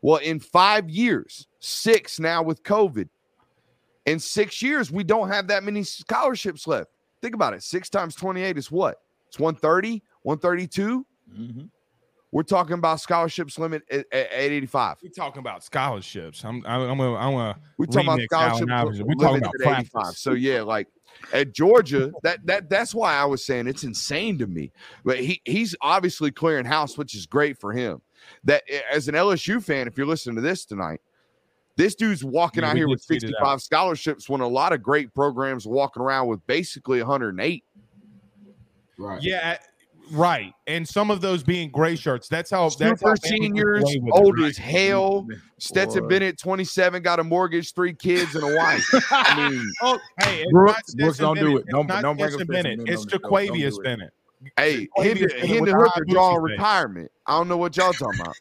well, 0.00 0.16
in 0.16 0.40
five 0.40 0.90
years, 0.90 1.46
six 1.60 2.18
now 2.18 2.42
with 2.42 2.62
COVID, 2.64 3.08
in 4.06 4.18
six 4.18 4.62
years, 4.62 4.90
we 4.90 5.04
don't 5.04 5.28
have 5.28 5.46
that 5.48 5.64
many 5.64 5.82
scholarships 5.82 6.66
left. 6.66 6.90
Think 7.20 7.34
about 7.34 7.54
it. 7.54 7.62
Six 7.62 7.88
times 7.88 8.14
28 8.14 8.58
is 8.58 8.70
what? 8.70 9.00
It's 9.28 9.38
130, 9.38 10.02
132. 10.22 11.06
Mhm. 11.32 11.70
We're 12.32 12.42
talking 12.42 12.74
about 12.74 12.98
scholarships 12.98 13.58
limit 13.58 13.82
at, 13.90 14.10
at 14.10 14.28
85. 14.32 14.96
We're 15.02 15.10
talking 15.10 15.40
about 15.40 15.62
scholarships. 15.62 16.42
I'm 16.44 16.64
I'm 16.66 16.80
I'm 16.80 16.98
gonna, 16.98 17.14
I'm 17.14 17.32
gonna 17.32 17.60
We're 17.76 17.86
talking 17.86 18.08
about 18.08 18.20
scholarships 18.22 19.02
We're 19.04 19.14
talking 19.14 19.44
about 19.44 19.54
at 19.66 19.80
85. 19.80 20.16
So 20.16 20.32
yeah, 20.32 20.62
like 20.62 20.88
at 21.34 21.52
Georgia, 21.52 22.10
that 22.22 22.44
that 22.46 22.70
that's 22.70 22.94
why 22.94 23.14
I 23.14 23.26
was 23.26 23.44
saying 23.44 23.66
it's 23.66 23.84
insane 23.84 24.38
to 24.38 24.46
me. 24.46 24.72
But 25.04 25.20
he 25.20 25.42
he's 25.44 25.76
obviously 25.82 26.30
clearing 26.30 26.64
house, 26.64 26.96
which 26.96 27.14
is 27.14 27.26
great 27.26 27.58
for 27.58 27.70
him. 27.70 28.00
That 28.44 28.62
as 28.90 29.08
an 29.08 29.14
LSU 29.14 29.62
fan, 29.62 29.86
if 29.86 29.98
you're 29.98 30.06
listening 30.06 30.36
to 30.36 30.42
this 30.42 30.64
tonight, 30.64 31.00
this 31.76 31.94
dude's 31.94 32.22
walking 32.24 32.62
Yeah, 32.62 32.70
out 32.70 32.76
here 32.76 32.88
with 32.88 33.06
tweet 33.06 33.22
it 33.22 33.28
65 33.28 33.62
scholarships 33.62 34.28
when 34.28 34.40
a 34.40 34.48
lot 34.48 34.72
of 34.72 34.82
great 34.82 35.12
programs 35.14 35.66
are 35.66 35.70
walking 35.70 36.02
around 36.02 36.28
with 36.28 36.46
basically 36.46 36.98
108. 37.00 37.64
right. 38.98 39.22
Yeah, 39.22 39.58
right. 40.12 40.52
And 40.66 40.86
some 40.86 41.10
of 41.10 41.20
those 41.20 41.42
being 41.42 41.70
gray 41.70 41.96
shirts. 41.96 42.28
That's 42.28 42.50
how 42.50 42.68
that's 42.68 43.00
Super 43.00 43.08
how 43.10 43.14
seniors, 43.16 43.82
away 43.82 43.98
with 44.02 44.14
it, 44.14 44.20
old 44.20 44.38
right? 44.38 44.48
as 44.50 44.56
hell. 44.58 45.26
Stetson 45.58 46.02
Boy. 46.02 46.08
Bennett, 46.08 46.38
27, 46.38 47.02
got 47.02 47.20
a 47.20 47.24
mortgage, 47.24 47.72
three 47.74 47.94
kids, 47.94 48.34
and 48.34 48.44
a 48.44 48.56
wife. 48.56 48.84
I 49.10 49.48
mean, 49.50 49.72
Oh, 49.82 49.98
hey, 50.20 50.42
it's 50.42 50.52
Brooks- 50.52 50.94
not 50.94 51.04
Brooks, 51.04 51.18
don't 51.18 51.38
do 51.38 51.56
it. 51.58 51.66
Don't- 51.68 51.86
don't 51.86 52.16
bring 52.16 52.30
Stetson 52.30 52.42
up 52.42 52.48
Bennett. 52.48 52.78
Bennett 52.78 52.88
It's 52.92 53.02
on 53.02 53.08
the. 53.08 53.18
Don't 53.18 53.32
Jaquavius 53.32 53.78
it. 53.78 53.82
Bennett. 53.84 54.10
Hey, 54.56 54.88
Jaquavius 54.98 55.04
Henry, 55.04 55.14
Bennett 55.26 55.46
Henry 55.46 55.60
with 55.60 55.70
Hooker 55.70 55.84
high 55.86 56.00
boots 56.00 56.12
drawing 56.12 56.34
he 56.34 56.42
made. 56.42 56.50
retirement. 56.52 57.10
I 57.26 57.38
don't 57.38 57.48
know 57.48 57.56
what 57.56 57.76
y'all 57.76 57.92
talking 57.92 58.20
about. 58.20 58.36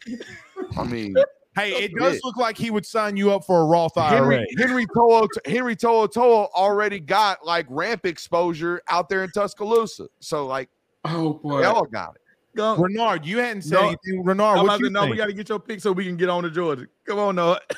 I 0.78 0.84
mean, 0.84 1.14
Hey, 1.56 1.74
it 1.84 1.92
Yeah. 1.98 2.06
does 2.10 2.22
look 2.24 2.38
like 2.38 2.58
he 2.58 2.72
would 2.72 2.86
sign 2.86 3.18
you 3.18 3.32
up 3.32 3.44
for 3.46 3.62
a 3.62 3.66
Roth 3.66 3.98
IRA. 3.98 4.18
Henry 4.38 4.48
Henry 4.58 4.86
To'o 4.96 5.28
Henry 5.46 5.76
To'o 5.76 6.08
To'o 6.08 6.48
already 6.56 7.00
got 7.00 7.46
like 7.46 7.66
ramp 7.70 8.06
exposure 8.06 8.82
out 8.88 9.10
there 9.10 9.24
in 9.26 9.32
Tuscaloosa. 9.32 10.08
So 10.22 10.46
like 10.48 10.70
Oh 11.04 11.34
boy. 11.34 11.60
they 11.60 11.66
all 11.66 11.86
got 11.86 12.16
it. 12.16 12.22
Go. 12.56 12.76
Renard, 12.78 13.26
you 13.26 13.40
hadn't 13.40 13.64
said 13.64 13.76
No. 13.76 13.88
anything. 13.88 14.24
Renard, 14.24 14.60
I'm 14.60 14.68
what 14.68 14.80
you 14.80 14.86
to- 14.88 14.92
no, 14.92 15.06
we 15.08 15.16
got 15.18 15.28
to 15.28 15.34
get 15.34 15.48
your 15.50 15.60
pick 15.60 15.80
so 15.82 15.92
we 15.92 16.06
can 16.06 16.16
get 16.18 16.30
on 16.30 16.44
to 16.44 16.50
Georgia. 16.52 16.86
Come 17.06 17.20
on, 17.20 17.36
no. 17.36 17.58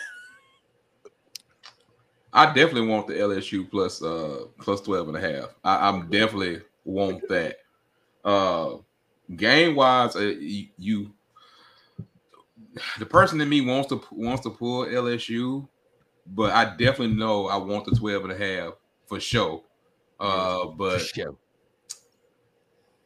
I 2.34 2.48
definitely 2.48 2.88
want 2.88 3.08
the 3.08 3.14
LSU 3.14 3.70
plus 3.70 4.02
uh 4.02 4.46
plus 4.60 4.82
12 4.82 5.10
and 5.10 5.18
a 5.18 5.22
half. 5.22 5.50
I, 5.64 5.88
I'm 5.88 6.10
definitely 6.10 6.62
want 6.84 7.28
that. 7.30 7.58
Uh 8.26 8.78
game 9.36 9.76
wise, 9.76 10.16
uh, 10.16 10.20
you, 10.22 10.68
you 10.78 11.12
the 13.00 13.06
person 13.06 13.40
in 13.42 13.50
me 13.50 13.62
wants 13.62 13.90
to 13.90 14.02
wants 14.12 14.44
to 14.44 14.50
pull 14.50 14.86
LSU, 14.86 15.68
but 16.28 16.52
I 16.52 16.66
definitely 16.76 17.16
know 17.16 17.48
I 17.48 17.58
want 17.58 17.86
the 17.86 17.92
12 17.92 18.24
and 18.24 18.34
a 18.34 18.38
half 18.38 18.74
for 19.08 19.20
sure. 19.20 19.64
Uh 20.20 20.68
but 20.68 21.02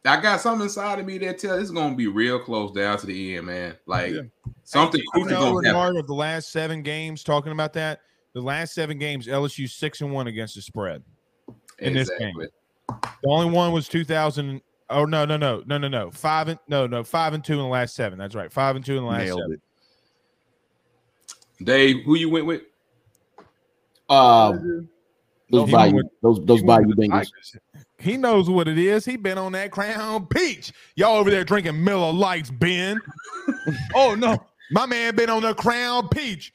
I 0.05 0.21
got 0.21 0.39
something 0.39 0.63
inside 0.63 0.99
of 0.99 1.05
me 1.05 1.17
that 1.19 1.39
tell 1.39 1.57
it's 1.57 1.71
gonna 1.71 1.95
be 1.95 2.07
real 2.07 2.39
close 2.39 2.71
down 2.71 2.97
to 2.99 3.05
the 3.05 3.35
end, 3.35 3.47
man. 3.47 3.75
Like 3.85 4.13
Yeah. 4.13 4.21
something 4.63 5.01
I 5.01 5.19
crucial 5.19 5.39
know 5.39 5.61
gonna 5.61 5.99
of 5.99 6.07
the 6.07 6.13
last 6.13 6.51
seven 6.51 6.81
games 6.81 7.23
talking 7.23 7.51
about 7.51 7.73
that. 7.73 8.01
The 8.33 8.41
last 8.41 8.73
seven 8.73 8.99
games, 8.99 9.27
LSU 9.27 9.67
six 9.67 10.01
and 10.01 10.11
one 10.11 10.27
against 10.27 10.55
the 10.55 10.61
spread. 10.61 11.03
in 11.79 11.93
this 11.93 12.09
game. 12.19 12.33
The 12.87 13.29
only 13.29 13.51
one 13.51 13.71
was 13.71 13.87
2000. 13.87 14.61
Oh 14.89 15.05
no, 15.05 15.25
no, 15.25 15.35
no, 15.37 15.63
no, 15.65 15.77
no, 15.77 15.87
no. 15.87 16.11
Five 16.11 16.47
and 16.47 16.59
no, 16.67 16.87
no, 16.87 17.03
five 17.03 17.33
and 17.33 17.43
two 17.43 17.53
in 17.53 17.59
the 17.59 17.65
last 17.65 17.95
seven. 17.95 18.17
That's 18.17 18.35
right. 18.35 18.51
Five 18.51 18.75
and 18.77 18.85
two 18.85 18.97
in 18.97 19.03
the 19.03 19.09
last 19.09 19.23
Nailed 19.25 19.39
seven. 19.41 19.53
it. 19.53 19.61
Dave, 21.65 22.03
who 22.05 22.15
you 22.15 22.29
went 22.29 22.45
with? 22.45 22.61
Um, 24.09 24.87
those 25.49 25.67
He 25.67 25.71
Bayou, 25.73 25.95
went- 25.95 26.11
those 26.21 26.39
those 26.45 26.59
He 26.61 26.65
went 26.65 26.83
Bayou 26.83 26.87
with 26.87 26.97
Bengals. 26.97 27.57
He 27.99 28.15
knows 28.15 28.49
what 28.49 28.67
it 28.67 28.77
is. 28.77 29.03
He 29.05 29.17
been 29.17 29.37
on 29.37 29.51
that 29.53 29.71
Crown 29.71 30.27
Peach. 30.27 30.71
Y'all 30.95 31.17
over 31.17 31.31
there 31.31 31.43
drinking 31.43 31.83
Miller 31.83 32.13
Lights, 32.13 32.51
Ben. 32.51 32.99
Oh 33.95 34.15
no, 34.15 34.37
My 34.71 34.85
man 34.85 35.15
been 35.15 35.29
on 35.29 35.41
the 35.41 35.53
Crown 35.53 36.07
Peach. 36.09 36.53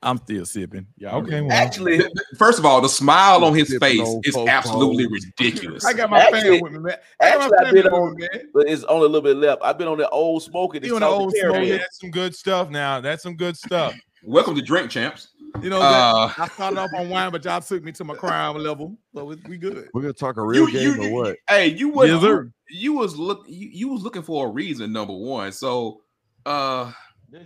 I'm 0.00 0.18
still 0.18 0.46
sipping. 0.46 0.86
Yeah, 0.96 1.16
Okay, 1.16 1.40
well, 1.40 1.50
Actually, 1.50 2.00
First 2.36 2.58
of 2.60 2.64
all, 2.64 2.80
the 2.80 2.88
smile 2.88 3.44
on 3.44 3.54
his 3.54 3.76
face 3.78 4.00
old 4.00 4.24
is 4.26 4.34
folk 4.34 4.48
absolutely 4.48 5.04
hoes. 5.04 5.26
ridiculous. 5.38 5.84
I 5.84 5.92
got 5.92 6.08
my 6.10 6.20
Actually- 6.20 6.40
fan 6.40 6.62
with 6.62 6.72
me, 6.72 6.78
man. 6.78 6.96
I 7.20 7.30
got 7.30 7.38
my 7.38 7.44
actually, 7.44 7.66
I've 7.66 7.72
been 7.84 7.92
on- 7.92 8.14
me, 8.14 8.28
man. 8.32 8.42
But 8.54 8.68
it's 8.68 8.84
only 8.84 9.06
a 9.06 9.08
little 9.08 9.22
bit 9.22 9.36
left. 9.36 9.60
I've 9.62 9.76
been 9.76 9.88
on 9.88 9.98
that 9.98 10.10
old 10.10 10.42
smoking. 10.44 10.84
You 10.84 10.94
on 10.94 11.00
the 11.00 11.06
old 11.08 11.34
smoking. 11.36 11.70
that's 11.70 11.98
some 12.00 12.10
good 12.10 12.34
stuff. 12.34 12.70
Now 12.70 13.00
that's 13.00 13.22
some 13.24 13.34
good 13.34 13.56
stuff. 13.56 13.94
Welcome 14.22 14.54
to 14.54 14.62
Drink 14.62 14.90
Champs. 14.90 15.28
You 15.62 15.70
know, 15.70 15.80
Uh, 15.80 16.28
that, 16.28 16.38
I 16.38 16.48
started 16.48 16.78
off 16.78 16.90
on 16.96 17.08
wine, 17.08 17.32
but 17.32 17.44
y'all 17.44 17.60
took 17.60 17.82
me 17.82 17.90
to 17.92 18.04
my 18.04 18.14
crown 18.14 18.62
level, 18.62 18.96
so 19.14 19.24
we, 19.24 19.36
we 19.48 19.56
good. 19.56 19.88
We're 19.94 20.02
gonna 20.02 20.12
talk 20.12 20.36
a 20.36 20.42
real 20.44 20.68
you, 20.68 20.72
game 20.96 21.02
you, 21.02 21.08
or 21.10 21.22
what? 21.24 21.36
Hey, 21.48 21.68
you 21.68 21.88
was 21.88 22.10
Yes, 22.10 22.44
you 22.70 22.92
was 22.92 23.16
look 23.16 23.44
you, 23.48 23.68
you 23.72 23.88
was 23.88 24.02
looking 24.02 24.22
for 24.22 24.46
a 24.46 24.50
reason, 24.50 24.92
number 24.92 25.14
one. 25.14 25.50
So 25.50 26.02
uh 26.46 26.92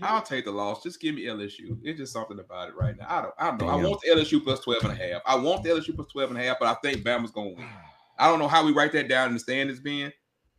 I'll 0.01 0.23
take 0.23 0.45
the 0.45 0.53
loss. 0.53 0.83
Just 0.83 1.01
give 1.01 1.15
me 1.15 1.25
LSU. 1.25 1.77
It's 1.83 1.99
just 1.99 2.13
something 2.13 2.39
about 2.39 2.69
it 2.69 2.77
right 2.77 2.97
now. 2.97 3.07
I 3.09 3.23
don't 3.23 3.35
I 3.39 3.47
don't 3.49 3.61
know. 3.61 3.69
I 3.69 3.77
Damn. 3.77 3.91
want 3.91 4.01
the 4.03 4.11
LSU 4.11 4.43
plus 4.43 4.61
12 4.61 4.85
and 4.85 4.93
a 4.93 4.95
half. 4.97 5.23
I 5.27 5.37
want 5.37 5.63
the 5.63 5.71
LSU 5.71 5.95
plus 5.95 6.09
12 6.09 6.31
and 6.31 6.39
a 6.39 6.43
half, 6.43 6.59
but 6.61 6.69
I 6.69 6.75
think 6.83 7.05
Bama's 7.05 7.31
gonna 7.31 7.51
win. 7.51 7.67
I 8.19 8.29
don't 8.29 8.39
know 8.39 8.49
how 8.49 8.65
we 8.65 8.73
write 8.73 8.93
that 8.93 9.09
down 9.09 9.29
in 9.29 9.35
the 9.35 9.41
standings, 9.41 9.81
Ben. 9.81 10.13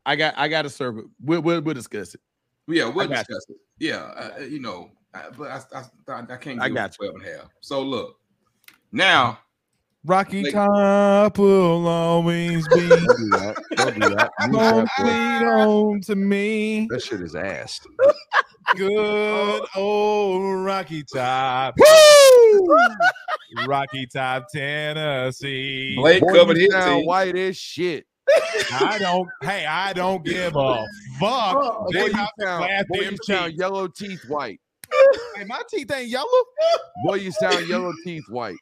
I 0.06 0.16
got 0.16 0.34
I 0.38 0.48
got 0.50 0.64
to 0.64 0.70
serve 0.70 0.98
it. 0.98 1.06
We'll, 1.24 1.42
we'll 1.42 1.62
we'll 1.62 1.74
discuss 1.76 2.14
it. 2.16 2.22
Yeah, 2.68 2.90
we'll 2.90 3.08
got 3.08 3.26
discuss 3.26 3.46
it. 3.50 3.58
Yeah, 3.80 3.98
uh, 4.38 4.40
you 4.42 4.60
know, 4.60 4.92
uh, 5.14 5.30
but 5.38 5.50
I, 5.50 5.62
I, 5.80 5.84
I, 6.14 6.26
I 6.30 6.38
can't 6.38 6.62
I 6.62 6.68
do 6.68 6.74
got 6.74 6.94
12 6.94 7.16
and 7.16 7.26
a 7.26 7.38
half. 7.38 7.50
So 7.62 7.82
look, 7.82 8.18
now 8.92 9.40
Rocky 10.06 10.44
Like- 10.44 10.54
Top 10.54 11.38
will 11.38 11.88
always 11.88 12.68
be 12.70 12.90
Don't 12.90 13.00
do 13.00 13.30
that. 13.32 13.64
Don't 13.76 13.94
do 13.96 14.10
that. 14.16 14.32
Use 14.42 14.52
that, 14.52 14.52
boy. 14.52 14.86
complete 14.98 15.48
home 15.48 16.02
to 16.02 16.16
me. 16.16 16.88
That 16.90 17.02
shit 17.02 17.22
is 17.22 17.36
ass. 17.36 17.80
Good 18.76 18.92
oh. 18.92 19.68
old 19.76 20.66
Rocky 20.66 21.04
Top. 21.04 21.78
Rocky 23.68 24.08
Top, 24.08 24.48
Tennessee. 24.52 25.96
Blake 25.96 26.22
Boy, 26.22 26.34
covered 26.34 26.58
his 26.58 26.72
sound 26.72 27.02
team. 27.02 27.06
white 27.06 27.36
as 27.36 27.56
shit. 27.56 28.06
I 28.72 28.98
don't. 29.00 29.30
Hey, 29.42 29.66
I 29.66 29.94
don't 29.94 30.26
give 30.26 30.56
a 30.56 30.86
fuck. 31.20 31.64
Boy, 31.64 31.92
They 31.92 32.06
you 32.06 32.28
sound, 32.40 32.88
boy, 32.88 33.02
you 33.02 33.18
sound 33.24 33.54
yellow 33.54 33.88
teeth 33.88 34.24
white. 34.28 34.60
Hey, 35.36 35.46
my 35.46 35.62
teeth 35.68 35.92
ain't 35.92 36.10
yellow. 36.10 36.28
Boy, 37.06 37.16
you 37.16 37.32
sound 37.32 37.68
yellow 37.68 37.92
teeth 38.04 38.26
white. 38.30 38.58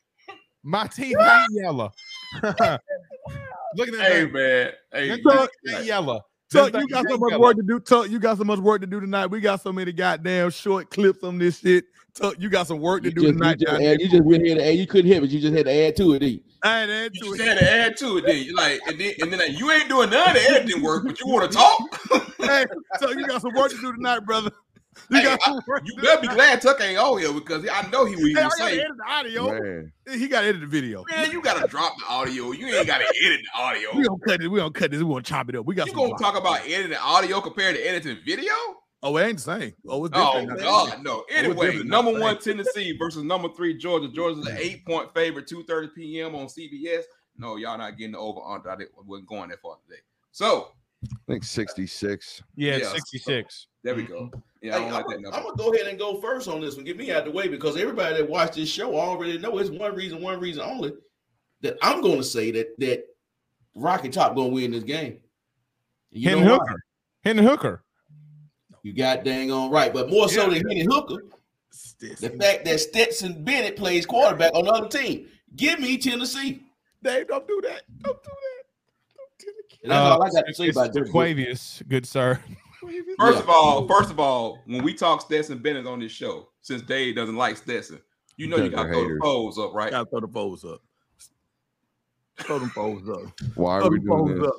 My 0.64 0.88
teeth 0.88 1.18
ain't 1.20 1.47
yellow. 1.51 1.91
Look 2.43 3.88
at 3.88 3.93
that. 3.93 4.01
Hey 4.01 4.24
thing. 4.24 4.34
man, 4.34 4.72
hey, 4.93 5.09
Them 5.09 5.22
Tuck, 5.24 5.51
things 5.66 5.78
ain't 5.78 5.86
yellow. 5.86 6.22
Tuck, 6.51 6.73
you 6.73 6.87
got 6.87 7.07
so 7.07 7.17
much 7.17 7.37
work 7.39 7.55
to 7.55 7.63
do. 7.63 7.79
Tuck, 7.79 8.09
you 8.09 8.19
got 8.19 8.37
so 8.37 8.43
much 8.43 8.59
work 8.59 8.81
to 8.81 8.87
do 8.87 8.99
tonight. 8.99 9.27
We 9.27 9.39
got 9.39 9.61
so 9.61 9.71
many 9.71 9.91
goddamn 9.93 10.49
short 10.49 10.89
clips 10.89 11.23
on 11.23 11.37
this 11.37 11.59
shit. 11.59 11.85
Tuck, 12.13 12.35
you 12.39 12.49
got 12.49 12.67
some 12.67 12.79
work 12.81 13.03
to 13.03 13.09
You 13.09 13.15
do 13.15 13.21
just, 13.21 13.33
you, 13.33 13.39
tonight. 13.39 13.59
just 13.59 13.71
add, 13.71 14.01
you 14.01 14.09
just 14.09 14.23
went 14.23 14.45
here 14.45 14.55
to 14.55 14.65
add. 14.67 14.75
You 14.75 14.85
couldn't 14.85 15.09
hit, 15.09 15.21
but 15.21 15.29
you 15.29 15.39
just 15.39 15.55
had 15.55 15.65
to 15.65 15.71
add 15.73 15.95
to 15.95 16.13
it. 16.13 16.19
didn't 16.19 16.33
you? 16.33 16.41
there. 16.61 16.71
I 16.71 16.81
add 16.81 17.13
to 17.13 17.19
just 17.19 17.39
it. 17.39 17.47
had 17.47 17.57
to 17.59 17.71
add 17.71 17.97
to 17.97 18.17
it, 18.17 18.25
then 18.25 18.37
you 18.43 18.53
like, 18.55 18.81
and 18.85 18.99
then, 18.99 19.13
and 19.21 19.31
then 19.31 19.39
like, 19.39 19.57
you 19.57 19.71
ain't 19.71 19.87
doing 19.87 20.09
none 20.09 20.27
of 20.27 20.33
the 20.33 20.41
editing 20.49 20.81
work, 20.83 21.05
but 21.05 21.19
you 21.21 21.27
want 21.27 21.49
to 21.49 21.57
talk. 21.57 21.81
Hey, 22.37 22.65
Tuck, 22.99 23.15
you 23.15 23.25
got 23.25 23.41
some 23.41 23.53
work 23.53 23.71
to 23.71 23.77
do 23.79 23.93
tonight, 23.93 24.19
brother. 24.25 24.51
You 25.09 25.17
Hey, 25.17 25.23
got 25.23 25.39
I- 25.45 25.51
you 25.83 25.95
better 26.01 26.21
be 26.21 26.27
glad 26.27 26.61
Tuck 26.61 26.79
ain't 26.81 26.97
on 26.97 27.19
here 27.19 27.33
because 27.33 27.67
I 27.71 27.89
know 27.89 28.05
he 28.05 28.13
Hey, 28.13 28.41
I 28.41 28.45
was 28.45 28.55
gotta 28.55 28.71
say, 28.71 28.79
edit 28.79 28.97
the 28.97 29.03
audio. 29.11 29.51
Man, 29.59 29.91
He 30.11 30.27
got 30.27 30.41
to 30.41 30.47
edit 30.47 30.61
the 30.61 30.67
video. 30.67 31.03
man, 31.09 31.31
you 31.31 31.41
gotta 31.41 31.67
drop 31.67 31.97
the 31.97 32.05
audio. 32.07 32.51
You 32.51 32.67
ain't 32.67 32.87
gotta 32.87 33.05
edit 33.25 33.41
the 33.53 33.59
audio. 33.61 33.89
We 33.95 34.03
gonna 34.05 34.19
cut 34.25 34.41
it. 34.41 34.47
We 34.47 34.59
gonna 34.59 34.71
cut 34.71 34.91
this. 34.91 35.01
We 35.01 35.09
gonna 35.09 35.21
chop 35.23 35.49
it 35.49 35.55
up. 35.55 35.65
We 35.65 35.75
got 35.75 35.87
You 35.87 35.93
some 35.93 36.01
gonna 36.07 36.17
talk 36.19 36.37
about 36.37 36.61
editing 36.67 36.97
audio 36.97 37.41
compared 37.41 37.75
to 37.75 37.81
editing 37.81 38.17
video? 38.25 38.53
Oh, 39.03 39.17
it 39.17 39.23
ain't 39.25 39.37
the 39.37 39.43
same. 39.43 39.73
Oh, 39.87 40.05
it's 40.05 40.13
Oh 40.15 40.39
different. 40.41 40.61
God, 40.61 41.03
no. 41.03 41.11
Oh, 41.21 41.25
anyway, 41.31 41.67
different, 41.71 41.89
number 41.89 42.19
one. 42.19 42.37
Tennessee 42.37 42.95
versus 42.97 43.23
number 43.23 43.49
three 43.57 43.75
Georgia. 43.75 44.07
Georgia's 44.09 44.45
an 44.45 44.57
eight 44.59 44.85
point 44.85 45.11
favorite, 45.15 45.47
two 45.47 45.63
thirty 45.63 45.87
p.m. 45.95 46.35
on 46.35 46.45
CBS. 46.45 47.03
No, 47.37 47.55
y'all 47.55 47.77
not 47.79 47.97
getting 47.97 48.11
the 48.11 48.19
over 48.19 48.39
under. 48.45 48.69
I 48.69 48.75
didn't- 48.75 48.91
wasn't 49.07 49.27
going 49.27 49.49
that 49.49 49.59
far 49.61 49.77
today. 49.87 50.01
So 50.31 50.67
I 51.03 51.15
think 51.27 51.43
66. 51.43 52.43
Yeah, 52.55 52.77
Yeah, 52.77 52.89
66. 52.89 53.67
There 53.84 53.95
we 53.95 54.03
mm-hmm. 54.03 54.13
go. 54.13 54.32
Yeah, 54.61 54.75
I 54.75 54.79
Hey, 54.79 54.86
don't 54.86 54.88
I'm, 54.88 54.93
like 54.93 55.05
that 55.07 55.34
I'm 55.34 55.43
gonna 55.43 55.55
go 55.57 55.73
ahead 55.73 55.88
and 55.88 55.97
go 55.97 56.19
first 56.21 56.47
on 56.47 56.61
this 56.61 56.75
one. 56.75 56.86
Get 56.86 56.97
me 56.97 57.11
out 57.11 57.19
of 57.19 57.25
the 57.25 57.32
way 57.32 57.47
because 57.47 57.77
everybody 57.77 58.17
that 58.17 58.29
watched 58.29 58.55
this 58.55 58.69
show 58.69 58.95
already 58.95 59.38
know 59.38 59.57
it's 59.57 59.69
one 59.69 59.95
reason, 59.95 60.21
one 60.21 60.39
reason 60.39 60.61
only 60.61 60.93
that 61.61 61.77
I'm 61.82 62.01
going 62.01 62.17
to 62.17 62.23
say 62.23 62.51
that 62.51 62.77
that 62.79 63.05
Rocky 63.75 64.09
Top 64.09 64.36
going 64.36 64.49
to 64.49 64.53
win 64.53 64.71
this 64.71 64.84
game. 64.84 65.19
You 66.11 66.29
Henry 66.29 66.45
know 66.45 66.57
why? 66.57 66.65
Hooker. 66.65 66.84
Henry 67.23 67.43
Hooker. 67.43 67.84
You 68.84 68.93
got 68.93 69.23
dang 69.23 69.51
on 69.51 69.69
right, 69.71 69.93
but 69.93 70.09
more 70.09 70.27
so 70.27 70.43
Yeah. 70.43 70.55
than 70.59 70.67
Henry 70.67 70.86
Hooker, 70.89 71.23
Stetson. 71.69 72.38
the 72.38 72.43
fact 72.43 72.65
that 72.65 72.79
Stetson 72.79 73.43
Bennett 73.43 73.77
plays 73.77 74.05
quarterback 74.05 74.53
on 74.55 74.65
the 74.65 74.71
other 74.71 74.88
team. 74.88 75.27
Give 75.55 75.79
me 75.79 75.97
Tennessee. 75.97 76.63
Dave, 77.03 77.27
don't 77.27 77.47
do 77.47 77.61
that. 77.63 77.84
Don't 78.01 78.21
do 78.23 78.29
that. 78.29 78.63
Don't 79.15 79.39
do 79.39 79.45
that. 79.45 79.77
And 79.84 79.91
that's 79.91 80.15
all 80.15 80.23
I 80.23 80.29
got 80.29 80.45
to 80.47 80.53
say 80.53 80.69
about 80.69 80.93
this. 80.93 81.09
Jaquavius, 81.09 81.88
good 81.88 82.05
sir. 82.05 82.39
First 82.82 83.38
Yeah. 83.38 83.39
of 83.43 83.49
all, 83.49 83.88
first 83.88 84.09
of 84.11 84.19
all, 84.19 84.59
when 84.65 84.84
we 84.84 84.93
talk 84.93 85.21
Stetson 85.21 85.59
Bennett 85.59 85.86
on 85.86 85.99
this 85.99 86.11
show, 86.11 86.49
since 86.61 86.82
Dave 86.82 87.15
doesn't 87.15 87.36
like 87.36 87.57
Stetson, 87.57 87.99
you 88.38 88.47
know 88.47 88.57
you 88.57 88.69
got 88.69 88.84
to 88.84 88.89
they're 88.89 88.93
throw 88.93 89.01
the 89.01 89.07
haters. 89.07 89.19
foes 89.21 89.57
up, 89.59 89.73
right? 89.73 89.91
Gotta 89.91 90.09
throw 90.09 90.19
the 90.21 90.27
foes 90.27 90.65
up. 90.65 90.82
Throw 92.39 92.59
them 92.59 92.69
foes 92.69 93.07
up. 93.07 93.21
Why 93.55 93.75
are 93.78 93.82
Throw 93.82 93.89
we 93.89 93.97
them 93.99 94.08
doing 94.08 94.39
this? 94.39 94.47
up. 94.47 94.55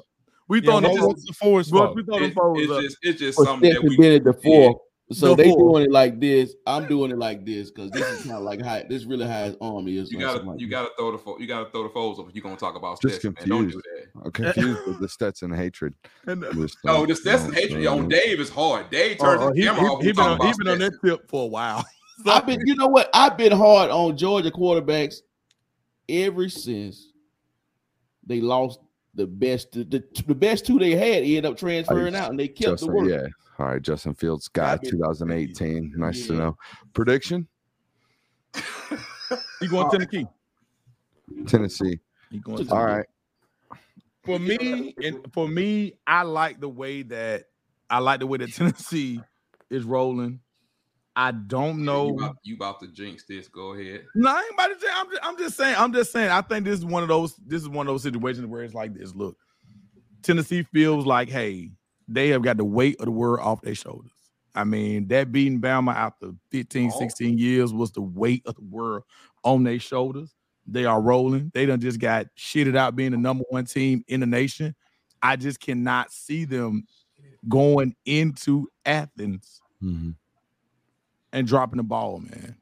We 0.48 0.58
Yeah, 0.60 0.64
throwing 0.66 0.84
what- 0.84 0.94
the 1.00 1.06
what's 1.08 1.26
the 1.26 1.32
force 1.34 1.68
foes. 1.70 1.78
vote? 1.80 1.96
We 1.96 2.02
throw 2.04 2.14
them 2.18 2.24
It- 2.24 2.34
foes 2.34 2.58
it's 2.60 2.72
up. 2.72 2.80
just 2.82 2.96
it's 3.02 3.18
just 3.20 3.38
For 3.38 3.44
something 3.44 3.72
that 3.72 3.82
we 3.82 3.96
Bennett 3.96 4.24
the 4.24 4.34
four. 4.34 4.80
So 5.12 5.34
The 5.34 5.42
they 5.44 5.50
four. 5.50 5.72
doing 5.72 5.84
it 5.84 5.90
like 5.92 6.20
this. 6.20 6.54
I'm 6.66 6.86
doing 6.88 7.10
it 7.10 7.18
like 7.18 7.44
this 7.44 7.70
because 7.70 7.90
this 7.90 8.06
is 8.08 8.22
kind 8.22 8.36
of 8.36 8.42
like 8.42 8.62
how 8.62 8.82
this 8.88 9.04
really 9.04 9.26
how 9.26 9.44
his 9.44 9.56
arm 9.60 9.88
is. 9.88 10.10
you 10.10 10.18
gotta 10.18 10.42
like 10.42 10.60
you 10.60 10.66
that. 10.68 10.70
gotta 10.72 10.88
throw 10.98 11.12
the 11.12 11.18
fo- 11.18 11.38
you 11.38 11.46
gotta 11.46 11.70
throw 11.70 11.82
the 11.84 11.88
foes 11.90 12.18
up 12.18 12.26
you're 12.32 12.42
gonna 12.42 12.56
talk 12.56 12.74
about 12.76 13.00
Just 13.00 13.16
Stetson. 13.20 13.34
Man. 13.40 13.48
Don't 13.48 13.68
do 13.68 13.72
confused. 13.72 13.86
that. 14.14 14.24
I'm 14.24 14.30
confused 14.32 14.86
with 14.86 15.00
the 15.00 15.08
Stetson 15.08 15.52
hatred. 15.52 15.94
And, 16.26 16.44
uh, 16.44 16.52
Just 16.52 16.76
No, 16.84 17.04
the 17.06 17.14
Stetson 17.16 17.50
don't- 17.50 17.56
hatred 17.58 17.86
on 17.86 18.08
Dave 18.08 18.40
is 18.40 18.50
hard. 18.50 18.90
Dave 18.90 19.16
oh, 19.20 19.24
turns 19.24 19.42
oh, 19.42 19.48
his 19.48 19.56
he, 19.58 19.64
camera 19.64 19.82
off. 19.82 19.88
he, 19.88 19.94
when 19.96 20.04
he 20.06 20.12
been 20.12 20.24
on, 20.24 20.36
he 20.40 20.46
about 20.48 20.58
been 20.58 20.68
on 20.68 20.78
that 20.78 20.92
tip 21.04 21.28
for 21.28 21.44
a 21.44 21.46
while. 21.46 21.84
I've 22.26 22.46
been, 22.46 22.60
you 22.66 22.76
know 22.76 22.86
what? 22.86 23.10
I've 23.14 23.36
been 23.36 23.52
hard 23.52 23.90
on 23.90 24.16
Georgia 24.16 24.50
quarterbacks 24.50 25.16
ever 26.08 26.48
since 26.48 27.08
they 28.24 28.40
lost 28.40 28.78
the 29.14 29.26
best. 29.26 29.72
The, 29.72 29.84
the, 29.84 30.04
the 30.26 30.34
best 30.34 30.64
two 30.66 30.78
they 30.78 30.92
had 30.92 31.24
ended 31.24 31.46
up 31.46 31.56
transferring 31.56 32.14
out, 32.14 32.30
and 32.30 32.38
they 32.38 32.48
kept 32.48 32.80
the 32.80 32.86
Justin, 32.86 32.92
work. 32.94 33.08
yeah. 33.08 33.26
All 33.62 33.68
right, 33.68 33.80
Justin 33.80 34.12
Fields 34.12 34.48
guy, 34.48 34.76
2018. 34.76 35.92
Nice 35.96 36.26
to 36.26 36.32
know. 36.32 36.56
Prediction: 36.94 37.46
you 39.60 39.68
going 39.68 39.88
to 39.88 39.98
Tennessee. 39.98 40.26
Tennessee. 41.46 42.00
He 42.32 42.40
going 42.40 42.68
All 42.68 42.76
All 42.76 42.84
right. 42.84 43.06
For 44.24 44.40
me, 44.40 44.96
and 45.00 45.32
for 45.32 45.46
me, 45.46 45.92
I 46.08 46.22
like 46.22 46.60
the 46.60 46.68
way 46.68 47.02
that 47.02 47.44
I 47.88 47.98
like 47.98 48.18
the 48.18 48.26
way 48.26 48.38
that 48.38 48.52
Tennessee 48.54 49.20
is 49.70 49.84
rolling. 49.84 50.40
I 51.14 51.30
don't 51.30 51.78
You 51.78 51.84
know. 51.84 52.08
about, 52.08 52.36
you 52.42 52.56
about 52.56 52.80
to 52.80 52.88
jinx 52.88 53.24
this? 53.28 53.46
Go 53.46 53.74
ahead. 53.74 54.06
No, 54.16 54.28
I 54.28 54.40
ain't 54.40 54.54
about 54.54 54.66
to 54.68 54.80
say. 54.80 54.88
I'm 54.92 55.08
just, 55.08 55.20
I'm 55.22 55.38
just 55.38 55.56
saying. 55.56 55.76
I'm 55.78 55.92
just 55.92 56.10
saying. 56.10 56.30
I 56.30 56.40
think 56.40 56.64
this 56.64 56.80
is 56.80 56.84
one 56.84 57.04
of 57.04 57.08
those. 57.08 57.36
This 57.46 57.62
is 57.62 57.68
one 57.68 57.86
of 57.86 57.94
those 57.94 58.02
situations 58.02 58.44
where 58.48 58.64
it's 58.64 58.74
like 58.74 58.92
this. 58.92 59.14
Look, 59.14 59.36
Tennessee 60.22 60.64
feels 60.64 61.06
like, 61.06 61.28
hey, 61.28 61.70
they 62.14 62.28
have 62.28 62.42
got 62.42 62.56
the 62.56 62.64
weight 62.64 62.98
of 63.00 63.06
the 63.06 63.10
world 63.12 63.40
off 63.40 63.60
their 63.62 63.74
shoulders. 63.74 64.10
I 64.54 64.64
mean, 64.64 65.08
that 65.08 65.32
beating 65.32 65.60
Bama 65.60 65.94
after 65.94 66.32
15, 66.50 66.90
Oh. 66.94 66.98
16 66.98 67.38
years 67.38 67.72
was 67.72 67.90
the 67.92 68.02
weight 68.02 68.42
of 68.46 68.54
the 68.56 68.62
world 68.64 69.04
on 69.44 69.64
their 69.64 69.78
shoulders. 69.78 70.34
They 70.66 70.84
are 70.84 71.00
rolling. 71.00 71.50
They 71.54 71.66
done 71.66 71.80
just 71.80 71.98
got 71.98 72.26
shitted 72.36 72.76
out 72.76 72.94
being 72.94 73.12
the 73.12 73.16
number 73.16 73.44
one 73.50 73.64
team 73.64 74.04
in 74.08 74.20
the 74.20 74.26
nation. 74.26 74.74
I 75.22 75.36
just 75.36 75.58
cannot 75.60 76.12
see 76.12 76.44
them 76.44 76.86
going 77.48 77.94
into 78.04 78.68
Athens 78.84 79.60
Mhm. 79.82 80.14
and 81.32 81.46
dropping 81.46 81.78
the 81.78 81.82
ball, 81.82 82.18
man. 82.20 82.56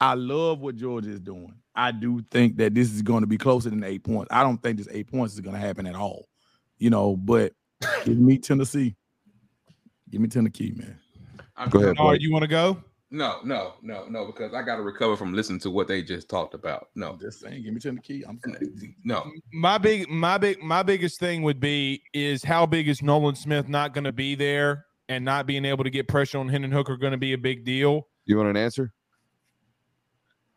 I 0.00 0.14
love 0.14 0.60
what 0.60 0.76
Georgia 0.76 1.10
is 1.10 1.20
doing. 1.20 1.54
I 1.74 1.90
do 1.92 2.22
think 2.30 2.56
that 2.58 2.74
this 2.74 2.92
is 2.92 3.02
going 3.02 3.22
to 3.22 3.26
be 3.26 3.38
closer 3.38 3.70
than 3.70 3.82
eight 3.82 4.04
points. 4.04 4.28
I 4.30 4.42
don't 4.42 4.62
think 4.62 4.78
this 4.78 4.88
eight 4.90 5.08
points 5.10 5.34
is 5.34 5.40
going 5.40 5.54
to 5.54 5.60
happen 5.60 5.86
at 5.86 5.94
all. 5.96 6.26
you 6.78 6.90
know, 6.90 7.16
but 7.16 7.52
give 8.04 8.18
me 8.18 8.38
Tennessee. 8.38 8.94
Give 10.10 10.20
me 10.20 10.28
Tennessee, 10.28 10.72
man. 10.76 10.98
I'm- 11.56 11.68
Go 11.70 11.80
ahead. 11.80 11.96
All 11.98 12.10
right, 12.10 12.20
you 12.20 12.32
want 12.32 12.42
to 12.42 12.48
go? 12.48 12.82
No, 13.10 13.38
no, 13.44 13.74
no, 13.80 14.06
no, 14.08 14.26
because 14.26 14.54
I 14.54 14.62
got 14.62 14.76
to 14.76 14.82
recover 14.82 15.16
from 15.16 15.34
listening 15.34 15.60
to 15.60 15.70
what 15.70 15.86
they 15.86 16.02
just 16.02 16.28
talked 16.28 16.52
about. 16.52 16.88
No, 16.96 17.10
I'm 17.10 17.20
just 17.20 17.38
saying, 17.40 17.62
give 17.62 17.72
me 17.72 17.78
Tennessee. 17.78 18.24
I'm 18.28 18.40
saying. 18.44 18.96
no. 19.04 19.30
My 19.52 19.78
big, 19.78 20.08
my 20.08 20.36
big, 20.36 20.60
my 20.62 20.82
biggest 20.82 21.20
thing 21.20 21.42
would 21.42 21.60
be 21.60 22.02
is 22.12 22.42
how 22.42 22.66
big 22.66 22.88
is 22.88 23.02
Nolan 23.02 23.36
Smith 23.36 23.68
not 23.68 23.94
going 23.94 24.04
to 24.04 24.12
be 24.12 24.34
there, 24.34 24.86
and 25.08 25.24
not 25.24 25.46
being 25.46 25.64
able 25.64 25.84
to 25.84 25.90
get 25.90 26.08
pressure 26.08 26.38
on 26.38 26.48
Hendon 26.48 26.72
Hooker 26.72 26.96
going 26.96 27.12
to 27.12 27.18
be 27.18 27.34
a 27.34 27.38
big 27.38 27.64
deal. 27.64 28.08
You 28.24 28.36
want 28.38 28.48
an 28.48 28.56
answer? 28.56 28.92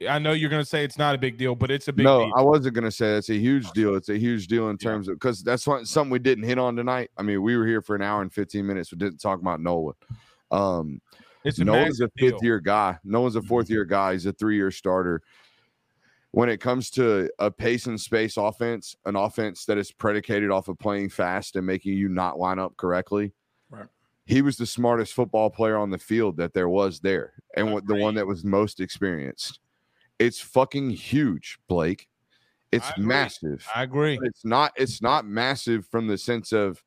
I 0.08 0.20
know 0.20 0.32
you're 0.34 0.50
going 0.50 0.62
to 0.62 0.70
say 0.70 0.84
it's 0.84 0.98
not 0.98 1.16
a 1.16 1.18
big 1.18 1.38
deal, 1.38 1.56
but 1.56 1.72
it's 1.72 1.88
a 1.88 1.94
big 1.94 2.04
no, 2.04 2.26
deal. 2.26 2.34
I 2.38 2.42
wasn't 2.42 2.76
gonna 2.76 2.92
say 2.92 3.16
it's 3.16 3.30
a 3.30 3.38
huge 3.38 3.72
deal. 3.72 3.96
It's 3.96 4.10
a 4.10 4.18
huge 4.18 4.48
deal 4.48 4.70
in 4.70 4.78
terms 4.78 5.08
of 5.08 5.16
because 5.16 5.42
that's 5.44 5.66
what, 5.66 5.88
something 5.88 6.12
we 6.12 6.20
didn't 6.20 6.44
hit 6.44 6.60
on 6.60 6.76
tonight. 6.76 7.10
I 7.18 7.24
mean, 7.24 7.42
we 7.42 7.58
were 7.58 7.66
here 7.66 7.82
for 7.82 7.96
an 7.96 8.04
hour 8.04 8.22
and 8.22 8.32
15 8.32 8.66
minutes. 8.66 8.92
We 8.92 9.00
didn't 9.00 9.18
talk 9.20 9.40
about 9.42 9.60
Nolan. 9.60 9.96
Um, 10.52 11.02
It's 11.44 11.58
a 11.58 11.64
Nolan's 11.66 12.00
a 12.00 12.04
massive 12.04 12.16
deal. 12.16 12.32
fifth 12.32 12.44
year 12.44 12.60
guy. 12.60 13.00
Nolan's 13.04 13.36
a 13.38 13.42
fourth 13.42 13.70
year 13.72 13.86
guy. 13.86 14.14
He's 14.14 14.28
a 14.28 14.34
three 14.34 14.56
year 14.56 14.70
starter. 14.70 15.22
When 16.32 16.50
it 16.50 16.60
comes 16.60 16.92
to 16.92 17.32
a 17.40 17.50
pace 17.50 17.88
and 17.88 18.00
space 18.00 18.38
offense, 18.38 18.96
an 19.06 19.16
offense 19.16 19.66
that 19.66 19.80
is 19.80 19.92
predicated 19.92 20.52
off 20.52 20.68
of 20.68 20.78
playing 20.78 21.10
fast 21.10 21.56
and 21.56 21.66
making 21.66 21.94
you 21.94 22.10
not 22.10 22.38
line 22.38 22.60
up 22.60 22.78
correctly, 22.78 23.34
Right. 23.72 23.88
he 24.26 24.44
was 24.44 24.58
the 24.58 24.66
smartest 24.68 25.14
football 25.14 25.50
player 25.50 25.78
on 25.78 25.90
the 25.90 25.98
field 25.98 26.38
that 26.38 26.54
there 26.54 26.70
was 26.70 27.00
there, 27.00 27.34
and 27.56 27.82
the 27.88 27.96
one 27.96 28.14
that 28.16 28.28
was 28.28 28.44
most 28.44 28.80
experienced. 28.80 29.60
It's 30.20 30.40
fucking 30.40 30.90
huge, 30.92 31.60
Blake. 31.68 32.08
It's 32.72 32.90
I 32.98 33.00
massive 33.00 33.66
I 33.74 33.84
agree. 33.84 34.18
but 34.18 34.28
it's 34.28 34.44
not 34.44 34.74
it's 34.76 35.02
not 35.02 35.26
massive 35.26 35.86
from 35.88 36.08
the 36.08 36.18
sense 36.18 36.52
of 36.52 36.84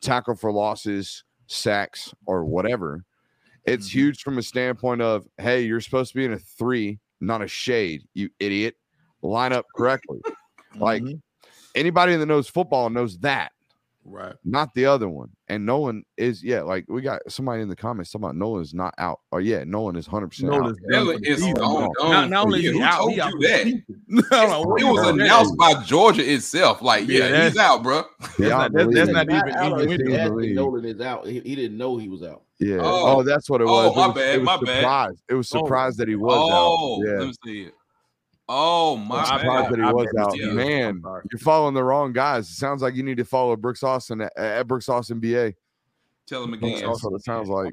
tackle 0.00 0.36
for 0.36 0.52
losses, 0.52 1.24
sacks, 1.46 2.14
or 2.26 2.44
whatever. 2.44 3.04
It's 3.64 3.88
Mhm. 3.88 3.92
huge 3.92 4.22
from 4.22 4.38
a 4.38 4.42
standpoint 4.42 5.00
of 5.02 5.26
hey, 5.38 5.62
you're 5.62 5.80
supposed 5.80 6.12
to 6.12 6.18
be 6.18 6.24
in 6.24 6.32
a 6.34 6.38
three, 6.38 7.00
not 7.20 7.42
a 7.42 7.48
shade, 7.48 8.06
you 8.14 8.30
idiot. 8.38 8.76
Line 9.22 9.52
up 9.52 9.66
correctly. 9.74 10.20
Like 10.76 11.02
Mhm. 11.02 11.22
anybody 11.74 12.16
that 12.16 12.26
knows 12.26 12.48
football 12.48 12.90
knows 12.90 13.18
that, 13.20 13.52
right. 14.04 14.34
not 14.44 14.72
the 14.74 14.86
other 14.86 15.08
one. 15.08 15.30
And 15.48 15.66
Nolan 15.66 16.04
is 16.16 16.42
yeah, 16.42 16.62
like 16.62 16.86
we 16.88 17.02
got 17.02 17.20
somebody 17.30 17.60
in 17.62 17.68
the 17.68 17.76
comments 17.76 18.10
talking 18.10 18.24
about 18.24 18.36
Nolan 18.36 18.62
is 18.62 18.72
not 18.72 18.94
out. 18.98 19.20
Oh 19.32 19.38
yeah, 19.38 19.64
Nolan 19.64 19.96
is 19.96 20.06
hundred 20.06 20.28
percent 20.28 20.52
out. 20.54 20.58
Nolan's 20.60 20.78
done 20.78 20.90
Taylor 20.90 21.12
for 21.14 21.20
the 21.20 21.28
is 21.30 21.38
season. 21.38 21.54
gone. 21.54 21.92
Not, 21.98 22.30
not 22.30 22.46
only 22.46 22.60
Yeah, 22.60 22.68
is 22.70 22.74
he 22.74 22.78
who 22.78 22.84
out, 22.84 22.96
told 22.98 23.10
he 23.10 23.16
you 23.16 23.22
for 23.30 23.40
that? 23.40 23.62
season. 23.64 23.84
I 24.30 24.36
don't 24.36 24.50
know 24.50 24.62
what 24.62 24.80
It 24.80 24.84
was 24.84 25.06
announced 25.08 25.56
by 25.58 25.74
Georgia 25.84 26.32
itself. 26.32 26.80
Like, 26.82 27.06
Yeah, 27.08 27.28
yeah, 27.28 27.44
he's 27.48 27.58
out, 27.58 27.82
bro. 27.82 28.04
That's 28.20 28.38
Yeah, 28.38 28.48
not, 28.48 28.72
that's, 28.72 28.94
that's 28.94 29.10
not 29.10 29.26
Not 29.26 29.48
even 29.48 29.54
out 29.58 29.66
in 29.66 29.72
of 29.72 29.78
the 29.78 29.84
It's 29.84 29.92
his 29.92 30.00
in 30.00 30.06
the 30.12 30.20
ass 30.20 30.28
that. 30.30 30.54
Nolan 30.54 30.84
is 30.86 31.00
out. 31.00 31.26
He, 31.26 31.40
he 31.40 31.54
didn't 31.54 31.76
know 31.76 31.96
he 31.98 32.08
was 32.08 32.22
out. 32.22 32.42
Yeah. 32.60 32.78
Oh. 32.80 33.18
Oh, 33.18 33.22
that's 33.22 33.50
what 33.50 33.60
it 33.60 33.66
Oh, 33.68 33.90
was. 33.90 33.96
my 33.96 34.04
it 34.04 34.06
was, 34.08 34.14
bad, 34.14 34.34
It 34.34 34.38
was 34.38 34.46
my 34.46 34.56
bad. 34.64 34.76
surprised. 34.80 35.22
It 35.28 35.34
was 35.34 35.52
Oh. 35.54 35.58
surprised 35.58 35.98
that 35.98 36.08
he 36.08 36.16
was 36.16 36.36
Oh, 36.38 37.02
out. 37.02 37.06
Yeah. 37.06 37.18
let 37.18 37.26
me 37.28 37.34
see 37.44 37.62
it. 37.64 37.74
Oh 38.48 38.96
my 38.96 39.20
I'm 39.20 39.40
surprised 39.40 39.72
that 39.72 39.78
he 39.78 39.84
I 39.84 39.92
was 39.92 40.08
out. 40.18 40.32
he 40.34 40.40
did. 40.40 40.54
Man, 40.54 41.02
you're 41.30 41.38
following 41.38 41.74
the 41.74 41.82
wrong 41.82 42.12
guys. 42.12 42.48
It 42.48 42.54
sounds 42.54 42.82
like 42.82 42.94
you 42.94 43.02
need 43.02 43.16
to 43.16 43.24
follow 43.24 43.56
Brooks 43.56 43.82
Austin 43.82 44.20
at, 44.20 44.36
at 44.36 44.66
Brooks 44.66 44.88
Austin 44.88 45.18
BA. 45.18 45.54
Tell 46.26 46.44
him 46.44 46.52
That's 46.52 46.62
again. 46.62 46.88
what 46.88 47.14
it 47.14 47.24
sounds 47.24 47.48
like. 47.48 47.72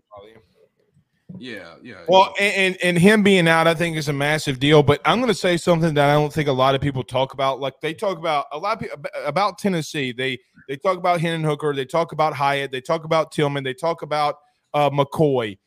Yeah, 1.40 1.76
yeah. 1.82 1.96
Well, 2.08 2.34
and, 2.40 2.56
and 2.56 2.78
and 2.84 2.98
him 2.98 3.24
being 3.24 3.48
out, 3.48 3.68
I 3.68 3.74
think 3.74 3.98
is 3.98 4.10
a 4.10 4.14
massive 4.14 4.60
deal. 4.60 4.84
But 4.84 5.02
I'm 5.06 5.20
going 5.20 5.30
to 5.30 5.34
say 5.34 5.58
something 5.58 5.94
that 5.94 6.10
I 6.10 6.14
don't 6.14 6.32
think 6.32 6.50
a 6.50 6.54
lot 6.54 6.76
of 6.76 6.82
people 6.82 7.04
talk 7.04 7.34
about. 7.34 7.60
Like 7.60 7.80
they 7.82 7.94
talk 7.94 8.18
about 8.18 8.48
a 8.52 8.58
lot 8.58 8.74
of 8.74 8.80
people 8.80 9.06
about 9.26 9.58
Tennessee. 9.58 10.12
They 10.12 10.40
they 10.68 10.78
talk 10.78 10.98
about 10.98 11.22
Hendon 11.22 11.44
Hooker. 11.44 11.74
They 11.74 11.86
talk 11.86 12.12
about 12.12 12.34
Hyatt. 12.34 12.72
They 12.72 12.82
talk 12.82 13.06
about 13.06 13.32
Tillman. 13.32 13.64
They 13.64 13.74
talk 13.74 14.02
about 14.02 14.38
uh, 14.74 14.90
McCoy. 14.90 15.58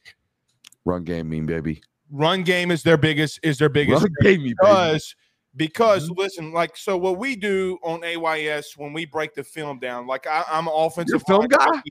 Run 0.85 1.05
game, 1.05 1.29
mean 1.29 1.47
baby. 1.47 1.83
Run 2.17 2.45
game 2.45 2.71
is 2.71 2.85
their 2.85 2.97
biggest 2.97 3.41
is 3.43 3.59
their 3.59 3.69
biggest 3.69 4.03
Run 4.05 4.13
game, 4.23 4.43
me 4.45 4.55
baby. 4.55 4.55
because 4.61 5.15
because 5.57 6.09
listen, 6.11 6.53
like 6.53 6.77
so 6.77 6.97
what 6.97 7.19
we 7.19 7.35
do 7.35 7.77
on 7.83 8.05
AYS 8.05 8.75
when 8.77 8.93
we 8.93 9.05
break 9.05 9.35
the 9.35 9.43
film 9.43 9.81
down, 9.81 10.07
like 10.07 10.25
I, 10.27 10.45
I'm 10.49 10.69
an 10.69 10.75
offensive 10.77 11.23
You're 11.29 11.39
film 11.39 11.49
guy? 11.49 11.65
coach. 11.67 11.83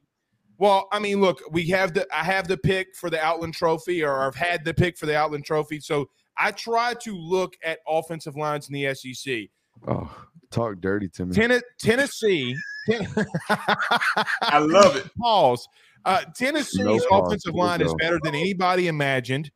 Well, 0.57 0.87
I 0.93 0.99
mean, 0.99 1.19
look, 1.19 1.41
we 1.51 1.67
have 1.67 1.93
the 1.93 2.07
I 2.15 2.23
have 2.23 2.47
the 2.47 2.57
pick 2.57 2.95
for 2.95 3.09
the 3.09 3.21
Outland 3.21 3.53
Trophy, 3.53 4.01
or 4.01 4.25
I've 4.25 4.35
had 4.35 4.63
the 4.63 4.73
pick 4.73 4.97
for 4.97 5.07
the 5.07 5.17
Outland 5.17 5.43
Trophy. 5.43 5.81
So 5.81 6.09
I 6.37 6.51
try 6.51 6.93
to 7.01 7.17
look 7.17 7.55
at 7.63 7.79
offensive 7.85 8.37
lines 8.37 8.69
in 8.69 8.73
the 8.73 8.93
SEC. 8.95 9.49
Oh, 9.87 10.09
talk 10.51 10.79
dirty 10.79 11.09
to 11.09 11.25
me. 11.25 11.35
Ten- 11.35 11.61
Tennessee, 11.81 12.55
I 13.49 14.59
love 14.59 14.95
it. 14.95 15.09
pause. 15.19 15.67
Uh, 16.05 16.21
Tennessee's 16.35 16.79
No 16.85 16.97
offensive 17.11 17.53
We'll 17.53 17.65
line 17.65 17.81
is 17.81 17.93
better 17.99 18.19
than 18.23 18.35
anybody 18.35 18.87
imagined. 18.87 19.51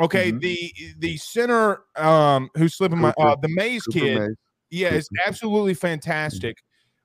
Okay, 0.00 0.32
Mhm. 0.32 0.40
the 0.40 0.72
the 0.98 1.16
center 1.18 1.82
um 1.96 2.48
who's 2.56 2.74
slipping 2.76 2.98
my 2.98 3.12
uh, 3.18 3.36
the 3.36 3.48
Mays 3.48 3.84
Super 3.84 3.98
kid, 3.98 4.18
Mays. 4.20 4.36
yeah, 4.70 4.88
it's 4.88 5.08
Cooper. 5.08 5.22
absolutely 5.26 5.74
fantastic. 5.74 6.56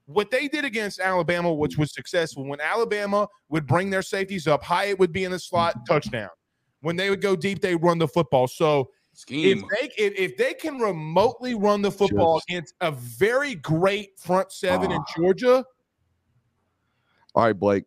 What 0.05 0.31
they 0.31 0.47
did 0.47 0.63
against 0.63 0.99
Alabama, 1.01 1.53
which 1.53 1.77
was 1.77 1.93
successful, 1.93 2.45
when 2.47 2.61
Alabama 2.61 3.27
would 3.49 3.67
bring 3.67 3.89
their 3.89 4.01
safeties 4.01 4.47
up, 4.47 4.63
Hyatt 4.63 4.97
would 4.99 5.11
be 5.11 5.25
in 5.25 5.31
the 5.31 5.39
slot, 5.39 5.85
touchdown. 5.85 6.29
When 6.79 6.95
they 6.95 7.09
would 7.09 7.19
go 7.21 7.35
deep, 7.35 7.59
they 7.59 7.75
run 7.75 7.97
the 7.97 8.07
football. 8.07 8.47
So 8.47 8.89
if 9.27 9.59
they 9.59 9.89
if, 9.97 10.13
if 10.17 10.37
they 10.37 10.53
can 10.53 10.79
remotely 10.79 11.55
run 11.55 11.81
the 11.81 11.91
football 11.91 12.37
Just- 12.37 12.49
against 12.49 12.73
a 12.79 12.91
very 12.91 13.55
great 13.55 14.17
front 14.17 14.51
seven 14.53 14.91
in 14.91 14.99
Ah. 15.01 15.13
Georgia, 15.17 15.65
All 17.35 17.43
right, 17.43 17.53
Blake. 17.59 17.83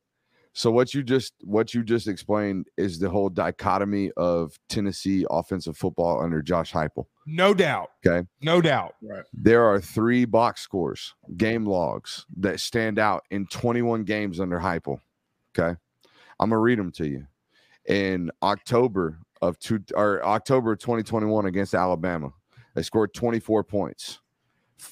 So 0.52 0.70
what 0.70 0.92
you 0.94 1.02
just 1.02 1.34
what 1.42 1.74
you 1.74 1.84
just 1.84 2.08
explained 2.08 2.66
is 2.76 2.98
the 2.98 3.08
whole 3.08 3.28
dichotomy 3.28 4.10
of 4.16 4.58
Tennessee 4.68 5.24
offensive 5.30 5.76
football 5.76 6.20
under 6.22 6.42
Josh 6.42 6.72
Heupel. 6.72 7.06
no 7.26 7.54
doubt. 7.54 7.90
Okay. 8.04 8.26
No 8.42 8.60
doubt. 8.60 8.96
Right. 9.00 9.22
There 9.32 9.64
are 9.64 9.80
three 9.80 10.24
box 10.24 10.60
scores, 10.60 11.14
game 11.36 11.64
logs 11.64 12.26
that 12.38 12.58
stand 12.58 12.98
out 12.98 13.24
in 13.30 13.46
21 13.46 14.02
games 14.04 14.40
under 14.40 14.58
Heupel. 14.58 15.00
Okay. 15.56 15.78
I'm 16.40 16.50
gonna 16.50 16.58
read 16.58 16.78
them 16.78 16.90
to 16.92 17.06
you. 17.08 17.26
In 17.86 18.30
October 18.42 19.18
of 19.40 19.58
two 19.58 19.80
or 19.94 20.24
October 20.24 20.74
2021 20.74 21.46
against 21.46 21.74
Alabama, 21.74 22.32
they 22.74 22.82
scored 22.82 23.14
24 23.14 23.62
points. 23.64 24.20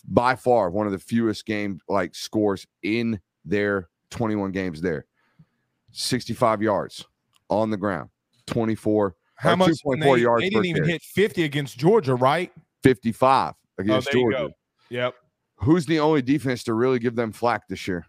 By 0.07 0.37
far, 0.37 0.71
one 0.71 0.87
of 0.87 0.93
the 0.93 0.99
fewest 0.99 1.47
game 1.47 1.81
like 1.89 2.15
scores 2.15 2.67
in 2.83 3.21
their 3.45 3.89
21 4.11 4.53
games 4.53 4.81
there. 4.81 5.07
65 5.93 6.63
yards 6.63 7.05
on 7.51 7.71
the 7.71 7.77
ground, 7.77 8.11
24 8.47 9.15
How 9.37 9.57
much? 9.57 9.71
2.4 9.71 10.01
they, 10.17 10.21
yards 10.23 10.43
they 10.43 10.51
didn't 10.51 10.65
even 10.67 10.83
carry. 10.83 10.93
hit 10.93 11.03
50 11.03 11.45
against 11.45 11.79
Georgia, 11.79 12.15
right? 12.15 12.53
55 12.83 13.55
Oh, 13.55 13.83
against 13.83 14.11
there 14.13 14.21
you 14.21 14.31
Georgia. 14.33 14.49
go. 14.49 14.55
Yep. 14.91 15.15
Who's 15.57 15.87
the 15.87 16.01
only 16.01 16.23
defense 16.23 16.63
to 16.65 16.75
really 16.75 16.99
give 16.99 17.15
them 17.17 17.33
flack 17.33 17.67
this 17.69 17.87
year? 17.89 18.07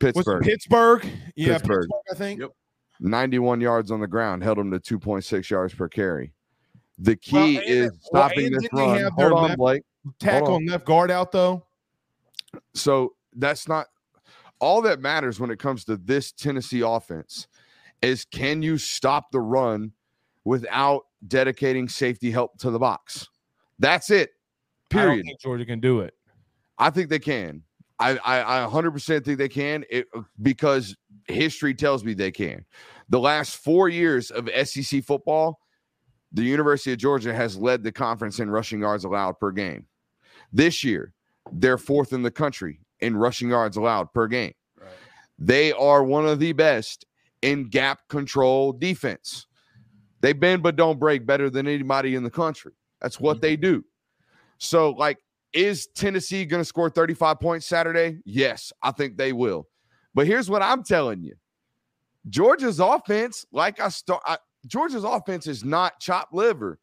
Was 0.00 0.12
Pittsburgh, 0.12 0.42
Pittsburgh? 0.42 1.06
Yeah, 1.36 1.54
Pittsburgh. 1.54 1.88
Pittsburgh, 1.88 1.90
I 2.10 2.14
think. 2.14 2.40
Yep. 2.40 2.50
91 3.00 3.60
yards 3.60 3.90
on 3.90 4.00
the 4.00 4.06
ground, 4.06 4.42
held 4.42 4.58
them 4.58 4.70
to 4.70 4.78
2.6 4.78 5.50
yards 5.50 5.74
per 5.74 5.88
carry. 5.88 6.32
The 6.98 7.16
key 7.16 7.34
Well, 7.34 7.46
and- 7.46 7.62
is 7.64 7.92
stopping 8.02 8.46
and 8.46 8.54
this 8.56 8.68
run. 8.72 9.10
Hold 9.12 9.32
on, 9.32 9.42
left- 9.44 9.58
Blake. 9.58 9.82
Tackle 10.20 10.54
on. 10.56 10.66
left 10.66 10.84
guard 10.84 11.10
out 11.10 11.32
though. 11.32 11.64
So 12.74 13.14
that's 13.34 13.66
not 13.66 13.86
all 14.60 14.82
that 14.82 15.00
matters 15.00 15.40
when 15.40 15.50
it 15.50 15.58
comes 15.58 15.84
to 15.84 15.96
this 15.96 16.32
Tennessee 16.32 16.80
offense 16.80 17.48
is 18.02 18.24
can 18.24 18.62
you 18.62 18.78
stop 18.78 19.30
the 19.30 19.40
run 19.40 19.92
without 20.44 21.02
dedicating 21.26 21.88
safety 21.88 22.30
help 22.30 22.58
to 22.58 22.70
the 22.70 22.78
box? 22.78 23.28
That's 23.78 24.10
it. 24.10 24.30
I 24.92 24.96
don't 24.96 25.06
Period. 25.06 25.26
think 25.26 25.40
Georgia 25.40 25.64
can 25.64 25.80
do 25.80 26.00
it. 26.00 26.14
I 26.78 26.90
think 26.90 27.08
they 27.08 27.18
can. 27.18 27.62
I, 27.98 28.16
I, 28.18 28.64
I 28.64 28.66
100% 28.68 29.24
think 29.24 29.38
they 29.38 29.48
can 29.48 29.84
it, 29.88 30.06
because 30.42 30.96
history 31.28 31.74
tells 31.74 32.04
me 32.04 32.14
they 32.14 32.32
can. 32.32 32.64
The 33.08 33.20
last 33.20 33.56
four 33.56 33.88
years 33.88 34.30
of 34.30 34.48
SEC 34.66 35.04
football, 35.04 35.60
the 36.32 36.42
University 36.42 36.92
of 36.92 36.98
Georgia 36.98 37.32
has 37.32 37.56
led 37.56 37.82
the 37.82 37.92
conference 37.92 38.40
in 38.40 38.50
rushing 38.50 38.80
yards 38.80 39.04
allowed 39.04 39.38
per 39.38 39.52
game. 39.52 39.86
This 40.52 40.82
year, 40.82 41.12
they're 41.52 41.78
fourth 41.78 42.12
in 42.12 42.22
the 42.22 42.30
country 42.30 42.80
in 43.04 43.16
rushing 43.16 43.50
yards 43.50 43.76
allowed 43.76 44.12
per 44.12 44.26
game. 44.26 44.52
Right. 44.80 44.90
They 45.38 45.72
are 45.72 46.02
one 46.02 46.26
of 46.26 46.38
the 46.38 46.52
best 46.52 47.04
in 47.42 47.68
gap 47.68 48.00
control 48.08 48.72
defense. 48.72 49.46
They 50.20 50.32
bend 50.32 50.62
but 50.62 50.76
don't 50.76 50.98
break 50.98 51.26
better 51.26 51.50
than 51.50 51.68
anybody 51.68 52.14
in 52.14 52.22
the 52.22 52.30
country. 52.30 52.72
That's 53.02 53.20
what 53.20 53.42
they 53.42 53.56
do. 53.56 53.84
So, 54.58 54.90
like, 54.90 55.18
is 55.52 55.86
Tennessee 55.94 56.46
going 56.46 56.62
to 56.62 56.64
score 56.64 56.88
35 56.88 57.38
points 57.40 57.66
Saturday? 57.66 58.18
Yes, 58.24 58.72
I 58.82 58.90
think 58.90 59.16
they 59.16 59.32
will. 59.32 59.68
But 60.14 60.26
here's 60.26 60.48
what 60.48 60.62
I'm 60.62 60.82
telling 60.82 61.22
you 61.22 61.34
Georgia's 62.28 62.80
offense, 62.80 63.44
like 63.52 63.80
I 63.80 63.88
start, 63.90 64.22
I, 64.24 64.38
Georgia's 64.66 65.04
offense 65.04 65.46
is 65.46 65.64
not 65.64 66.00
chopped 66.00 66.32
liver. 66.32 66.78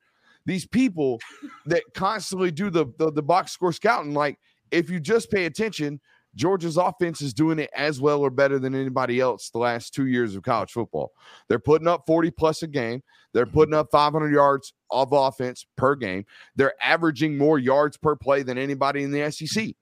These 0.46 0.68
people 0.68 1.20
that 1.66 1.84
constantly 1.94 2.52
do 2.52 2.70
the, 2.70 2.86
the 2.98 3.12
the 3.12 3.24
box 3.24 3.52
score 3.52 3.74
scouting, 3.74 4.14
like 4.14 4.38
if 4.72 4.90
you 4.90 5.00
just 5.00 5.30
pay 5.30 5.46
attention, 5.46 6.00
Georgia's 6.36 6.78
offense 6.78 7.22
is 7.22 7.34
doing 7.34 7.60
it 7.60 7.70
as 7.76 8.00
well 8.00 8.22
or 8.22 8.30
better 8.30 8.58
than 8.58 8.74
anybody 8.74 9.20
else 9.20 9.50
the 9.50 9.60
last 9.60 9.94
two 9.94 10.08
years 10.08 10.36
of 10.36 10.44
college 10.44 10.72
football. 10.72 11.12
They're 11.50 11.60
putting 11.60 11.88
up 11.88 12.04
40 12.08 12.32
plus 12.32 12.64
a 12.64 12.68
game. 12.68 13.04
They're 13.34 13.46
mm-hmm. 13.46 13.54
putting 13.54 13.74
up 13.74 13.88
500 13.92 14.32
yards 14.32 14.74
of 14.90 15.10
offense 15.12 15.66
per 15.76 15.96
game. 15.96 16.26
They're 16.56 16.74
averaging 16.82 17.38
more 17.38 17.60
yards 17.60 17.98
per 17.98 18.16
play 18.16 18.44
than 18.44 18.58
anybody 18.58 19.04
in 19.04 19.12
the 19.12 19.30
SEC. 19.32 19.76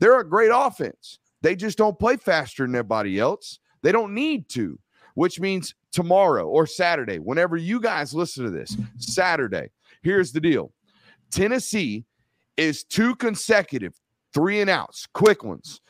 They're 0.00 0.20
a 0.20 0.28
great 0.28 0.50
offense. 0.52 1.18
They 1.42 1.56
just 1.56 1.78
don't 1.78 1.98
play 1.98 2.16
faster 2.16 2.64
than 2.64 2.74
everybody 2.74 3.18
else. 3.18 3.58
They 3.82 3.92
don't 3.92 4.14
need 4.14 4.48
to, 4.50 4.78
which 5.14 5.40
means 5.40 5.74
tomorrow 5.92 6.46
or 6.46 6.66
Saturday, 6.66 7.18
whenever 7.18 7.56
you 7.56 7.80
guys 7.80 8.12
listen 8.12 8.44
to 8.44 8.50
this, 8.50 8.76
Saturday, 8.98 9.70
here's 10.02 10.32
the 10.32 10.40
deal 10.40 10.72
Tennessee 11.30 12.04
is 12.56 12.84
two 12.84 13.14
consecutive 13.16 13.94
three 14.36 14.60
and 14.60 14.68
outs, 14.68 15.08
quick 15.14 15.42
ones, 15.42 15.80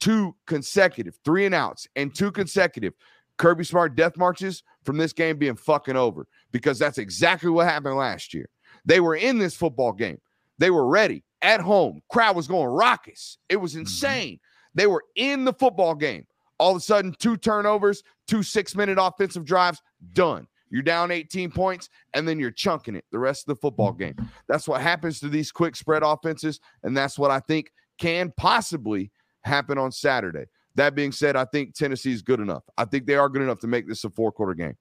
two 0.00 0.34
consecutive 0.48 1.16
three 1.24 1.46
and 1.46 1.54
outs, 1.54 1.86
and 1.94 2.12
two 2.12 2.32
consecutive 2.32 2.94
Kirby 3.38 3.62
Smart 3.62 3.94
death 3.94 4.16
marches 4.16 4.64
from 4.84 4.96
this 4.96 5.12
game 5.12 5.38
being 5.38 5.54
fucking 5.54 5.94
over 5.94 6.26
because 6.50 6.80
that's 6.80 6.98
exactly 6.98 7.48
what 7.48 7.68
happened 7.68 7.96
last 7.96 8.34
year. 8.34 8.48
They 8.84 8.98
were 8.98 9.14
in 9.14 9.38
this 9.38 9.54
football 9.54 9.92
game, 9.92 10.18
they 10.58 10.70
were 10.70 10.88
ready 10.88 11.22
at 11.42 11.60
home. 11.60 12.00
Crowd 12.10 12.34
was 12.34 12.48
going 12.48 12.66
raucous. 12.66 13.38
It 13.48 13.56
was 13.56 13.72
mm-hmm. 13.72 13.82
insane. 13.82 14.40
They 14.74 14.88
were 14.88 15.04
in 15.14 15.44
the 15.44 15.52
football 15.52 15.94
game. 15.94 16.26
All 16.58 16.72
of 16.72 16.78
a 16.78 16.80
sudden, 16.80 17.14
two 17.20 17.36
turnovers, 17.36 18.02
two 18.26 18.42
six 18.42 18.74
minute 18.74 18.98
offensive 19.00 19.44
drives, 19.44 19.80
done. 20.12 20.48
You're 20.70 20.82
down 20.82 21.10
18 21.10 21.52
points, 21.52 21.90
and 22.14 22.26
then 22.26 22.40
you're 22.40 22.50
chunking 22.50 22.96
it 22.96 23.04
the 23.12 23.18
rest 23.18 23.46
of 23.46 23.54
the 23.54 23.60
football 23.60 23.92
game. 23.92 24.16
That's 24.48 24.66
what 24.66 24.80
happens 24.80 25.20
to 25.20 25.28
these 25.28 25.52
quick 25.52 25.76
spread 25.76 26.02
offenses, 26.02 26.58
and 26.82 26.96
that's 26.96 27.18
what 27.18 27.30
I 27.30 27.40
think 27.40 27.70
can 28.02 28.32
possibly 28.36 29.10
happen 29.42 29.78
on 29.78 29.92
Saturday. 29.92 30.44
That 30.74 30.94
being 30.94 31.12
said, 31.12 31.36
I 31.36 31.44
think 31.44 31.74
Tennessee 31.74 32.12
is 32.12 32.22
good 32.22 32.40
enough. 32.40 32.64
I 32.76 32.84
think 32.84 33.06
they 33.06 33.14
are 33.14 33.28
good 33.28 33.42
enough 33.42 33.60
to 33.60 33.66
make 33.66 33.86
this 33.86 34.02
a 34.04 34.10
four 34.10 34.32
quarter 34.32 34.54
game. 34.54 34.76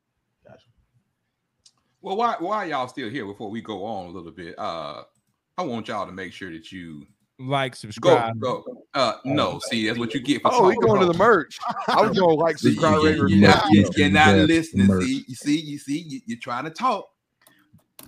Well, 2.02 2.18
why 2.18 2.36
why 2.40 2.66
y'all 2.66 2.88
still 2.88 3.10
here 3.10 3.26
before 3.26 3.50
we 3.52 3.62
go 3.62 3.84
on 3.86 4.08
a 4.08 4.10
little 4.10 4.32
bit? 4.32 4.56
Uh 4.58 5.04
I 5.58 5.64
want 5.64 5.88
y'all 5.88 6.08
to 6.08 6.12
make 6.12 6.34
sure 6.34 6.52
that 6.52 6.72
you 6.72 7.06
Like, 7.38 7.76
subscribe. 7.76 8.40
go. 8.40 8.64
Uh 8.96 9.14
no, 9.26 9.60
see 9.70 9.86
that's 9.86 10.00
what 10.00 10.14
you 10.14 10.22
get 10.22 10.42
for 10.42 10.50
Oh, 10.52 10.68
we 10.68 10.76
going 10.78 11.00
to 11.02 11.06
the 11.06 11.12
about- 11.12 11.20
merch. 11.26 11.60
I 11.88 12.02
was 12.08 12.18
going 12.18 12.36
to 12.38 12.44
like, 12.44 12.58
See, 12.58 12.70
you, 12.70 12.74
subscribe, 12.76 13.04
you, 13.04 13.22
review. 13.24 13.38
you're 13.38 13.50
not, 13.50 13.66
you- 13.70 13.82
Yeah. 13.82 13.88
you're 13.98 14.10
not 14.10 14.36
listening. 14.48 14.88
Merch. 14.88 15.04
See, 15.04 15.26
you 15.28 15.36
see, 15.36 15.60
you 15.60 15.78
see, 15.78 16.00
you, 16.08 16.22
you're 16.26 16.40
trying 16.40 16.64
to 16.64 16.72
talk. 16.72 17.08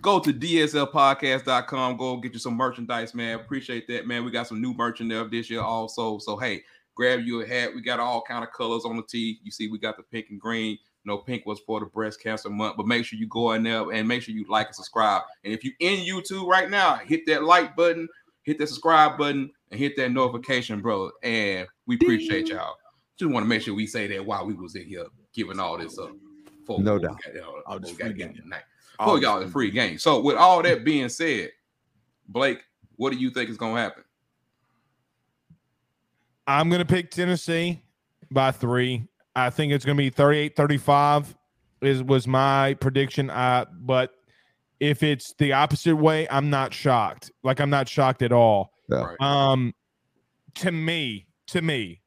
Go 0.03 0.19
to 0.19 0.33
DSLpodcast.com. 0.33 1.95
Go 1.95 2.17
get 2.17 2.33
you 2.33 2.39
some 2.39 2.55
merchandise, 2.57 3.15
man. 3.15 3.39
Appreciate 3.39 3.87
that, 3.87 4.05
man. 4.05 4.25
We 4.25 4.31
got 4.31 4.47
some 4.47 4.61
new 4.61 4.73
merchandise 4.73 5.23
in 5.23 5.29
this 5.31 5.49
year 5.49 5.61
also. 5.61 6.17
So 6.19 6.35
hey, 6.35 6.61
grab 6.93 7.21
you 7.21 7.41
a 7.41 7.47
hat. 7.47 7.73
We 7.73 7.81
got 7.81 8.01
all 8.01 8.21
kind 8.21 8.43
of 8.43 8.51
colors 8.51 8.83
on 8.83 8.97
the 8.97 9.03
tee. 9.03 9.39
You 9.43 9.49
see, 9.49 9.69
we 9.69 9.79
got 9.79 9.95
the 9.95 10.03
pink 10.03 10.25
and 10.29 10.41
green. 10.41 10.77
No, 11.05 11.17
pink 11.17 11.45
was 11.45 11.61
for 11.61 11.79
the 11.79 11.85
breast 11.85 12.21
cancer 12.21 12.49
month, 12.49 12.75
but 12.75 12.85
make 12.85 13.05
sure 13.05 13.17
you 13.17 13.27
go 13.27 13.53
in 13.53 13.63
there 13.63 13.89
and 13.91 14.05
make 14.05 14.23
sure 14.23 14.35
you 14.35 14.45
like 14.49 14.67
and 14.67 14.75
subscribe. 14.75 15.21
And 15.45 15.53
if 15.53 15.63
you 15.63 15.71
in 15.79 15.99
YouTube 16.05 16.47
right 16.47 16.69
now, 16.69 16.95
hit 16.95 17.25
that 17.27 17.43
like 17.45 17.73
button, 17.77 18.09
hit 18.43 18.57
that 18.59 18.67
subscribe 18.67 19.17
button, 19.17 19.51
and 19.71 19.79
hit 19.79 19.95
that 19.95 20.11
notification, 20.11 20.81
bro. 20.81 21.11
And 21.23 21.65
we 21.87 21.95
appreciate 21.95 22.49
y'all. 22.49 22.75
Just 23.17 23.31
want 23.31 23.45
to 23.45 23.47
make 23.47 23.61
sure 23.61 23.73
we 23.73 23.87
say 23.87 24.07
that 24.07 24.25
while 24.25 24.45
we 24.45 24.53
was 24.53 24.75
in 24.75 24.85
here 24.85 25.05
giving 25.33 25.61
all 25.61 25.77
this 25.77 25.97
up. 25.97 26.11
Before- 26.59 26.81
No 26.81 26.99
doubt. 26.99 27.17
we 27.25 27.39
got, 27.39 27.47
uh, 27.49 27.61
Oh, 27.67 27.79
just 27.79 27.97
got 27.97 28.07
to 28.09 28.13
get 28.13 28.33
game. 28.33 28.43
tonight. 28.43 28.63
Oh, 29.05 29.15
y'all 29.15 29.41
a 29.41 29.47
free 29.47 29.71
game. 29.71 29.97
So 29.97 30.21
with 30.21 30.35
all 30.35 30.61
that 30.63 30.83
being 30.83 31.09
said, 31.09 31.51
Blake, 32.27 32.63
what 32.95 33.11
do 33.11 33.17
you 33.17 33.29
think 33.29 33.49
is 33.49 33.57
gonna 33.57 33.79
happen? 33.79 34.03
I'm 36.47 36.69
going 36.69 36.79
to 36.79 36.85
pick 36.85 37.11
Tennessee 37.11 37.81
by 38.31 38.51
three. 38.51 39.07
I 39.35 39.49
think 39.49 39.71
it's 39.71 39.85
going 39.85 39.97
to 39.97 40.03
be 40.03 40.09
38 40.09 40.55
35 40.55 41.35
is 41.81 42.03
was 42.03 42.27
my 42.27 42.75
prediction. 42.75 43.29
Uh, 43.29 43.65
but 43.71 44.11
if 44.79 45.03
it's 45.03 45.33
the 45.37 45.53
opposite 45.53 45.95
way, 45.95 46.27
I'm 46.29 46.49
not 46.49 46.73
shocked. 46.73 47.31
Like 47.43 47.59
I'm 47.59 47.69
not 47.69 47.87
shocked 47.87 48.21
at 48.21 48.31
all. 48.31 48.73
Yeah. 48.89 49.13
Um, 49.19 49.73
to 50.55 50.71
me, 50.71 51.27
to 51.47 51.61
me, 51.61 52.01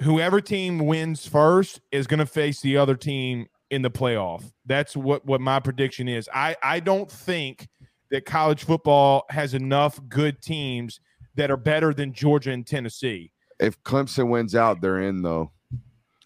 whoever 0.00 0.40
team 0.40 0.78
wins 0.78 1.26
first 1.26 1.80
is 1.90 2.06
going 2.06 2.20
to 2.20 2.26
face 2.26 2.60
the 2.60 2.76
other 2.76 2.94
team 2.94 3.46
in 3.70 3.82
the 3.82 3.90
playoff. 3.90 4.50
That's 4.66 4.96
what 4.96 5.24
what 5.26 5.40
my 5.40 5.60
prediction 5.60 6.08
is. 6.08 6.28
I 6.34 6.56
I 6.62 6.80
don't 6.80 7.10
think 7.10 7.68
that 8.10 8.24
college 8.24 8.64
football 8.64 9.24
has 9.30 9.54
enough 9.54 10.00
good 10.08 10.40
teams 10.40 11.00
that 11.34 11.50
are 11.50 11.56
better 11.56 11.92
than 11.92 12.12
Georgia 12.12 12.52
and 12.52 12.66
Tennessee. 12.66 13.32
If 13.60 13.80
Clemson 13.82 14.30
wins 14.30 14.54
out, 14.54 14.80
they're 14.80 15.02
in 15.02 15.22
though. 15.22 15.52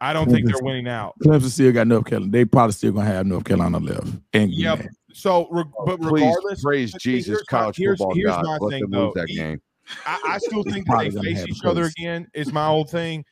I 0.01 0.13
don't 0.13 0.29
think 0.31 0.47
they're 0.47 0.63
winning 0.63 0.89
out. 0.89 1.15
Clemson 1.25 1.49
still 1.51 1.73
got 1.73 1.87
North 1.87 2.07
Carolina. 2.07 2.33
They 2.33 2.45
probably 2.45 2.73
still 2.73 2.93
gonna 2.93 3.07
have 3.07 3.27
North 3.27 3.45
Carolina 3.45 3.79
left. 3.79 4.09
And 4.33 4.53
Yep. 4.53 4.87
So, 5.15 5.47
re- 5.51 5.65
but 5.85 6.01
Please 6.01 6.23
regardless, 6.23 6.63
praise 6.63 6.93
Jesus, 6.95 7.43
college 7.49 7.77
here's- 7.77 7.99
football 7.99 8.15
here's 8.15 8.31
God. 8.31 8.45
my 8.45 8.59
Let 8.59 8.71
thing, 8.71 8.81
them 8.83 8.91
though. 8.91 9.05
lose 9.07 9.15
that 9.15 9.29
He- 9.29 9.37
game. 9.37 9.61
I, 10.07 10.21
I 10.27 10.39
still 10.39 10.63
think 10.63 10.87
that 10.87 11.11
they 11.13 11.35
face 11.35 11.47
each 11.47 11.63
a 11.65 11.69
other 11.69 11.85
again. 11.85 12.27
Is 12.35 12.53
my 12.53 12.67
old 12.67 12.89
thing. 12.89 13.25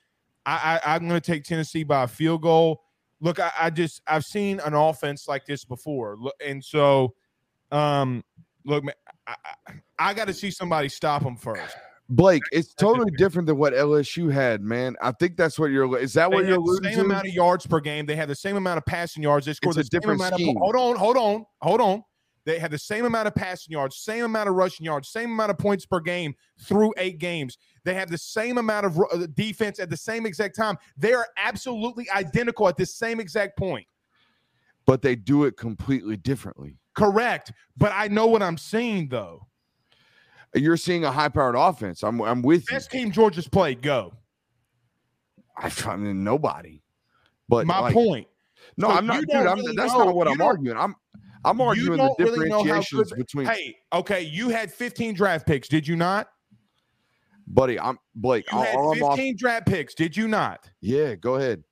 I, 0.45 0.81
I 0.85 0.95
I'm 0.95 1.09
going 1.09 1.20
to 1.20 1.24
take 1.32 1.45
Tennessee 1.45 1.85
by 1.85 2.03
a 2.05 2.09
field 2.09 2.43
goal. 2.43 2.82
Look, 3.20 3.38
I, 3.38 3.51
I 3.60 3.70
just 3.70 4.01
I've 4.06 4.24
seen 4.24 4.60
an 4.60 4.74
offense 4.74 5.28
like 5.28 5.44
this 5.47 5.64
before, 5.64 6.16
and 6.44 6.64
so, 6.64 7.14
um, 7.70 8.24
look, 8.64 8.82
man, 8.84 8.94
I, 9.26 9.34
I, 9.98 10.14
got 10.14 10.26
to 10.28 10.34
see 10.34 10.51
somebody 10.51 10.88
stop 10.88 11.22
them 11.22 11.36
first. 11.36 11.76
Blake, 12.09 12.42
it's 12.51 12.74
totally 12.74 13.10
different 13.12 13.47
than 13.47 13.56
what 13.56 13.72
LSU 13.72 14.32
had, 14.32 14.62
man. 14.62 14.97
I 15.01 15.12
think 15.12 15.36
that's 15.36 15.59
what 15.59 15.70
you're. 15.70 15.98
Is 15.98 16.12
that 16.14 16.30
They 16.30 16.36
what 16.36 16.44
you're 16.47 16.56
alluding 16.56 16.90
same 16.90 16.98
to? 17.01 17.05
amount 17.05 17.28
of 17.28 17.34
yards 17.34 17.66
per 17.66 17.78
game. 17.78 18.06
They 18.06 18.16
have 18.16 18.28
the 18.28 18.34
same 18.34 18.56
amount 18.56 18.78
of 18.78 18.86
passing 18.86 19.22
yards. 19.22 19.47
They 19.47 19.52
score 19.52 19.70
It's 19.70 19.76
a 19.76 19.80
the 19.80 19.84
same 19.84 20.01
different 20.01 20.20
amount 20.20 20.34
scheme. 20.34 20.56
of. 20.56 20.62
Hold 20.62 20.76
on, 20.76 20.97
hold 20.97 21.16
on, 21.16 21.44
hold 21.62 21.80
on. 21.80 22.02
They 22.51 22.59
have 22.59 22.72
the 22.72 22.78
same 22.78 23.05
amount 23.05 23.28
of 23.28 23.35
passing 23.36 23.70
yards, 23.70 23.94
same 23.98 24.24
amount 24.24 24.48
of 24.48 24.56
rushing 24.56 24.85
yards, 24.85 25.09
same 25.09 25.31
amount 25.31 25.52
of 25.52 25.59
points 25.59 25.86
per 25.86 26.01
game 26.01 26.35
through 26.60 26.93
eight 26.97 27.18
games. 27.18 27.56
They 27.85 27.94
have 27.94 28.10
the 28.10 28.18
same 28.18 28.59
amount 28.59 28.86
of 28.86 28.98
uh, 28.98 29.27
defense 29.35 29.78
at 29.78 29.89
the 29.89 29.97
same 29.97 30.27
exact 30.27 30.56
time. 30.56 30.77
They 30.97 31.12
are 31.12 31.28
absolutely 31.36 32.10
identical 32.10 32.66
at 32.66 32.77
the 32.77 32.86
same 32.86 33.20
exact 33.20 33.56
point. 33.56 33.86
but 34.85 35.01
they 35.01 35.14
do 35.14 35.44
it 35.44 35.56
completely 35.56 36.16
differently. 36.16 36.77
Correct. 36.97 37.52
But 37.77 37.93
I 37.94 38.09
know 38.09 38.27
what 38.27 38.43
I'm 38.43 38.59
seeing 38.59 39.06
though. 39.09 39.47
You're 40.52 40.77
seeing 40.77 41.05
a 41.05 41.12
high-powered 41.12 41.55
offense. 41.56 42.02
I'm, 42.02 42.20
I'm 42.20 42.43
with 42.43 42.62
you. 42.68 42.74
Best 42.77 42.90
team 42.90 43.12
Georgia's 43.12 43.47
played. 43.47 43.81
Go. 43.81 44.12
I, 45.56 45.70
I 45.86 45.94
mean, 45.94 46.24
nobody. 46.24 46.82
But 47.48 47.68
My 47.68 47.78
like, 47.78 47.94
point. 47.94 48.27
No, 48.77 48.89
So 48.89 48.94
I'm 48.94 49.06
not, 49.06 49.20
dude. 49.20 49.28
don't 49.28 49.47
I'm, 49.47 49.77
that's 49.77 49.93
know- 49.93 50.06
not 50.06 50.14
what 50.16 50.27
you 50.27 50.32
I'm 50.32 50.40
arguing. 50.43 50.77
I'm, 50.77 50.97
I'm 51.45 51.61
arguing 51.61 51.93
the 51.93 51.97
don't 51.97 52.19
really 52.19 52.49
differentiations 52.49 53.12
between. 53.12 53.47
Hey, 53.47 53.77
okay, 53.93 54.23
you 54.23 54.51
had 54.51 54.73
15 54.73 55.15
draft 55.15 55.47
picks, 55.47 55.69
did 55.69 55.87
you 55.87 55.97
not? 55.97 56.29
buddy, 57.47 57.81
I'm 57.81 57.99
Blake. 58.15 58.45
You 58.53 58.59
had 58.59 58.77
all 58.77 58.93
I'm 58.93 59.03
off- 59.03 59.17
15 59.17 59.37
draft 59.37 59.67
picks, 59.67 59.95
did 59.95 60.17
you 60.17 60.29
not? 60.29 60.71
yeah, 60.81 61.15
go 61.15 61.35
ahead. 61.37 61.65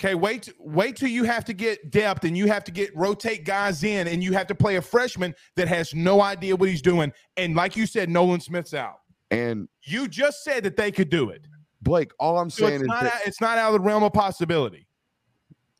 Okay, 0.00 0.14
wait, 0.16 0.52
wait 0.58 0.96
till 0.96 1.08
you 1.08 1.22
have 1.24 1.44
to 1.44 1.52
get 1.52 1.90
depth 1.92 2.24
and 2.24 2.36
you 2.36 2.48
have 2.48 2.64
to 2.64 2.72
get 2.72 2.90
rotate 2.96 3.44
guys 3.44 3.84
in, 3.84 4.08
and 4.08 4.22
you 4.22 4.32
have 4.32 4.48
to 4.48 4.54
play 4.54 4.76
a 4.76 4.82
freshman 4.82 5.32
that 5.54 5.68
has 5.68 5.94
no 5.94 6.20
idea 6.20 6.56
what 6.56 6.68
he's 6.68 6.82
doing. 6.82 7.12
And 7.36 7.54
like 7.54 7.76
you 7.76 7.86
said, 7.86 8.10
Nolan 8.10 8.40
Smith's 8.40 8.74
out. 8.74 8.96
And 9.30 9.68
You 9.84 10.08
just 10.08 10.42
said 10.42 10.64
that 10.64 10.76
they 10.76 10.90
could 10.90 11.08
do 11.08 11.30
it. 11.30 11.46
Blake, 11.82 12.10
all 12.18 12.38
I'm 12.38 12.50
So 12.50 12.66
saying 12.66 12.74
it's 12.74 12.82
is 12.82 12.88
not, 12.88 13.02
that, 13.04 13.14
out, 13.14 13.20
it's 13.26 13.40
not 13.40 13.58
out 13.58 13.74
of 13.74 13.80
the 13.80 13.86
realm 13.86 14.02
of 14.02 14.12
possibility. 14.12 14.86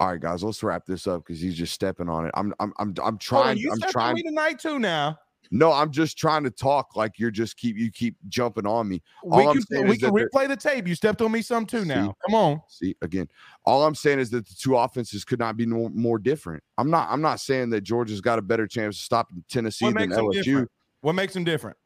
All 0.02 0.08
right, 0.08 0.20
guys, 0.20 0.42
let's 0.42 0.64
wrap 0.64 0.84
this 0.84 1.06
up 1.06 1.24
because 1.24 1.40
he's 1.40 1.54
just 1.54 1.72
stepping 1.72 2.08
on 2.08 2.26
it. 2.26 2.32
I'm, 2.34 2.52
I'm, 2.58 2.72
I'm, 2.80 2.92
I'm 3.00 3.18
trying. 3.18 3.56
you 3.56 3.70
I'm 3.70 3.76
stepped 3.76 3.94
on 3.94 4.02
trying. 4.02 4.14
me 4.16 4.22
tonight 4.24 4.58
too. 4.58 4.80
Now 4.80 5.16
No, 5.52 5.72
I'm 5.72 5.92
just 5.92 6.18
trying 6.18 6.42
to 6.42 6.50
talk 6.50 6.96
like 6.96 7.20
you're 7.20 7.30
just 7.30 7.56
keep 7.56 7.76
you 7.76 7.88
keep 7.88 8.16
jumping 8.28 8.66
on 8.66 8.88
me. 8.88 9.00
All 9.22 9.38
we 9.38 9.46
I'm 9.46 9.62
can 9.62 9.86
we 9.86 9.96
can 9.96 10.10
replay 10.10 10.48
the 10.48 10.56
tape. 10.56 10.88
You 10.88 10.96
stepped 10.96 11.22
on 11.22 11.30
me 11.30 11.40
some 11.40 11.66
too. 11.66 11.84
Now, 11.84 12.08
See? 12.08 12.14
come 12.26 12.34
on. 12.34 12.62
See 12.66 12.96
again. 13.00 13.28
All 13.64 13.86
I'm 13.86 13.94
saying 13.94 14.18
is 14.18 14.30
that 14.30 14.44
the 14.44 14.54
two 14.58 14.76
offenses 14.76 15.24
could 15.24 15.38
not 15.38 15.56
be 15.56 15.66
more, 15.66 15.88
more 15.90 16.18
different. 16.18 16.64
I'm 16.78 16.90
not. 16.90 17.08
I'm 17.08 17.22
not 17.22 17.38
saying 17.38 17.70
that 17.70 17.82
Georgia's 17.82 18.20
got 18.20 18.40
a 18.40 18.42
better 18.42 18.66
chance 18.66 18.96
of 18.96 19.02
stopping 19.02 19.44
Tennessee 19.48 19.84
What 19.84 19.98
than 19.98 20.10
LSU. 20.10 20.66
What 21.02 21.12
makes 21.12 21.32
them 21.32 21.44
different? 21.44 21.76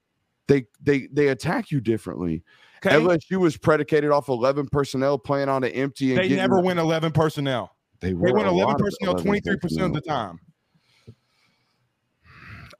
They 0.48 0.64
they 0.80 1.08
they 1.12 1.28
attack 1.28 1.70
you 1.70 1.82
differently. 1.82 2.44
Okay, 2.78 2.96
LSU 2.96 3.36
was 3.36 3.58
predicated 3.58 4.10
off 4.10 4.28
11 4.28 4.68
personnel 4.68 5.18
playing 5.18 5.50
on 5.50 5.64
an 5.64 5.72
empty. 5.72 6.14
And 6.14 6.20
they 6.20 6.34
never 6.34 6.60
win 6.60 6.78
11 6.78 7.12
personnel. 7.12 7.75
They, 8.00 8.08
They 8.08 8.14
were 8.14 8.32
win 8.32 8.46
11 8.46 8.56
lot 8.56 8.78
personnel 8.78 9.14
23 9.14 9.56
percent 9.56 9.82
of 9.82 9.92
the 9.94 10.00
time. 10.00 10.38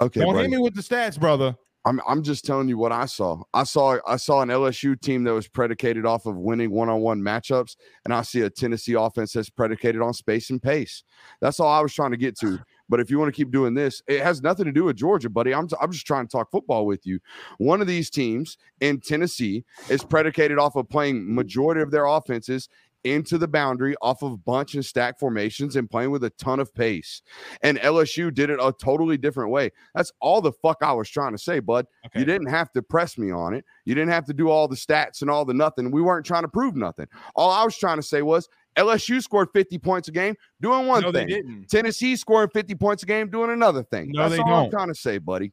Okay, 0.00 0.20
Don't 0.20 0.36
hit 0.36 0.50
me 0.50 0.58
with 0.58 0.74
the 0.74 0.82
stats, 0.82 1.18
brother. 1.18 1.56
I'm 1.86 2.00
I'm 2.06 2.22
just 2.24 2.44
telling 2.44 2.68
you 2.68 2.76
what 2.76 2.90
I 2.90 3.06
saw. 3.06 3.42
I 3.54 3.62
saw 3.62 3.98
I 4.06 4.16
saw 4.16 4.42
an 4.42 4.48
LSU 4.48 5.00
team 5.00 5.22
that 5.24 5.32
was 5.32 5.46
predicated 5.46 6.04
off 6.04 6.26
of 6.26 6.36
winning 6.36 6.72
one-on-one 6.72 7.22
matchups, 7.22 7.76
and 8.04 8.12
I 8.12 8.22
see 8.22 8.40
a 8.40 8.50
Tennessee 8.50 8.94
offense 8.94 9.32
that's 9.32 9.48
predicated 9.48 10.02
on 10.02 10.12
space 10.12 10.50
and 10.50 10.60
pace. 10.60 11.04
That's 11.40 11.60
all 11.60 11.68
I 11.68 11.80
was 11.80 11.94
trying 11.94 12.10
to 12.10 12.16
get 12.16 12.36
to. 12.40 12.58
But 12.88 13.00
if 13.00 13.10
you 13.10 13.18
want 13.18 13.32
to 13.32 13.36
keep 13.36 13.52
doing 13.52 13.74
this, 13.74 14.02
it 14.06 14.20
has 14.20 14.42
nothing 14.42 14.64
to 14.64 14.72
do 14.72 14.84
with 14.84 14.96
Georgia, 14.96 15.28
buddy. 15.28 15.54
I'm, 15.54 15.68
I'm 15.80 15.90
just 15.90 16.06
trying 16.06 16.26
to 16.26 16.30
talk 16.30 16.50
football 16.50 16.86
with 16.86 17.06
you. 17.06 17.18
One 17.58 17.80
of 17.80 17.86
these 17.86 18.10
teams 18.10 18.58
in 18.80 19.00
Tennessee 19.00 19.64
is 19.88 20.04
predicated 20.04 20.58
off 20.58 20.76
of 20.76 20.88
playing 20.88 21.34
majority 21.34 21.80
of 21.80 21.90
their 21.90 22.06
offenses 22.06 22.68
into 23.06 23.38
the 23.38 23.48
boundary 23.48 23.94
off 24.02 24.22
of 24.22 24.44
bunch 24.44 24.74
and 24.74 24.84
stack 24.84 25.18
formations 25.18 25.76
and 25.76 25.88
playing 25.88 26.10
with 26.10 26.24
a 26.24 26.30
ton 26.30 26.60
of 26.60 26.74
pace. 26.74 27.22
And 27.62 27.78
LSU 27.78 28.34
did 28.34 28.50
it 28.50 28.58
a 28.60 28.72
totally 28.72 29.16
different 29.16 29.50
way. 29.50 29.70
That's 29.94 30.12
all 30.20 30.40
the 30.40 30.52
fuck 30.52 30.78
I 30.82 30.92
was 30.92 31.08
trying 31.08 31.32
to 31.32 31.38
say, 31.38 31.60
bud. 31.60 31.86
Okay. 32.06 32.20
You 32.20 32.24
didn't 32.24 32.48
have 32.48 32.72
to 32.72 32.82
press 32.82 33.16
me 33.16 33.30
on 33.30 33.54
it. 33.54 33.64
You 33.84 33.94
didn't 33.94 34.10
have 34.10 34.26
to 34.26 34.34
do 34.34 34.48
all 34.48 34.68
the 34.68 34.76
stats 34.76 35.22
and 35.22 35.30
all 35.30 35.44
the 35.44 35.54
nothing. 35.54 35.90
We 35.90 36.02
weren't 36.02 36.26
trying 36.26 36.42
to 36.42 36.48
prove 36.48 36.76
nothing. 36.76 37.06
All 37.34 37.50
I 37.50 37.64
was 37.64 37.76
trying 37.76 37.96
to 37.96 38.02
say 38.02 38.22
was 38.22 38.48
LSU 38.76 39.22
scored 39.22 39.48
50 39.54 39.78
points 39.78 40.08
a 40.08 40.12
game 40.12 40.34
doing 40.60 40.86
one 40.86 41.02
no, 41.02 41.12
thing. 41.12 41.64
Tennessee 41.70 42.16
scoring 42.16 42.50
50 42.50 42.74
points 42.74 43.02
a 43.02 43.06
game 43.06 43.30
doing 43.30 43.50
another 43.50 43.82
thing. 43.82 44.10
No, 44.12 44.22
That's 44.22 44.36
they 44.36 44.42
all 44.42 44.48
I'm 44.48 44.62
don't. 44.64 44.70
trying 44.70 44.88
to 44.88 44.94
say, 44.94 45.18
buddy. 45.18 45.52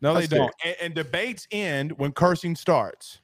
No, 0.00 0.14
they 0.14 0.26
That's 0.26 0.32
don't. 0.32 0.54
And, 0.64 0.76
and 0.82 0.94
debates 0.94 1.46
end 1.50 1.92
when 1.92 2.12
cursing 2.12 2.56
starts. 2.56 3.20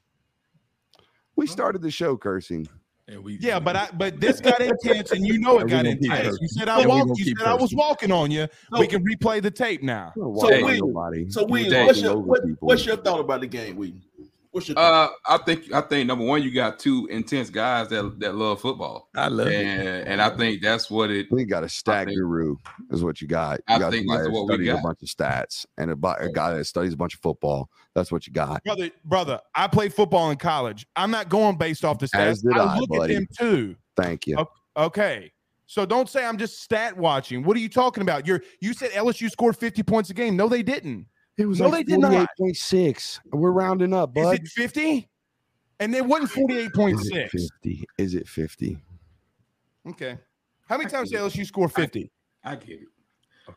We 1.36 1.46
started 1.46 1.82
the 1.82 1.90
show 1.90 2.16
cursing. 2.16 2.68
And 3.06 3.22
we, 3.22 3.36
Yeah, 3.38 3.60
but 3.60 3.76
I 3.76 3.88
but 3.94 4.18
this 4.20 4.40
got 4.40 4.60
intense, 4.62 5.12
and 5.12 5.26
you 5.26 5.38
know 5.38 5.58
it 5.58 5.68
got 5.68 5.84
intense. 5.84 6.38
You 6.40 6.48
said 6.48 6.68
I 6.68 6.80
And 6.80 6.88
walked. 6.88 7.18
You 7.18 7.24
keep 7.26 7.38
said 7.38 7.46
I 7.46 7.54
was 7.54 7.74
walking 7.74 8.10
on 8.10 8.30
you. 8.30 8.46
So- 8.72 8.80
we 8.80 8.86
can 8.86 9.04
replay 9.04 9.42
the 9.42 9.50
tape 9.50 9.82
now. 9.82 10.12
So, 10.16 10.34
So 10.38 10.48
William, 10.48 10.92
William- 10.94 11.30
So, 11.30 11.44
William, 11.44 11.70
Dang. 11.70 11.86
what's 11.86 12.00
your 12.00 12.18
what, 12.18 12.40
what's 12.60 12.86
your 12.86 12.96
thought 12.96 13.20
about 13.20 13.40
the 13.42 13.46
game, 13.46 13.76
William? 13.76 14.00
What's 14.52 14.68
your 14.68 14.76
thought? 14.76 15.10
Uh, 15.10 15.34
I 15.34 15.38
think 15.44 15.70
I 15.72 15.82
think 15.82 16.06
number 16.06 16.24
one, 16.24 16.42
you 16.42 16.50
got 16.54 16.78
two 16.78 17.06
intense 17.10 17.50
guys 17.50 17.88
that 17.88 18.20
that 18.20 18.36
love 18.36 18.62
football, 18.62 19.10
I 19.14 19.28
love 19.28 19.48
it. 19.48 19.54
and 19.66 19.86
and 20.08 20.22
I 20.22 20.30
think 20.34 20.62
that's 20.62 20.90
what 20.90 21.10
it. 21.10 21.26
We 21.30 21.44
got 21.44 21.62
a 21.62 21.68
stat 21.68 22.06
think- 22.06 22.16
guru, 22.16 22.56
is 22.90 23.04
what 23.04 23.20
you 23.20 23.28
got. 23.28 23.58
You 23.68 23.74
I 23.74 23.78
got 23.80 23.92
think 23.92 24.06
that's 24.10 24.28
what 24.30 24.46
we 24.48 24.54
studies 24.54 24.68
a 24.70 24.82
bunch 24.82 25.02
of 25.02 25.08
stats 25.08 25.66
and 25.76 25.90
a, 25.90 25.94
a 26.20 26.32
guy 26.32 26.54
that 26.54 26.64
studies 26.64 26.94
a 26.94 26.96
bunch 26.96 27.14
of 27.14 27.20
football. 27.20 27.68
That's 27.94 28.10
what 28.10 28.26
you 28.26 28.32
got. 28.32 28.62
brother, 28.64 28.90
brother. 29.04 29.40
I 29.54 29.68
played 29.68 29.94
football 29.94 30.30
in 30.30 30.36
college. 30.36 30.86
I'm 30.96 31.10
not 31.10 31.28
going 31.28 31.56
based 31.56 31.84
off 31.84 31.98
the 31.98 32.08
As 32.14 32.42
stats. 32.42 32.42
did 32.42 32.56
I, 32.58 32.76
look 32.78 32.88
buddy. 32.90 33.14
at 33.14 33.18
them 33.20 33.28
too. 33.38 33.76
Thank 33.96 34.26
you. 34.26 34.36
Okay. 34.36 34.50
Okay. 34.76 35.32
So 35.66 35.86
don't 35.86 36.08
say 36.08 36.24
I'm 36.24 36.36
just 36.36 36.60
stat 36.62 36.96
watching. 36.96 37.42
What 37.44 37.56
are 37.56 37.60
you 37.60 37.68
talking 37.68 38.02
about? 38.02 38.26
You're 38.26 38.42
you 38.60 38.74
said 38.74 38.90
LSU 38.90 39.30
scored 39.30 39.56
50 39.56 39.82
points 39.84 40.10
a 40.10 40.14
game. 40.14 40.36
No, 40.36 40.48
they 40.48 40.62
didn't. 40.62 41.06
It 41.38 41.46
was 41.46 41.58
No, 41.60 41.68
like 41.68 41.86
they 41.86 41.92
did 41.92 42.00
not. 42.00 42.28
48.6. 42.40 43.20
We're 43.32 43.50
rounding 43.52 43.92
up, 43.94 44.16
Is 44.16 44.24
bud. 44.24 44.34
it 44.40 44.48
50? 44.48 45.08
And 45.80 45.94
it 45.94 46.04
wasn't 46.04 46.30
Is 46.50 46.66
it 46.66 46.72
48.6. 46.74 47.30
50? 47.30 47.84
Is 47.98 48.14
it 48.14 48.28
50? 48.28 48.78
Okay. 49.88 50.18
How 50.68 50.76
many 50.76 50.88
times 50.90 51.10
did 51.10 51.20
LSU 51.20 51.44
score 51.46 51.68
50? 51.68 52.10
I 52.44 52.56
get 52.56 52.68
it. 52.82 52.88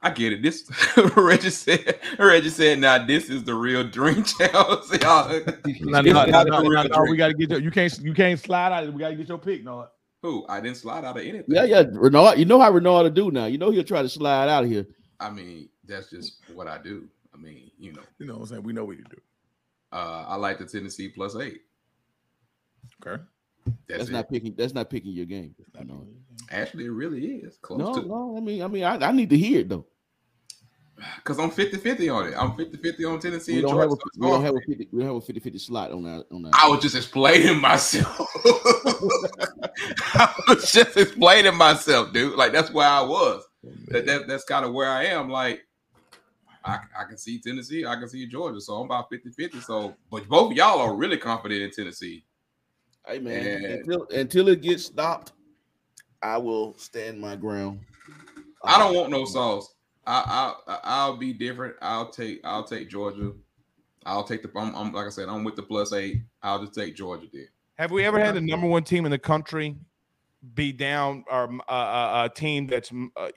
I 0.01 0.09
get 0.11 0.33
it. 0.33 0.41
This 0.43 0.69
Reggie 1.15 1.49
said. 1.49 1.99
Reggie 2.19 2.49
said, 2.49 2.79
"Now 2.79 3.03
this 3.05 3.29
is 3.29 3.43
the 3.43 3.53
real 3.55 3.83
dream 3.83 4.23
challenge." 4.23 4.83
Y'all- 5.01 5.41
No, 5.81 6.01
no, 6.01 6.25
no, 6.25 6.25
no, 6.25 6.43
no, 6.43 6.61
no, 6.61 6.83
no, 6.83 7.01
we 7.09 7.17
gotta 7.17 7.33
get 7.33 7.49
your, 7.49 7.59
you 7.59 7.71
can't 7.71 7.97
you 7.99 8.13
can't 8.13 8.39
slide 8.39 8.71
out. 8.71 8.93
We 8.93 8.99
gotta 8.99 9.15
get 9.15 9.27
your 9.27 9.37
pick, 9.39 9.63
no. 9.63 9.87
Who? 10.23 10.45
I 10.49 10.59
didn't 10.61 10.77
slide 10.77 11.03
out 11.05 11.17
of 11.17 11.23
anything. 11.23 11.43
Yeah, 11.47 11.63
yeah. 11.65 11.83
Renard, 11.91 12.39
you 12.39 12.45
know 12.45 12.59
how 12.59 12.71
Renard 12.71 13.05
to 13.05 13.09
do 13.11 13.31
now. 13.31 13.45
You 13.45 13.57
know 13.57 13.69
he'll 13.71 13.83
try 13.83 14.01
to 14.01 14.09
slide 14.09 14.49
out 14.49 14.63
of 14.63 14.69
here. 14.69 14.85
I 15.19 15.29
mean, 15.29 15.69
that's 15.85 16.09
just 16.09 16.39
what 16.53 16.67
I 16.67 16.77
do. 16.79 17.07
I 17.33 17.37
mean, 17.37 17.69
you 17.77 17.93
know, 17.93 18.01
You 18.19 18.25
know 18.27 18.33
what 18.33 18.41
I'm 18.41 18.47
saying? 18.47 18.63
We 18.63 18.73
know 18.73 18.85
what 18.85 18.97
you 18.97 19.03
do. 19.03 19.17
uh, 19.91 20.25
I 20.27 20.35
like 20.35 20.57
the 20.57 20.65
Tennessee 20.65 21.09
plus 21.09 21.35
eight. 21.35 21.61
Okay. 23.05 23.21
That's, 23.87 23.99
That's, 23.99 24.09
not 24.09 24.29
picking. 24.29 24.55
That's 24.57 24.73
not 24.73 24.89
picking 24.89 25.11
your 25.11 25.25
game. 25.25 25.53
You 25.79 25.85
know. 25.85 26.07
Actually, 26.49 26.85
it 26.85 26.89
really 26.91 27.25
is 27.37 27.57
close 27.57 27.79
No, 27.79 27.93
to 27.93 28.07
no. 28.07 28.35
I 28.37 28.39
mean, 28.39 28.61
I 28.61 28.67
mean, 28.67 28.83
I, 28.83 28.95
I 28.97 29.11
need 29.11 29.29
to 29.31 29.37
hear 29.37 29.59
it 29.61 29.69
though. 29.69 29.85
because 31.17 31.39
I'm 31.39 31.51
50-50 31.51 32.13
on 32.15 32.27
it. 32.29 32.35
I'm 32.37 32.51
50-50 32.51 33.11
on 33.13 33.19
Tennessee 33.19 33.53
We 33.53 33.59
and 33.59 33.67
don't 33.67 33.77
have 33.79 33.85
a 33.91 33.95
Georgia. 33.95 34.03
we 34.17 34.27
don't 34.27 34.41
have 34.43 34.55
a 34.55 34.59
50, 34.61 34.87
we 34.91 34.99
don't 34.99 35.07
have 35.07 35.17
a 35.17 35.21
50 35.21 35.39
50 35.41 35.59
slot 35.59 35.91
on 35.91 36.03
that 36.03 36.25
on 36.31 36.41
that. 36.43 36.53
I 36.55 36.67
was 36.69 36.81
just 36.81 36.95
explaining 36.95 37.59
myself. 37.61 38.17
I 40.15 40.33
was 40.47 40.71
just 40.71 40.97
explaining 40.97 41.55
myself, 41.55 42.13
dude. 42.13 42.35
Like 42.35 42.51
that's 42.53 42.71
where 42.71 42.87
I 42.87 43.01
was. 43.01 43.43
That, 43.89 44.05
that 44.05 44.27
that's 44.27 44.43
kind 44.43 44.65
of 44.65 44.73
where 44.73 44.89
I 44.89 45.05
am. 45.05 45.29
Like 45.29 45.61
I, 46.63 46.79
I 46.99 47.03
can 47.07 47.17
see 47.17 47.39
Tennessee, 47.39 47.85
I 47.85 47.95
can 47.95 48.07
see 48.09 48.25
Georgia. 48.27 48.59
So 48.61 48.75
I'm 48.75 48.85
about 48.85 49.11
50-50. 49.11 49.61
So 49.63 49.95
but 50.09 50.27
both 50.27 50.51
of 50.51 50.57
y'all 50.57 50.79
are 50.79 50.95
really 50.95 51.17
confident 51.17 51.61
in 51.61 51.71
Tennessee. 51.71 52.23
Hey 53.05 53.19
man, 53.19 53.61
Yeah. 53.61 53.67
until 53.69 54.07
until 54.09 54.47
it 54.49 54.61
gets 54.61 54.85
stopped, 54.85 55.33
I 56.21 56.37
will 56.37 56.77
stand 56.77 57.19
my 57.19 57.35
ground. 57.35 57.81
I 58.63 58.79
don't 58.79 58.95
want 58.95 59.09
no 59.09 59.25
sauce. 59.25 59.73
I 60.05 60.53
I 60.67 60.79
I'll 60.83 61.17
be 61.17 61.33
different. 61.33 61.75
I'll 61.81 62.09
take 62.09 62.41
I'll 62.43 62.63
take 62.63 62.89
Georgia. 62.89 63.33
I'll 64.05 64.23
take 64.23 64.41
the 64.41 64.49
I'm, 64.57 64.73
I'm 64.75 64.91
like 64.93 65.07
I 65.07 65.09
said, 65.09 65.29
I'm 65.29 65.43
with 65.43 65.55
the 65.55 65.63
plus 65.63 65.93
eight. 65.93 66.21
I'll 66.41 66.61
just 66.61 66.73
take 66.73 66.95
Georgia 66.95 67.27
there. 67.31 67.49
Have 67.77 67.91
we 67.91 68.05
ever 68.05 68.19
had 68.19 68.35
the 68.35 68.41
number 68.41 68.67
one 68.67 68.83
team 68.83 69.05
in 69.05 69.11
the 69.11 69.19
country 69.19 69.75
be 70.53 70.71
down 70.71 71.23
or 71.29 71.49
uh, 71.67 71.71
uh, 71.71 72.27
a 72.31 72.33
team 72.33 72.67
that's 72.67 72.91
uh, 73.15 73.29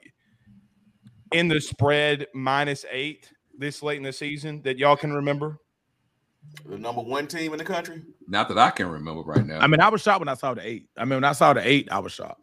in 1.33 1.49
the 1.49 1.61
spread 1.61 2.27
minus 2.35 2.85
eight 2.91 3.31
this 3.59 3.83
late 3.83 3.99
in 3.99 4.03
the 4.05 4.13
season 4.13 4.63
that 4.63 4.79
y'all 4.79 4.97
can 4.97 5.13
remember? 5.13 5.59
The 6.67 6.79
number 6.79 7.03
one 7.03 7.27
team 7.27 7.53
in 7.53 7.59
the 7.59 7.65
country. 7.65 8.03
Not 8.27 8.49
that 8.49 8.59
I 8.59 8.71
can 8.71 8.89
remember 8.89 9.23
right 9.23 9.45
now. 9.45 9.61
I 9.61 9.67
mean, 9.67 9.81
I 9.81 9.89
was 9.89 10.01
shocked 10.01 10.21
when 10.21 10.29
I 10.29 10.35
saw 10.35 10.55
the 10.55 10.67
eight. 10.67 10.89
I 10.97 11.05
mean, 11.05 11.17
when 11.17 11.25
I 11.25 11.33
saw 11.33 11.53
the 11.53 11.67
eight, 11.67 11.91
I 11.93 11.99
was 11.99 12.13
shocked. 12.13 12.41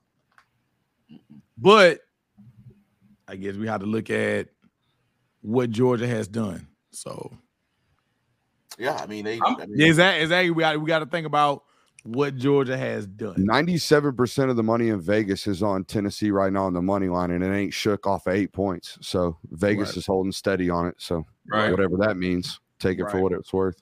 But 1.57 2.01
I 3.27 3.35
guess 3.35 3.55
we 3.55 3.67
have 3.67 3.81
to 3.81 3.85
look 3.85 4.09
at 4.09 4.49
what 5.41 5.69
Georgia 5.69 6.07
has 6.07 6.27
done. 6.27 6.67
So 6.91 7.31
Yeah, 8.77 8.95
I 8.95 9.07
mean 9.07 9.25
they. 9.25 9.39
I'm- 9.39 9.57
mean, 9.69 9.81
is 9.81 9.97
that 9.97 10.21
is 10.21 10.29
that 10.29 10.43
we 10.43 10.61
got 10.61 10.79
we 10.79 10.87
got 10.87 10.99
to 10.99 11.05
think 11.05 11.25
about 11.27 11.63
what 12.03 12.37
Georgia 12.37 12.77
has 12.77 13.05
done. 13.05 13.35
97% 13.35 14.49
of 14.49 14.55
the 14.55 14.63
money 14.63 14.89
in 14.89 15.01
Vegas 15.01 15.45
is 15.45 15.61
on 15.61 15.83
Tennessee 15.83 16.31
right 16.31 16.53
now 16.53 16.63
on 16.65 16.73
the 16.73 16.81
money 16.81 17.09
line, 17.09 17.31
and 17.31 17.43
it 17.43 17.53
ain't 17.53 17.73
shook 17.73 18.07
off 18.07 18.27
of 18.27 18.33
eight 18.33 18.53
points. 18.53 18.97
So 19.01 19.37
Vegas 19.51 19.89
Right. 19.89 19.97
is 19.97 20.05
holding 20.05 20.31
steady 20.31 20.69
on 20.69 20.87
it. 20.87 20.95
So 20.99 21.25
right. 21.49 21.69
whatever 21.69 21.97
that 21.97 22.15
means, 22.17 22.61
take 22.79 22.99
it 22.99 23.09
for 23.11 23.19
what 23.19 23.33
it's 23.33 23.51
worth. 23.51 23.81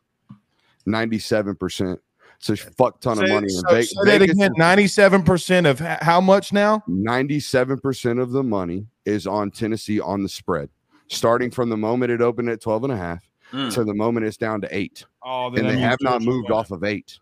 97%. 0.87 1.99
It's 2.39 2.49
a 2.49 2.55
fuck 2.57 2.99
ton 3.01 3.13
of 3.19 3.27
Say- 3.27 3.33
money 3.33 3.45
in 3.45 3.49
so- 3.49 3.69
Vegas. 3.71 3.91
say 4.03 4.17
that 4.17 4.21
again. 4.29 4.51
Ninety-seven 4.57 5.23
percent 5.23 5.65
of 5.67 5.79
how 5.79 6.21
much 6.21 6.53
now? 6.53 6.83
97% 6.89 8.19
of 8.21 8.31
the 8.31 8.43
money 8.43 8.87
is 9.05 9.25
on 9.27 9.51
Tennessee 9.51 9.99
on 9.99 10.21
the 10.23 10.29
spread, 10.29 10.69
starting 11.07 11.49
from 11.51 11.69
the 11.69 11.77
moment 11.77 12.11
it 12.11 12.21
opened 12.21 12.49
at 12.49 12.61
12 12.61 12.83
and 12.85 12.93
a 12.93 12.97
half 12.97 13.19
Mm. 13.51 13.71
to 13.73 13.83
the 13.83 13.93
moment 13.93 14.25
it's 14.25 14.37
down 14.37 14.59
to 14.61 14.67
eight. 14.75 15.05
Oh, 15.23 15.47
and 15.47 15.69
they 15.69 15.77
have 15.79 15.99
not 16.01 16.21
moved 16.23 16.49
off 16.51 16.71
of 16.71 16.83
eight, 16.83 17.19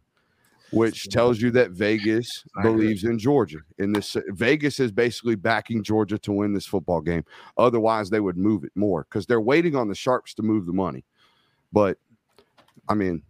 which 0.72 1.10
tells 1.10 1.42
you 1.42 1.52
that 1.52 1.72
Vegas 1.72 2.46
believes 2.64 3.04
in 3.04 3.20
Georgia. 3.20 3.60
In 3.78 3.92
this, 3.92 4.16
Vegas 4.30 4.80
is 4.80 4.92
basically 4.92 5.36
backing 5.36 5.84
Georgia 5.84 6.18
to 6.20 6.32
win 6.32 6.54
this 6.54 6.66
football 6.66 7.02
game. 7.02 7.24
Otherwise, 7.58 8.10
they 8.10 8.22
would 8.22 8.38
move 8.38 8.64
it 8.64 8.72
more 8.76 9.06
because 9.10 9.26
they're 9.26 9.42
waiting 9.42 9.76
on 9.76 9.90
the 9.90 9.96
sharps 9.96 10.34
to 10.36 10.42
move 10.44 10.66
the 10.66 10.74
money. 10.74 11.04
But 11.74 11.98
I 12.88 12.94
mean, 12.96 13.22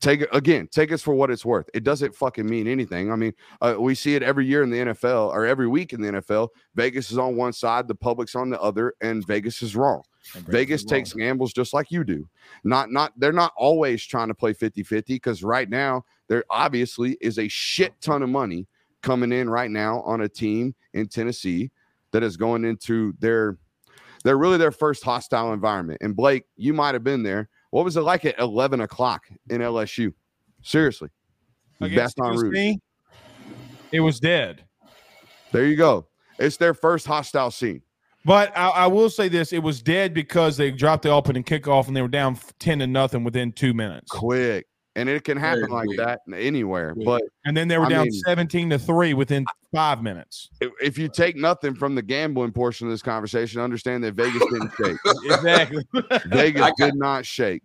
take 0.00 0.26
again. 0.32 0.68
Take 0.70 0.92
us 0.92 1.02
for 1.02 1.14
what 1.14 1.30
it's 1.30 1.44
worth. 1.44 1.68
It 1.74 1.84
doesn't 1.84 2.14
fucking 2.14 2.46
mean 2.46 2.66
anything. 2.66 3.10
I 3.10 3.16
mean, 3.16 3.32
uh, 3.60 3.76
we 3.78 3.94
see 3.94 4.14
it 4.14 4.22
every 4.22 4.46
year 4.46 4.62
in 4.62 4.70
the 4.70 4.78
NFL 4.78 5.28
or 5.28 5.46
every 5.46 5.66
week 5.66 5.92
in 5.92 6.00
the 6.00 6.12
NFL. 6.20 6.48
Vegas 6.74 7.10
is 7.10 7.18
on 7.18 7.36
one 7.36 7.52
side, 7.52 7.88
the 7.88 7.94
public's 7.94 8.34
on 8.34 8.50
the 8.50 8.60
other, 8.60 8.94
and 9.00 9.26
Vegas 9.26 9.62
is 9.62 9.76
wrong. 9.76 10.02
Vegas 10.46 10.84
takes 10.84 11.12
gambles 11.12 11.52
just 11.52 11.74
like 11.74 11.90
you 11.90 12.02
do. 12.02 12.26
Not 12.64 12.90
not 12.90 13.12
they're 13.16 13.32
not 13.32 13.52
always 13.56 14.04
trying 14.04 14.28
to 14.28 14.34
play 14.34 14.54
50-50 14.54 15.06
because 15.06 15.42
right 15.42 15.68
now 15.68 16.04
there 16.28 16.44
obviously 16.48 17.16
is 17.20 17.38
a 17.38 17.48
shit 17.48 18.00
ton 18.00 18.22
of 18.22 18.30
money 18.30 18.66
coming 19.02 19.32
in 19.32 19.50
right 19.50 19.70
now 19.70 20.00
on 20.00 20.22
a 20.22 20.28
team 20.28 20.74
in 20.94 21.06
Tennessee 21.08 21.70
that 22.12 22.22
is 22.22 22.36
going 22.36 22.64
into 22.64 23.12
their 23.18 23.58
they're 24.24 24.38
really 24.38 24.56
their 24.56 24.72
first 24.72 25.04
hostile 25.04 25.52
environment. 25.52 25.98
And 26.00 26.16
Blake, 26.16 26.46
you 26.56 26.72
might 26.72 26.94
have 26.94 27.04
been 27.04 27.22
there. 27.22 27.50
What 27.74 27.84
was 27.84 27.96
it 27.96 28.02
like 28.02 28.24
at 28.24 28.38
11 28.38 28.82
o'clock 28.82 29.24
in 29.50 29.60
LSU? 29.60 30.14
Seriously. 30.62 31.08
against 31.80 32.16
Baton 32.16 32.36
Rouge. 32.36 32.76
It 33.90 33.98
was 33.98 34.20
dead. 34.20 34.62
There 35.50 35.66
you 35.66 35.74
go. 35.74 36.06
It's 36.38 36.56
their 36.56 36.72
first 36.72 37.04
hostile 37.04 37.50
scene. 37.50 37.82
But 38.24 38.56
I, 38.56 38.68
I 38.68 38.86
will 38.86 39.10
say 39.10 39.26
this: 39.26 39.52
it 39.52 39.58
was 39.58 39.82
dead 39.82 40.14
because 40.14 40.56
they 40.56 40.70
dropped 40.70 41.02
the 41.02 41.10
opening 41.10 41.42
kickoff 41.42 41.88
and 41.88 41.96
they 41.96 42.02
were 42.02 42.06
down 42.06 42.38
ten 42.60 42.78
to 42.78 42.86
nothing 42.86 43.24
within 43.24 43.50
two 43.50 43.74
minutes, 43.74 44.08
Quick. 44.08 44.68
And 44.96 45.08
it 45.08 45.24
can 45.24 45.36
happen 45.36 45.70
like 45.70 45.88
that 45.96 46.20
anywhere. 46.32 46.94
Quick. 46.94 47.04
But 47.04 47.22
and 47.44 47.56
then 47.56 47.66
they 47.66 47.78
were 47.78 47.86
I 47.86 47.88
down 47.90 48.04
mean- 48.04 48.12
seventeen 48.12 48.70
to 48.70 48.78
three 48.78 49.12
within 49.14 49.44
five 49.72 50.02
minutes. 50.02 50.50
if, 50.60 50.70
if 50.80 50.98
you 50.98 51.08
take 51.08 51.34
nothing 51.36 51.74
from 51.74 51.96
the 51.96 52.02
gambling 52.02 52.52
portion 52.52 52.86
of 52.86 52.92
this 52.92 53.02
conversation, 53.02 53.60
understand 53.60 54.04
that 54.04 54.14
Vegas 54.14 54.40
didn't 54.52 54.70
shake. 54.80 54.96
Exactly. 55.24 55.84
Vegas 56.26 56.60
got- 56.60 56.76
did 56.78 56.94
not 56.94 57.26
shake. 57.26 57.62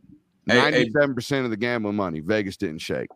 Hey, 0.47 0.55
hey, 0.59 0.71
Ninety-seven 0.71 1.13
percent 1.13 1.45
of 1.45 1.51
the 1.51 1.57
gambling 1.57 1.95
money, 1.95 2.19
Vegas 2.21 2.57
didn't 2.57 2.79
shake. 2.79 3.09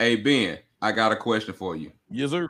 hey, 0.00 0.16
Ben, 0.16 0.58
I 0.80 0.90
got 0.90 1.12
a 1.12 1.16
question 1.16 1.54
for 1.54 1.76
you. 1.76 1.92
Yes, 2.10 2.30
sir. 2.30 2.48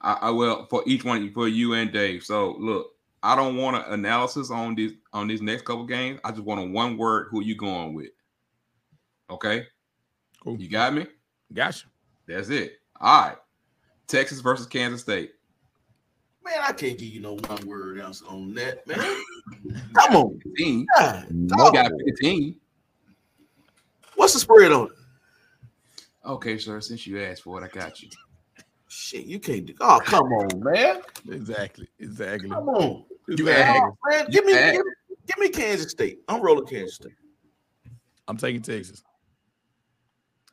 I, 0.00 0.14
I 0.22 0.30
will 0.30 0.66
for 0.68 0.82
each 0.86 1.04
one 1.04 1.18
of 1.18 1.22
you, 1.22 1.30
for 1.32 1.46
you 1.46 1.74
and 1.74 1.92
Dave. 1.92 2.24
So 2.24 2.56
look, 2.58 2.88
I 3.22 3.36
don't 3.36 3.56
want 3.56 3.76
an 3.76 3.92
analysis 3.92 4.50
on 4.50 4.74
these 4.74 4.92
on 5.12 5.28
these 5.28 5.42
next 5.42 5.64
couple 5.64 5.84
games. 5.84 6.18
I 6.24 6.30
just 6.30 6.42
want 6.42 6.60
a 6.60 6.64
one 6.64 6.96
word. 6.96 7.28
Who 7.30 7.38
are 7.40 7.44
you 7.44 7.54
going 7.54 7.94
with? 7.94 8.08
Okay, 9.30 9.66
Cool. 10.42 10.56
you 10.60 10.68
got 10.68 10.92
me. 10.94 11.06
Gotcha. 11.52 11.86
That's 12.26 12.48
it. 12.48 12.74
All 13.00 13.28
right. 13.28 13.36
Texas 14.06 14.40
versus 14.40 14.66
Kansas 14.66 15.02
State. 15.02 15.32
Man, 16.44 16.58
I 16.62 16.72
can't 16.72 16.98
give 16.98 17.08
you 17.08 17.20
no 17.20 17.34
one 17.46 17.66
word 17.66 18.00
answer 18.00 18.24
on 18.28 18.54
that, 18.54 18.86
man. 18.86 18.98
Come 19.94 20.16
on. 20.16 20.40
15. 20.56 20.86
God, 20.96 21.26
You 21.30 21.46
dog. 21.46 21.72
got 21.74 21.92
15. 22.06 22.56
What's 24.16 24.32
the 24.34 24.40
spread 24.40 24.72
on 24.72 24.86
it? 24.86 24.92
Okay, 26.26 26.58
sir. 26.58 26.80
Since 26.80 27.06
you 27.06 27.22
asked 27.22 27.42
for 27.42 27.62
it, 27.62 27.64
I 27.64 27.68
got 27.68 28.02
you. 28.02 28.08
Shit, 28.88 29.26
you 29.26 29.38
can't 29.38 29.64
do. 29.66 29.74
Oh, 29.80 30.00
come 30.04 30.24
on, 30.32 30.60
man. 30.62 31.02
Exactly. 31.30 31.88
Exactly. 31.98 32.50
Come 32.50 32.68
on. 32.68 33.04
You 33.28 33.34
Exactly. 33.48 33.80
asked. 33.80 33.96
Man, 34.04 34.30
give 34.30 34.44
me, 34.44 34.52
give 34.52 34.72
me, 34.72 34.92
give 35.26 35.38
me 35.38 35.48
Kansas 35.50 35.92
State. 35.92 36.18
I'm 36.28 36.42
rolling 36.42 36.66
Kansas 36.66 36.96
State. 36.96 37.14
I'm 38.26 38.36
taking 38.36 38.62
Texas. 38.62 39.02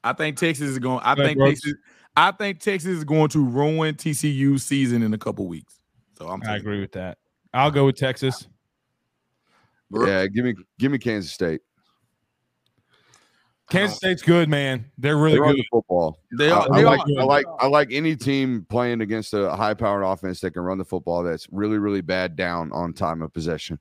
I 0.03 0.14
think 0.14 0.38
Texas 0.38 0.69
is 0.69 0.80
going. 0.80 1.02
I 1.03 1.15
Go 1.15 1.24
think 1.24 1.38
Brooks. 1.38 1.61
Texas. 1.61 1.74
I 2.15 2.32
think 2.32 2.60
Texas 2.60 2.98
is 2.98 3.03
going 3.03 3.30
to 3.30 3.44
ruin 3.45 3.95
TCU's 3.95 4.64
season 4.64 5.03
in 5.03 5.14
a 5.14 5.18
couple 5.18 5.48
weeks. 5.48 5.80
So 6.18 6.28
I'm. 6.28 6.41
I 6.41 6.45
Taking, 6.45 6.60
agree 6.61 6.82
with 6.82 6.91
that. 6.94 7.18
I'll 7.53 7.72
go 7.72 7.86
with 7.86 7.95
Texas. 7.95 8.48
Yeah, 9.91 10.28
give 10.28 10.44
me 10.45 10.56
give 10.80 10.91
me 10.91 10.98
Kansas 10.98 11.32
State. 11.32 11.61
Kansas 13.69 13.98
State's 13.98 14.22
good, 14.22 14.48
man. 14.48 14.86
They're 14.98 15.18
really 15.18 15.36
They 15.36 15.40
run 15.41 15.56
good. 15.56 15.60
the 15.61 15.68
football. 15.72 16.19
They 16.38 16.49
are. 16.49 16.68
I 16.72 16.78
They 16.78 16.86
like 16.86 16.99
are. 17.02 17.19
I 17.19 17.24
like 17.24 17.45
I 17.60 17.68
like 17.68 17.90
any 17.91 18.15
team 18.15 18.65
playing 18.69 19.02
against 19.02 19.34
a 19.34 19.56
high 19.56 19.74
powered 19.74 20.03
offense 20.06 20.40
that 20.41 20.52
can 20.52 20.61
run 20.61 20.78
the 20.78 20.86
football 20.86 21.24
that's 21.24 21.48
really 21.52 21.78
really 21.78 22.02
bad 22.02 22.36
down 22.36 22.72
on 22.72 22.94
time 22.94 23.22
of 23.22 23.34
possession. 23.34 23.78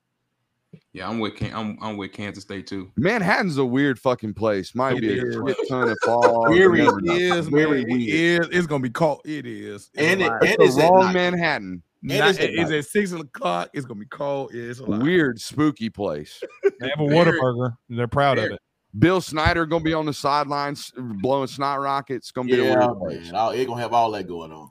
Yeah, 0.93 1.09
I'm 1.09 1.19
with 1.20 1.36
Can- 1.36 1.55
I'm, 1.55 1.78
I'm 1.82 1.97
with 1.97 2.12
Kansas 2.12 2.43
State 2.44 2.66
too. 2.66 2.90
Manhattan's 2.97 3.59
a 3.59 3.65
weird 3.65 3.98
fucking 3.98 4.35
place. 4.35 4.74
Might 4.74 4.97
It 4.97 5.01
be 5.03 5.19
a 5.19 5.24
is. 5.24 5.35
shit 5.35 5.57
ton 5.69 5.89
of 5.89 5.98
fall. 6.05 6.48
Very 6.53 6.78
You 6.81 6.85
never 6.85 6.98
It 7.01 7.23
is, 7.23 7.48
Very. 7.48 7.82
It 7.82 8.09
is. 8.09 8.48
It's 8.53 8.66
gonna 8.66 8.82
be 8.82 8.90
cold. 8.90 9.20
It 9.24 9.47
is. 9.47 9.90
It's 9.94 10.03
And 10.03 10.23
it- 10.23 10.27
lot. 10.28 10.43
and 10.43 10.51
It's 10.51 10.65
it's 10.65 10.77
the 10.77 10.85
at 10.85 10.90
wrong 10.90 11.05
night. 11.07 11.15
Manhattan. 11.15 11.82
Not- 12.03 12.31
it's 12.31 12.39
at 12.39 12.51
it's 12.51 12.70
at 12.70 12.85
six 12.86 13.12
o'clock. 13.12 13.70
It's 13.74 13.85
gonna 13.86 14.01
be 14.01 14.07
cold. 14.07 14.51
It's 14.55 14.81
a. 14.81 14.85
Weird, 14.85 15.40
spooky 15.40 15.90
place. 15.90 16.40
They 16.81 16.89
have 16.90 17.01
a 17.01 17.09
Very- 17.09 17.39
Whataburger. 17.40 17.77
They're 17.89 18.07
proud 18.09 18.39
of 18.39 18.53
it. 18.53 18.61
Bill 18.98 19.20
Snyder 19.20 19.66
gonna 19.66 19.82
be 19.85 19.93
on 19.94 20.07
the 20.07 20.12
sidelines 20.15 20.93
uh, 20.97 21.03
blowing 21.03 21.48
snot 21.48 21.81
rockets. 21.81 22.31
Gonna 22.31 22.48
be 22.48 22.59
a 22.61 22.62
weird 22.65 22.98
place. 22.98 23.24
man. 23.32 23.35
Oh, 23.35 23.65
gonna 23.66 23.81
have 23.81 23.93
all 23.93 24.11
that 24.12 24.27
going 24.28 24.53
on. 24.53 24.70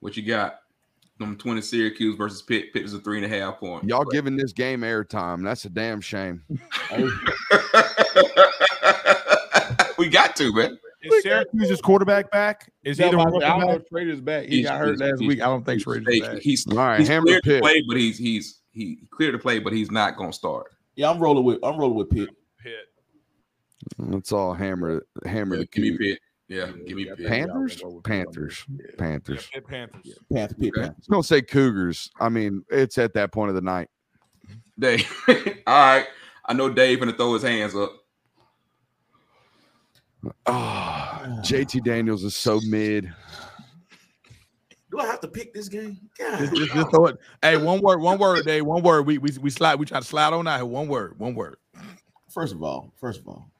What 0.00 0.16
you 0.16 0.22
got? 0.24 0.56
Number 1.22 1.38
20 1.38 1.60
Syracuse 1.60 2.16
versus 2.16 2.42
Pitt. 2.42 2.72
Pitt 2.72 2.84
is 2.84 2.94
a 2.94 2.98
three 2.98 3.22
and 3.22 3.24
a 3.24 3.28
half 3.28 3.60
point. 3.60 3.84
Y'all 3.84 4.04
giving 4.04 4.36
this 4.36 4.52
game 4.52 4.80
airtime. 4.80 5.44
That's 5.44 5.64
a 5.64 5.70
damn 5.70 6.00
shame. 6.00 6.42
we 9.98 10.08
got 10.08 10.34
to, 10.36 10.52
man. 10.52 10.78
Is 11.02 11.22
Syracuse's 11.24 11.80
quarterback 11.80 12.30
back? 12.30 12.70
Is 12.84 12.98
he 12.98 13.04
Yeah, 13.04 13.10
the 13.12 13.16
but 13.16 13.42
I 13.44 13.48
don't 13.48 13.60
know 13.60 13.66
back? 13.68 13.80
if 13.80 13.90
Shrader's 13.90 14.20
back. 14.20 14.44
He 14.44 14.56
He's- 14.58 14.68
got 14.68 14.78
hurt 14.80 14.98
last 14.98 15.20
week. 15.20 15.40
I 15.40 15.46
don't 15.46 15.64
think 15.64 15.82
he's- 15.82 15.96
Shrader's 15.96 16.20
back. 16.28 16.42
He's 16.42 16.66
All 16.68 16.76
right, 16.76 16.98
he's 17.00 17.08
hammer 17.08 17.26
cleared 17.26 17.42
to 17.44 17.60
play, 17.60 17.82
but 17.88 17.96
he's 17.96 18.18
he's 18.18 18.60
he 18.72 18.98
cleared 19.10 19.32
to 19.34 19.38
play, 19.38 19.58
but 19.58 19.72
he's 19.72 19.90
not 19.90 20.16
gonna 20.16 20.32
start. 20.32 20.66
Yeah, 20.96 21.10
I'm 21.10 21.18
rolling 21.18 21.44
with 21.44 21.58
I'm 21.64 21.76
rolling 21.76 21.96
with 21.98 22.10
Pitt. 22.10 22.28
Pitt. 22.62 22.74
Let's 23.98 24.30
all 24.32 24.54
hammer 24.54 25.04
hammer 25.24 25.56
Yeah, 25.56 25.60
the 25.62 25.66
give 25.66 25.84
me. 26.00 26.08
Pitt. 26.12 26.18
Yeah, 26.52 26.70
give 26.86 26.98
me 26.98 27.06
Pitt. 27.06 27.26
Pan- 27.26 27.48
Panthers, 27.48 27.82
Panthers, 28.04 28.66
Panthers. 28.98 29.48
Pitt 29.54 29.66
Panthers. 29.66 30.18
Panther, 30.30 30.54
Pitt, 30.54 30.72
Okay. 30.76 30.82
Panthers. 30.82 31.06
Don't 31.06 31.22
say 31.22 31.40
Cougars. 31.40 32.10
I 32.20 32.28
mean, 32.28 32.62
it's 32.68 32.98
at 32.98 33.14
that 33.14 33.32
point 33.32 33.48
of 33.48 33.54
the 33.54 33.62
night. 33.62 33.88
Dave. 34.78 35.10
All 35.28 35.34
right. 35.66 36.06
I 36.44 36.52
know 36.52 36.68
Dave 36.68 36.98
gonna 36.98 37.14
throw 37.14 37.32
his 37.32 37.42
hands 37.42 37.74
up. 37.74 37.90
Ah, 40.46 41.22
oh, 41.24 41.28
JT 41.40 41.84
Daniels 41.84 42.22
is 42.22 42.36
so 42.36 42.60
mid. 42.68 43.10
Do 44.90 45.00
I 45.00 45.06
have 45.06 45.20
to 45.20 45.28
pick 45.28 45.54
this 45.54 45.68
game? 45.68 45.98
God, 46.18 46.38
Just, 46.38 46.54
just, 46.54 46.74
just 46.74 46.90
throw 46.90 47.06
it. 47.06 47.16
Hey, 47.40 47.56
one 47.56 47.80
word, 47.80 48.00
one 48.02 48.18
word, 48.18 48.44
Dave. 48.44 48.66
One 48.66 48.82
word. 48.82 49.06
We 49.06 49.16
we 49.16 49.30
we 49.40 49.48
slide. 49.48 49.76
We 49.76 49.86
try 49.86 50.00
to 50.00 50.06
slide 50.06 50.34
on 50.34 50.46
out 50.46 50.56
here. 50.56 50.66
One 50.66 50.86
word. 50.86 51.18
One 51.18 51.34
word. 51.34 51.56
First 52.28 52.52
of 52.52 52.62
all, 52.62 52.92
first 53.00 53.20
of 53.20 53.28
all, 53.28 53.51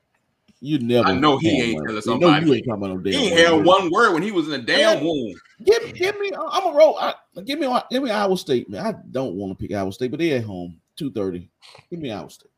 you 0.62 0.78
never. 0.78 1.08
I 1.08 1.18
know 1.18 1.38
he 1.38 1.60
ain't 1.60 1.74
one. 1.74 1.86
telling 1.86 2.02
You 2.04 2.18
know 2.18 2.38
you 2.38 2.54
ain't 2.54 2.64
talking 2.64 2.84
about 2.84 2.96
no 2.96 2.98
damn. 2.98 3.12
He 3.12 3.26
ain't 3.26 3.36
had 3.36 3.64
one 3.66 3.90
word 3.90 4.14
when 4.14 4.22
he 4.22 4.30
was 4.30 4.46
in 4.46 4.54
a 4.54 4.62
damn 4.62 4.78
Yeah. 4.78 5.02
womb. 5.02 5.34
Give, 5.64 5.94
give 5.94 6.20
me. 6.20 6.30
I'm 6.50 6.72
a 6.72 6.76
roll. 6.76 6.96
I, 6.98 7.14
give 7.44 7.58
me. 7.58 7.68
Give 7.90 8.02
me 8.02 8.10
Iowa 8.10 8.36
State, 8.38 8.70
man. 8.70 8.86
I 8.86 8.94
don't 9.10 9.34
want 9.34 9.58
to 9.58 9.60
pick 9.60 9.76
Iowa 9.76 9.92
State, 9.92 10.12
but 10.12 10.20
they're 10.20 10.38
at 10.38 10.44
home. 10.44 10.80
Two 10.96 11.10
thirty. 11.10 11.50
Give 11.90 11.98
me 11.98 12.12
Iowa 12.12 12.30
State. 12.30 12.50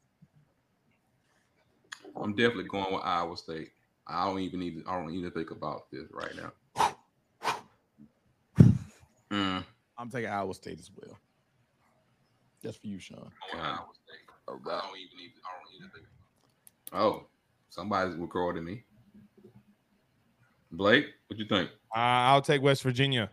I'm 2.16 2.35
definitely 2.35 2.64
going 2.64 2.93
with 2.93 3.02
Iowa 3.05 3.36
State. 3.36 3.70
I 4.06 4.26
don't 4.26 4.40
even 4.40 4.60
need. 4.60 4.82
I 4.86 5.01
don't 5.01 5.14
even 5.14 5.31
think 5.31 5.51
about 5.51 5.90
this 5.90 6.05
right 6.12 6.32
now. 6.36 6.52
Mm, 9.31 9.64
I'm 9.97 10.10
taking 10.10 10.31
Iowa 10.31 10.52
State 10.55 10.78
as 10.78 10.90
well. 10.94 11.18
Just 12.62 12.82
for 12.82 12.86
you, 12.86 12.98
Sean. 12.98 13.31
I'm 13.55 14.62
going 16.93 17.24
with 17.76 17.92
Iowa 17.92 18.06
State. 18.06 18.14
I 18.14 18.14
don't 18.14 18.14
even 18.14 18.14
need. 18.14 18.14
I 18.14 18.14
don't 18.14 18.14
even 18.14 18.14
think. 18.14 18.14
Somebody's 18.14 18.14
recording 18.16 18.64
me. 18.64 18.84
Blake, 20.72 21.06
what 21.28 21.38
you 21.38 21.46
think? 21.46 21.70
Uh, 21.94 21.98
I'll 22.01 22.42
take 22.42 22.62
West 22.62 22.82
Virginia. 22.82 23.30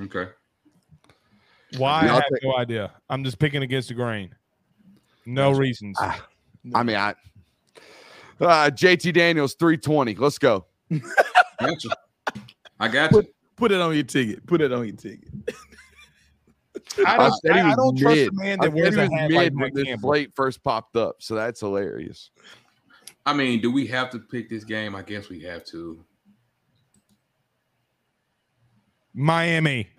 Okay. 0.00 0.28
Why? 1.78 2.04
Yeah, 2.04 2.06
I 2.06 2.08
I'll 2.08 2.14
have 2.14 2.24
take- 2.32 2.44
no 2.44 2.56
idea. 2.56 2.92
I'm 3.10 3.24
just 3.24 3.38
picking 3.38 3.62
against 3.62 3.88
the 3.88 3.94
grain. 3.94 4.34
No 5.26 5.50
reasons. 5.52 5.96
Ah, 6.00 6.26
I 6.74 6.82
mean, 6.82 6.96
I 6.96 7.14
uh, 8.40 8.70
JT 8.70 9.12
Daniels 9.14 9.54
320. 9.54 10.14
Let's 10.16 10.38
go. 10.38 10.66
Gotcha. 11.58 11.88
I 12.78 12.88
got 12.88 13.12
you. 13.12 13.24
Put 13.56 13.72
it 13.72 13.80
on 13.80 13.94
your 13.94 14.04
ticket. 14.04 14.46
Put 14.46 14.60
it 14.60 14.72
on 14.72 14.86
your 14.86 14.96
ticket. 14.96 15.28
I 17.04 17.14
I 17.14 17.16
don't, 17.16 17.32
said 17.40 17.54
he 17.54 17.60
I, 17.60 17.70
I 17.70 17.74
don't 17.74 17.98
trust 17.98 18.16
mid. 18.16 18.28
a 18.28 18.32
man 18.32 18.58
that 18.58 18.64
said 18.66 18.74
wears 18.74 18.96
a 18.96 19.00
was 19.00 19.10
hat 19.10 19.30
mid 19.30 19.32
like 19.32 19.52
when 19.54 19.74
this 19.74 19.84
Campbell. 19.84 20.08
slate 20.10 20.32
first 20.36 20.62
popped 20.62 20.96
up, 20.96 21.16
so 21.20 21.34
that's 21.34 21.60
hilarious. 21.60 22.30
I 23.26 23.32
mean, 23.32 23.60
do 23.60 23.72
we 23.72 23.88
have 23.88 24.10
to 24.10 24.20
pick 24.20 24.48
this 24.48 24.62
game? 24.62 24.94
I 24.94 25.02
guess 25.02 25.28
we 25.28 25.40
have 25.42 25.64
to. 25.66 26.04
Miami. 29.12 29.88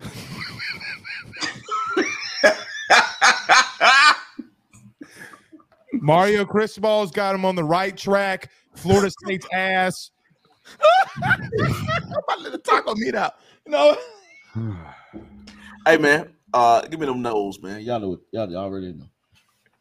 Mario 5.92 6.46
Cristobal's 6.46 7.10
got 7.10 7.34
him 7.34 7.44
on 7.44 7.54
the 7.54 7.64
right 7.64 7.94
track. 7.94 8.50
Florida 8.74 9.10
State's 9.10 9.46
ass. 9.52 10.10
I'm 11.22 11.42
about 11.52 12.36
to 12.36 12.42
let 12.42 12.52
the 12.52 12.58
taco 12.58 12.94
meat 12.94 13.14
out. 13.14 13.34
You 13.66 13.72
know. 13.72 13.96
Hey 15.86 15.96
man, 15.96 16.34
uh, 16.52 16.82
give 16.82 17.00
me 17.00 17.06
them 17.06 17.22
Noles, 17.22 17.62
man. 17.62 17.80
Y'all 17.80 17.98
know 17.98 18.14
it. 18.14 18.20
Y'all, 18.30 18.50
y'all 18.50 18.64
already 18.64 18.92
know. 18.92 19.06
Give 19.06 19.06
me 19.06 19.06
them 19.06 19.06
Noles. 19.06 19.77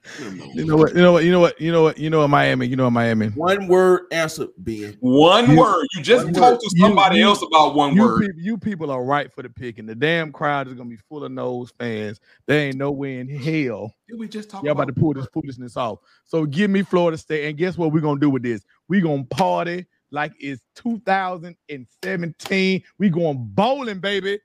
You 0.53 0.65
know 0.65 0.77
what? 0.77 0.95
You 0.95 1.01
know 1.01 1.11
what? 1.11 1.23
You 1.23 1.31
know 1.31 1.39
what? 1.41 1.61
You 1.61 1.71
know 1.71 1.83
what? 1.83 1.97
You 1.97 2.09
know 2.09 2.19
what? 2.19 2.29
Miami. 2.29 2.67
You 2.67 2.75
know 2.75 2.85
what? 2.85 2.93
Miami. 2.93 3.27
One 3.27 3.67
word 3.67 4.03
answer, 4.11 4.47
Ben. 4.57 4.95
One 4.99 5.51
You- 5.51 5.59
word. 5.59 5.85
You 5.95 6.03
just 6.03 6.25
talked 6.33 6.39
word. 6.39 6.59
to 6.61 6.69
somebody 6.79 7.19
you- 7.19 7.25
else 7.25 7.41
about 7.41 7.75
one 7.75 7.95
You, 7.95 8.03
word. 8.03 8.21
peop- 8.21 8.31
you 8.37 8.57
people 8.57 8.91
are 8.91 9.03
right 9.03 9.31
for 9.31 9.43
the 9.43 9.49
pick, 9.49 9.79
and 9.79 9.87
the 9.87 9.95
damn 9.95 10.31
crowd 10.31 10.67
is 10.67 10.73
gonna 10.75 10.89
be 10.89 10.97
full 11.09 11.23
of 11.23 11.31
Noles 11.31 11.71
fans. 11.77 12.19
There 12.45 12.59
ain't 12.59 12.77
no 12.77 12.91
way 12.91 13.19
in 13.19 13.27
hell 13.27 13.93
Did 14.07 14.19
we 14.19 14.27
just 14.27 14.49
talk 14.49 14.63
y'all 14.63 14.71
about 14.71 14.83
about 14.83 14.95
to 14.95 15.01
pull 15.01 15.13
this 15.13 15.27
foolishness 15.33 15.75
off. 15.77 15.99
So 16.25 16.45
give 16.45 16.69
me 16.71 16.81
Florida 16.83 17.17
State, 17.17 17.47
and 17.49 17.57
guess 17.57 17.77
what 17.77 17.91
we're 17.91 17.99
gonna 18.01 18.19
do 18.19 18.29
with 18.29 18.43
this? 18.43 18.63
we 18.87 19.01
gonna 19.01 19.23
party 19.25 19.85
like 20.11 20.31
it's 20.39 20.61
2017. 20.75 22.83
We 22.97 23.09
going 23.09 23.37
bowling, 23.53 23.99
baby. 23.99 24.39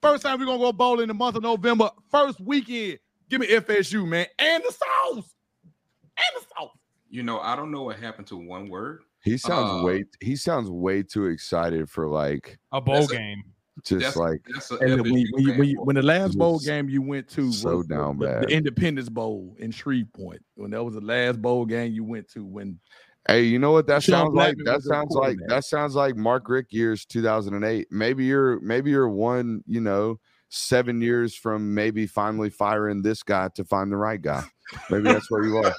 First 0.00 0.22
time 0.22 0.38
we're 0.38 0.46
gonna 0.46 0.58
go 0.58 0.72
bowling 0.72 1.02
in 1.02 1.08
the 1.08 1.14
month 1.14 1.36
of 1.36 1.42
November. 1.42 1.90
First 2.10 2.40
weekend. 2.40 2.98
Give 3.28 3.40
me 3.40 3.48
FSU, 3.48 4.06
man, 4.06 4.26
and 4.38 4.62
the 4.64 4.72
sauce, 4.72 5.34
and 6.16 6.42
the 6.42 6.46
sauce. 6.56 6.70
You 7.10 7.22
know, 7.22 7.40
I 7.40 7.56
don't 7.56 7.70
know 7.70 7.82
what 7.82 7.98
happened 7.98 8.26
to 8.28 8.36
one 8.36 8.68
word. 8.68 9.02
He 9.24 9.36
sounds 9.36 9.70
Uh, 9.70 9.84
way 9.84 10.04
he 10.20 10.36
sounds 10.36 10.70
way 10.70 11.02
too 11.02 11.26
excited 11.26 11.90
for 11.90 12.08
like 12.08 12.58
A 12.72 12.80
bowl 12.80 13.06
game. 13.06 13.42
just 13.84 14.00
That's 14.00 14.16
like 14.16 14.40
that's 14.52 14.70
And 14.70 15.02
when, 15.02 15.10
when, 15.32 15.42
you, 15.42 15.52
when, 15.54 15.68
you- 15.68 15.82
when 15.82 15.96
the 15.96 16.02
last 16.02 16.38
bowl 16.38 16.58
game 16.58 16.88
you 16.88 17.02
went 17.02 17.28
to 17.30 17.52
so 17.52 17.76
was 17.78 17.86
the- 17.88 17.94
down 17.94 18.18
the, 18.18 18.26
bad. 18.26 18.42
the 18.42 18.48
Independence 18.54 19.08
Bowl 19.08 19.54
in 19.58 19.70
Shreveport, 19.70 20.42
when 20.54 20.70
that 20.70 20.82
was 20.84 20.94
the 20.94 21.00
last 21.00 21.40
bowl 21.42 21.66
game 21.66 21.92
you 21.92 22.04
went 22.04 22.28
to, 22.30 22.44
when 22.44 22.78
Hey, 23.26 23.42
you 23.42 23.58
know 23.58 23.72
what 23.72 23.86
that 23.88 24.02
Sean 24.02 24.32
sounds 24.32 24.34
like? 24.34 24.56
That 24.64 24.82
sounds 24.82 25.14
like 25.14 25.36
that 25.48 25.64
sounds 25.64 25.94
like 25.94 26.16
Mark 26.16 26.48
Richt 26.48 26.72
years 26.72 27.04
2008. 27.04 27.88
Maybe 27.90 28.24
you're 28.24 28.58
maybe 28.60 28.90
you're 28.90 29.08
one, 29.08 29.62
you 29.66 29.82
know, 29.82 30.18
seven 30.50 31.00
years 31.00 31.34
from 31.34 31.74
maybe 31.74 32.06
finally 32.06 32.50
firing 32.50 33.02
this 33.02 33.22
guy 33.22 33.48
to 33.54 33.64
find 33.64 33.92
the 33.92 33.96
right 33.96 34.20
guy. 34.20 34.42
Maybe 34.90 35.04
that's 35.04 35.30
where 35.30 35.44
you 35.44 35.58
are. 35.58 35.74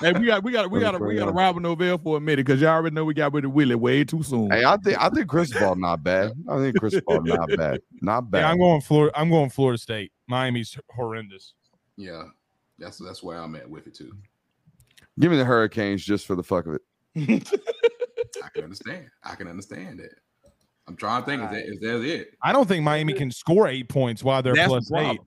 Hey, 0.00 0.12
we 0.12 0.26
got 0.26 0.42
we 0.42 0.50
got 0.50 0.70
we 0.70 0.80
got 0.80 1.00
we 1.00 1.14
got 1.14 1.26
to 1.26 1.32
Robert 1.32 1.62
Novell 1.62 2.02
for 2.02 2.16
a 2.16 2.20
minute 2.20 2.44
because 2.44 2.60
y'all 2.60 2.70
already 2.70 2.94
know 2.94 3.04
we 3.04 3.14
got 3.14 3.32
rid 3.32 3.44
of 3.44 3.52
Willie 3.52 3.76
way 3.76 4.02
too 4.02 4.22
soon. 4.24 4.50
Hey, 4.50 4.64
I 4.64 4.76
think 4.78 5.00
I 5.00 5.08
think 5.08 5.28
Cristobal 5.28 5.76
not 5.76 6.02
bad. 6.02 6.32
I 6.48 6.56
think 6.58 6.78
Cristobal 6.78 7.22
not 7.22 7.48
bad. 7.56 7.80
Not 8.00 8.30
bad. 8.30 8.40
Yeah, 8.40 8.50
I'm 8.50 8.58
going 8.58 8.80
Florida. 8.80 9.16
I'm 9.18 9.30
going 9.30 9.50
Florida 9.50 9.78
State. 9.78 10.10
Miami's 10.26 10.76
horrendous. 10.90 11.54
yeah, 11.96 12.24
that's 12.78 12.98
that's 12.98 13.22
where 13.22 13.38
I'm 13.38 13.54
at 13.54 13.70
with 13.70 13.86
it 13.86 13.94
too. 13.94 14.12
Give 15.20 15.30
me 15.30 15.36
the 15.36 15.44
Hurricanes 15.44 16.04
just 16.04 16.26
for 16.26 16.34
the 16.34 16.42
fuck 16.42 16.66
of 16.66 16.74
it. 16.74 16.82
I 18.42 18.48
can 18.52 18.64
understand. 18.64 19.06
I 19.22 19.36
can 19.36 19.46
understand 19.46 20.00
that. 20.00 20.10
I'm 20.86 20.96
trying 20.96 21.22
to 21.22 21.26
think. 21.26 21.42
Is 21.42 21.50
that 21.50 21.64
is 21.66 21.80
that 21.80 22.02
it? 22.02 22.28
I 22.42 22.52
don't 22.52 22.68
think 22.68 22.84
Miami 22.84 23.14
can 23.14 23.30
score 23.30 23.68
eight 23.68 23.88
points 23.88 24.22
while 24.22 24.42
they're 24.42 24.54
That's 24.54 24.72
the 24.72 24.80
plus 24.88 24.92
eight. 25.12 25.20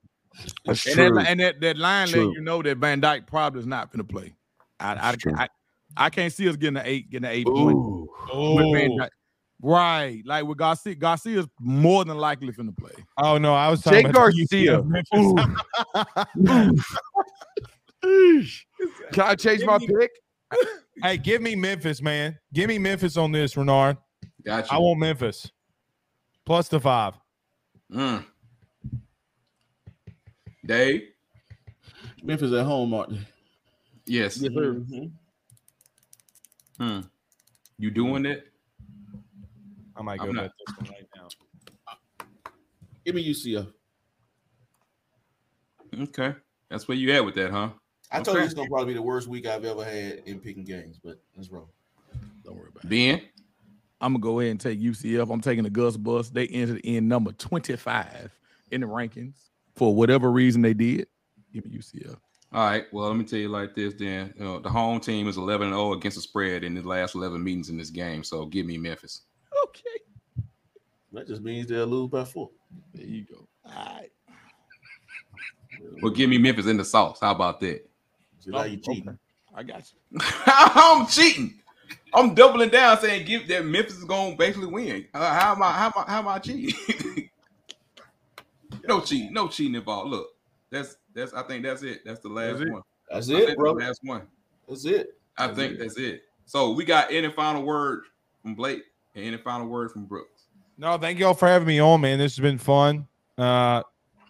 That's 0.64 0.86
And 0.86 0.94
true. 0.94 1.14
that, 1.16 1.28
and 1.28 1.40
that, 1.40 1.60
that 1.60 1.76
line 1.78 2.06
True. 2.08 2.20
letting 2.20 2.34
you 2.34 2.40
know 2.42 2.62
that 2.62 2.78
Van 2.78 3.00
Dyke 3.00 3.26
probably 3.26 3.58
is 3.60 3.66
not 3.66 3.90
going 3.90 4.06
to 4.06 4.12
play. 4.12 4.34
I, 4.78 4.94
I, 4.94 5.16
I, 5.42 5.48
I 5.96 6.10
can't 6.10 6.32
see 6.32 6.48
us 6.48 6.54
getting 6.54 6.76
an 6.76 6.84
eight, 6.86 7.10
getting 7.10 7.26
an 7.28 7.32
eight 7.34 7.46
point 7.46 7.76
Ooh. 7.76 8.08
with 8.32 8.72
Van 8.72 8.90
Oh, 8.92 8.98
Dyke. 8.98 9.10
Right, 9.60 10.22
like 10.24 10.44
with 10.44 10.56
Garcia, 10.58 10.94
Garcia's 10.94 11.48
more 11.58 12.04
than 12.04 12.16
likely 12.18 12.52
finna 12.52 12.76
play. 12.76 12.92
oh 13.16 13.38
no, 13.38 13.52
I 13.54 13.68
was 13.68 13.80
talking 13.82 14.02
Jay 14.04 14.08
about 14.10 14.32
Garcia. 14.32 14.80
UCF. 14.82 16.74
Can 19.12 19.24
I 19.24 19.34
change 19.34 19.64
my 19.64 19.78
pick? 19.78 20.10
hey, 21.02 21.16
give 21.18 21.42
me 21.42 21.56
Memphis, 21.56 22.00
man. 22.00 22.38
Give 22.52 22.68
me 22.68 22.78
Memphis 22.78 23.16
on 23.16 23.32
this, 23.32 23.56
Renard. 23.56 23.96
Got 24.44 24.70
you. 24.70 24.76
I 24.76 24.78
want 24.78 24.98
Memphis 25.00 25.50
plus 26.44 26.68
the 26.68 26.80
five. 26.80 27.14
Mm. 27.92 28.24
Dave. 30.64 31.02
Memphis 32.22 32.52
at 32.52 32.64
home, 32.64 32.90
Martin. 32.90 33.26
Yes. 34.06 34.36
Yes, 34.38 34.52
sir. 34.54 34.82
Hmm. 36.78 37.00
You 37.78 37.90
doing 37.90 38.26
it? 38.26 38.46
I 39.96 40.02
might 40.02 40.18
go 40.18 40.26
I'm 40.26 40.34
bet 40.34 40.44
not- 40.44 40.52
this 40.66 40.76
one 40.76 40.90
right 40.90 41.08
now. 41.16 41.28
Give 43.04 43.14
me 43.14 43.22
UCF. 43.30 43.66
Okay. 46.00 46.34
That's 46.68 46.86
where 46.86 46.96
you 46.96 47.12
at 47.12 47.24
with 47.24 47.34
that, 47.36 47.50
huh? 47.50 47.70
I 48.12 48.20
told 48.22 48.38
you 48.38 48.44
it's 48.44 48.54
gonna 48.54 48.68
probably 48.68 48.86
be 48.86 48.94
the 48.94 49.02
worst 49.02 49.26
week 49.28 49.46
I've 49.46 49.64
ever 49.64 49.84
had 49.84 50.22
in 50.26 50.38
picking 50.40 50.64
games, 50.64 50.98
but 51.02 51.18
that's 51.34 51.50
wrong. 51.50 51.68
Don't 52.44 52.56
worry 52.56 52.68
about 52.68 52.84
it. 52.84 52.90
Ben. 52.90 53.22
I'm 54.00 54.12
gonna 54.12 54.22
go 54.22 54.40
ahead 54.40 54.52
and 54.52 54.60
take 54.60 54.80
UCF. 54.80 55.30
I'm 55.32 55.40
taking 55.40 55.64
the 55.64 55.70
Gus 55.70 55.96
Bus. 55.96 56.30
They 56.30 56.46
entered 56.48 56.80
in 56.84 57.08
number 57.08 57.32
25 57.32 58.30
in 58.70 58.80
the 58.82 58.86
rankings 58.86 59.34
for 59.76 59.94
whatever 59.94 60.30
reason 60.30 60.62
they 60.62 60.74
did. 60.74 61.06
Give 61.52 61.64
me 61.66 61.76
UCF. 61.78 62.16
All 62.52 62.64
right. 62.64 62.84
Well, 62.92 63.08
let 63.08 63.16
me 63.16 63.24
tell 63.24 63.38
you 63.38 63.48
like 63.48 63.74
this. 63.74 63.94
Then 63.94 64.32
you 64.38 64.44
know, 64.44 64.58
the 64.60 64.70
home 64.70 65.00
team 65.00 65.26
is 65.28 65.36
11 65.36 65.66
and 65.68 65.74
0 65.76 65.92
against 65.94 66.16
the 66.16 66.22
spread 66.22 66.64
in 66.64 66.74
the 66.74 66.82
last 66.82 67.14
11 67.14 67.42
meetings 67.42 67.68
in 67.70 67.76
this 67.76 67.90
game. 67.90 68.22
So 68.24 68.46
give 68.46 68.64
me 68.66 68.78
Memphis. 68.78 69.22
Okay, 69.66 70.44
That 71.12 71.26
just 71.26 71.42
means 71.42 71.66
they'll 71.66 71.86
lose 71.86 72.08
by 72.10 72.24
four. 72.24 72.50
there 72.94 73.04
you 73.06 73.24
go. 73.24 73.46
All 73.64 73.72
right. 73.96 74.10
Well, 76.02 76.12
give 76.12 76.30
me 76.30 76.38
Memphis 76.38 76.66
in 76.66 76.76
the 76.76 76.84
sauce. 76.84 77.18
How 77.20 77.32
about 77.32 77.60
that? 77.60 77.88
See, 78.40 78.50
now 78.50 78.64
you 78.64 78.78
Oh, 78.86 78.92
cheating. 78.92 79.08
okay. 79.08 79.18
I 79.54 79.62
got 79.62 79.84
you. 79.92 80.20
I'm 80.46 81.06
cheating. 81.06 81.54
I'm 82.14 82.34
doubling 82.34 82.70
down, 82.70 82.98
saying 83.00 83.26
give 83.26 83.48
that 83.48 83.64
Memphis 83.64 83.96
is 83.96 84.04
going 84.04 84.32
to 84.32 84.38
basically 84.38 84.68
win. 84.68 85.06
Uh, 85.14 85.34
how 85.38 85.52
am 85.52 85.62
I? 85.62 85.72
How 85.72 85.86
am 85.86 85.92
I? 85.96 86.10
How 86.10 86.18
am 86.20 86.28
I 86.28 86.38
cheating? 86.38 87.30
no 88.88 89.00
cheating. 89.00 89.32
No 89.32 89.48
cheating 89.48 89.74
involved. 89.74 90.10
Look, 90.10 90.28
that's 90.70 90.96
that's. 91.14 91.32
I 91.34 91.42
think 91.42 91.64
that's 91.64 91.82
it. 91.82 92.04
That's 92.04 92.20
the 92.20 92.28
last 92.28 92.58
That's 92.58 92.70
it? 92.70 92.72
one. 92.72 92.82
That's 93.10 93.30
I 93.30 93.34
it, 93.34 93.56
bro. 93.56 93.74
The 93.74 93.84
last 93.84 94.00
one. 94.02 94.22
That's 94.68 94.84
it. 94.84 95.18
I 95.36 95.46
That's 95.46 95.58
think 95.58 95.72
it. 95.74 95.78
that's 95.78 95.96
it. 95.96 96.22
So 96.46 96.72
we 96.72 96.84
got 96.84 97.12
any 97.12 97.30
final 97.30 97.62
word 97.62 98.04
from 98.42 98.54
Blake 98.54 98.82
and 99.14 99.24
any 99.24 99.36
final 99.36 99.66
word 99.66 99.90
from 99.92 100.06
Brooks. 100.06 100.46
No, 100.76 100.96
thank 100.96 101.18
y'all 101.18 101.34
for 101.34 101.48
having 101.48 101.68
me 101.68 101.80
on, 101.80 102.00
man. 102.00 102.18
This 102.18 102.36
has 102.36 102.42
been 102.42 102.58
fun. 102.58 103.06
Uh, 103.36 103.82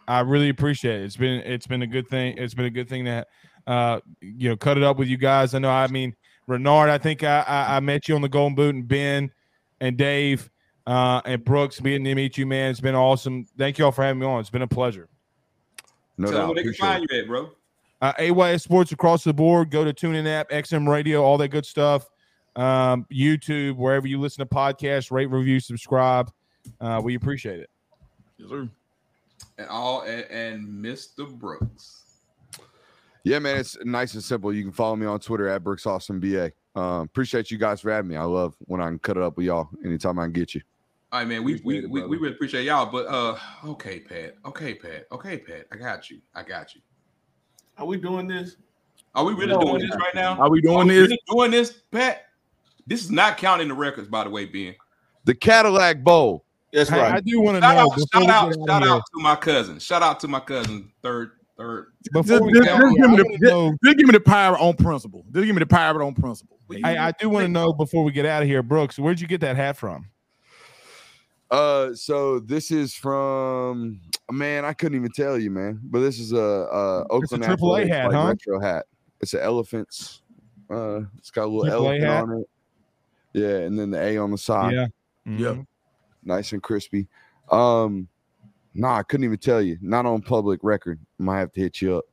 I 0.07 0.21
really 0.21 0.49
appreciate 0.49 1.01
it. 1.01 1.05
It's 1.05 1.17
been 1.17 1.41
it's 1.43 1.67
been 1.67 1.83
a 1.83 1.87
good 1.87 2.09
thing. 2.09 2.37
It's 2.39 2.55
been 2.55 2.65
a 2.65 2.71
good 2.71 2.89
thing 2.89 3.05
that 3.05 3.29
uh, 3.67 4.01
you 4.21 4.49
know 4.49 4.57
cut 4.57 4.77
it 4.77 4.83
up 4.83 4.99
with 4.99 5.09
you 5.09 5.17
guys. 5.19 5.55
I 5.55 5.59
know. 5.59 5.71
I 5.71 5.87
mean, 5.89 6.15
Renard. 6.49 6.91
I 6.91 6.99
think 6.99 7.23
I 7.23 7.45
I, 7.47 7.77
I 7.77 7.81
met 7.81 8.09
you 8.09 8.17
on 8.17 8.23
the 8.23 8.29
Golden 8.29 8.57
Boot, 8.57 8.75
and 8.75 8.89
Ben 8.89 9.31
and 9.81 9.97
Dave 9.97 10.51
uh, 10.87 11.21
and 11.25 11.45
Brooks. 11.45 11.81
meeting 11.81 12.05
to 12.05 12.15
meet 12.15 12.37
you, 12.37 12.47
man. 12.47 12.71
It's 12.71 12.81
been 12.81 12.97
awesome. 12.97 13.47
Thank 13.57 13.79
y'all 13.79 13.93
for 13.93 14.03
having 14.03 14.19
me 14.19 14.27
on. 14.27 14.41
It's 14.41 14.51
been 14.51 14.63
a 14.63 14.67
pleasure. 14.67 15.09
No 16.17 16.31
Tell 16.31 16.39
doubt. 16.49 16.55
where 16.57 16.65
they 16.65 16.73
find 16.73 17.07
you 17.09 17.21
at, 17.21 17.29
bro. 17.29 17.51
Uh, 18.01 18.13
AYS 18.19 18.63
Sports 18.63 18.93
across 18.93 19.25
the 19.25 19.33
board. 19.33 19.71
Go 19.71 19.85
to 19.85 19.93
TuneIn 19.93 20.27
app, 20.27 20.51
XM 20.51 20.89
Radio, 20.89 21.23
all 21.23 21.37
that 21.39 21.49
good 21.49 21.67
stuff. 21.67 22.09
Um, 22.57 23.07
YouTube, 23.13 23.77
wherever 23.77 24.07
you 24.07 24.19
listen 24.19 24.47
to 24.47 24.53
podcasts, 24.53 25.13
rate, 25.13 25.27
review, 25.27 25.61
subscribe. 25.61 26.31
Uh, 26.81 27.01
we 27.03 27.15
appreciate 27.15 27.61
it. 27.61 27.71
Yes, 28.37 28.49
sir. 28.49 28.69
And 29.59 29.69
all 29.69 30.03
and, 30.03 30.25
and 30.25 30.85
Mr. 30.85 31.29
Brooks. 31.29 32.03
Yeah, 33.29 33.39
man, 33.41 33.59
it's 33.59 33.77
nice 33.85 34.15
and 34.15 34.25
simple. 34.25 34.55
You 34.55 34.63
can 34.63 34.73
follow 34.73 34.97
me 34.97 35.05
on 35.05 35.21
Twitter 35.21 35.49
at 35.49 35.63
Brooks 35.63 35.85
Austin 35.87 36.19
BA. 36.19 36.51
Um, 36.75 37.03
appreciate 37.03 37.51
you 37.51 37.59
guys 37.59 37.83
for 37.83 37.91
having 37.91 38.09
me. 38.09 38.17
I 38.17 38.23
love 38.23 38.55
when 38.61 38.81
I 38.81 38.87
can 38.87 38.99
cut 38.99 39.19
it 39.19 39.23
up 39.23 39.37
with 39.37 39.45
y'all 39.45 39.69
anytime 39.85 40.19
I 40.19 40.25
can 40.25 40.33
get 40.33 40.55
you. 40.55 40.63
All 41.13 41.19
right, 41.21 41.29
man. 41.29 41.45
We 41.45 41.61
we, 41.63 41.79
Appreciate 41.81 41.85
it, 41.85 41.91
we, 41.91 42.07
we 42.07 42.17
really 42.17 42.35
appreciate 42.35 42.65
y'all. 42.65 42.87
But 42.87 43.07
uh, 43.07 43.37
okay, 43.67 44.01
Pat. 44.01 44.37
Okay, 44.47 44.73
Pat. 44.75 45.05
Okay, 45.13 45.37
Pat. 45.37 45.67
I 45.71 45.77
got 45.77 46.09
you. 46.09 46.21
I 46.35 46.43
got 46.43 46.75
you. 46.75 46.81
Are 47.77 47.85
we 47.85 47.99
doing 47.99 48.27
this? 48.27 48.57
Are 49.15 49.25
we 49.25 49.35
really 49.35 49.53
No, 49.53 49.61
doing 49.61 49.81
this 49.81 49.91
right 49.97 50.15
now? 50.15 50.39
Are 50.39 50.49
we 50.51 50.61
Are 50.61 50.63
doing 50.63 50.89
we 50.89 50.95
this? 50.95 51.03
really 51.09 51.21
doing 51.31 51.51
this, 51.51 51.73
Pat? 51.91 52.25
This 52.87 53.03
is 53.03 53.11
not 53.11 53.37
counting 53.37 53.69
the 53.69 53.75
records, 53.75 54.09
by 54.09 54.25
the 54.25 54.31
way, 54.31 54.47
Ben. 54.47 54.75
The 55.25 55.35
Cadillac 55.35 56.03
Bowl. 56.03 56.45
That's 56.73 56.91
right. 56.91 57.01
I 57.01 57.11
right. 57.13 57.25
do 57.25 57.41
want 57.43 57.57
to 57.57 57.61
Shout 57.63 57.75
know. 57.77 57.81
out, 57.93 57.99
shout 57.99 58.31
out, 58.31 58.55
shout 58.67 58.83
here- 58.83 58.93
out 58.93 59.03
to 59.15 59.23
my 59.23 59.37
cousin. 59.37 59.79
Shout 59.79 60.03
out 60.03 60.21
to 60.21 60.29
my 60.29 60.41
cousin. 60.41 60.91
Third, 61.03 61.33
third. 61.59 61.93
Before 62.13 62.23
Just, 62.23 62.43
we 62.45 62.53
just- 62.53 62.65
just 62.65 62.77
here, 62.79 62.89
give 62.89 63.11
me 63.11 63.17
the, 63.17 63.25
wanna 63.25 63.39
know- 63.41 63.71
just, 63.71 63.83
just 63.85 63.97
give 63.99 64.07
me 64.07 64.13
the 64.13 64.21
pirate 64.21 64.59
on 64.61 64.75
principle. 64.75 65.25
Just 65.33 65.45
give 65.47 65.55
me 65.55 65.61
the 65.61 65.67
pirate 65.67 66.05
on 66.05 66.15
principle. 66.15 66.59
Hey, 66.71 66.97
I 66.97 67.13
do 67.13 67.29
want 67.29 67.45
to 67.45 67.49
know 67.49 67.73
before 67.73 68.05
we 68.05 68.13
get 68.13 68.27
out 68.27 68.43
of 68.43 68.49
here, 68.49 68.63
Brooks. 68.63 68.99
Where'd 68.99 69.21
you 69.21 69.27
get 69.27 69.41
that 69.41 69.57
hat 69.57 69.77
from? 69.77 70.07
Uh, 71.51 71.95
so 71.95 72.39
this 72.41 72.71
is 72.71 72.95
from 72.95 74.01
man, 74.31 74.67
I 74.67 74.75
couldn't 74.75 74.97
even 74.99 75.11
tell 75.11 75.39
you, 75.39 75.51
man. 75.51 75.81
But 75.83 76.01
this 76.01 76.19
is 76.21 76.33
a, 76.33 76.37
a 76.37 77.07
Oakland 77.09 77.43
AAA 77.43 77.53
Athletics, 77.53 77.91
hat, 77.91 78.05
like, 78.07 78.15
huh? 78.15 78.27
retro 78.29 78.61
hat. 78.61 78.87
It's 79.21 79.33
an 79.35 79.41
elephant's. 79.41 80.23
Uh, 80.71 81.01
it's 81.17 81.31
got 81.31 81.47
a 81.47 81.51
little 81.51 81.65
AAA 81.65 81.71
elephant 82.03 82.05
hat? 82.05 82.23
on 82.25 82.41
it. 82.43 82.49
Yeah, 83.33 83.57
and 83.61 83.79
then 83.79 83.91
the 83.91 83.99
A 84.01 84.19
on 84.19 84.31
the 84.31 84.37
side. 84.39 84.75
yeah. 84.75 84.87
Yeah. 85.25 85.49
Mhm. 85.55 85.67
nice 86.23 86.53
and 86.53 86.63
crispy. 86.63 87.07
Um, 87.51 88.09
nah, 88.75 88.99
I 88.99 89.03
couldn't 89.03 89.25
even 89.25 89.39
tell 89.39 89.63
you. 89.63 89.79
Not 89.81 90.05
on 90.07 90.21
public 90.21 90.61
record. 90.63 91.01
Might 91.19 91.39
have 91.39 91.53
to 91.53 91.61
hit 91.61 91.83
you 91.83 91.97
up. 91.97 92.05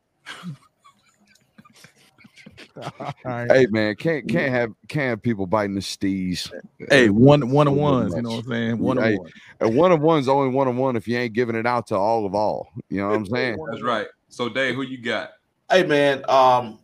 All 2.99 3.13
right. 3.23 3.51
Hey 3.51 3.67
man, 3.67 3.95
can't 3.95 4.27
can't 4.27 4.51
have 4.51 4.71
can't 4.87 5.09
have 5.09 5.21
people 5.21 5.45
biting 5.45 5.75
the 5.75 5.81
stees. 5.81 6.51
Hey, 6.89 7.09
one 7.09 7.49
one 7.49 7.67
on 7.67 7.75
Don't 7.75 7.83
ones. 7.83 8.15
You 8.15 8.21
know 8.21 8.29
what 8.31 8.45
I'm 8.45 8.51
saying? 8.51 8.79
One 8.79 8.97
Hey, 8.97 9.13
on 9.13 9.19
one. 9.19 9.31
And 9.61 9.75
one 9.75 9.91
of 9.91 10.01
one's 10.01 10.27
only 10.27 10.49
one 10.49 10.67
of 10.67 10.75
one 10.75 10.95
if 10.95 11.07
you 11.07 11.17
ain't 11.17 11.33
giving 11.33 11.55
it 11.55 11.65
out 11.65 11.87
to 11.87 11.95
all 11.95 12.25
of 12.25 12.35
all. 12.35 12.69
You 12.89 13.01
know 13.01 13.09
what 13.09 13.15
I'm 13.15 13.25
saying? 13.27 13.57
That's 13.71 13.83
right. 13.83 14.07
So, 14.29 14.49
Dave, 14.49 14.75
who 14.75 14.81
you 14.81 14.97
got? 14.97 15.31
Hey 15.69 15.83
man, 15.83 16.19
um, 16.29 16.79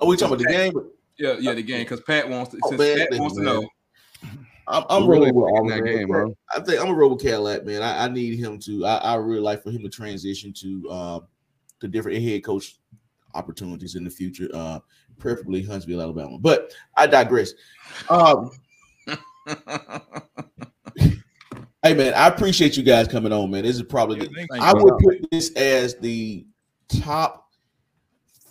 are 0.00 0.06
we 0.06 0.16
talking 0.16 0.34
about 0.34 0.38
the 0.38 0.52
game? 0.52 0.72
Yeah, 1.18 1.36
yeah, 1.38 1.54
the 1.54 1.62
game. 1.62 1.82
Because 1.82 2.00
Pat 2.02 2.28
wants 2.28 2.50
to. 2.50 2.60
Oh, 2.62 2.72
man, 2.72 2.98
Pat 2.98 3.18
wants 3.18 3.36
to 3.36 3.42
know. 3.42 3.66
I'm, 4.68 4.84
I'm 4.90 5.08
really 5.08 5.32
rolling 5.32 5.34
with 5.34 5.54
picking 5.54 5.84
that 5.84 5.98
game, 5.98 6.08
bro. 6.08 6.36
I 6.54 6.60
think 6.60 6.80
I'm 6.82 6.88
a 6.88 6.94
roll 6.94 7.10
with 7.10 7.22
Cadillac, 7.22 7.64
man. 7.64 7.82
I, 7.82 8.04
I 8.04 8.08
need 8.08 8.38
him 8.38 8.58
to. 8.60 8.84
I, 8.84 8.96
I 8.96 9.14
really 9.14 9.40
like 9.40 9.62
for 9.62 9.70
him 9.70 9.82
to 9.82 9.88
transition 9.88 10.52
to 10.54 10.90
um 10.90 11.26
to 11.80 11.88
different 11.88 12.22
head 12.22 12.44
coach 12.44 12.76
opportunities 13.34 13.94
in 13.94 14.04
the 14.04 14.10
future, 14.10 14.48
uh, 14.54 14.80
preferably 15.18 15.62
Huntsville, 15.62 16.00
Alabama. 16.02 16.38
But 16.38 16.74
I 16.96 17.06
digress. 17.06 17.52
Um, 18.08 18.50
hey 20.96 21.94
man, 21.94 22.14
I 22.14 22.28
appreciate 22.28 22.76
you 22.76 22.82
guys 22.82 23.08
coming 23.08 23.32
on, 23.32 23.50
man. 23.50 23.62
This 23.64 23.76
is 23.76 23.82
probably 23.82 24.26
the, 24.26 24.48
I 24.60 24.72
would 24.72 24.98
put 24.98 25.30
this 25.30 25.52
as 25.52 25.96
the 25.96 26.46
top 26.88 27.45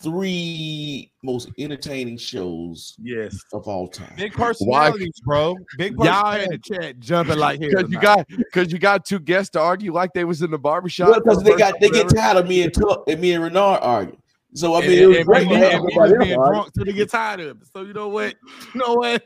three 0.05 1.11
most 1.23 1.49
entertaining 1.57 2.17
shows 2.17 2.95
Yes. 3.01 3.37
of 3.53 3.67
all 3.67 3.87
time. 3.87 4.13
Big 4.15 4.33
personalities, 4.33 5.19
bro. 5.25 5.55
Big 5.77 5.93
Y'all 5.93 6.05
in 6.05 6.05
personalities. 6.05 6.59
the 6.69 6.75
chat 6.75 6.99
jumping 6.99 7.37
like 7.39 7.59
hell. 7.61 7.69
Because 7.71 7.91
you 7.91 7.99
got 7.99 8.27
because 8.29 8.71
you 8.71 8.77
got 8.79 9.05
two 9.05 9.19
guests 9.19 9.49
to 9.51 9.59
argue 9.59 9.91
like 9.93 10.11
they 10.13 10.23
was 10.23 10.41
in 10.41 10.51
the 10.51 10.57
barbershop. 10.59 11.09
Well, 11.09 11.19
because 11.21 11.39
for 11.39 11.43
they 11.49 11.55
got 11.57 11.79
they 11.79 11.89
get 11.89 12.07
tired 12.09 12.37
of 12.37 12.47
me 12.47 12.63
and 12.63 12.73
Tuck 12.73 13.03
and 13.07 13.19
me 13.19 13.33
and 13.33 13.43
Renard 13.43 13.79
arguing. 13.81 14.21
So 14.53 14.75
I 14.75 14.81
mean, 14.81 14.91
And- 14.91 14.99
it 14.99 15.07
was 15.07 15.17
and- 15.17 15.25
great 15.25 15.41
and- 15.43 15.49
to 15.49 15.55
and 15.55 15.63
have 15.73 15.81
we 15.83 15.91
somebody 15.93 16.13
was 16.17 16.25
being 16.27 16.39
drunk 16.39 16.73
till 16.73 16.85
they 16.85 16.93
get 16.93 17.09
tired 17.09 17.39
of 17.41 17.61
it. 17.61 17.67
So 17.73 17.81
you 17.81 17.93
know 17.93 18.07
what? 18.09 18.35
You 18.73 18.81
know 18.81 18.93
what? 18.93 19.23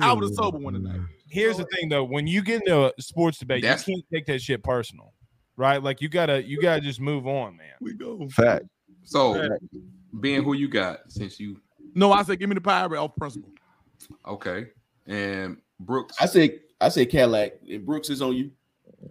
I 0.00 0.12
was 0.14 0.30
a 0.30 0.34
sober 0.34 0.58
one 0.58 0.74
tonight. 0.74 1.00
Here's 1.28 1.56
the 1.58 1.64
thing, 1.64 1.88
though. 1.88 2.04
When 2.04 2.26
you 2.26 2.42
get 2.42 2.62
into 2.62 2.86
a 2.96 3.02
sports 3.02 3.38
debate, 3.38 3.62
That's- 3.62 3.86
you 3.88 3.94
can't 3.96 4.04
take 4.12 4.26
that 4.26 4.40
shit 4.40 4.62
personal, 4.62 5.12
right? 5.56 5.82
Like 5.82 6.00
you 6.00 6.08
gotta 6.08 6.42
you 6.42 6.60
gotta 6.60 6.80
just 6.80 7.00
move 7.00 7.26
on, 7.26 7.56
man. 7.56 7.72
We 7.80 7.94
go. 7.94 8.28
Fact. 8.30 8.64
So, 9.04 9.48
Ben, 10.12 10.42
who 10.42 10.54
you 10.54 10.68
got 10.68 11.00
since 11.10 11.40
you 11.40 11.60
No, 11.94 12.12
I 12.12 12.22
said 12.22 12.38
give 12.38 12.48
me 12.48 12.54
the 12.54 12.60
pirate 12.60 12.98
off 12.98 13.16
principle. 13.16 13.50
okay? 14.26 14.68
And 15.06 15.56
Brooks, 15.80 16.16
I 16.20 16.26
say 16.26 16.60
I 16.80 16.88
say 16.88 17.06
Cadillac 17.06 17.52
and 17.70 17.84
Brooks 17.86 18.10
is 18.10 18.22
on 18.22 18.34
you. 18.36 18.50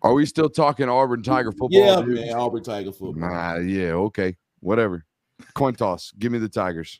Are 0.03 0.13
we 0.13 0.25
still 0.25 0.49
talking 0.49 0.87
Auburn 0.87 1.21
Tiger 1.21 1.51
football? 1.51 1.69
Yeah, 1.71 2.01
dude? 2.01 2.15
man, 2.15 2.33
Auburn 2.33 2.63
Tiger 2.63 2.91
football. 2.91 3.13
Nah, 3.29 3.57
yeah, 3.57 3.91
okay, 3.93 4.37
whatever. 4.61 5.05
Coin 5.53 5.73
toss. 5.73 6.11
Give 6.17 6.31
me 6.31 6.39
the 6.39 6.47
Tigers. 6.47 6.99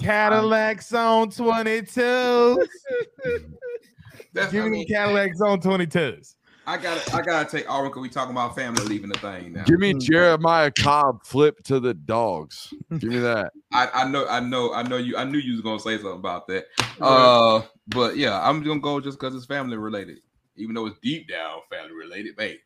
Cadillac 0.00 0.82
Zone 0.82 1.30
22. 1.30 2.66
that's, 4.32 4.52
Give 4.52 4.62
I, 4.62 4.68
me 4.68 4.70
mean, 4.70 4.86
the 4.86 4.94
Cadillac 4.94 5.34
Zone 5.34 5.60
22s. 5.60 6.34
I 6.68 6.76
got 6.76 7.14
I 7.14 7.22
gotta 7.22 7.48
take 7.48 7.70
Auburn 7.70 7.88
because 7.88 8.02
we 8.02 8.10
talking 8.10 8.32
about 8.32 8.54
family 8.54 8.84
leaving 8.84 9.08
the 9.08 9.18
thing 9.20 9.54
now. 9.54 9.64
Give 9.64 9.78
me 9.78 9.94
Jeremiah 9.94 10.70
Cobb 10.70 11.24
flip 11.24 11.62
to 11.64 11.80
the 11.80 11.94
dogs. 11.94 12.74
Give 12.98 13.10
me 13.10 13.18
that. 13.20 13.52
I, 13.72 13.88
I 13.94 14.04
know 14.06 14.28
I 14.28 14.40
know 14.40 14.74
I 14.74 14.82
know 14.82 14.98
you 14.98 15.16
I 15.16 15.24
knew 15.24 15.38
you 15.38 15.52
was 15.52 15.62
gonna 15.62 15.80
say 15.80 15.96
something 15.96 16.18
about 16.18 16.46
that. 16.48 16.66
Uh, 17.00 17.62
but 17.86 18.18
yeah, 18.18 18.46
I'm 18.46 18.62
gonna 18.62 18.80
go 18.80 19.00
just 19.00 19.18
because 19.18 19.34
it's 19.34 19.46
family 19.46 19.78
related, 19.78 20.18
even 20.56 20.74
though 20.74 20.84
it's 20.84 20.98
deep 20.98 21.26
down 21.26 21.60
family 21.70 21.94
related. 21.94 22.34
Hey, 22.36 22.58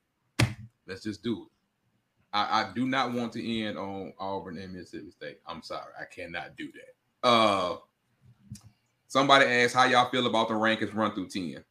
let's 0.88 1.04
just 1.04 1.22
do 1.22 1.44
it. 1.44 1.48
I, 2.32 2.62
I 2.62 2.72
do 2.74 2.86
not 2.88 3.12
want 3.12 3.32
to 3.34 3.60
end 3.62 3.78
on 3.78 4.14
Auburn 4.18 4.58
and 4.58 4.72
Mississippi 4.72 5.12
State. 5.12 5.38
I'm 5.46 5.62
sorry, 5.62 5.92
I 6.00 6.06
cannot 6.12 6.56
do 6.56 6.72
that. 6.72 7.28
Uh, 7.28 7.76
somebody 9.06 9.44
asked 9.44 9.76
how 9.76 9.84
y'all 9.84 10.10
feel 10.10 10.26
about 10.26 10.48
the 10.48 10.54
rankings 10.54 10.92
run 10.92 11.14
through 11.14 11.28
ten. 11.28 11.62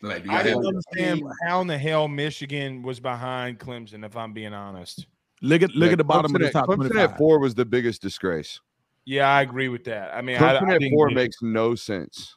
Like, 0.00 0.22
do 0.22 0.28
y'all 0.30 0.38
I 0.38 0.42
didn't 0.42 0.58
have- 0.64 0.66
understand 0.66 1.22
how 1.46 1.60
in 1.60 1.66
the 1.66 1.78
hell 1.78 2.06
Michigan 2.08 2.82
was 2.82 3.00
behind 3.00 3.58
Clemson, 3.58 4.04
if 4.06 4.16
I'm 4.16 4.32
being 4.32 4.54
honest. 4.54 5.06
Look 5.42 5.62
at 5.62 5.70
look 5.74 5.86
Yeah, 5.88 5.92
at 5.92 5.98
the 5.98 6.04
bottom 6.04 6.34
of 6.34 6.40
the 6.40 6.50
top 6.50 6.68
Clemson 6.68 6.88
25. 6.88 7.10
at 7.10 7.18
four 7.18 7.38
was 7.40 7.54
the 7.54 7.64
biggest 7.64 8.02
disgrace. 8.02 8.60
Yeah, 9.04 9.28
I 9.28 9.42
agree 9.42 9.68
with 9.68 9.84
that. 9.84 10.12
I 10.14 10.20
mean, 10.22 10.36
I, 10.36 10.40
Clemson 10.40 10.68
I 10.70 10.74
at 10.74 10.80
didn't 10.80 10.94
four 10.94 11.08
get 11.08 11.12
it. 11.12 11.20
makes 11.22 11.36
no 11.42 11.74
sense. 11.74 12.36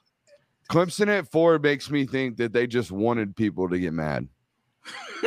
Clemson 0.71 1.07
at 1.07 1.29
four 1.31 1.59
makes 1.59 1.89
me 1.91 2.05
think 2.05 2.37
that 2.37 2.53
they 2.53 2.65
just 2.65 2.91
wanted 2.91 3.35
people 3.35 3.69
to 3.69 3.77
get 3.77 3.91
mad. 3.93 4.27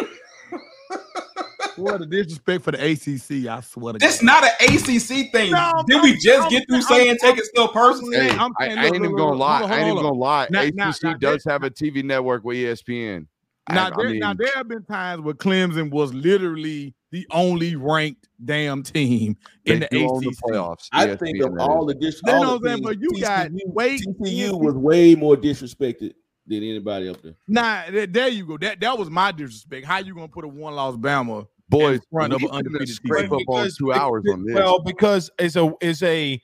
What 1.77 2.01
a 2.03 2.07
disrespect 2.07 2.65
for 2.65 2.71
the 2.73 2.79
ACC! 2.79 3.47
I 3.49 3.61
swear 3.61 3.95
to 3.95 3.99
That's 3.99 4.19
God. 4.21 4.27
not 4.27 4.45
an 4.45 4.51
ACC 4.61 5.33
thing. 5.33 5.51
No, 5.51 5.73
Did 5.87 6.03
we 6.03 6.15
just 6.19 6.43
I'm- 6.43 6.51
get 6.51 6.67
through 6.69 6.77
I'm- 6.77 6.85
saying 6.85 7.17
take 7.21 7.31
I'm- 7.31 7.39
it 7.39 7.45
still 7.47 7.69
personally? 7.69 8.17
Hey, 8.17 8.31
I'm 8.31 8.53
I, 8.61 8.67
saying, 8.67 8.79
I 8.79 8.83
look, 8.85 8.95
ain't 8.95 9.03
look, 9.03 9.05
even 9.11 9.17
gonna 9.17 9.37
lie. 9.37 9.59
hold 9.59 9.71
on, 9.71 9.77
I 9.77 9.81
ain't 9.81 9.91
even 9.91 10.03
gonna 10.03 10.15
lie. 10.15 10.47
Now- 10.51 10.61
ACC 10.63 10.75
now- 10.77 10.93
now 11.03 11.15
does 11.19 11.45
have 11.49 11.63
a 11.65 11.71
TV 11.71 12.03
network 12.05 12.45
with 12.45 12.57
ESPN. 12.57 13.27
Now, 13.71 13.87
And, 13.87 13.97
there, 13.97 14.07
I 14.07 14.11
mean, 14.11 14.19
now 14.21 14.35
there 14.35 14.53
have 14.55 14.69
been 14.69 14.85
times 14.85 15.23
where 15.23 15.33
Clemson 15.35 15.91
was 15.91 16.13
literally 16.13 16.95
the 17.13 17.27
only 17.31 17.77
ranked 17.77 18.29
damn 18.45 18.83
team 18.83 19.37
in 19.65 19.81
the 19.81 19.89
they 19.91 19.99
do 20.01 20.05
own 20.11 20.23
ACC. 20.23 20.31
the 20.37 20.43
playoffs. 20.53 20.89
I 20.93 21.07
ESPN 21.07 21.19
think 21.19 21.43
of 21.45 21.53
is. 21.55 21.59
all 21.61 21.87
the 21.87 21.95
disrespect. 21.95 22.35
You 22.37 22.41
know 22.43 22.47
all 22.51 22.59
what 22.59 22.63
I'm 22.71 22.77
saying? 22.77 22.83
But 22.83 23.01
you 23.01 23.09
teams, 23.11 23.21
got 23.23 23.51
TCU, 23.51 24.15
TCU 24.21 24.61
was 24.61 24.75
way 24.75 25.15
more 25.15 25.35
disrespected 25.37 26.13
than 26.47 26.59
anybody 26.59 27.09
up 27.09 27.23
there. 27.23 27.33
Nah, 27.49 27.85
there 27.91 28.29
you 28.29 28.45
go. 28.45 28.59
That 28.59 28.81
that 28.81 28.99
was 28.99 29.09
my 29.09 29.33
disrespect. 29.33 29.87
How 29.87 29.97
you 29.99 30.15
gonna 30.15 30.29
put 30.29 30.45
a 30.45 30.49
one 30.49 30.75
loss 30.75 30.97
Bama? 30.97 31.47
Boys. 31.69 32.01
front 32.13 32.33
of 32.33 32.41
we 32.41 32.49
an 32.49 32.53
finna 32.53 32.57
undefeated 32.59 32.89
scrape 32.95 33.33
up 33.33 33.41
on 33.49 33.69
two 33.77 33.93
hours 33.93 34.25
on 34.31 34.45
this. 34.45 34.55
Well, 34.55 34.81
because 34.81 35.31
it's 35.39 35.57
a 35.57 35.73
it's 35.81 36.03
a. 36.03 36.41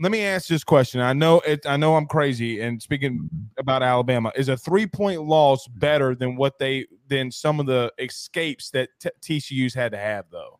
Let 0.00 0.10
me 0.10 0.22
ask 0.22 0.48
this 0.48 0.64
question. 0.64 1.00
I 1.00 1.12
know 1.12 1.40
it. 1.40 1.64
I 1.66 1.76
know 1.76 1.94
I'm 1.94 2.06
crazy. 2.06 2.60
And 2.60 2.82
speaking 2.82 3.28
about 3.58 3.82
Alabama, 3.82 4.32
is 4.34 4.48
a 4.48 4.56
three 4.56 4.86
point 4.86 5.22
loss 5.22 5.68
better 5.68 6.14
than 6.14 6.34
what 6.34 6.58
they 6.58 6.86
than 7.08 7.30
some 7.30 7.60
of 7.60 7.66
the 7.66 7.92
escapes 7.98 8.70
that 8.70 8.88
t- 8.98 9.10
TCU's 9.20 9.74
had 9.74 9.92
to 9.92 9.98
have 9.98 10.24
though? 10.32 10.58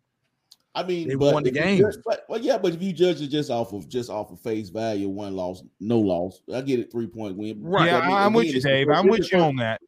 I 0.74 0.82
mean, 0.84 1.08
They 1.08 1.16
but 1.16 1.34
won 1.34 1.42
the 1.42 1.50
game. 1.50 1.78
judge- 1.78 1.96
but, 2.04 2.24
well, 2.28 2.40
yeah, 2.40 2.56
but 2.56 2.72
if 2.72 2.82
you 2.82 2.92
judge 2.92 3.20
it 3.20 3.28
just 3.28 3.50
off 3.50 3.72
of 3.74 3.88
just 3.88 4.08
off 4.08 4.30
of 4.32 4.40
face 4.40 4.70
value, 4.70 5.08
one 5.08 5.34
loss, 5.34 5.62
no 5.80 5.98
loss, 5.98 6.40
I 6.54 6.62
get 6.62 6.78
it 6.78 6.90
three 6.90 7.06
point 7.06 7.36
win. 7.36 7.62
Right. 7.62 7.86
Yeah, 7.86 7.98
I 7.98 8.06
mean, 8.06 8.16
I'm 8.16 8.32
with 8.32 8.46
you, 8.46 8.56
it's 8.56 8.64
Dave. 8.64 8.88
I'm 8.88 9.06
with 9.06 9.30
you 9.32 9.38
on 9.38 9.56
that. 9.56 9.80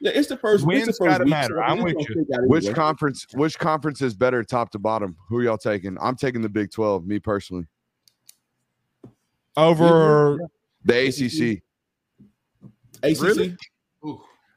Yeah, 0.00 0.12
it's 0.14 0.28
the 0.28 0.36
first. 0.36 0.66
Wins 0.66 0.88
it's 0.88 0.98
the 0.98 1.04
first 1.04 1.12
gotta 1.14 1.24
week, 1.24 1.30
matter. 1.30 1.56
so 1.56 1.60
I'm 1.62 1.82
with 1.82 1.96
you. 1.98 2.24
Which 2.46 2.64
anyway. 2.64 2.74
conference? 2.74 3.26
Which 3.34 3.58
conference 3.58 4.00
is 4.00 4.14
better, 4.14 4.42
top 4.42 4.70
to 4.70 4.78
bottom? 4.78 5.14
Who 5.28 5.42
y'all 5.42 5.58
taking? 5.58 5.98
I'm 6.00 6.16
taking 6.16 6.40
the 6.40 6.48
Big 6.48 6.72
Twelve. 6.72 7.06
Me 7.06 7.18
personally, 7.18 7.66
Over, 9.56 10.38
the 10.84 11.08
ACC. 11.08 11.62
ACC. 13.02 13.22
Really? 13.22 13.56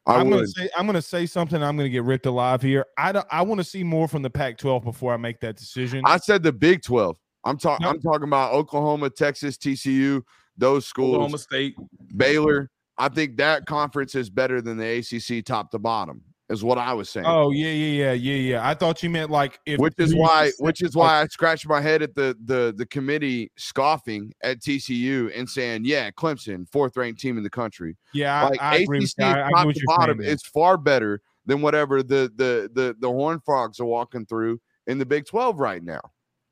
I 0.06 0.16
I'm 0.16 0.30
would. 0.30 0.36
gonna 0.36 0.48
say 0.48 0.70
I'm 0.78 0.86
gonna 0.86 1.02
say 1.02 1.26
something. 1.26 1.62
I'm 1.62 1.76
gonna 1.78 1.90
get 1.90 2.04
ripped 2.04 2.26
alive 2.26 2.62
here. 2.62 2.86
I 2.98 3.12
don't, 3.12 3.26
I 3.30 3.42
want 3.42 3.60
to 3.60 3.64
see 3.66 3.84
more 3.84 4.08
from 4.08 4.22
the 4.22 4.30
Pac-12 4.30 4.84
before 4.84 5.14
I 5.14 5.18
make 5.18 5.40
that 5.42 5.56
decision. 5.58 6.04
I 6.06 6.18
said 6.18 6.44
the 6.44 6.52
Big 6.54 6.84
Twelve. 6.84 7.18
I'm 7.46 7.58
talking. 7.58 7.84
No. 7.84 7.90
I'm 7.90 8.02
talking 8.02 8.28
about 8.28 8.54
Oklahoma, 8.54 9.10
Texas, 9.10 9.58
TCU, 9.58 10.22
those 10.58 10.86
schools, 10.86 11.16
Oklahoma 11.16 11.38
State. 11.38 11.76
Baylor. 12.16 12.70
I 12.98 13.10
think 13.10 13.38
that 13.38 13.66
conference 13.66 14.16
is 14.16 14.30
better 14.30 14.62
than 14.62 14.78
the 14.78 14.98
ACC, 15.00 15.44
top 15.46 15.72
to 15.72 15.80
bottom. 15.80 16.22
Is 16.50 16.62
what 16.64 16.78
I 16.78 16.94
was 16.94 17.10
saying. 17.10 17.26
oh 17.26 17.52
yeah, 17.52 17.70
yeah, 17.70 18.04
yeah, 18.06 18.12
yeah, 18.12 18.36
yeah. 18.36 18.70
I 18.70 18.74
thought 18.76 19.02
you 19.02 19.10
meant 19.10 19.32
like 19.32 19.60
if 19.66 19.80
which 19.80 19.96
is 19.98 20.14
why 20.14 20.52
which 20.60 20.84
is 20.84 20.94
why 20.96 21.22
I 21.22 21.28
scratched 21.28 21.66
my 21.68 21.80
head 21.82 22.02
at 22.04 22.14
the 22.14 22.38
the 22.46 22.74
the 22.78 22.86
committee 22.86 23.50
scoffing 23.58 24.32
at 24.44 24.60
TCU 24.60 25.32
and 25.36 25.50
saying, 25.50 25.84
yeah, 25.86 26.12
Clemson, 26.12 26.70
fourth 26.70 26.98
ranked 26.98 27.22
team 27.22 27.38
in 27.38 27.44
the 27.44 27.50
country. 27.50 27.96
Yeah, 28.14 28.44
Like 28.50 28.62
I, 28.62 28.74
I 28.74 28.76
agree 28.80 29.00
with 29.00 29.10
ACC 29.18 29.20
you. 29.20 29.26
I, 29.26 29.48
I 29.48 29.50
top 29.52 29.68
get 29.68 29.76
to 29.76 29.84
bottom 29.88 30.18
saying 30.20 30.26
there. 30.26 30.34
is 30.36 30.44
far 30.44 30.78
better 30.78 31.22
than 31.46 31.62
whatever 31.62 32.04
the 32.04 32.32
the 32.36 32.70
the 32.74 32.96
the 33.00 33.08
Horn 33.08 33.40
Frogs 33.44 33.80
are 33.80 33.86
walking 33.86 34.26
through 34.26 34.60
in 34.86 34.98
the 35.00 35.06
Big 35.06 35.26
12 35.26 35.58
right 35.60 35.82
now. 35.82 36.02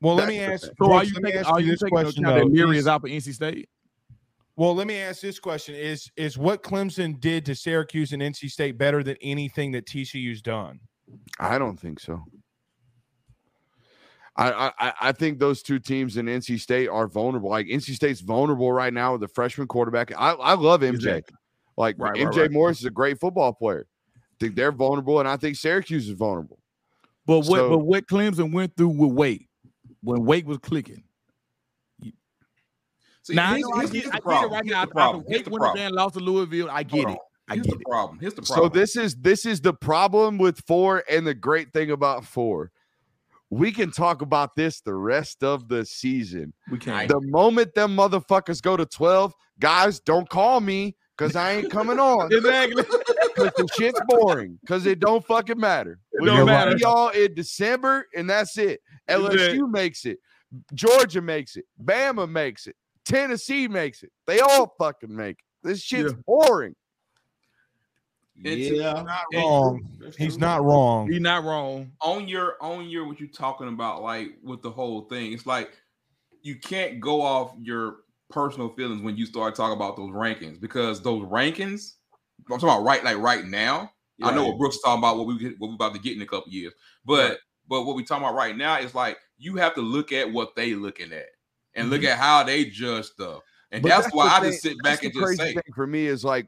Well, 0.00 0.14
let 0.16 0.26
me 0.26 0.40
ask. 0.40 0.62
thing. 0.64 0.72
So 0.82 0.90
are 0.92 1.04
you 1.04 1.12
let 1.14 1.22
me 1.22 1.30
taking, 1.30 1.40
ask 1.40 1.50
are 1.50 1.60
you 1.60 1.66
you 1.66 1.72
this 1.72 1.80
taking 1.80 1.98
into 1.98 2.04
question 2.04 2.24
account 2.24 2.38
though. 2.40 2.48
that 2.48 2.52
Miri 2.54 2.76
Is- 2.78 2.84
is 2.84 2.88
out 2.88 3.02
for 3.02 3.08
NC 3.08 3.34
State? 3.34 3.68
Well, 4.56 4.74
let 4.74 4.86
me 4.86 4.96
ask 4.96 5.20
this 5.20 5.38
question: 5.38 5.74
Is 5.74 6.10
is 6.16 6.36
what 6.36 6.62
Clemson 6.62 7.18
did 7.18 7.46
to 7.46 7.54
Syracuse 7.54 8.12
and 8.12 8.20
NC 8.20 8.50
State 8.50 8.76
better 8.76 9.02
than 9.02 9.16
anything 9.22 9.72
that 9.72 9.86
TCU's 9.86 10.42
done? 10.42 10.80
I 11.40 11.58
don't 11.58 11.78
think 11.78 12.00
so. 12.00 12.22
I, 14.36 14.72
I 14.78 14.92
I 15.00 15.12
think 15.12 15.38
those 15.38 15.62
two 15.62 15.78
teams 15.78 16.16
in 16.16 16.26
NC 16.26 16.60
State 16.60 16.88
are 16.88 17.06
vulnerable. 17.06 17.50
Like 17.50 17.66
NC 17.66 17.94
State's 17.94 18.20
vulnerable 18.20 18.72
right 18.72 18.92
now 18.92 19.12
with 19.12 19.20
the 19.20 19.28
freshman 19.28 19.66
quarterback. 19.68 20.12
I, 20.18 20.32
I 20.32 20.54
love 20.54 20.80
MJ. 20.80 21.22
Like 21.76 21.96
Right, 21.98 21.98
right, 21.98 22.26
MJ 22.26 22.36
right. 22.42 22.50
Morris 22.50 22.78
is 22.80 22.84
a 22.84 22.90
great 22.90 23.18
football 23.18 23.52
player. 23.52 23.86
I 24.16 24.20
think 24.40 24.56
they're 24.56 24.72
vulnerable, 24.72 25.20
and 25.20 25.28
I 25.28 25.36
think 25.36 25.56
Syracuse 25.56 26.08
is 26.08 26.14
vulnerable. 26.14 26.58
But 27.26 27.40
what 27.40 27.46
So- 27.58 27.70
but 27.70 27.78
what 27.78 28.06
Clemson 28.06 28.52
went 28.52 28.76
through 28.76 28.88
with 28.88 29.12
Wake 29.12 29.48
when 30.02 30.24
Wake 30.24 30.46
was 30.46 30.58
clicking. 30.58 31.04
See, 33.22 33.34
Now 33.34 33.50
I, 33.52 33.56
here's, 33.56 33.62
know 33.62 33.70
I 33.74 33.80
here's, 33.80 33.90
get, 33.92 34.00
I 34.00 34.04
the 34.04 34.10
get 34.10 34.16
it 34.16 34.22
problem. 34.22 34.52
right 34.52 34.64
Here's 34.64 34.74
now. 34.76 34.86
problem. 34.86 35.20
After 35.22 35.30
Here's 35.32 35.44
the 35.44 35.50
problem. 35.50 35.92
lost 35.94 36.14
to 36.14 36.20
Louisville. 36.20 36.68
I 36.70 36.82
get 36.82 37.08
it. 37.08 37.18
I 37.48 37.54
Here's 37.54 37.66
get 37.66 37.72
the 37.74 37.80
it. 37.80 37.86
problem. 37.86 38.18
Here's 38.20 38.34
the 38.34 38.44
So 38.46 38.68
this 38.68 38.96
is 38.96 39.16
this 39.16 39.46
is 39.46 39.60
the 39.60 39.74
problem 39.74 40.38
with 40.38 40.60
four, 40.66 41.04
and 41.08 41.26
the 41.26 41.34
great 41.34 41.72
thing 41.72 41.90
about 41.90 42.24
four, 42.24 42.70
we 43.50 43.70
can 43.72 43.90
talk 43.90 44.22
about 44.22 44.56
this 44.56 44.80
the 44.80 44.94
rest 44.94 45.42
of 45.44 45.68
the 45.68 45.84
season. 45.84 46.52
We 46.70 46.78
can't. 46.78 47.08
The 47.08 47.20
moment 47.20 47.74
them 47.74 47.96
motherfuckers 47.96 48.60
go 48.62 48.76
to 48.76 48.86
twelve, 48.86 49.34
guys, 49.60 50.00
don't 50.00 50.28
call 50.28 50.60
me 50.60 50.96
because 51.16 51.36
I 51.36 51.52
ain't 51.52 51.70
coming 51.70 51.98
on. 52.00 52.30
Exactly. 52.32 52.82
Because 53.34 53.52
the 53.56 53.68
shit's 53.78 54.00
boring. 54.08 54.58
Because 54.60 54.84
it 54.84 54.98
don't 55.00 55.24
fucking 55.24 55.58
matter. 55.58 55.98
We 56.20 56.26
don't 56.26 56.44
matter. 56.46 56.76
y'all 56.76 57.08
in 57.10 57.34
December, 57.34 58.06
and 58.14 58.28
that's 58.28 58.58
it. 58.58 58.80
LSU 59.08 59.70
makes 59.70 60.04
it. 60.04 60.18
Georgia 60.74 61.22
makes 61.22 61.56
it. 61.56 61.64
Bama 61.82 62.28
makes 62.28 62.66
it. 62.66 62.76
Tennessee 63.04 63.68
makes 63.68 64.02
it. 64.02 64.10
They 64.26 64.40
all 64.40 64.74
fucking 64.78 65.14
make 65.14 65.38
it. 65.38 65.66
This 65.68 65.80
shit's 65.82 66.12
Yeah. 66.12 66.18
boring. 66.26 66.74
It's- 68.44 68.70
Yeah, 68.72 69.02
Not 69.02 69.24
wrong. 69.34 69.88
that's 70.00 70.16
He's 70.16 70.38
not 70.38 70.64
wrong. 70.64 71.10
He's 71.10 71.20
not 71.20 71.44
wrong. 71.44 71.92
on 72.00 72.26
your 72.26 72.56
on 72.62 72.88
your 72.88 73.06
what 73.06 73.20
you're 73.20 73.28
talking 73.28 73.68
about, 73.68 74.02
like 74.02 74.38
with 74.42 74.62
the 74.62 74.70
whole 74.70 75.02
thing, 75.02 75.32
it's 75.32 75.46
like 75.46 75.70
you 76.40 76.58
can't 76.58 76.98
go 76.98 77.20
off 77.20 77.54
your 77.60 77.98
personal 78.30 78.70
feelings 78.70 79.02
when 79.02 79.16
you 79.16 79.26
start 79.26 79.54
talking 79.54 79.76
about 79.76 79.96
those 79.96 80.10
rankings 80.10 80.60
because 80.60 81.00
those 81.02 81.22
rankings. 81.28 81.94
I'm 82.50 82.58
talking 82.58 82.68
about 82.68 82.82
right, 82.84 83.04
like 83.04 83.18
right 83.18 83.44
now. 83.44 83.92
I 84.22 84.32
know 84.34 84.46
what 84.46 84.58
Brooks 84.58 84.76
is 84.76 84.82
talking 84.82 85.00
about, 85.00 85.16
what 85.18 85.26
we 85.26 85.38
get, 85.38 85.58
what 85.58 85.68
we 85.68 85.74
about 85.74 85.94
to 85.94 86.00
get 86.00 86.16
in 86.16 86.22
a 86.22 86.26
couple 86.26 86.50
years, 86.52 86.72
but 87.04 87.38
but 87.68 87.82
what 87.84 87.94
we 87.96 88.04
talking 88.04 88.24
about 88.24 88.34
right 88.36 88.56
now 88.56 88.78
is 88.78 88.94
like 88.94 89.18
you 89.38 89.56
have 89.56 89.74
to 89.74 89.80
look 89.82 90.10
at 90.12 90.32
what 90.32 90.56
they 90.56 90.74
looking 90.74 91.12
at 91.12 91.26
and 91.74 91.90
look 91.90 92.00
mm-hmm. 92.02 92.10
at 92.12 92.18
how 92.18 92.42
they 92.42 92.64
judge 92.66 93.06
stuff, 93.06 93.40
and 93.70 93.82
But 93.82 93.88
that's, 93.88 94.14
why 94.14 94.28
I 94.28 94.40
thing- 94.40 94.50
just 94.50 94.62
sit 94.62 94.76
that's 94.82 94.96
back 94.96 95.00
the 95.00 95.06
and 95.06 95.14
just 95.14 95.24
crazy 95.24 95.38
say 95.42 95.52
thing 95.54 95.72
for 95.74 95.86
me 95.86 96.06
is 96.06 96.24
like 96.24 96.46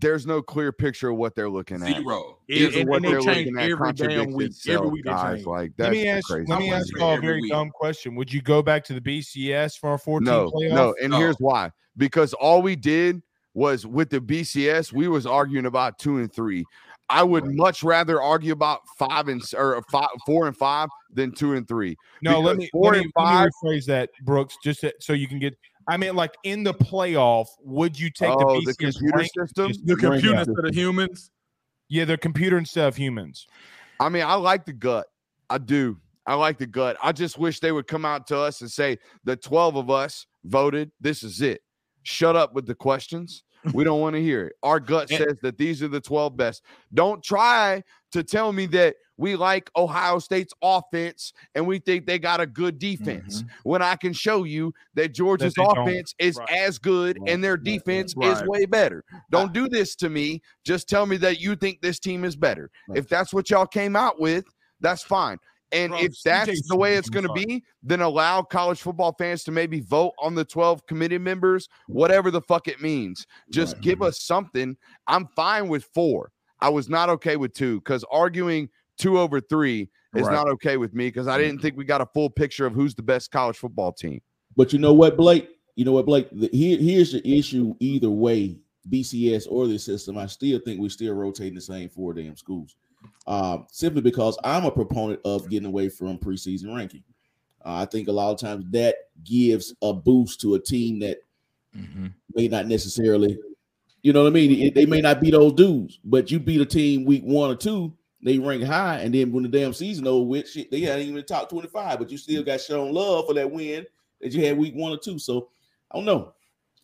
there's 0.00 0.26
no 0.26 0.40
clear 0.40 0.70
picture 0.72 1.08
of 1.10 1.16
what 1.16 1.34
they're 1.34 1.50
looking 1.50 1.82
at. 1.82 1.88
zero. 1.96 2.38
It- 2.48 2.58
Because 2.60 2.76
and- 2.76 2.88
what 2.88 2.96
and 2.96 3.04
they 3.04 3.10
they're 3.10 3.20
change 3.20 3.46
looking 3.52 3.58
at 3.58 3.70
every 3.70 3.92
damn 3.92 4.32
week. 4.32 4.46
itself, 4.50 4.76
Every 4.78 4.88
week 4.90 5.04
they 5.04 5.10
guys. 5.10 5.34
change. 5.36 5.46
Like 5.46 5.72
Let 5.78 5.90
me 5.90 6.08
ask. 6.08 6.26
crazy 6.28 6.46
Let 6.48 6.58
me 6.60 6.72
ask 6.72 6.86
y'all 6.96 7.18
a 7.18 7.20
very 7.20 7.40
week. 7.42 7.50
dumb 7.50 7.70
question. 7.70 8.14
Would 8.14 8.32
you 8.32 8.40
go 8.42 8.62
back 8.62 8.84
to 8.84 8.94
the 8.94 9.00
BCS 9.00 9.76
for 9.78 9.90
our 9.90 9.98
14 9.98 10.24
No, 10.24 10.50
playoff? 10.50 10.70
no, 10.74 10.94
and 11.02 11.10
No. 11.10 11.18
here's 11.18 11.36
why. 11.38 11.70
Because 11.96 12.32
all 12.32 12.62
we 12.62 12.76
did 12.76 13.22
was 13.54 13.84
with 13.86 14.08
the 14.08 14.20
BCS, 14.20 14.92
we 14.92 15.08
was 15.08 15.26
arguing 15.26 15.66
about 15.66 15.98
two 15.98 16.18
and 16.18 16.32
three. 16.32 16.64
I 17.12 17.22
would 17.22 17.54
much 17.54 17.82
rather 17.82 18.22
argue 18.22 18.52
about 18.52 18.80
five 18.98 19.28
and 19.28 19.42
or 19.54 19.82
five, 19.90 20.08
four 20.24 20.46
and 20.46 20.56
five 20.56 20.88
than 21.12 21.32
two 21.32 21.54
and 21.54 21.68
three. 21.68 21.96
No, 22.22 22.40
let 22.40 22.56
me, 22.56 22.68
four 22.72 22.92
let 22.92 22.92
me, 22.92 22.98
and 23.04 23.12
let 23.16 23.24
me 23.24 23.30
five- 23.30 23.50
rephrase 23.62 23.84
that, 23.86 24.10
Brooks, 24.24 24.56
just 24.64 24.80
to- 24.80 24.94
so 24.98 25.12
you 25.12 25.28
can 25.28 25.38
get. 25.38 25.56
I 25.88 25.96
mean, 25.96 26.14
like 26.16 26.34
in 26.44 26.62
the 26.62 26.72
playoff, 26.72 27.48
would 27.60 27.98
you 27.98 28.08
take 28.08 28.30
oh, 28.30 28.60
the 28.60 28.66
the 28.66 28.74
computer 28.74 29.18
rank? 29.18 29.30
system. 29.36 29.72
The 29.84 29.96
Bring 29.96 30.12
computer 30.12 30.36
out 30.36 30.46
to 30.46 30.62
the 30.62 30.72
humans. 30.72 31.30
Yeah, 31.88 32.06
the 32.06 32.16
computer 32.16 32.56
instead 32.56 32.88
of 32.88 32.96
humans. 32.96 33.46
I 34.00 34.08
mean, 34.08 34.22
I 34.22 34.34
like 34.34 34.64
the 34.64 34.72
gut. 34.72 35.06
I 35.50 35.58
do. 35.58 35.98
I 36.26 36.34
like 36.34 36.56
the 36.56 36.66
gut. 36.66 36.96
I 37.02 37.12
just 37.12 37.36
wish 37.36 37.60
they 37.60 37.72
would 37.72 37.86
come 37.86 38.04
out 38.04 38.26
to 38.28 38.38
us 38.38 38.60
and 38.60 38.70
say 38.70 38.98
the 39.24 39.36
12 39.36 39.76
of 39.76 39.90
us 39.90 40.26
voted. 40.44 40.92
This 41.00 41.22
is 41.22 41.42
it. 41.42 41.60
Shut 42.04 42.36
up 42.36 42.54
with 42.54 42.66
the 42.66 42.74
questions. 42.74 43.42
We 43.72 43.84
don't 43.84 44.00
want 44.00 44.16
to 44.16 44.22
hear 44.22 44.46
it. 44.46 44.54
Our 44.62 44.80
gut 44.80 45.08
says 45.08 45.36
that 45.42 45.56
these 45.58 45.82
are 45.82 45.88
the 45.88 46.00
12 46.00 46.36
best. 46.36 46.62
Don't 46.92 47.22
try 47.22 47.82
to 48.12 48.22
tell 48.22 48.52
me 48.52 48.66
that 48.66 48.96
we 49.16 49.36
like 49.36 49.70
Ohio 49.76 50.18
State's 50.18 50.52
offense 50.62 51.32
and 51.54 51.66
we 51.66 51.78
think 51.78 52.06
they 52.06 52.18
got 52.18 52.40
a 52.40 52.46
good 52.46 52.78
defense 52.78 53.44
when 53.62 53.80
I 53.80 53.96
can 53.96 54.12
show 54.12 54.44
you 54.44 54.72
that 54.94 55.14
Georgia's 55.14 55.54
don't. 55.54 55.78
offense 55.78 56.14
is 56.18 56.36
Right. 56.38 56.50
as 56.50 56.78
good 56.78 57.18
Right, 57.20 57.30
and 57.30 57.44
their 57.44 57.52
right, 57.52 57.58
right, 57.58 57.64
defense 57.64 58.14
is 58.20 58.42
way 58.44 58.64
better. 58.66 59.04
Don't 59.30 59.52
do 59.52 59.68
this 59.68 59.94
to 59.96 60.10
me. 60.10 60.42
Just 60.64 60.88
tell 60.88 61.06
me 61.06 61.16
that 61.18 61.40
you 61.40 61.54
think 61.56 61.80
this 61.80 62.00
team 62.00 62.24
is 62.24 62.34
better. 62.36 62.70
If 62.94 63.08
that's 63.08 63.32
what 63.32 63.50
y'all 63.50 63.66
came 63.66 63.96
out 63.96 64.20
with, 64.20 64.44
that's 64.80 65.02
fine. 65.02 65.38
And 65.72 65.90
Bro, 65.90 66.00
if 66.00 66.12
that's 66.22 66.68
the 66.68 66.76
way 66.76 66.96
it's 66.96 67.08
going 67.08 67.26
to 67.26 67.32
be, 67.32 67.64
then 67.82 68.02
allow 68.02 68.42
college 68.42 68.80
football 68.80 69.14
fans 69.18 69.42
to 69.44 69.50
maybe 69.50 69.80
vote 69.80 70.12
on 70.18 70.34
the 70.34 70.44
12 70.44 70.86
committee 70.86 71.18
members, 71.18 71.68
whatever 71.88 72.30
the 72.30 72.42
fuck 72.42 72.68
it 72.68 72.80
means. 72.82 73.26
Just 73.50 73.74
Right. 73.74 73.82
give 73.82 74.02
us 74.02 74.22
something. 74.22 74.76
I'm 75.06 75.28
fine 75.34 75.68
with 75.68 75.84
four. 75.94 76.30
I 76.60 76.68
was 76.68 76.88
not 76.88 77.08
okay 77.08 77.36
with 77.36 77.54
two 77.54 77.80
because 77.80 78.04
arguing 78.10 78.68
two 78.98 79.18
over 79.18 79.40
three 79.40 79.88
is 80.14 80.26
Right. 80.26 80.34
not 80.34 80.48
okay 80.48 80.76
with 80.76 80.94
me 80.94 81.08
because 81.08 81.26
I 81.26 81.38
didn't 81.38 81.62
think 81.62 81.76
we 81.76 81.84
got 81.84 82.02
a 82.02 82.06
full 82.06 82.28
picture 82.28 82.66
of 82.66 82.74
who's 82.74 82.94
the 82.94 83.02
best 83.02 83.30
college 83.30 83.56
football 83.56 83.92
team. 83.92 84.20
But 84.56 84.72
you 84.72 84.78
know 84.78 84.92
what, 84.92 85.16
Blake? 85.16 85.48
You 85.74 85.86
know 85.86 85.92
what, 85.92 86.04
Blake? 86.04 86.28
The, 86.30 86.50
here, 86.52 86.76
here's 86.76 87.12
the 87.12 87.26
issue. 87.26 87.74
Either 87.80 88.10
way, 88.10 88.58
BCS 88.90 89.46
or 89.50 89.66
this 89.66 89.84
system, 89.84 90.18
I 90.18 90.26
still 90.26 90.58
think 90.58 90.80
we're 90.80 90.90
still 90.90 91.14
rotating 91.14 91.54
the 91.54 91.60
same 91.62 91.88
four 91.88 92.12
damn 92.12 92.36
schools. 92.36 92.76
Um, 93.26 93.66
simply 93.70 94.02
because 94.02 94.36
I'm 94.42 94.64
a 94.64 94.70
proponent 94.70 95.20
of 95.24 95.48
getting 95.48 95.68
away 95.68 95.88
from 95.88 96.18
preseason 96.18 96.74
ranking. 96.76 97.04
Uh, 97.64 97.74
I 97.74 97.84
think 97.84 98.08
a 98.08 98.12
lot 98.12 98.32
of 98.32 98.40
times 98.40 98.64
that 98.70 98.96
gives 99.22 99.72
a 99.82 99.92
boost 99.92 100.40
to 100.40 100.54
a 100.54 100.58
team 100.58 100.98
that 101.00 101.18
may 102.34 102.48
not 102.48 102.66
necessarily, 102.66 103.38
you 104.02 104.12
know 104.12 104.22
what 104.24 104.28
I 104.28 104.34
mean? 104.34 104.50
It- 104.60 104.74
they 104.74 104.86
may 104.86 105.00
not 105.00 105.20
be 105.20 105.30
those 105.30 105.52
dudes, 105.52 106.00
but 106.04 106.30
you 106.30 106.40
beat 106.40 106.60
a 106.60 106.66
team 106.66 107.04
week 107.04 107.22
one 107.22 107.50
or 107.50 107.56
two, 107.56 107.92
they 108.24 108.38
rank 108.38 108.64
high, 108.64 108.98
and 108.98 109.14
then 109.14 109.32
when 109.32 109.42
the 109.44 109.48
damn 109.48 109.72
season 109.72 110.06
over 110.06 110.26
with, 110.26 110.48
shit, 110.48 110.70
they 110.70 110.80
hadn't 110.80 111.06
even 111.06 111.24
top 111.24 111.48
25, 111.48 111.98
but 111.98 112.10
you 112.10 112.18
still 112.18 112.42
got 112.42 112.60
shown 112.60 112.92
love 112.92 113.26
for 113.26 113.34
that 113.34 113.50
win 113.50 113.86
that 114.20 114.32
you 114.32 114.44
had 114.44 114.58
week 114.58 114.74
one 114.74 114.92
or 114.92 114.98
two. 114.98 115.18
So 115.18 115.48
I 115.90 115.96
don't 115.96 116.04
know. 116.04 116.32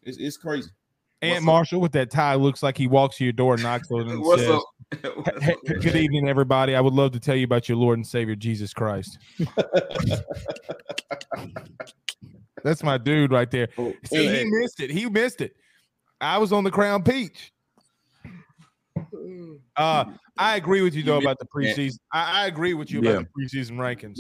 It's, 0.02 0.18
it's 0.18 0.36
crazy. 0.36 0.70
Aunt 1.20 1.32
What's 1.32 1.38
up? 1.38 1.44
Marshall 1.44 1.80
with 1.80 1.92
that 1.92 2.10
tie 2.10 2.34
looks 2.36 2.62
like 2.62 2.78
he 2.78 2.86
walks 2.86 3.16
to 3.16 3.24
your 3.24 3.32
door, 3.32 3.56
knocks 3.56 3.90
on 3.90 4.02
it, 4.02 4.12
and 4.12 4.20
What's 4.22 4.42
says, 4.42 4.50
up? 4.52 4.62
What's 4.90 5.44
"Hey. 5.44 5.56
Good 5.66 5.96
evening, 5.96 6.28
everybody. 6.28 6.74
I 6.74 6.80
would 6.80 6.94
love 6.94 7.12
to 7.12 7.20
tell 7.20 7.36
you 7.36 7.44
about 7.44 7.68
your 7.68 7.76
Lord 7.76 7.98
and 7.98 8.06
Savior 8.06 8.34
Jesus 8.34 8.72
Christ. 8.72 9.18
That's 12.64 12.82
my 12.82 12.98
dude 12.98 13.30
right 13.30 13.50
there. 13.50 13.68
Oh, 13.76 13.94
See, 14.04 14.26
he 14.26 14.40
and- 14.42 14.50
missed 14.50 14.80
it. 14.80 14.90
He 14.90 15.08
missed 15.08 15.40
it. 15.40 15.54
I 16.20 16.38
was 16.38 16.52
on 16.52 16.64
the 16.64 16.70
Crown 16.70 17.02
Peach. 17.02 17.52
Uh, 19.76 20.04
I 20.36 20.56
agree 20.56 20.82
with 20.82 20.94
you 20.94 21.04
though 21.04 21.18
about 21.18 21.38
the 21.38 21.46
preseason. 21.46 21.98
I, 22.12 22.42
I 22.42 22.46
agree 22.46 22.74
with 22.74 22.90
you 22.90 22.98
about 23.00 23.24
the 23.24 23.28
preseason 23.44 23.72
rankings. 23.72 24.18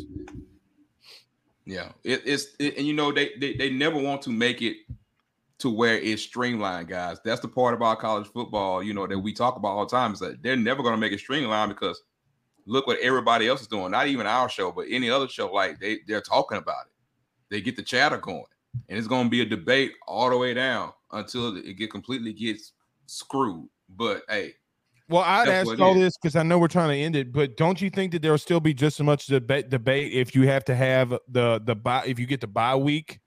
Yeah, 1.64 1.88
it, 2.04 2.22
it's 2.24 2.54
it, 2.60 2.78
and 2.78 2.86
you 2.86 2.92
know 2.94 3.10
they, 3.10 3.32
they 3.40 3.54
they 3.54 3.70
never 3.70 3.98
want 3.98 4.22
to 4.22 4.30
make 4.30 4.62
it 4.62 4.76
to 5.58 5.70
where 5.70 5.98
it's 5.98 6.22
streamlined, 6.22 6.88
guys. 6.88 7.18
That's 7.24 7.40
the 7.40 7.48
part 7.48 7.74
about 7.74 7.98
college 7.98 8.28
football, 8.28 8.82
you 8.82 8.94
know, 8.94 9.06
that 9.06 9.18
we 9.18 9.32
talk 9.32 9.56
about 9.56 9.68
all 9.68 9.86
the 9.86 9.90
time 9.96 10.12
is 10.12 10.20
that 10.20 10.42
they're 10.42 10.56
never 10.56 10.82
going 10.82 10.94
to 10.94 11.00
make 11.00 11.12
it 11.12 11.18
streamlined 11.18 11.70
because 11.70 12.00
look 12.66 12.86
what 12.86 13.00
everybody 13.00 13.48
else 13.48 13.60
is 13.62 13.66
doing. 13.66 13.90
Not 13.90 14.06
even 14.06 14.26
our 14.26 14.48
show, 14.48 14.70
but 14.70 14.86
any 14.88 15.10
other 15.10 15.28
show. 15.28 15.52
Like 15.52 15.80
they 15.80 15.98
they're 16.06 16.20
talking 16.20 16.58
about 16.58 16.86
it. 16.86 16.92
They 17.50 17.60
get 17.60 17.76
the 17.76 17.82
chatter 17.82 18.18
going, 18.18 18.44
and 18.88 18.98
it's 18.98 19.08
going 19.08 19.24
to 19.24 19.30
be 19.30 19.40
a 19.40 19.46
debate 19.46 19.92
all 20.06 20.30
the 20.30 20.36
way 20.36 20.54
down 20.54 20.92
until 21.12 21.56
it 21.56 21.72
get 21.74 21.90
completely 21.90 22.32
gets 22.32 22.72
screwed. 23.06 23.68
But 23.88 24.22
hey, 24.28 24.52
Well, 25.08 25.22
I'd 25.22 25.48
ask 25.48 25.78
all 25.80 25.96
is. 25.96 26.00
this 26.02 26.16
because 26.18 26.36
I 26.36 26.42
know 26.42 26.58
we're 26.58 26.68
trying 26.68 26.90
to 26.90 27.02
end 27.02 27.16
it, 27.16 27.32
but 27.32 27.56
don't 27.56 27.80
you 27.80 27.88
think 27.90 28.12
that 28.12 28.20
there'll 28.22 28.36
still 28.38 28.60
be 28.60 28.74
just 28.74 29.00
as 29.00 29.04
much 29.04 29.26
debate 29.26 29.70
debate 29.70 30.12
if 30.12 30.34
you 30.34 30.46
have 30.46 30.64
to 30.66 30.74
have 30.76 31.16
the 31.26 31.60
the 31.64 31.74
bye 31.74 32.04
if 32.06 32.18
you 32.18 32.26
get 32.26 32.40
the 32.42 32.46
bye 32.46 32.76
week? 32.76 33.18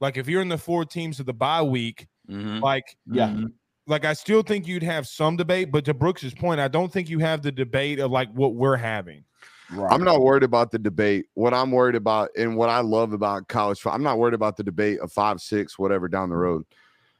Like 0.00 0.16
if 0.16 0.28
you're 0.28 0.42
in 0.42 0.48
the 0.48 0.58
four 0.58 0.84
teams 0.84 1.20
of 1.20 1.26
the 1.26 1.32
bye 1.34 1.62
week, 1.62 2.06
mhm. 2.30 2.60
like 2.60 2.96
Yeah. 3.06 3.44
like 3.86 4.04
I 4.04 4.12
still 4.12 4.42
think 4.42 4.66
you'd 4.66 4.82
have 4.82 5.06
some 5.06 5.36
debate, 5.36 5.70
but 5.72 5.84
to 5.86 5.94
Brooks's 5.94 6.34
point, 6.34 6.60
I 6.60 6.68
don't 6.68 6.92
think 6.92 7.08
you 7.08 7.18
have 7.20 7.42
the 7.42 7.52
debate 7.52 7.98
of 7.98 8.10
like 8.10 8.30
what 8.32 8.54
we're 8.54 8.76
having. 8.76 9.24
Right. 9.70 9.92
I'm 9.92 10.02
not 10.04 10.22
worried 10.22 10.44
about 10.44 10.70
the 10.70 10.78
debate. 10.78 11.26
What 11.34 11.52
I'm 11.52 11.72
worried 11.72 11.94
about 11.94 12.30
and 12.38 12.56
what 12.56 12.70
I 12.70 12.80
love 12.80 13.12
about 13.12 13.48
college 13.48 13.80
football, 13.80 13.96
I'm 13.96 14.02
not 14.02 14.18
worried 14.18 14.34
about 14.34 14.56
the 14.56 14.62
debate 14.64 14.98
of 15.00 15.12
five, 15.12 15.40
six, 15.40 15.78
whatever 15.78 16.08
down 16.08 16.30
the 16.30 16.36
road. 16.36 16.64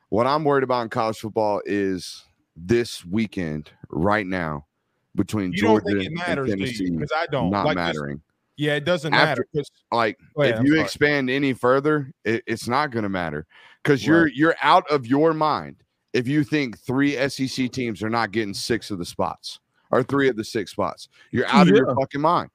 What 0.09 0.27
I'm 0.27 0.45
worried 0.45 0.65
about 0.65 0.83
in 0.83 0.89
college 0.89 1.19
football 1.19 1.61
is 1.67 2.25
this 2.57 3.05
weekend, 3.05 3.71
right 3.91 4.27
now, 4.27 4.67
between 5.15 5.53
You 5.53 5.61
don't 5.63 5.81
Georgia 5.83 5.99
think 6.01 6.07
it 6.07 6.13
matters, 6.15 6.51
and 6.51 6.59
do 6.61 6.67
Tennessee. 6.67 6.91
Because 6.91 7.13
I 7.15 7.27
don't. 7.27 7.51
not 7.51 7.67
like 7.67 7.77
this- 7.77 7.85
mattering. 7.87 8.23
Yeah, 8.59 8.75
it 8.75 8.85
doesn't 8.85 9.15
After- 9.15 9.27
matter. 9.27 9.47
'cause- 9.57 9.71
Like 9.91 10.19
Go 10.37 10.43
ahead, 10.43 10.55
if 10.55 10.61
I'm 10.61 10.67
you 10.67 10.73
sorry. 10.73 10.83
expand 10.85 11.31
any 11.31 11.55
further, 11.55 12.13
it, 12.25 12.43
it's 12.47 12.69
not 12.69 12.91
going 12.91 13.05
to 13.05 13.09
matter 13.09 13.47
because 13.83 14.05
you're 14.07 14.27
you're 14.29 14.57
out 14.63 14.85
of 14.91 15.07
your 15.07 15.33
mind 15.33 15.77
if 16.13 16.29
you 16.29 16.45
think 16.45 16.79
three 16.79 17.17
SEC 17.29 17.69
teams 17.73 18.03
are 18.03 18.11
not 18.11 18.33
getting 18.33 18.53
six 18.53 18.91
of 18.91 18.99
the 18.99 19.05
spots 19.05 19.61
or 19.91 20.03
three 20.03 20.29
of 20.29 20.37
the 20.37 20.45
six 20.45 20.73
spots. 20.73 21.09
You're 21.31 21.47
out 21.47 21.69
of 21.69 21.75
your 21.77 21.95
fucking 21.95 22.21
mind. 22.21 22.51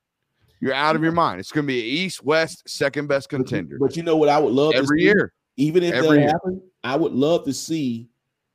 You're 0.60 0.74
out 0.74 0.96
of 0.96 1.02
your 1.04 1.12
mind. 1.12 1.40
It's 1.40 1.52
going 1.52 1.66
to 1.66 1.68
be 1.74 1.82
East 1.82 2.24
West 2.24 2.64
second 2.70 3.08
best 3.08 3.28
contender 3.30 3.78
But 3.80 3.98
you 3.98 4.04
know 4.04 4.16
what 4.16 4.30
I 4.30 4.40
would 4.40 4.54
love 4.54 4.72
to 4.74 4.78
every 4.78 5.00
see? 5.00 5.06
year. 5.06 5.34
Even 5.58 5.84
if 5.84 5.94
Every 5.94 6.10
that 6.10 6.20
year. 6.20 6.28
happened, 6.30 6.62
I 6.84 6.96
would 6.96 7.12
love 7.12 7.44
to 7.46 7.54
see 7.54 8.08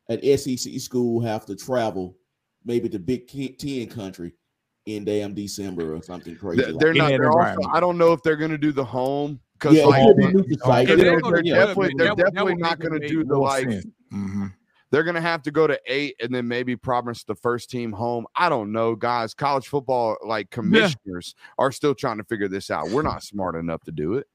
an 0.08 0.20
SEC 0.38 0.78
school 0.80 1.20
have 1.20 1.44
to 1.46 1.54
travel 1.54 2.16
maybe 2.64 2.88
to 2.88 2.98
Big 2.98 3.26
Ki- 3.26 3.50
Ten 3.56 3.88
country 3.88 4.32
in 4.88 5.04
damn 5.04 5.34
December 5.34 5.94
or 5.94 6.02
something 6.02 6.36
crazy. 6.36 6.62
They're, 6.62 6.72
like 6.72 6.80
they're 6.80 6.94
not. 6.94 7.12
In 7.12 7.20
They're 7.20 7.30
also. 7.30 7.68
I 7.70 7.80
don't 7.80 7.98
know 7.98 8.12
if 8.12 8.22
they're 8.22 8.36
going 8.36 8.50
to 8.50 8.58
do 8.58 8.72
the 8.72 8.84
home 8.84 9.38
because 9.54 9.76
yeah, 9.76 9.84
like 9.84 10.02
it 10.02 10.06
could 10.06 10.16
be 10.16 10.32
neutral 10.32 10.58
site. 10.68 10.88
If 10.88 10.96
They 10.98 11.04
they're 11.04 11.20
they're 11.20 11.42
do 11.42 11.48
yeah. 11.48 11.54
definitely- 11.66 11.94
they're 11.96 12.08
would- 12.08 12.18
that 12.18 12.24
definitely 12.24 12.52
would 12.54 12.60
not 12.62 12.78
gonna 12.78 12.98
do 13.08 13.24
the, 13.24 13.36
like, 13.38 13.70
sense. 13.70 13.86
Mhm. 14.12 14.52
they're 14.90 15.04
going 15.04 15.14
to 15.16 15.20
have 15.20 15.42
to 15.42 15.50
go 15.50 15.66
to 15.66 15.78
eight 15.86 16.14
and 16.20 16.34
then 16.34 16.48
maybe 16.48 16.74
promise 16.76 17.22
the 17.24 17.34
first 17.34 17.70
team 17.70 17.92
home. 17.92 18.26
I 18.36 18.48
don't 18.48 18.72
know, 18.72 18.94
guys. 18.94 19.34
College 19.34 19.68
football 19.68 20.16
like 20.26 20.50
commissioners 20.50 21.34
are 21.58 21.70
still 21.72 21.94
trying 21.94 22.16
to 22.18 22.24
figure 22.24 22.48
this 22.48 22.70
out. 22.70 22.88
We're 22.88 23.02
not 23.02 23.22
smart 23.22 23.54
enough 23.54 23.82
to 23.84 23.92
do 23.92 24.14
it. 24.14 24.26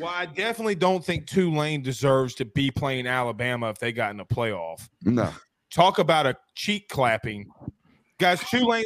Well, 0.00 0.08
I 0.12 0.24
definitely 0.26 0.76
don't 0.76 1.04
think 1.04 1.26
Tulane 1.26 1.82
deserves 1.82 2.34
to 2.36 2.46
be 2.46 2.70
playing 2.70 3.06
Alabama 3.06 3.68
if 3.68 3.78
they 3.78 3.92
got 3.92 4.10
in 4.12 4.16
the 4.16 4.24
playoff. 4.24 4.88
No. 5.04 5.30
Talk 5.70 5.98
about 5.98 6.26
a 6.26 6.34
cheek 6.54 6.88
clapping. 6.88 7.46
Guys, 8.18 8.40
Tulane, 8.50 8.84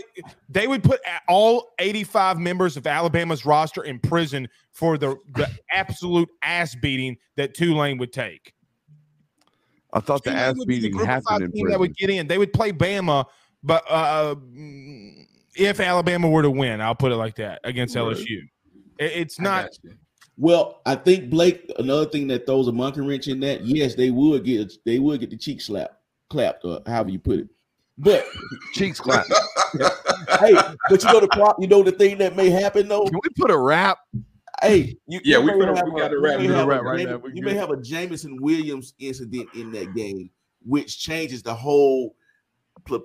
they 0.51 0.67
would 0.69 0.83
put 0.83 1.01
all 1.27 1.73
85 1.79 2.39
members 2.39 2.77
of 2.77 2.87
Alabama's 2.87 3.47
roster 3.47 3.83
in 3.83 3.99
prison 3.99 4.47
for 4.73 4.99
the, 4.99 5.17
the 5.35 5.49
absolute 5.73 6.29
ass 6.43 6.75
beating 6.75 7.17
that 7.37 7.55
Tulane 7.55 7.97
would 7.99 8.13
take. 8.13 8.53
I 9.95 10.01
thought 10.01 10.25
the 10.25 10.33
ass 10.33 10.55
would 10.57 10.69
be 10.69 10.77
the 10.77 10.81
beating 10.89 10.97
group 10.99 11.09
of 11.09 11.23
five 11.25 11.33
happened 11.33 11.45
in 11.45 11.53
team 11.53 11.69
that 11.71 11.81
would 11.81 11.97
get 11.97 12.11
in. 12.11 12.27
They 12.27 12.39
would 12.39 12.53
play 12.53 12.73
Bama, 12.73 13.25
but 13.63 13.85
uh, 13.89 14.35
mm, 14.35 15.27
if 15.57 15.81
Alabama 15.81 16.29
were 16.29 16.43
to 16.43 16.51
win, 16.51 16.81
I'll 16.81 16.95
put 16.95 17.13
it 17.13 17.17
like 17.17 17.37
that 17.37 17.61
against 17.65 17.97
Right. 17.97 18.17
LSU. 18.17 18.39
It- 18.99 19.13
it's 19.13 19.41
not 19.41 19.71
got. 19.85 19.95
Well, 20.39 20.81
I 20.87 20.95
think 20.95 21.29
Blake. 21.31 21.71
Another 21.79 22.07
thing 22.07 22.27
that 22.29 22.47
throws 22.47 22.67
a 22.67 22.73
monkey 22.73 23.01
wrench 23.03 23.29
in 23.29 23.41
that. 23.41 23.67
Yes, 23.67 23.95
they 23.95 24.11
would 24.11 24.45
get 24.45 24.73
they 24.85 24.99
would 24.99 25.21
get 25.21 25.31
the 25.31 25.37
cheek 25.37 25.61
slap, 25.61 25.99
clapped, 26.31 26.65
or 26.65 26.81
however 26.87 27.11
you 27.11 27.19
put 27.19 27.41
it. 27.41 27.49
But 27.99 28.25
Cheeks 28.73 28.99
clap. 29.01 29.27
hey, 30.41 30.55
but 30.89 31.03
you 31.03 31.13
know 31.13 31.21
the 31.21 31.29
prop. 31.33 31.57
You 31.61 31.67
know 31.69 31.83
the 31.83 31.93
thing 31.93 32.19
that 32.19 32.37
may 32.37 32.51
happen 32.51 32.89
though. 32.89 33.05
Can 33.05 33.15
we 33.23 33.29
put 33.37 33.51
a 33.51 33.59
rap? 33.59 33.99
Hey, 34.63 34.97
you, 35.07 35.21
Yeah, 35.25 35.39
you 35.39 35.43
we 35.45 35.53
may 35.59 35.67
finna- 35.67 35.77
have 35.77 35.85
we 35.87 35.93
a- 35.93 35.99
got 36.05 36.11
the 36.11 36.17
you 36.17 36.23
rap, 36.23 36.39
may 36.41 36.47
we 36.47 36.53
have 36.55 36.65
a 36.65 36.69
rap 36.69 36.83
right 36.83 37.01
Jame- 37.01 37.11
now, 37.11 37.17
we 37.19 37.33
You 37.35 37.43
may 37.43 37.55
have 37.55 37.71
a 37.71 37.77
Jameson 37.77 38.41
Williams 38.41 38.95
incident 38.99 39.49
in 39.55 39.73
that 39.73 39.93
game, 39.95 40.31
which 40.65 40.99
changes 41.01 41.43
the 41.43 41.55
whole 41.55 42.15
pl- 42.87 43.05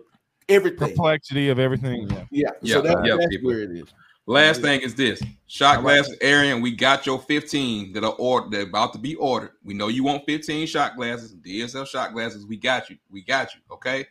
everything. 0.49 0.89
perplexity 0.89 1.49
of 1.49 1.57
everything. 1.59 2.07
Yeah. 2.09 2.25
Yeah, 2.31 2.49
Yeah, 2.61 2.73
so 2.75 2.81
that, 2.83 3.05
yeah, 3.05 3.15
that's 3.15 3.27
people. 3.27 3.47
where 3.49 3.61
it 3.61 3.71
is. 3.71 3.85
Last 4.27 4.61
thing 4.61 4.81
is 4.81 4.93
this 4.93 5.21
shot 5.47 5.77
All 5.77 5.83
right. 5.83 5.95
glasses, 5.95 6.17
Arian. 6.21 6.61
We 6.61 6.75
got 6.75 7.05
your 7.05 7.17
15 7.19 7.93
that 7.93 8.03
are 8.03 8.13
ordered, 8.19 8.51
they're 8.51 8.61
about 8.63 8.91
to 8.93 8.99
be 8.99 9.15
ordered. 9.15 9.51
We 9.63 9.73
know 9.73 9.87
you 9.87 10.03
want 10.03 10.25
15 10.25 10.67
shot 10.67 10.95
glasses, 10.95 11.33
DSL 11.33 11.87
shot 11.87 12.13
glasses. 12.13 12.45
We 12.45 12.57
got 12.57 12.89
you. 12.89 12.97
We 13.09 13.21
got 13.23 13.55
you. 13.55 13.61
Okay. 13.71 14.05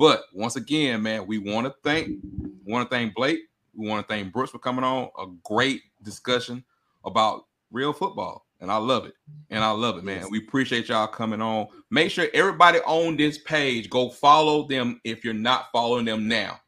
But 0.00 0.24
once 0.32 0.56
again, 0.56 1.02
man, 1.02 1.26
we 1.26 1.36
want 1.36 1.66
to 1.66 1.74
thank 1.84 2.20
want 2.64 2.88
to 2.88 2.96
thank 2.96 3.14
Blake. 3.14 3.40
We 3.74 3.86
want 3.86 4.08
to 4.08 4.10
thank 4.10 4.32
Brooks 4.32 4.50
for 4.50 4.58
coming 4.58 4.82
on. 4.82 5.10
A 5.18 5.26
great 5.44 5.82
discussion 6.02 6.64
about 7.04 7.44
real 7.70 7.92
football. 7.92 8.46
And 8.60 8.72
I 8.72 8.78
love 8.78 9.04
it. 9.04 9.12
And 9.50 9.62
I 9.62 9.72
love 9.72 9.98
it, 9.98 10.04
man. 10.04 10.24
We 10.30 10.38
appreciate 10.38 10.88
y'all 10.88 11.06
coming 11.06 11.42
on. 11.42 11.66
Make 11.90 12.10
sure 12.10 12.28
everybody 12.32 12.78
on 12.86 13.18
this 13.18 13.36
page 13.36 13.90
go 13.90 14.08
follow 14.08 14.66
them 14.66 15.02
if 15.04 15.22
you're 15.22 15.34
not 15.34 15.66
following 15.70 16.06
them 16.06 16.26
now. 16.26 16.58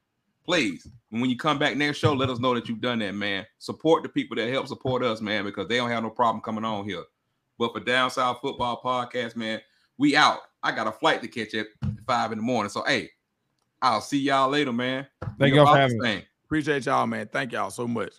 Please. 0.44 0.86
And 1.10 1.22
when 1.22 1.30
you 1.30 1.38
come 1.38 1.58
back 1.58 1.74
next 1.74 1.96
show, 1.96 2.12
let 2.12 2.28
us 2.28 2.38
know 2.38 2.52
that 2.54 2.68
you've 2.68 2.82
done 2.82 2.98
that, 2.98 3.14
man. 3.14 3.46
Support 3.60 4.02
the 4.02 4.10
people 4.10 4.36
that 4.36 4.50
help 4.50 4.68
support 4.68 5.02
us, 5.02 5.22
man, 5.22 5.44
because 5.44 5.68
they 5.68 5.78
don't 5.78 5.88
have 5.88 6.02
no 6.02 6.10
problem 6.10 6.42
coming 6.42 6.66
on 6.66 6.84
here. 6.84 7.04
But 7.58 7.72
for 7.72 7.80
Down 7.80 8.10
South 8.10 8.40
Football 8.42 8.82
Podcast, 8.84 9.36
man, 9.36 9.62
we 9.96 10.16
out. 10.16 10.40
I 10.62 10.72
got 10.72 10.86
a 10.86 10.92
flight 10.92 11.22
to 11.22 11.28
catch 11.28 11.54
at 11.54 11.68
five 12.06 12.30
in 12.32 12.38
the 12.38 12.44
morning. 12.44 12.68
So 12.68 12.84
hey, 12.84 13.08
I'll 13.82 14.00
see 14.00 14.20
y'all 14.20 14.48
later, 14.48 14.72
man. 14.72 15.08
Thank 15.38 15.54
y'all 15.54 15.66
for 15.66 15.76
having 15.76 15.98
me. 15.98 16.24
Appreciate 16.44 16.86
y'all, 16.86 17.06
man. 17.06 17.28
Thank 17.32 17.52
y'all 17.52 17.70
so 17.70 17.88
much. 17.88 18.14